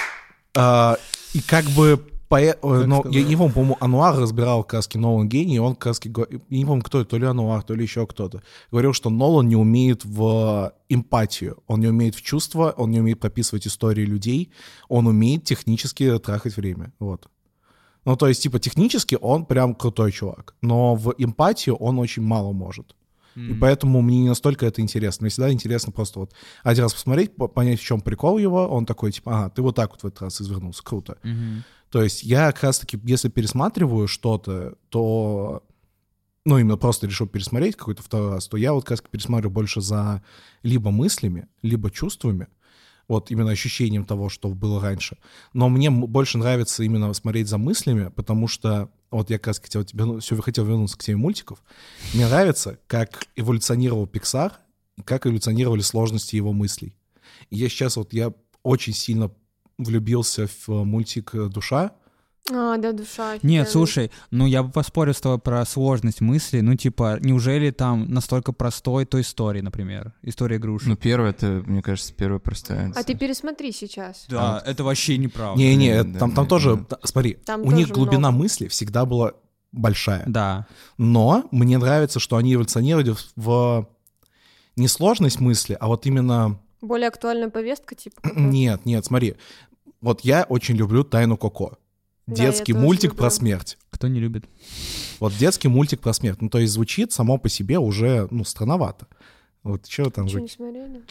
а, 0.56 0.98
и 1.34 1.40
как 1.40 1.64
бы 1.64 2.00
по, 2.30 2.40
э, 2.40 2.54
но 2.62 3.04
я 3.10 3.24
не 3.24 3.34
помню, 3.34 3.52
по-моему, 3.52 3.76
Ануар 3.80 4.16
разбирал 4.16 4.62
каски 4.62 4.96
Нолан 4.96 5.28
гений, 5.28 5.56
и 5.56 5.58
он 5.58 5.74
каски, 5.74 6.14
я 6.48 6.58
не 6.58 6.64
помню, 6.64 6.84
кто 6.84 7.00
это, 7.00 7.10
то 7.10 7.18
ли 7.18 7.26
Ануар, 7.26 7.64
то 7.64 7.74
ли 7.74 7.82
еще 7.82 8.06
кто-то, 8.06 8.40
говорил, 8.70 8.92
что 8.92 9.10
Нолан 9.10 9.48
не 9.48 9.56
умеет 9.56 10.04
в 10.04 10.72
эмпатию, 10.88 11.60
он 11.66 11.80
не 11.80 11.88
умеет 11.88 12.14
в 12.14 12.22
чувства, 12.22 12.72
он 12.76 12.92
не 12.92 13.00
умеет 13.00 13.18
прописывать 13.18 13.66
истории 13.66 14.04
людей, 14.04 14.52
он 14.88 15.08
умеет 15.08 15.42
технически 15.42 16.20
трахать 16.20 16.56
время, 16.56 16.92
вот. 17.00 17.28
Ну, 18.04 18.16
то 18.16 18.28
есть, 18.28 18.44
типа, 18.44 18.60
технически 18.60 19.18
он 19.20 19.44
прям 19.44 19.74
крутой 19.74 20.12
чувак, 20.12 20.54
но 20.62 20.94
в 20.94 21.12
эмпатию 21.18 21.74
он 21.74 21.98
очень 21.98 22.22
мало 22.22 22.52
может. 22.52 22.94
И 23.36 23.54
поэтому 23.54 24.02
мне 24.02 24.18
не 24.22 24.28
настолько 24.28 24.66
это 24.66 24.82
интересно. 24.82 25.24
Мне 25.24 25.30
всегда 25.30 25.52
интересно 25.52 25.92
просто 25.92 26.18
вот 26.18 26.32
один 26.62 26.82
раз 26.82 26.92
посмотреть, 26.92 27.32
понять, 27.36 27.80
в 27.80 27.84
чем 27.84 28.00
прикол 28.00 28.38
его. 28.38 28.66
Он 28.68 28.84
такой, 28.84 29.12
типа, 29.12 29.32
ага, 29.32 29.50
ты 29.50 29.62
вот 29.62 29.76
так 29.76 29.92
вот 29.92 30.02
в 30.02 30.06
этот 30.06 30.22
раз 30.22 30.40
извернулся, 30.42 30.82
круто. 30.82 31.16
Mm-hmm. 31.22 31.62
То 31.90 32.02
есть 32.02 32.22
я 32.22 32.52
как 32.52 32.62
раз-таки, 32.62 32.98
если 33.04 33.28
пересматриваю 33.28 34.08
что-то, 34.08 34.76
то 34.88 35.64
ну, 36.44 36.58
именно 36.58 36.76
просто 36.76 37.06
решил 37.06 37.26
пересмотреть 37.26 37.76
какой-то 37.76 38.02
второй 38.02 38.30
раз, 38.30 38.48
то 38.48 38.56
я 38.56 38.72
вот 38.72 38.84
как 38.84 38.90
раз 38.90 39.00
пересматриваю 39.10 39.52
больше 39.52 39.80
за 39.80 40.22
либо 40.62 40.90
мыслями, 40.90 41.48
либо 41.62 41.90
чувствами, 41.90 42.48
вот 43.08 43.30
именно 43.30 43.50
ощущением 43.50 44.04
того, 44.04 44.28
что 44.28 44.48
было 44.48 44.80
раньше. 44.80 45.18
Но 45.52 45.68
мне 45.68 45.90
больше 45.90 46.38
нравится 46.38 46.82
именно 46.84 47.12
смотреть 47.12 47.48
за 47.48 47.58
мыслями, 47.58 48.10
потому 48.14 48.46
что 48.46 48.90
вот 49.10 49.30
я 49.30 49.38
как 49.38 49.48
раз 49.48 49.58
хотел, 49.58 49.84
тебе, 49.84 50.20
все 50.20 50.40
хотел 50.40 50.64
вернуться 50.64 50.96
к 50.96 51.02
теме 51.02 51.18
мультиков. 51.18 51.62
Мне 52.14 52.26
нравится, 52.28 52.78
как 52.86 53.26
эволюционировал 53.34 54.06
Pixar, 54.06 54.52
как 55.04 55.26
эволюционировали 55.26 55.80
сложности 55.80 56.36
его 56.36 56.52
мыслей. 56.52 56.94
И 57.50 57.56
я 57.56 57.68
сейчас 57.68 57.96
вот, 57.96 58.12
я 58.12 58.32
очень 58.62 58.92
сильно 58.92 59.30
влюбился 59.82 60.46
в 60.46 60.84
мультик 60.84 61.32
«Душа», 61.34 61.92
а, 62.52 62.78
да, 62.78 62.92
душа. 62.92 63.38
Нет, 63.42 63.68
слушай, 63.68 64.10
ну 64.30 64.46
я 64.46 64.62
бы 64.62 64.70
поспорил 64.70 65.14
с 65.14 65.20
тобой 65.20 65.38
про 65.38 65.64
сложность 65.64 66.20
мысли. 66.20 66.60
Ну, 66.60 66.74
типа, 66.74 67.18
неужели 67.20 67.70
там 67.70 68.08
настолько 68.08 68.52
простой 68.52 69.04
той 69.04 69.20
истории, 69.20 69.60
например? 69.60 70.14
История 70.22 70.56
игрушек. 70.56 70.88
Ну, 70.88 70.96
первая, 70.96 71.30
это, 71.30 71.62
мне 71.66 71.82
кажется, 71.82 72.12
первая 72.12 72.40
простая. 72.40 72.92
А 72.96 73.02
ты 73.04 73.14
пересмотри 73.14 73.72
сейчас. 73.72 74.26
Да, 74.28 74.58
а, 74.58 74.68
это 74.68 74.84
вообще 74.84 75.16
неправда. 75.18 75.60
Не-не, 75.60 76.02
да, 76.02 76.18
там, 76.18 76.32
там 76.32 76.44
да, 76.44 76.48
тоже, 76.48 76.86
да. 76.88 76.98
смотри, 77.04 77.34
там 77.34 77.62
у 77.62 77.70
них 77.70 77.88
глубина 77.88 78.30
много. 78.30 78.44
мысли 78.44 78.68
всегда 78.68 79.04
была 79.04 79.34
большая. 79.72 80.24
Да. 80.26 80.66
Но 80.98 81.46
мне 81.52 81.78
нравится, 81.78 82.18
что 82.18 82.36
они 82.36 82.54
эволюционировали 82.54 83.14
в 83.36 83.88
не 84.76 84.88
сложность 84.88 85.40
мысли, 85.40 85.76
а 85.78 85.88
вот 85.88 86.06
именно... 86.06 86.58
Более 86.80 87.08
актуальная 87.08 87.50
повестка, 87.50 87.94
типа? 87.94 88.20
Нет, 88.34 88.86
нет, 88.86 89.04
смотри. 89.04 89.36
Вот 90.00 90.22
я 90.22 90.44
очень 90.44 90.76
люблю 90.76 91.04
«Тайну 91.04 91.36
Коко». 91.36 91.78
Детский 92.26 92.72
да, 92.72 92.78
мультик 92.78 93.16
про 93.16 93.30
смерть. 93.30 93.76
Кто 93.90 94.08
не 94.08 94.20
любит? 94.20 94.44
Вот 95.18 95.36
детский 95.36 95.68
мультик 95.68 96.00
про 96.00 96.12
смерть. 96.12 96.40
Ну, 96.40 96.48
то 96.48 96.58
есть 96.58 96.72
звучит 96.72 97.12
само 97.12 97.38
по 97.38 97.48
себе 97.48 97.78
уже, 97.78 98.28
ну, 98.30 98.44
странновато. 98.44 99.08
Вот 99.62 99.86
что 99.86 100.10
там... 100.10 100.28
Смотрели? 100.28 101.02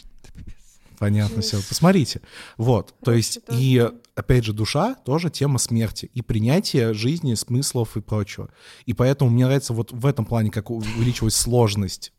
Понятно 0.98 1.42
все. 1.42 1.58
Посмотрите. 1.58 2.22
Вот. 2.58 2.94
То 3.04 3.14
есть, 3.14 3.40
и 3.50 3.90
опять 4.16 4.44
же, 4.44 4.54
душа 4.54 4.96
тоже 4.96 5.30
тема 5.30 5.58
смерти 5.58 6.12
и 6.14 6.22
принятие 6.22 6.94
жизни, 6.94 7.36
смыслов 7.36 7.96
и 7.96 8.02
прочего. 8.02 8.50
И 8.86 8.94
поэтому 8.94 9.32
мне 9.32 9.46
нравится 9.46 9.74
вот 9.74 9.92
в 9.94 10.06
этом 10.06 10.26
плане, 10.26 10.52
как 10.52 10.70
увеличилась 10.70 11.36
сложность 11.36 12.12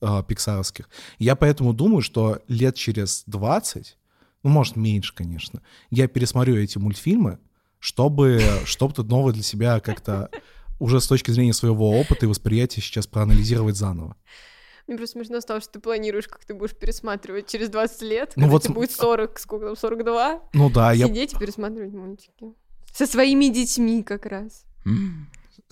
э, 0.00 0.22
пиксаровских. 0.26 0.88
Я 1.18 1.36
поэтому 1.36 1.74
думаю, 1.74 2.00
что 2.00 2.40
лет 2.48 2.74
через 2.74 3.24
20, 3.26 3.98
ну, 4.42 4.50
может, 4.50 4.76
меньше, 4.76 5.14
конечно, 5.14 5.62
я 5.90 6.08
пересмотрю 6.08 6.56
эти 6.56 6.78
мультфильмы, 6.78 7.38
чтобы 7.78 8.40
что-то 8.64 9.02
новое 9.02 9.32
для 9.32 9.42
себя 9.42 9.80
как-то 9.80 10.30
уже 10.78 11.00
с 11.00 11.06
точки 11.06 11.30
зрения 11.30 11.52
своего 11.52 11.98
опыта 11.98 12.26
и 12.26 12.28
восприятия 12.28 12.80
сейчас 12.80 13.06
проанализировать 13.06 13.76
заново. 13.76 14.16
Мне 14.86 14.96
просто 14.96 15.18
смешно 15.18 15.40
стало, 15.40 15.60
что 15.60 15.72
ты 15.72 15.80
планируешь, 15.80 16.26
как 16.26 16.44
ты 16.44 16.54
будешь 16.54 16.74
пересматривать 16.74 17.46
через 17.46 17.68
20 17.68 18.02
лет, 18.02 18.32
ну 18.36 18.48
вот 18.48 18.64
тебе 18.64 18.74
будет 18.74 18.90
40, 18.90 19.38
сколько 19.38 19.66
там, 19.66 19.76
42? 19.76 20.42
Ну 20.52 20.70
да, 20.70 20.92
Сидеть 20.92 21.00
я... 21.00 21.06
Сидеть 21.08 21.32
и 21.34 21.38
пересматривать 21.38 21.92
мультики. 21.92 22.52
Со 22.92 23.06
своими 23.06 23.46
детьми 23.46 24.02
как 24.02 24.26
раз. 24.26 24.64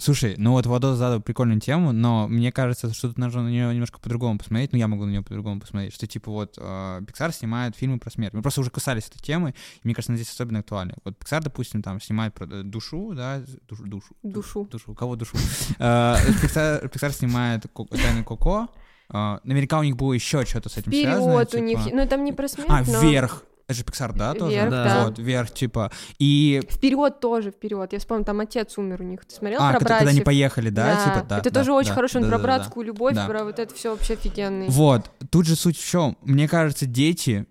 Слушай, 0.01 0.35
ну 0.39 0.53
вот 0.53 0.65
Владос 0.65 0.97
задал 0.97 1.21
прикольную 1.21 1.61
тему, 1.61 1.93
но 1.93 2.27
мне 2.27 2.51
кажется, 2.53 2.93
что 2.95 3.09
тут 3.09 3.19
нужно 3.19 3.43
на 3.43 3.49
нее 3.49 3.71
немножко 3.73 4.01
по-другому 4.01 4.39
посмотреть. 4.39 4.73
Ну, 4.73 4.79
я 4.79 4.89
могу 4.89 5.05
на 5.05 5.11
нее 5.11 5.23
по-другому 5.23 5.61
посмотреть. 5.61 5.95
Что 5.95 6.07
типа 6.07 6.31
вот 6.31 6.55
э, 6.57 7.01
Pixar 7.03 7.33
снимает 7.33 7.77
фильмы 7.77 7.99
про 7.99 8.11
смерть. 8.11 8.33
Мы 8.33 8.41
просто 8.41 8.63
уже 8.63 8.71
касались 8.71 9.09
этой 9.09 9.19
темы, 9.21 9.51
и 9.51 9.81
мне 9.85 9.95
кажется, 9.95 10.13
она 10.13 10.17
здесь 10.17 10.33
особенно 10.33 10.61
актуальна. 10.61 10.95
Вот 11.05 11.17
Pixar, 11.19 11.43
допустим, 11.43 11.83
там 11.83 12.01
снимает 12.01 12.33
про 12.33 12.47
э, 12.47 12.63
душу, 12.63 13.13
да, 13.15 13.43
душу, 13.69 13.85
душу. 13.85 14.15
Душу. 14.23 14.69
Душу. 14.71 14.95
Кого 14.95 15.17
душу? 15.17 15.37
Э, 15.79 16.17
Pixar 16.45 17.13
снимает 17.13 17.67
Тайны 17.75 18.25
Коко. 18.25 18.69
Наверняка 19.11 19.81
у 19.81 19.83
них 19.83 19.97
было 19.97 20.15
еще 20.15 20.47
что-то 20.47 20.71
с 20.71 20.79
этим 20.79 20.93
связано. 20.93 21.45
Вперед 21.45 21.55
у 21.55 21.65
них, 21.65 21.85
типа. 21.85 21.97
ну 21.97 22.07
там 22.07 22.25
не 22.25 22.33
про 22.33 22.49
смерть, 22.49 22.71
А, 22.71 22.83
вверх, 22.83 23.43
это 23.71 23.79
же 23.79 23.85
Pixar, 23.85 24.13
да, 24.17 24.35
тоже? 24.35 24.53
Вверх, 24.53 24.71
да. 24.71 25.05
Вот, 25.05 25.19
вверх, 25.19 25.51
типа. 25.53 25.93
И... 26.19 26.61
Вперед 26.69 27.21
тоже, 27.21 27.51
вперед. 27.51 27.93
Я 27.93 27.99
вспомню, 28.01 28.25
там 28.25 28.41
отец 28.41 28.77
умер 28.79 29.03
у 29.03 29.05
них. 29.05 29.25
Ты 29.25 29.35
смотрел 29.35 29.63
а, 29.63 29.71
про 29.71 29.79
когда, 29.79 29.99
когда 29.99 30.11
они 30.11 30.21
поехали, 30.21 30.71
да? 30.71 30.87
да. 30.87 31.05
Типа, 31.05 31.27
да 31.29 31.39
это 31.39 31.51
да, 31.51 31.61
тоже 31.61 31.73
очень 31.73 31.91
да, 31.91 31.95
хорошо, 31.95 32.21
да, 32.21 32.29
про 32.29 32.37
да, 32.39 32.43
братскую 32.43 32.85
да, 32.85 32.87
любовь, 32.89 33.15
да. 33.15 33.27
про 33.27 33.45
вот 33.45 33.59
это 33.59 33.75
все 33.75 33.91
вообще 33.91 34.15
офигенный. 34.15 34.69
Вот. 34.69 35.11
Тут 35.31 35.47
же 35.47 35.55
суть 35.55 35.79
в 35.79 35.89
чем? 35.89 36.17
Мне 36.23 36.49
кажется, 36.49 36.87
дети 36.87 37.47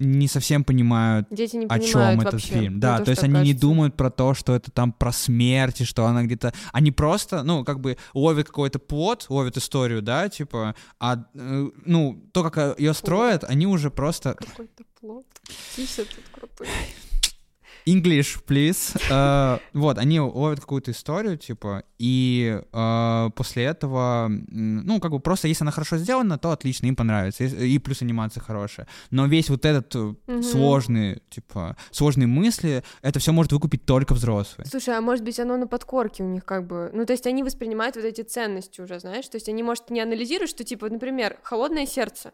не 0.00 0.28
совсем 0.28 0.64
понимают, 0.64 1.26
Дети 1.30 1.56
не 1.56 1.66
о 1.66 1.78
чем 1.78 2.20
этот 2.20 2.32
вообще. 2.32 2.54
фильм. 2.54 2.80
Да, 2.80 2.98
то, 2.98 3.04
то 3.04 3.10
есть 3.10 3.22
они 3.22 3.34
кажется. 3.34 3.52
не 3.52 3.58
думают 3.58 3.96
про 3.96 4.10
то, 4.10 4.32
что 4.32 4.54
это 4.54 4.70
там 4.70 4.92
про 4.92 5.12
смерть, 5.12 5.82
и 5.82 5.84
что 5.84 6.06
она 6.06 6.22
где-то... 6.22 6.54
Они 6.72 6.90
просто, 6.90 7.42
ну, 7.42 7.64
как 7.64 7.80
бы 7.80 7.98
ловят 8.14 8.46
какой-то 8.46 8.78
плод, 8.78 9.26
ловят 9.28 9.58
историю, 9.58 10.00
да, 10.00 10.28
типа, 10.30 10.74
а, 10.98 11.24
э, 11.34 11.68
ну, 11.84 12.24
то, 12.32 12.48
как 12.48 12.80
ее 12.80 12.94
строят, 12.94 13.44
они 13.44 13.66
уже 13.66 13.90
просто... 13.90 14.34
Какой-то 14.34 14.84
плод. 15.00 15.26
Тише 15.74 16.04
тут 16.04 16.24
крутой. 16.32 16.68
English, 17.86 18.38
please. 18.46 18.96
Uh, 19.10 19.60
вот, 19.72 19.98
они 19.98 20.20
ловят 20.20 20.60
какую-то 20.60 20.90
историю, 20.90 21.38
типа, 21.38 21.82
и 21.98 22.60
uh, 22.72 23.30
после 23.30 23.64
этого, 23.64 24.28
ну, 24.28 25.00
как 25.00 25.12
бы 25.12 25.20
просто, 25.20 25.48
если 25.48 25.64
она 25.64 25.70
хорошо 25.70 25.96
сделана, 25.96 26.38
то 26.38 26.50
отлично, 26.50 26.86
им 26.86 26.96
понравится, 26.96 27.44
и, 27.44 27.74
и 27.74 27.78
плюс 27.78 28.02
анимация 28.02 28.42
хорошая. 28.42 28.86
Но 29.10 29.26
весь 29.26 29.48
вот 29.48 29.64
этот 29.64 29.94
mm-hmm. 29.94 30.42
сложный, 30.42 31.22
типа, 31.30 31.76
сложные 31.90 32.26
мысли, 32.26 32.84
это 33.02 33.18
все 33.18 33.32
может 33.32 33.52
выкупить 33.52 33.84
только 33.84 34.12
взрослый. 34.12 34.66
Слушай, 34.66 34.96
а 34.96 35.00
может 35.00 35.24
быть 35.24 35.40
оно 35.40 35.56
на 35.56 35.66
подкорке 35.66 36.22
у 36.22 36.28
них 36.28 36.44
как 36.44 36.66
бы, 36.66 36.90
ну, 36.92 37.06
то 37.06 37.12
есть 37.12 37.26
они 37.26 37.42
воспринимают 37.42 37.96
вот 37.96 38.04
эти 38.04 38.20
ценности 38.20 38.80
уже, 38.80 39.00
знаешь, 39.00 39.26
то 39.28 39.36
есть 39.36 39.48
они, 39.48 39.62
может, 39.62 39.90
не 39.90 40.00
анализируют, 40.00 40.50
что, 40.50 40.64
типа, 40.64 40.90
например, 40.90 41.38
холодное 41.42 41.86
сердце, 41.86 42.32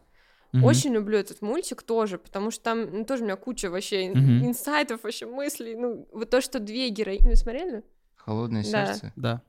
Мгм. 0.53 0.63
Очень 0.63 0.93
люблю 0.93 1.17
этот 1.17 1.41
мультик 1.41 1.83
тоже, 1.83 2.17
потому 2.17 2.51
что 2.51 2.63
там 2.63 2.99
ну, 2.99 3.05
тоже 3.05 3.23
у 3.23 3.25
меня 3.25 3.35
куча 3.35 3.69
вообще 3.69 4.09
Мгм. 4.09 4.45
инсайтов, 4.47 5.03
вообще 5.03 5.25
мыслей. 5.25 5.75
Ну, 5.75 6.07
вот 6.13 6.29
то, 6.29 6.41
что 6.41 6.59
две 6.59 6.89
героини... 6.89 7.27
Вы 7.27 7.35
смотрели? 7.35 7.83
Холодное 8.15 8.63
Да. 8.63 8.85
сердце. 8.87 9.11
Да. 9.15 9.41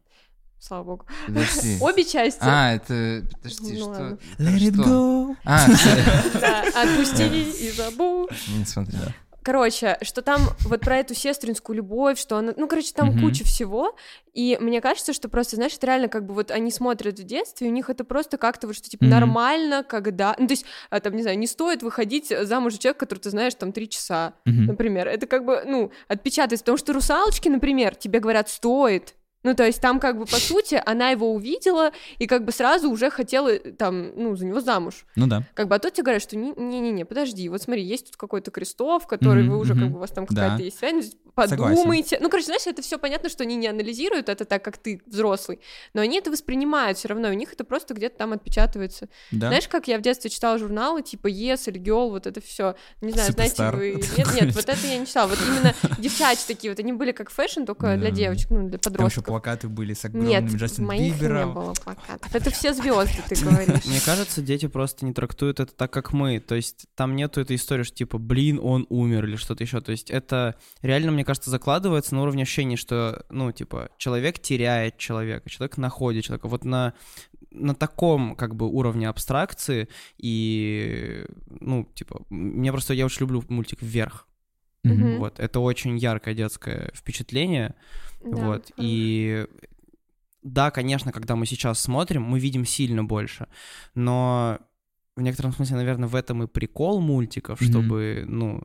Слава 0.60 0.82
богу. 0.84 1.06
Подожди. 1.26 1.76
Обе 1.80 2.04
части. 2.04 2.40
А, 2.42 2.74
это... 2.74 3.22
Подожди, 3.36 3.74
Ну 3.74 3.78
что? 3.78 3.88
ладно. 3.90 4.18
Let 4.38 4.58
it 4.58 4.74
go. 4.74 5.36
А, 5.44 5.66
отпусти 6.82 7.66
и 7.66 7.70
забудь. 7.70 8.30
не 8.56 8.64
смотрел. 8.64 9.02
Короче, 9.48 9.96
что 10.02 10.20
там 10.20 10.50
вот 10.64 10.82
про 10.82 10.98
эту 10.98 11.14
сестринскую 11.14 11.74
любовь, 11.78 12.18
что 12.20 12.36
она... 12.36 12.52
Ну, 12.54 12.68
короче, 12.68 12.92
там 12.92 13.08
Мгм. 13.08 13.20
куча 13.20 13.44
всего. 13.44 13.96
И 14.34 14.58
мне 14.60 14.82
кажется, 14.82 15.14
что 15.14 15.30
просто, 15.30 15.56
знаешь, 15.56 15.72
это 15.74 15.86
реально 15.86 16.08
как 16.08 16.26
бы 16.26 16.34
вот 16.34 16.50
они 16.50 16.70
смотрят 16.70 17.18
в 17.18 17.24
детстве, 17.24 17.66
и 17.66 17.70
у 17.70 17.72
них 17.72 17.88
это 17.88 18.04
просто 18.04 18.36
как-то 18.36 18.66
вот 18.66 18.76
что, 18.76 18.90
типа, 18.90 19.04
Мгм. 19.06 19.10
нормально, 19.10 19.84
когда... 19.88 20.36
Ну, 20.38 20.48
то 20.48 20.52
есть, 20.52 20.66
а, 20.90 21.00
там, 21.00 21.16
не 21.16 21.22
знаю, 21.22 21.38
не 21.38 21.46
стоит 21.46 21.82
выходить 21.82 22.28
замуж 22.28 22.74
за 22.74 22.78
человека, 22.78 23.00
который 23.06 23.20
ты 23.20 23.30
знаешь, 23.30 23.54
там, 23.54 23.72
три 23.72 23.88
часа, 23.88 24.34
Мгм. 24.44 24.66
например. 24.66 25.08
Это 25.08 25.26
как 25.26 25.46
бы, 25.46 25.62
ну, 25.64 25.92
отпечатывается. 26.08 26.64
Потому 26.64 26.76
что 26.76 26.92
русалочки, 26.92 27.48
например, 27.48 27.94
тебе 27.94 28.20
говорят, 28.20 28.50
стоит. 28.50 29.14
Ну, 29.44 29.54
то 29.54 29.64
есть 29.64 29.80
там 29.80 30.00
как 30.00 30.18
бы, 30.18 30.26
по 30.26 30.36
сути, 30.36 30.82
она 30.84 31.10
его 31.10 31.32
увидела 31.32 31.92
и 32.18 32.26
как 32.26 32.44
бы 32.44 32.50
сразу 32.50 32.90
уже 32.90 33.08
хотела, 33.08 33.48
э, 33.48 33.70
там, 33.72 34.10
ну, 34.16 34.34
за 34.34 34.44
него 34.44 34.60
замуж. 34.60 35.06
Ну 35.14 35.26
да. 35.28 35.44
Как 35.54 35.68
бы, 35.68 35.76
а 35.76 35.78
тут 35.78 35.92
тебе 35.94 36.04
говорят, 36.04 36.22
что 36.22 36.36
не- 36.36 36.52
не-не-не, 36.56 37.04
подожди, 37.04 37.48
вот 37.48 37.62
смотри, 37.62 37.84
есть 37.84 38.06
тут 38.06 38.16
какой-то 38.16 38.50
Крестов, 38.50 39.06
который 39.06 39.44
Мгм, 39.44 39.52
вы 39.52 39.58
уже, 39.60 39.74
как 39.74 39.82
мгм. 39.84 39.92
бы, 39.92 39.96
у 39.98 40.00
вас 40.00 40.10
там 40.10 40.26
Да. 40.28 40.34
какая-то 40.42 40.64
есть 40.64 40.78
связь, 40.78 41.12
ну, 41.24 41.30
подумайте. 41.34 42.18
Ну, 42.20 42.28
короче, 42.30 42.46
знаешь, 42.46 42.66
это 42.66 42.82
все 42.82 42.98
понятно, 42.98 43.28
что 43.28 43.44
они 43.44 43.54
не 43.54 43.68
анализируют 43.68 44.28
это 44.28 44.44
так, 44.44 44.64
как 44.64 44.76
ты 44.76 45.00
взрослый, 45.06 45.60
но 45.94 46.00
они 46.00 46.18
это 46.18 46.32
воспринимают 46.32 46.98
все 46.98 47.06
равно, 47.08 47.28
у 47.28 47.32
них 47.32 47.52
это 47.52 47.62
просто 47.62 47.94
где-то 47.94 48.18
там 48.18 48.32
отпечатывается. 48.32 49.08
Да. 49.30 49.48
Знаешь, 49.48 49.68
как 49.68 49.86
я 49.86 49.98
в 49.98 50.02
детстве 50.02 50.30
читала 50.30 50.58
журналы, 50.58 51.02
типа 51.02 51.28
Yes 51.28 51.70
или 51.70 51.80
Girl, 51.80 52.10
вот 52.10 52.26
это 52.26 52.40
все. 52.40 52.74
Не 53.00 53.12
знаю, 53.12 53.30
Суперстар. 53.30 53.74
знаете 53.76 53.96
вы... 53.98 54.02
Нет, 54.18 54.28
нет, 54.42 54.54
вот 54.56 54.68
это 54.68 54.86
я 54.86 54.98
не 54.98 55.06
читала. 55.06 55.28
Вот 55.28 55.38
именно 55.46 55.74
девчачьи 55.98 56.42
такие 56.48 56.72
вот, 56.72 56.80
они 56.80 56.92
были 56.92 57.12
как 57.12 57.30
fashion, 57.30 57.62
только 57.64 57.96
для 57.96 58.10
Да. 58.10 58.16
девочек, 58.16 58.50
ну, 58.50 58.68
для 58.68 58.78
подростков. 58.80 59.27
Плакаты 59.28 59.68
были 59.68 59.94
с 59.94 60.04
Нет, 60.04 60.14
огромным 60.14 60.48
в 60.48 60.56
Джастином 60.56 60.88
моих 60.88 61.00
не 61.02 61.10
Бибером. 61.12 61.54
было 61.54 61.74
плакатов. 61.74 62.34
Это 62.34 62.50
все 62.50 62.72
звезды, 62.72 63.22
ты 63.28 63.44
говоришь. 63.44 63.84
Мне 63.86 64.00
кажется, 64.04 64.42
дети 64.42 64.66
просто 64.66 65.04
не 65.04 65.12
трактуют 65.12 65.60
это 65.60 65.72
так, 65.72 65.92
как 65.92 66.12
мы. 66.12 66.40
То 66.40 66.54
есть 66.54 66.86
там 66.94 67.14
нету 67.16 67.40
этой 67.40 67.56
истории, 67.56 67.82
что 67.82 67.96
типа, 67.96 68.18
блин, 68.18 68.58
он 68.62 68.86
умер 68.88 69.26
или 69.26 69.36
что-то 69.36 69.62
еще. 69.62 69.80
То 69.80 69.92
есть 69.92 70.10
это 70.10 70.56
реально, 70.82 71.12
мне 71.12 71.24
кажется, 71.24 71.50
закладывается 71.50 72.14
на 72.14 72.22
уровне 72.22 72.42
ощущения, 72.42 72.76
что, 72.76 73.24
ну, 73.30 73.52
типа, 73.52 73.90
человек 73.98 74.38
теряет 74.38 74.98
человека, 74.98 75.48
человек 75.48 75.76
находит 75.76 76.24
человека. 76.24 76.48
Вот 76.48 76.64
на, 76.64 76.94
на 77.50 77.74
таком, 77.74 78.36
как 78.36 78.54
бы, 78.54 78.66
уровне 78.66 79.08
абстракции 79.08 79.88
и, 80.16 81.24
ну, 81.48 81.88
типа, 81.94 82.22
мне 82.30 82.72
просто, 82.72 82.94
я 82.94 83.06
очень 83.06 83.20
люблю 83.20 83.44
мультик 83.48 83.82
«Вверх». 83.82 84.26
Мгм. 84.84 85.18
Вот, 85.18 85.40
это 85.40 85.60
очень 85.60 85.98
яркое 85.98 86.34
детское 86.34 86.92
впечатление. 86.94 87.74
Да, 88.30 88.46
вот, 88.46 88.70
и 88.76 89.46
да, 90.42 90.70
конечно, 90.70 91.12
когда 91.12 91.36
мы 91.36 91.46
сейчас 91.46 91.78
смотрим, 91.80 92.22
мы 92.22 92.38
видим 92.40 92.64
сильно 92.64 93.04
больше, 93.04 93.48
но 93.94 94.58
в 95.16 95.20
некотором 95.20 95.52
смысле, 95.52 95.76
наверное, 95.76 96.08
в 96.08 96.14
этом 96.14 96.42
и 96.42 96.46
прикол 96.46 97.00
мультиков, 97.00 97.60
чтобы, 97.60 98.24
ну, 98.28 98.62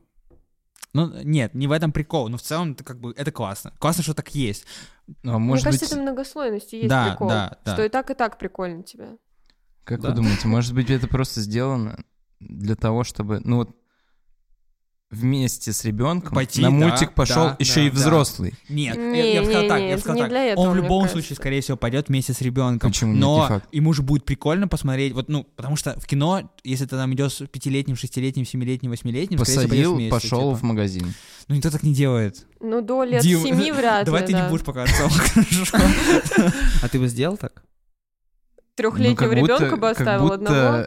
Ну, 0.92 1.10
нет, 1.24 1.54
не 1.54 1.66
в 1.66 1.72
этом 1.72 1.90
прикол, 1.90 2.28
но 2.28 2.36
в 2.36 2.42
целом 2.42 2.72
это 2.72 2.84
как 2.84 3.00
бы, 3.00 3.12
это 3.16 3.32
классно. 3.32 3.72
Классно, 3.80 4.04
что 4.04 4.14
так 4.14 4.32
есть. 4.34 4.64
А 5.24 5.38
Мне 5.38 5.38
может 5.38 5.64
кажется, 5.64 5.86
быть, 5.86 5.92
это 5.92 6.00
многослойности 6.02 6.76
есть 6.76 6.88
Да, 6.88 7.10
прикол. 7.10 7.28
да, 7.28 7.58
да. 7.64 7.74
Что 7.74 7.84
и 7.84 7.88
так, 7.88 8.10
и 8.10 8.14
так 8.14 8.38
прикольно 8.38 8.84
тебе. 8.84 9.18
как 9.82 10.00
Да. 10.00 10.10
вы 10.10 10.14
думаете, 10.14 10.46
может 10.46 10.72
быть, 10.72 10.90
это 10.90 11.08
просто 11.08 11.40
сделано 11.40 12.04
для 12.38 12.76
того, 12.76 13.02
чтобы, 13.02 13.40
ну 13.40 13.56
вот, 13.56 13.76
вместе 15.14 15.72
с 15.72 15.84
ребенком 15.84 16.34
Пойти, 16.34 16.60
на 16.60 16.68
да, 16.70 16.74
мультик 16.74 17.12
пошел 17.14 17.44
да, 17.44 17.56
еще 17.58 17.76
да, 17.76 17.80
и 17.86 17.90
да. 17.90 17.96
взрослый. 17.96 18.54
Нет, 18.68 18.96
я- 18.96 19.02
Не, 19.02 19.34
я 19.34 19.40
бы 19.40 19.46
сказал 19.46 19.62
не, 19.62 19.68
так, 19.68 19.80
не, 19.80 19.88
я 19.88 19.98
сказал 19.98 20.16
не 20.16 20.22
так. 20.22 20.32
этого, 20.32 20.64
Он 20.64 20.72
в 20.72 20.76
любом 20.76 21.02
кажется. 21.02 21.12
случае, 21.22 21.36
скорее 21.36 21.60
всего, 21.60 21.76
пойдет 21.76 22.08
вместе 22.08 22.32
с 22.34 22.40
ребенком. 22.40 22.90
Почему 22.90 23.12
нет, 23.12 23.20
Но 23.20 23.62
ему 23.72 23.92
же 23.92 24.02
будет 24.02 24.24
прикольно 24.24 24.68
посмотреть, 24.68 25.12
вот, 25.14 25.28
ну, 25.28 25.44
потому 25.44 25.76
что 25.76 25.98
в 25.98 26.06
кино, 26.06 26.50
если 26.64 26.84
ты 26.84 26.96
там 26.96 27.12
идешь 27.14 27.32
с 27.32 27.46
пятилетним, 27.46 27.96
шестилетним, 27.96 28.44
семилетним, 28.44 28.90
восьмилетним, 28.90 29.38
скорее 29.38 29.52
всего, 29.58 29.68
Посадил, 29.68 29.94
вместе, 29.94 30.10
пошел 30.10 30.50
типа. 30.50 30.54
в 30.56 30.62
магазин. 30.62 31.14
Ну, 31.48 31.54
никто 31.54 31.70
так 31.70 31.82
не 31.82 31.94
делает. 31.94 32.46
Ну, 32.60 32.80
до 32.82 33.04
лет 33.04 33.22
Дим, 33.22 33.42
семи 33.42 33.70
вряд 33.72 34.06
Давай 34.06 34.22
ли, 34.22 34.26
ты 34.28 34.32
да. 34.32 34.44
не 34.44 34.50
будешь 34.50 34.64
пока 34.64 34.86
хорошо? 34.86 35.10
а 36.82 36.88
ты 36.88 36.98
бы 36.98 37.08
сделал 37.08 37.36
так? 37.36 37.62
Трехлетнего 38.74 39.30
Ну, 39.30 39.32
ребенка 39.46 39.76
бы 39.76 39.90
оставил 39.90 40.32
одного. 40.32 40.86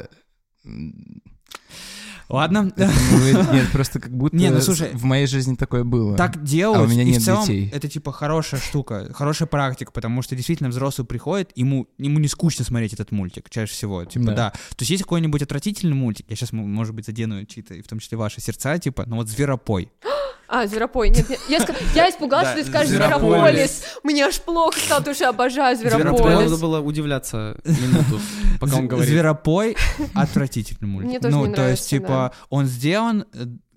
Ладно. 2.29 2.71
ну, 2.75 3.53
Нет, 3.53 3.71
просто 3.71 3.99
как 3.99 4.11
будто 4.11 4.35
Не, 4.37 4.49
ну, 4.49 4.59
слушай, 4.61 4.89
в 4.93 5.03
моей 5.05 5.27
жизни 5.27 5.55
такое 5.55 5.83
было. 5.83 6.17
Так 6.17 6.43
делают, 6.43 6.81
А 6.81 6.83
у 6.83 6.87
меня 6.87 7.03
и 7.03 7.11
нет 7.11 7.21
в 7.21 7.25
целом 7.25 7.41
детей. 7.41 7.71
это 7.73 7.87
типа 7.87 8.11
хорошая 8.11 8.59
штука, 8.59 9.13
хорошая 9.13 9.47
практика, 9.47 9.91
потому 9.91 10.21
что 10.21 10.35
действительно 10.35 10.69
взрослый 10.69 11.07
приходит, 11.07 11.51
ему, 11.55 11.87
ему 11.97 12.19
не 12.19 12.27
скучно 12.27 12.65
смотреть 12.65 12.93
этот 12.93 13.11
мультик 13.11 13.49
чаще 13.49 13.71
всего, 13.71 14.03
типа, 14.05 14.25
Да. 14.25 14.33
да. 14.35 14.49
То 14.51 14.81
есть 14.81 14.91
есть 14.91 15.03
какой-нибудь 15.03 15.41
отвратительный 15.41 15.95
мультик, 15.95 16.25
я 16.29 16.35
сейчас, 16.35 16.51
может 16.51 16.93
быть, 16.93 17.05
задену 17.05 17.45
чьи-то, 17.45 17.75
в 17.75 17.87
том 17.87 17.99
числе 17.99 18.17
ваши 18.17 18.41
сердца, 18.41 18.77
типа, 18.77 19.05
ну 19.07 19.17
вот 19.17 19.29
«Зверопой». 19.29 19.89
А, 20.47 20.65
Зверопой. 20.65 21.09
Нет, 21.09 21.29
нет, 21.29 21.39
я, 21.49 22.03
я 22.03 22.09
испугалась, 22.09 22.49
что 22.49 22.63
ты 22.63 22.65
скажешь 22.65 22.89
Зверополис. 22.89 23.83
Мне 24.03 24.25
аж 24.25 24.39
плохо 24.39 24.79
стало, 24.79 24.99
потому 24.99 25.15
что 25.15 25.25
я 25.25 25.29
обожаю 25.29 25.75
Зверополис. 25.75 26.49
надо 26.51 26.57
было 26.57 26.79
удивляться 26.79 27.57
минуту, 27.65 28.21
пока 28.59 28.77
он 28.77 28.87
говорит. 28.87 29.09
«Зверопой»— 29.09 29.77
отвратительный 30.15 30.89
мультик. 30.89 31.09
Мне 31.09 31.19
тоже 31.19 31.35
ну, 31.35 31.53
то 31.53 31.69
есть, 31.69 31.89
типа, 31.89 32.33
он 32.49 32.65
сделан 32.65 33.25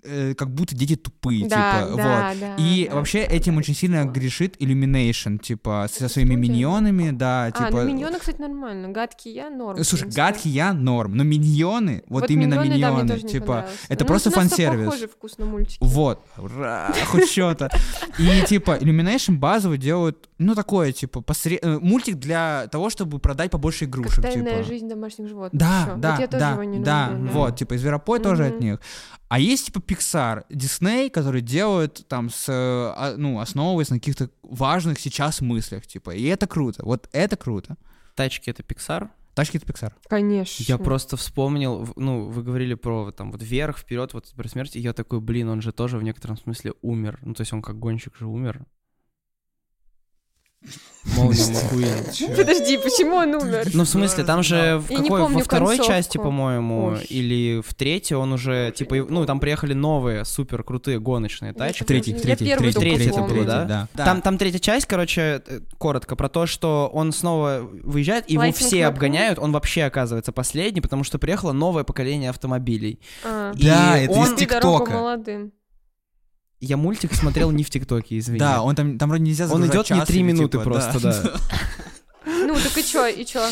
э, 0.03 0.33
как 0.35 0.53
будто 0.53 0.75
дети 0.75 0.95
тупые, 0.95 1.47
Да, 1.47 1.81
типа, 1.83 1.97
да, 1.97 2.29
вот. 2.31 2.39
да, 2.39 2.55
И 2.57 2.87
да, 2.89 2.95
вообще 2.95 3.25
да, 3.27 3.33
этим 3.35 3.53
да, 3.53 3.59
очень 3.59 3.75
сильно 3.75 4.05
да. 4.05 4.11
грешит 4.11 4.57
Illumination, 4.61 5.37
типа, 5.39 5.87
со 5.91 6.09
своими 6.09 6.35
студия? 6.35 6.51
миньонами, 6.53 7.11
да, 7.11 7.45
А, 7.45 7.51
типа... 7.51 7.83
ну 7.83 7.87
миньоны, 7.87 8.19
кстати, 8.19 8.39
нормально. 8.41 8.89
Гадкий 8.89 9.33
я 9.33 9.49
норм. 9.49 9.83
Слушай, 9.83 10.09
гадкий 10.09 10.51
я 10.51 10.73
норм, 10.73 11.15
но 11.15 11.23
миньоны, 11.23 12.03
вот, 12.07 12.29
именно 12.29 12.55
миньоны, 12.55 12.69
да, 12.81 13.01
миньоны, 13.03 13.21
не 13.23 13.29
типа, 13.29 13.67
это 13.89 14.03
Ну, 14.03 14.07
просто 14.07 14.31
фан-сервис. 14.31 14.93
вкус 15.15 15.37
на 15.37 15.45
мультики. 15.45 15.77
Вот, 15.81 16.25
ура, 16.37 16.93
хоть 17.07 17.29
что-то. 17.29 17.69
И 18.19 18.43
типа 18.47 18.77
Illumination 18.77 19.37
базово 19.37 19.77
делают, 19.77 20.29
ну 20.37 20.55
такое, 20.55 20.91
типа, 20.91 21.19
посре- 21.19 21.59
э, 21.61 21.79
мультик 21.79 22.15
для 22.15 22.67
того, 22.71 22.89
чтобы 22.89 23.19
продать 23.19 23.51
побольше 23.51 23.85
игрушек, 23.85 24.27
типа. 24.29 24.63
жизнь 24.63 24.87
домашних 24.87 25.27
животных. 25.27 25.59
Да, 25.59 25.93
да, 25.97 26.17
вот 26.19 26.29
да, 26.31 26.57
да, 26.57 27.09
да. 27.09 27.17
вот, 27.31 27.57
типа, 27.57 27.73
и 27.75 27.77
Зверопой 27.77 28.19
тоже 28.19 28.45
от 28.45 28.59
них. 28.59 28.79
А 29.31 29.39
есть, 29.39 29.67
типа, 29.67 29.79
Pixar, 29.79 30.43
Disney, 30.49 31.09
которые 31.09 31.41
делают 31.41 32.05
там 32.09 32.29
с, 32.29 32.49
э, 32.49 32.53
а, 32.53 33.15
ну, 33.15 33.39
основываясь 33.39 33.89
на 33.89 33.95
каких-то 33.95 34.29
важных 34.43 34.99
сейчас 34.99 35.39
мыслях, 35.39 35.87
типа, 35.87 36.09
и 36.11 36.25
это 36.25 36.47
круто, 36.47 36.83
вот 36.83 37.07
это 37.13 37.37
круто. 37.37 37.77
Тачки— 38.15 38.49
это 38.51 38.61
Pixar? 38.61 39.07
Тачки— 39.33 39.55
это 39.57 39.65
Pixar. 39.65 39.93
Конечно. 40.09 40.65
Я 40.67 40.77
просто 40.77 41.15
вспомнил, 41.15 41.87
ну, 41.95 42.25
вы 42.25 42.43
говорили 42.43 42.73
про 42.73 43.05
вот 43.05 43.15
там 43.15 43.31
вот 43.31 43.41
вверх, 43.41 43.77
вперед, 43.77 44.13
вот 44.13 44.29
про 44.35 44.49
смерть, 44.49 44.75
и 44.75 44.81
я 44.81 44.91
такой, 44.91 45.21
блин, 45.21 45.47
он 45.47 45.61
же 45.61 45.71
тоже 45.71 45.97
в 45.97 46.03
некотором 46.03 46.35
смысле 46.35 46.73
умер. 46.81 47.17
Ну, 47.21 47.33
то 47.33 47.39
есть 47.43 47.53
он 47.53 47.61
как 47.61 47.79
гонщик 47.79 48.17
же 48.17 48.27
умер. 48.27 48.65
Подожди, 51.15 52.77
почему 52.77 53.15
он 53.15 53.33
умер? 53.33 53.69
Ну, 53.73 53.83
в 53.83 53.89
смысле, 53.89 54.23
там 54.23 54.43
же 54.43 54.77
в 54.77 54.87
какой, 54.87 55.21
во 55.21 55.39
второй 55.39 55.77
концовку. 55.77 55.91
части, 55.91 56.17
по-моему, 56.17 56.95
или 57.09 57.61
в 57.61 57.73
третьей 57.73 58.15
он 58.17 58.33
уже, 58.33 58.71
типа, 58.75 58.95
ну, 59.09 59.25
там 59.25 59.39
приехали 59.39 59.73
новые 59.73 60.25
супер 60.25 60.63
крутые 60.63 60.99
гоночные 60.99 61.53
тачки. 61.53 61.83
Третий, 61.83 62.13
третий, 62.13 62.55
третий, 62.55 63.09
помню. 63.09 63.27
третий, 63.27 63.45
да? 63.45 63.87
да. 63.93 64.05
Там, 64.05 64.21
там 64.21 64.37
третья 64.37 64.59
часть, 64.59 64.85
короче, 64.85 65.41
э, 65.47 65.59
коротко, 65.77 66.15
про 66.15 66.29
то, 66.29 66.45
что 66.45 66.89
он 66.93 67.11
снова 67.11 67.67
выезжает, 67.83 68.29
его 68.29 68.51
все 68.51 68.85
обгоняют, 68.85 69.39
он 69.39 69.51
вообще 69.51 69.83
оказывается 69.83 70.31
последний, 70.31 70.81
потому 70.81 71.03
что 71.03 71.17
приехало 71.17 71.51
новое 71.51 71.83
поколение 71.83 72.29
автомобилей. 72.29 72.99
А. 73.23 73.53
И 73.55 73.65
Да, 73.65 73.97
это 73.97 74.13
из 74.13 74.35
ТикТока. 74.35 74.91
молодым. 74.91 75.51
Я 76.61 76.77
мультик 76.77 77.13
смотрел 77.13 77.49
не 77.51 77.63
в 77.63 77.69
ТикТоке, 77.69 78.17
извини. 78.19 78.39
Да, 78.39 78.61
он 78.61 78.75
там, 78.75 78.97
там 78.97 79.09
вроде 79.09 79.23
нельзя 79.23 79.47
Он 79.51 79.65
идет 79.65 79.89
не 79.89 80.05
три 80.05 80.21
минуты 80.23 80.59
типа, 80.59 80.63
просто, 80.63 80.99
да. 80.99 81.33
Ну, 82.25 82.53
так 82.53 82.77
и 82.77 82.83
чё, 82.83 83.07
и 83.07 83.25
чё? 83.25 83.43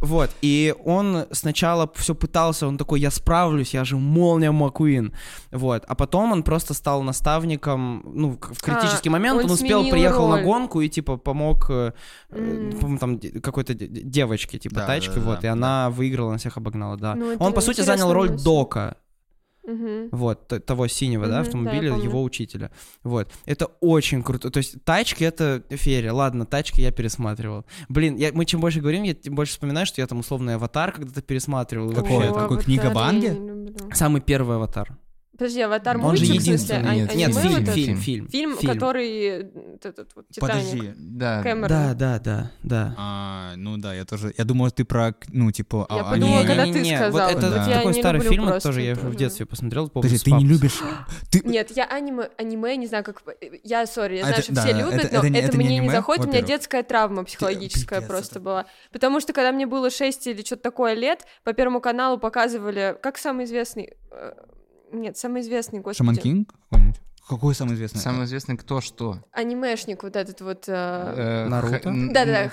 Вот, 0.00 0.30
и 0.42 0.74
он 0.84 1.26
сначала 1.32 1.90
все 1.96 2.14
пытался, 2.14 2.68
он 2.68 2.78
такой, 2.78 3.00
я 3.00 3.10
справлюсь, 3.10 3.74
я 3.74 3.84
же 3.84 3.96
молния 3.96 4.52
Маккуин, 4.52 5.12
вот, 5.50 5.84
а 5.88 5.94
потом 5.96 6.30
он 6.32 6.42
просто 6.44 6.72
стал 6.72 7.02
наставником, 7.02 8.02
ну, 8.14 8.38
в 8.40 8.62
критический 8.62 9.08
А, 9.08 9.12
момент, 9.12 9.40
он 9.40 9.44
он, 9.46 9.50
успел, 9.50 9.90
приехал 9.90 10.28
на 10.28 10.36
роль. 10.36 10.44
гонку 10.44 10.80
и, 10.80 10.88
типа, 10.88 11.16
помог, 11.16 11.66
по-моему, 11.66 12.98
там, 12.98 13.18
какой-то 13.18 13.74
де- 13.74 13.88
де- 13.88 14.02
девочке, 14.02 14.58
типа, 14.58 14.76
Да, 14.76 14.86
тачке, 14.86 15.16
да, 15.16 15.20
вот, 15.20 15.40
да, 15.40 15.48
и 15.48 15.50
она 15.50 15.90
выиграла, 15.90 16.30
на 16.30 16.38
всех 16.38 16.56
обогнала, 16.56 16.96
да. 16.96 17.16
Ну, 17.16 17.34
он, 17.40 17.52
по 17.52 17.60
сути, 17.60 17.80
занял 17.80 18.12
роль 18.12 18.30
мысль. 18.30 18.44
Дока, 18.44 18.96
Мгм. 19.68 20.08
Вот, 20.12 20.48
т- 20.48 20.60
того 20.60 20.88
синего, 20.88 21.26
да, 21.26 21.28
Мгм, 21.28 21.42
да, 21.42 21.48
автомобиля, 21.48 21.90
помню. 21.90 22.04
его 22.04 22.22
учителя. 22.22 22.70
Вот. 23.02 23.30
Это 23.44 23.66
очень 23.80 24.22
круто. 24.22 24.50
То 24.50 24.58
есть 24.58 24.82
тачки— 24.84 25.24
это 25.24 25.62
ферия. 25.70 26.12
Ладно, 26.12 26.46
тачки 26.46 26.80
я 26.80 26.90
пересматривал. 26.90 27.64
Блин, 27.88 28.16
я, 28.16 28.32
мы 28.32 28.44
чем 28.46 28.60
больше 28.60 28.80
говорим, 28.80 29.02
я 29.02 29.14
тем 29.14 29.34
больше 29.34 29.52
вспоминаю, 29.52 29.84
что 29.86 30.00
я 30.00 30.06
там 30.06 30.20
условный 30.20 30.54
аватар 30.54 30.92
когда-то 30.92 31.20
пересматривал. 31.22 31.92
Какой 31.92 32.28
Какой, 32.28 32.58
книга 32.62 32.90
Ванги? 32.90 33.26
люблю. 33.26 33.74
Самый 33.92 34.20
первый 34.22 34.56
аватар. 34.56 34.96
Подожди, 35.38 35.60
аватар 35.60 35.96
Он 35.98 36.02
же 36.02 36.08
мультик, 36.08 36.24
в 36.24 36.26
смысле, 36.28 36.52
единственный. 36.52 36.90
а- 36.90 36.94
Нет, 36.96 37.14
Нет, 37.14 37.30
вот 37.32 37.42
фильм, 37.42 37.62
этот? 37.62 37.74
фильм, 37.74 37.96
фильм. 37.98 38.28
Фильм, 38.28 38.56
Фильм. 38.58 38.72
который 38.74 39.08
э, 39.20 39.44
этот 39.84 40.10
вот 40.16 40.26
Титаник. 40.30 40.64
Подожди. 40.64 40.92
Да. 40.96 41.42
Кэмерон. 41.44 41.68
Да, 41.68 41.94
да, 41.94 42.18
да, 42.18 42.50
да. 42.64 42.94
А, 42.98 43.52
ну 43.56 43.76
да, 43.76 43.94
я 43.94 44.04
тоже... 44.04 44.34
Я 44.36 44.44
думал, 44.44 44.72
ты 44.72 44.84
про, 44.84 45.14
ну, 45.28 45.52
типа... 45.52 45.86
Я 45.90 46.00
а- 46.00 46.10
подумала, 46.10 46.40
аниме. 46.40 46.48
когда 46.48 46.62
ты 46.64 46.68
Не-не-не, 46.70 46.96
сказал. 46.96 47.28
Вот 47.28 47.38
это 47.38 47.50
Да. 47.50 47.66
Я 47.68 47.76
такой 47.76 47.92
не 47.94 48.00
старый 48.00 48.18
люблю 48.18 48.30
фильм, 48.32 48.42
это 48.44 48.50
просто 48.54 48.68
тоже 48.68 48.82
я 48.82 48.94
в 48.96 49.14
детстве 49.14 49.46
посмотрел. 49.46 49.88
помню, 49.88 50.08
Подожди, 50.08 50.24
ты 50.30 50.36
не 50.36 50.44
любишь... 50.44 50.80
Ты... 51.30 51.40
Нет, 51.44 51.70
я 51.76 51.84
аниме, 51.84 52.30
аниме, 52.36 52.76
не 52.76 52.88
знаю, 52.88 53.04
как... 53.04 53.22
Я, 53.62 53.86
сори, 53.86 54.16
я 54.16 54.24
А 54.24 54.26
знаю, 54.26 54.42
что 54.42 54.54
все 54.56 54.72
любят, 54.72 55.12
но 55.12 55.22
не- 55.28 55.38
это, 55.38 55.56
не 55.56 55.64
мне 55.64 55.78
не 55.78 55.88
заходит, 55.88 56.26
у 56.26 56.28
меня 56.28 56.42
детская 56.42 56.82
травма 56.82 57.22
психологическая 57.24 58.00
просто 58.00 58.40
была. 58.40 58.66
Потому 58.92 59.20
что, 59.20 59.32
когда 59.32 59.52
мне 59.52 59.66
было 59.66 59.88
6 59.88 60.26
или 60.26 60.42
что-то 60.42 60.62
такое 60.64 60.94
лет, 60.94 61.26
по 61.44 61.52
Первому 61.52 61.80
каналу 61.80 62.18
показывали, 62.18 62.96
как 63.00 63.18
самый 63.18 63.44
известный... 63.44 63.94
Нет, 64.92 65.16
самый 65.16 65.42
известный, 65.42 65.80
господи. 65.80 65.98
Шаман 65.98 66.16
Кинг 66.16 66.54
какой-нибудь? 66.70 67.00
Какой 67.28 67.54
самый 67.54 67.74
известный? 67.74 67.98
Самый 68.00 68.24
известный 68.24 68.56
кто 68.56 68.80
что? 68.80 69.18
Анимешник 69.32 70.02
вот 70.02 70.16
этот 70.16 70.40
вот... 70.40 70.64
э, 70.66 70.72
Э, 70.72 71.48
Наруто? 71.48 71.92
Да-да-да, 72.10 72.44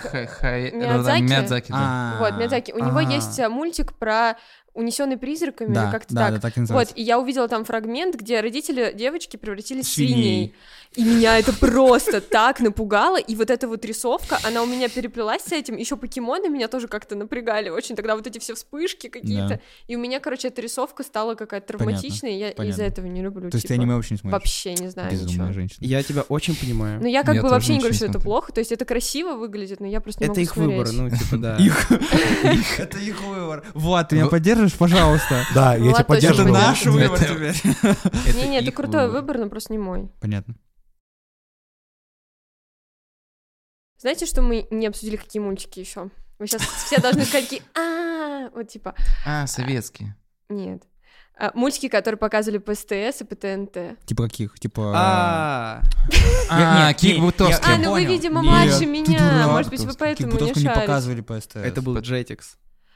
Миядзаки? 0.71 1.21
Миядзаки, 1.21 1.71
да. 1.71 1.77
А, 1.77 2.17
Вот, 2.19 2.37
Миядзаки. 2.37 2.73
У 2.73 2.79
него 2.83 2.99
есть 2.99 3.39
э, 3.39 3.47
мультик 3.47 3.93
про 3.93 4.35
унесенный 4.75 5.17
призраками, 5.17 5.73
Да, 5.73 5.85
или 5.85 5.91
как-то 5.91 6.13
да, 6.13 6.21
так. 6.29 6.33
да, 6.35 6.39
так 6.41 6.57
и 6.57 6.61
Вот, 6.71 6.89
и 6.95 7.01
я 7.01 7.19
увидела 7.19 7.47
там 7.47 7.65
фрагмент, 7.65 8.15
где 8.15 8.41
родители 8.41 8.93
девочки 8.95 9.37
превратились 9.37 9.85
в 9.87 9.93
Свиней. 9.93 10.53
И 10.95 11.03
меня 11.03 11.37
это 11.37 11.51
просто 11.51 12.21
так 12.21 12.61
напугало. 12.61 13.17
И 13.17 13.35
вот 13.35 13.49
эта 13.49 13.67
вот 13.67 13.83
рисовка, 13.83 14.37
она 14.45 14.63
у 14.63 14.65
меня 14.65 14.87
переплелась 14.87 15.41
с 15.43 15.51
этим. 15.51 15.75
Еще 15.75 15.97
покемоны 15.97 16.47
меня 16.47 16.69
тоже 16.69 16.87
как-то 16.87 17.15
напрягали 17.15 17.67
очень. 17.67 17.97
Тогда 17.97 18.15
вот 18.15 18.25
эти 18.27 18.39
все 18.39 18.55
вспышки 18.55 19.07
какие-то. 19.09 19.47
Да. 19.55 19.59
И 19.87 19.97
у 19.97 19.99
меня, 19.99 20.21
короче, 20.21 20.47
эта 20.47 20.61
рисовка 20.61 21.03
стала 21.03 21.35
какая-то 21.35 21.67
травматичная, 21.67 22.31
и 22.31 22.37
я 22.37 22.45
понятно. 22.51 22.63
из-за 22.71 22.83
этого 22.83 23.07
не 23.07 23.21
люблю. 23.21 23.49
То 23.49 23.57
есть 23.57 23.67
ты 23.67 23.73
типа, 23.73 23.81
аниме 23.81 23.95
вообще 23.95 24.13
не 24.13 24.17
смотришь? 24.19 24.33
Вообще 24.39 24.73
не 24.75 24.87
знаю 24.89 25.11
Безумная 25.11 25.33
ничего. 25.33 25.51
женщина. 25.53 25.85
Я 25.85 26.01
тебя 26.01 26.21
очень 26.29 26.55
понимаю. 26.55 27.01
Ну, 27.01 27.07
я 27.07 27.23
как 27.23 27.35
Я 27.35 27.41
бы 27.43 27.49
вообще 27.49 27.73
не 27.73 27.79
говорю, 27.79 27.93
что 27.93 28.05
это 28.05 28.19
плохо. 28.21 28.53
То 28.53 28.59
есть 28.59 28.71
это 28.71 28.85
красиво 28.85 29.33
выглядит, 29.33 29.81
но 29.81 29.87
я 29.87 29.99
просто 29.99 30.21
не 30.21 30.25
Это 30.27 30.39
могу 30.39 30.41
их 30.43 30.55
выбор, 30.55 30.87
смотреть. 30.87 31.11
ну, 31.11 31.17
типа, 31.25 31.37
да. 31.37 31.57
Их, 31.59 31.91
их- 31.91 32.79
это 32.79 32.97
их 32.99 33.21
выбор. 33.21 33.63
Вот, 33.73 34.07
ты 34.07 34.15
меня 34.15 34.25
Ну- 34.25 34.31
поддержишь, 34.71 34.77
пожалуйста. 34.77 35.45
Да, 35.53 35.75
я 35.75 35.79
тебя 35.79 35.91
Это 35.91 36.03
поддерживаю. 36.03 36.53
поддержит. 36.53 36.85
наш 36.85 36.85
выбор 36.85 37.13
Это- 37.21 37.53
теперь. 37.53 38.35
Не-не, 38.35 38.59
это 38.61 38.71
крутой 38.71 39.09
выбор, 39.09 39.37
но 39.37 39.49
просто 39.49 39.73
не 39.73 39.79
мой. 39.79 40.09
Понятно. 40.19 40.55
Знаете, 43.99 44.25
что 44.25 44.41
мы 44.41 44.67
не 44.71 44.87
обсудили, 44.87 45.15
какие 45.15 45.41
мультики 45.41 45.79
еще? 45.79 46.09
Вы 46.37 46.47
сейчас 46.47 46.61
все 46.85 46.99
должны 46.99 47.23
сказать, 47.25 47.45
какие... 47.45 47.61
А, 47.77 48.49
вот 48.53 48.67
типа... 48.69 48.93
А, 49.25 49.47
советский. 49.47 50.13
Нет. 50.49 50.83
А, 51.37 51.51
Мультики, 51.53 51.89
которые 51.89 52.17
показывали 52.17 52.59
по 52.59 52.73
СТС 52.75 53.21
и 53.21 53.23
по 53.25 53.35
ТНТ. 53.35 53.99
Типа 54.05 54.23
каких? 54.23 54.57
Типа... 54.59 54.93
А, 54.95 55.81
А, 56.49 56.87
нет, 56.89 56.97
Кик 56.97 57.15
не- 57.15 57.21
Бутовский. 57.21 57.73
А, 57.73 57.77
ну 57.77 57.91
вы, 57.91 58.05
видимо, 58.05 58.41
младше 58.41 58.79
ты 58.79 58.85
меня. 58.85 59.17
дурак, 59.19 59.47
Может 59.51 59.71
быть, 59.71 59.81
вы 59.81 59.93
поэтому 59.97 60.31
не 60.33 60.53
шарите. 60.53 60.69
показывали 60.69 61.21
по 61.21 61.39
СТС. 61.39 61.55
это 61.57 61.81
был 61.81 61.97
Jetix. 61.97 62.41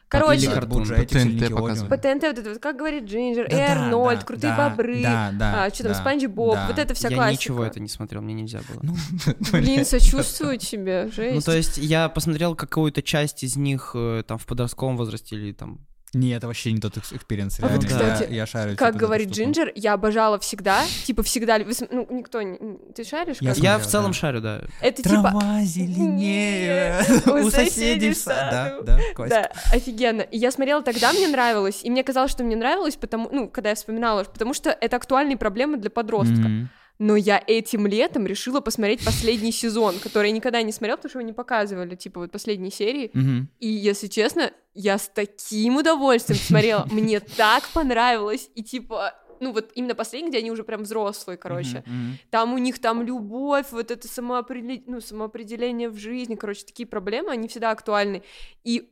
Короче, 0.09 0.39
Или 0.41 0.53
Cartoon. 0.53 0.69
был 0.69 0.81
Jetix 0.81 0.95
По 0.95 1.01
или 1.01 1.07
ТНТ 1.39 1.43
Nickelodeon. 1.51 1.55
показывали. 1.55 1.89
по 1.89 1.97
ТНТ 1.97 2.23
вот 2.23 2.37
это 2.39 2.49
вот, 2.49 2.59
как 2.59 2.75
говорит 2.77 3.03
Джинджер, 3.05 3.47
Да, 3.49 3.73
Арнольд, 3.75 4.19
да, 4.21 4.25
Крутые 4.25 4.53
да, 4.55 4.69
бобры, 4.69 5.01
Да, 5.03 5.29
да. 5.33 5.63
а, 5.65 5.69
что 5.69 5.83
там, 5.83 5.91
да, 5.93 5.99
Спанч 5.99 6.25
Боб, 6.25 6.55
да. 6.55 6.67
вот 6.67 6.79
это 6.79 6.93
вся 6.95 7.09
Я 7.09 7.15
классика. 7.15 7.41
ничего 7.41 7.63
это 7.63 7.79
не 7.79 7.87
смотрел, 7.89 8.21
мне 8.23 8.33
нельзя 8.33 8.59
было. 8.67 8.79
Ну, 8.81 8.95
Блин, 9.51 9.85
сочувствую 9.85 10.57
тебе, 10.57 11.09
жесть. 11.11 11.35
Ну, 11.35 11.41
то 11.41 11.55
есть 11.55 11.77
я 11.77 12.09
посмотрел 12.09 12.55
какую-то 12.55 13.01
часть 13.03 13.43
из 13.43 13.55
них 13.55 13.91
э, 13.93 14.23
там 14.27 14.37
в 14.39 14.45
подростковом 14.47 14.97
возрасте 14.97 15.35
или 15.35 15.53
там... 15.53 15.79
Не, 16.13 16.31
это 16.31 16.47
вообще 16.47 16.71
не 16.71 16.79
тот 16.79 16.97
ex- 16.97 17.13
experience. 17.13 17.59
А 17.59 17.67
вот, 17.67 17.83
реально. 17.83 17.87
кстати, 17.87 18.29
я, 18.31 18.35
я 18.37 18.45
шарю. 18.45 18.75
Как 18.75 18.93
типа, 18.93 18.99
говорит. 19.05 19.29
Джинджер, 19.29 19.71
я 19.75 19.93
обожала 19.93 20.39
всегда, 20.39 20.83
типа 21.05 21.21
всегда, 21.23 21.59
ну, 21.91 22.07
никто, 22.09 22.41
не- 22.41 22.57
ты 22.95 23.03
шаришь? 23.03 23.37
Я 23.41 23.53
Я 23.53 23.77
в 23.77 23.85
целом 23.85 24.11
да. 24.11 24.17
шарю, 24.17 24.41
да. 24.41 24.61
Это 24.81 25.03
типа... 25.03 25.21
Трава 25.21 25.61
зеленее 25.63 27.03
Нет, 27.09 27.27
у 27.27 27.49
соседей 27.51 28.11
в 28.11 28.17
саду. 28.17 28.83
Да, 28.85 28.97
да, 28.97 28.99
классика. 29.13 29.51
Да, 29.53 29.75
офигенно. 29.75 30.21
И 30.21 30.37
я 30.37 30.51
смотрела 30.51 30.81
тогда, 30.81 31.13
мне 31.13 31.27
нравилось, 31.27 31.81
и 31.83 31.89
мне 31.89 32.03
казалось, 32.03 32.31
что 32.31 32.43
мне 32.43 32.55
нравилось, 32.55 32.95
потому, 32.95 33.29
ну, 33.31 33.47
когда 33.49 33.69
я 33.69 33.75
вспоминала, 33.75 34.23
потому 34.23 34.53
что 34.53 34.69
это 34.71 34.95
актуальные 34.95 35.37
проблемы 35.37 35.77
для 35.77 35.89
подростка. 35.89 36.35
Мгм. 36.35 36.69
Но 36.99 37.15
я 37.15 37.41
этим 37.47 37.87
летом 37.87 38.27
решила 38.27 38.59
посмотреть 38.59 39.03
последний 39.05 39.53
сезон, 39.53 39.99
который 39.99 40.27
я 40.27 40.35
никогда 40.35 40.61
не 40.61 40.73
смотрела, 40.73 40.97
потому 40.97 41.09
что 41.09 41.19
его 41.19 41.27
не 41.27 41.33
показывали, 41.33 41.95
типа 41.95 42.19
вот 42.19 42.31
последние 42.31 42.71
серии. 42.71 43.09
Мгм. 43.13 43.49
И, 43.59 43.67
если 43.67 44.07
честно, 44.07 44.51
я 44.73 44.97
с 44.97 45.07
таким 45.07 45.77
удовольствием 45.77 46.37
смотрела. 46.39 46.85
Мне 46.91 47.21
так 47.21 47.67
понравилось. 47.69 48.49
И, 48.53 48.63
типа, 48.63 49.13
ну 49.39 49.53
вот 49.53 49.71
именно 49.75 49.95
последний, 49.95 50.29
где 50.29 50.39
они 50.39 50.51
уже 50.51 50.63
прям 50.65 50.83
взрослые, 50.83 51.37
короче. 51.37 51.83
Там 52.29 52.53
у 52.53 52.57
них 52.57 52.79
там 52.79 53.01
любовь, 53.01 53.67
вот 53.71 53.91
это 53.91 54.07
самоопределение, 54.07 54.83
ну, 54.85 54.99
самоопределение 54.99 55.89
в 55.89 55.97
жизни, 55.97 56.35
короче, 56.35 56.65
такие 56.65 56.85
проблемы, 56.85 57.31
они 57.31 57.47
всегда 57.47 57.71
актуальны. 57.71 58.23
И 58.65 58.89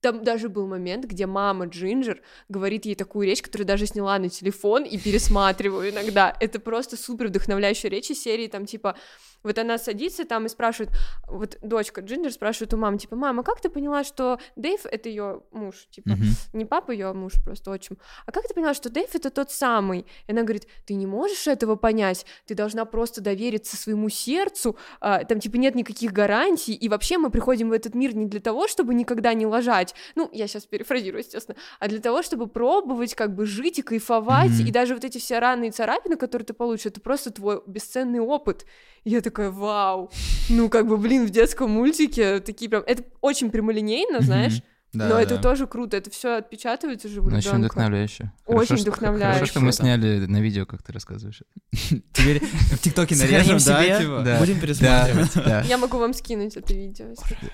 там 0.00 0.22
даже 0.24 0.48
был 0.48 0.66
момент, 0.66 1.04
где 1.04 1.26
мама 1.26 1.66
Джинджер 1.66 2.22
говорит 2.48 2.84
ей 2.84 2.94
такую 2.94 3.26
речь, 3.26 3.42
которую 3.42 3.66
даже 3.66 3.86
сняла 3.86 4.18
на 4.18 4.28
телефон 4.28 4.84
и 4.84 4.98
пересматриваю 4.98 5.90
иногда. 5.90 6.36
Это 6.38 6.60
просто 6.60 6.96
супер 6.96 7.28
вдохновляющая 7.28 7.90
речь 7.90 8.10
из 8.10 8.22
серии, 8.22 8.46
там, 8.46 8.66
типа, 8.66 8.96
вот 9.42 9.58
она 9.58 9.78
садится 9.78 10.24
там 10.24 10.46
и 10.46 10.48
спрашивает, 10.48 10.92
вот 11.28 11.58
дочка 11.62 12.00
Джинджер 12.00 12.32
спрашивает 12.32 12.74
у 12.74 12.76
мамы, 12.76 12.98
типа, 12.98 13.16
мама, 13.16 13.42
как 13.42 13.60
ты 13.60 13.68
поняла, 13.68 14.04
что 14.04 14.38
Дэйв— 14.56 14.84
это 14.90 15.08
ее 15.08 15.42
муж? 15.52 15.86
Типа, 15.90 16.10
не 16.52 16.64
папа 16.64 16.90
ее, 16.90 17.06
а 17.06 17.14
муж 17.14 17.34
просто 17.44 17.70
отчим. 17.70 17.98
А 18.26 18.32
как 18.32 18.46
ты 18.48 18.54
поняла, 18.54 18.74
что 18.74 18.90
Дэйв 18.90 19.14
это 19.14 19.30
тот 19.30 19.50
самый? 19.50 20.06
И 20.26 20.32
она 20.32 20.42
говорит, 20.42 20.66
ты 20.86 20.94
не 20.94 21.06
можешь 21.06 21.46
этого 21.46 21.76
понять, 21.76 22.26
ты 22.46 22.54
должна 22.54 22.84
просто 22.84 23.20
довериться 23.20 23.76
своему 23.76 24.08
сердцу, 24.08 24.76
а, 25.00 25.24
там 25.24 25.40
типа 25.40 25.56
нет 25.56 25.74
никаких 25.74 26.12
гарантий, 26.12 26.74
и 26.74 26.88
вообще 26.88 27.18
мы 27.18 27.30
приходим 27.30 27.68
в 27.70 27.72
этот 27.72 27.94
мир 27.94 28.14
не 28.14 28.26
для 28.26 28.40
того, 28.40 28.68
чтобы 28.68 28.94
никогда 28.94 29.34
не 29.34 29.46
лажать, 29.46 29.94
ну, 30.14 30.28
я 30.32 30.46
сейчас 30.46 30.64
перефразирую, 30.66 31.20
естественно, 31.20 31.56
а 31.78 31.88
для 31.88 32.00
того, 32.00 32.22
чтобы 32.22 32.46
пробовать 32.46 33.14
как 33.14 33.34
бы 33.34 33.46
жить 33.46 33.78
и 33.78 33.82
кайфовать, 33.82 34.50
Мгм. 34.50 34.66
и 34.66 34.70
даже 34.70 34.94
вот 34.94 35.04
эти 35.04 35.18
все 35.18 35.38
раны 35.38 35.68
и 35.68 35.70
царапины, 35.70 36.16
которые 36.16 36.46
ты 36.46 36.52
получишь, 36.54 36.86
это 36.86 37.00
просто 37.00 37.30
твой 37.30 37.62
бесценный 37.66 38.20
опыт. 38.20 38.64
И 39.04 39.10
я 39.10 39.20
такая, 39.36 39.50
вау, 39.50 40.10
ну 40.48 40.68
как 40.70 40.86
бы, 40.88 40.96
блин, 40.96 41.26
в 41.26 41.30
детском 41.30 41.70
мультике 41.70 42.40
такие 42.40 42.70
прям, 42.70 42.82
это 42.86 43.02
очень 43.20 43.50
прямолинейно, 43.50 44.20
знаешь. 44.20 44.62
Да, 44.92 45.08
но 45.08 45.14
да, 45.16 45.22
это 45.22 45.36
тоже 45.36 45.66
круто, 45.66 45.96
это 45.98 46.10
все 46.10 46.38
отпечатывается 46.38 47.08
же 47.08 47.20
у 47.20 47.24
Ну, 47.24 47.36
очень 47.36 47.48
ребенка. 47.48 47.58
вдохновляюще. 47.66 48.32
Очень 48.46 48.76
что- 48.78 48.84
вдохновляюще, 48.92 49.34
Хорошо, 49.40 49.50
что 49.50 49.60
мы 49.60 49.72
сняли 49.72 50.24
на 50.24 50.40
видео, 50.40 50.64
как 50.64 50.82
ты 50.82 50.90
рассказываешь. 50.92 51.42
Теперь 52.14 52.40
в 52.42 52.78
ТикТоке 52.78 53.14
нарежем, 53.16 53.58
да, 53.66 53.98
типа? 54.00 54.22
Да. 54.24 54.38
Будем 54.38 54.58
пересматривать. 54.58 55.68
Я 55.68 55.76
могу 55.76 55.98
вам 55.98 56.14
скинуть 56.14 56.56
это 56.56 56.72
видео. 56.72 57.06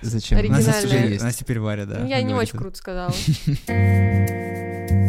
Зачем? 0.02 0.38
У 0.38 0.42
нас 0.42 0.58
Оригинальное. 0.68 0.82
теперь- 0.82 1.10
есть. 1.10 1.22
у 1.22 1.24
нас 1.24 1.34
теперь 1.36 1.58
Варя, 1.58 1.86
да. 1.86 2.04
Я 2.06 2.22
не 2.22 2.34
очень 2.34 2.58
круто 2.58 2.76
сказала. 2.76 3.12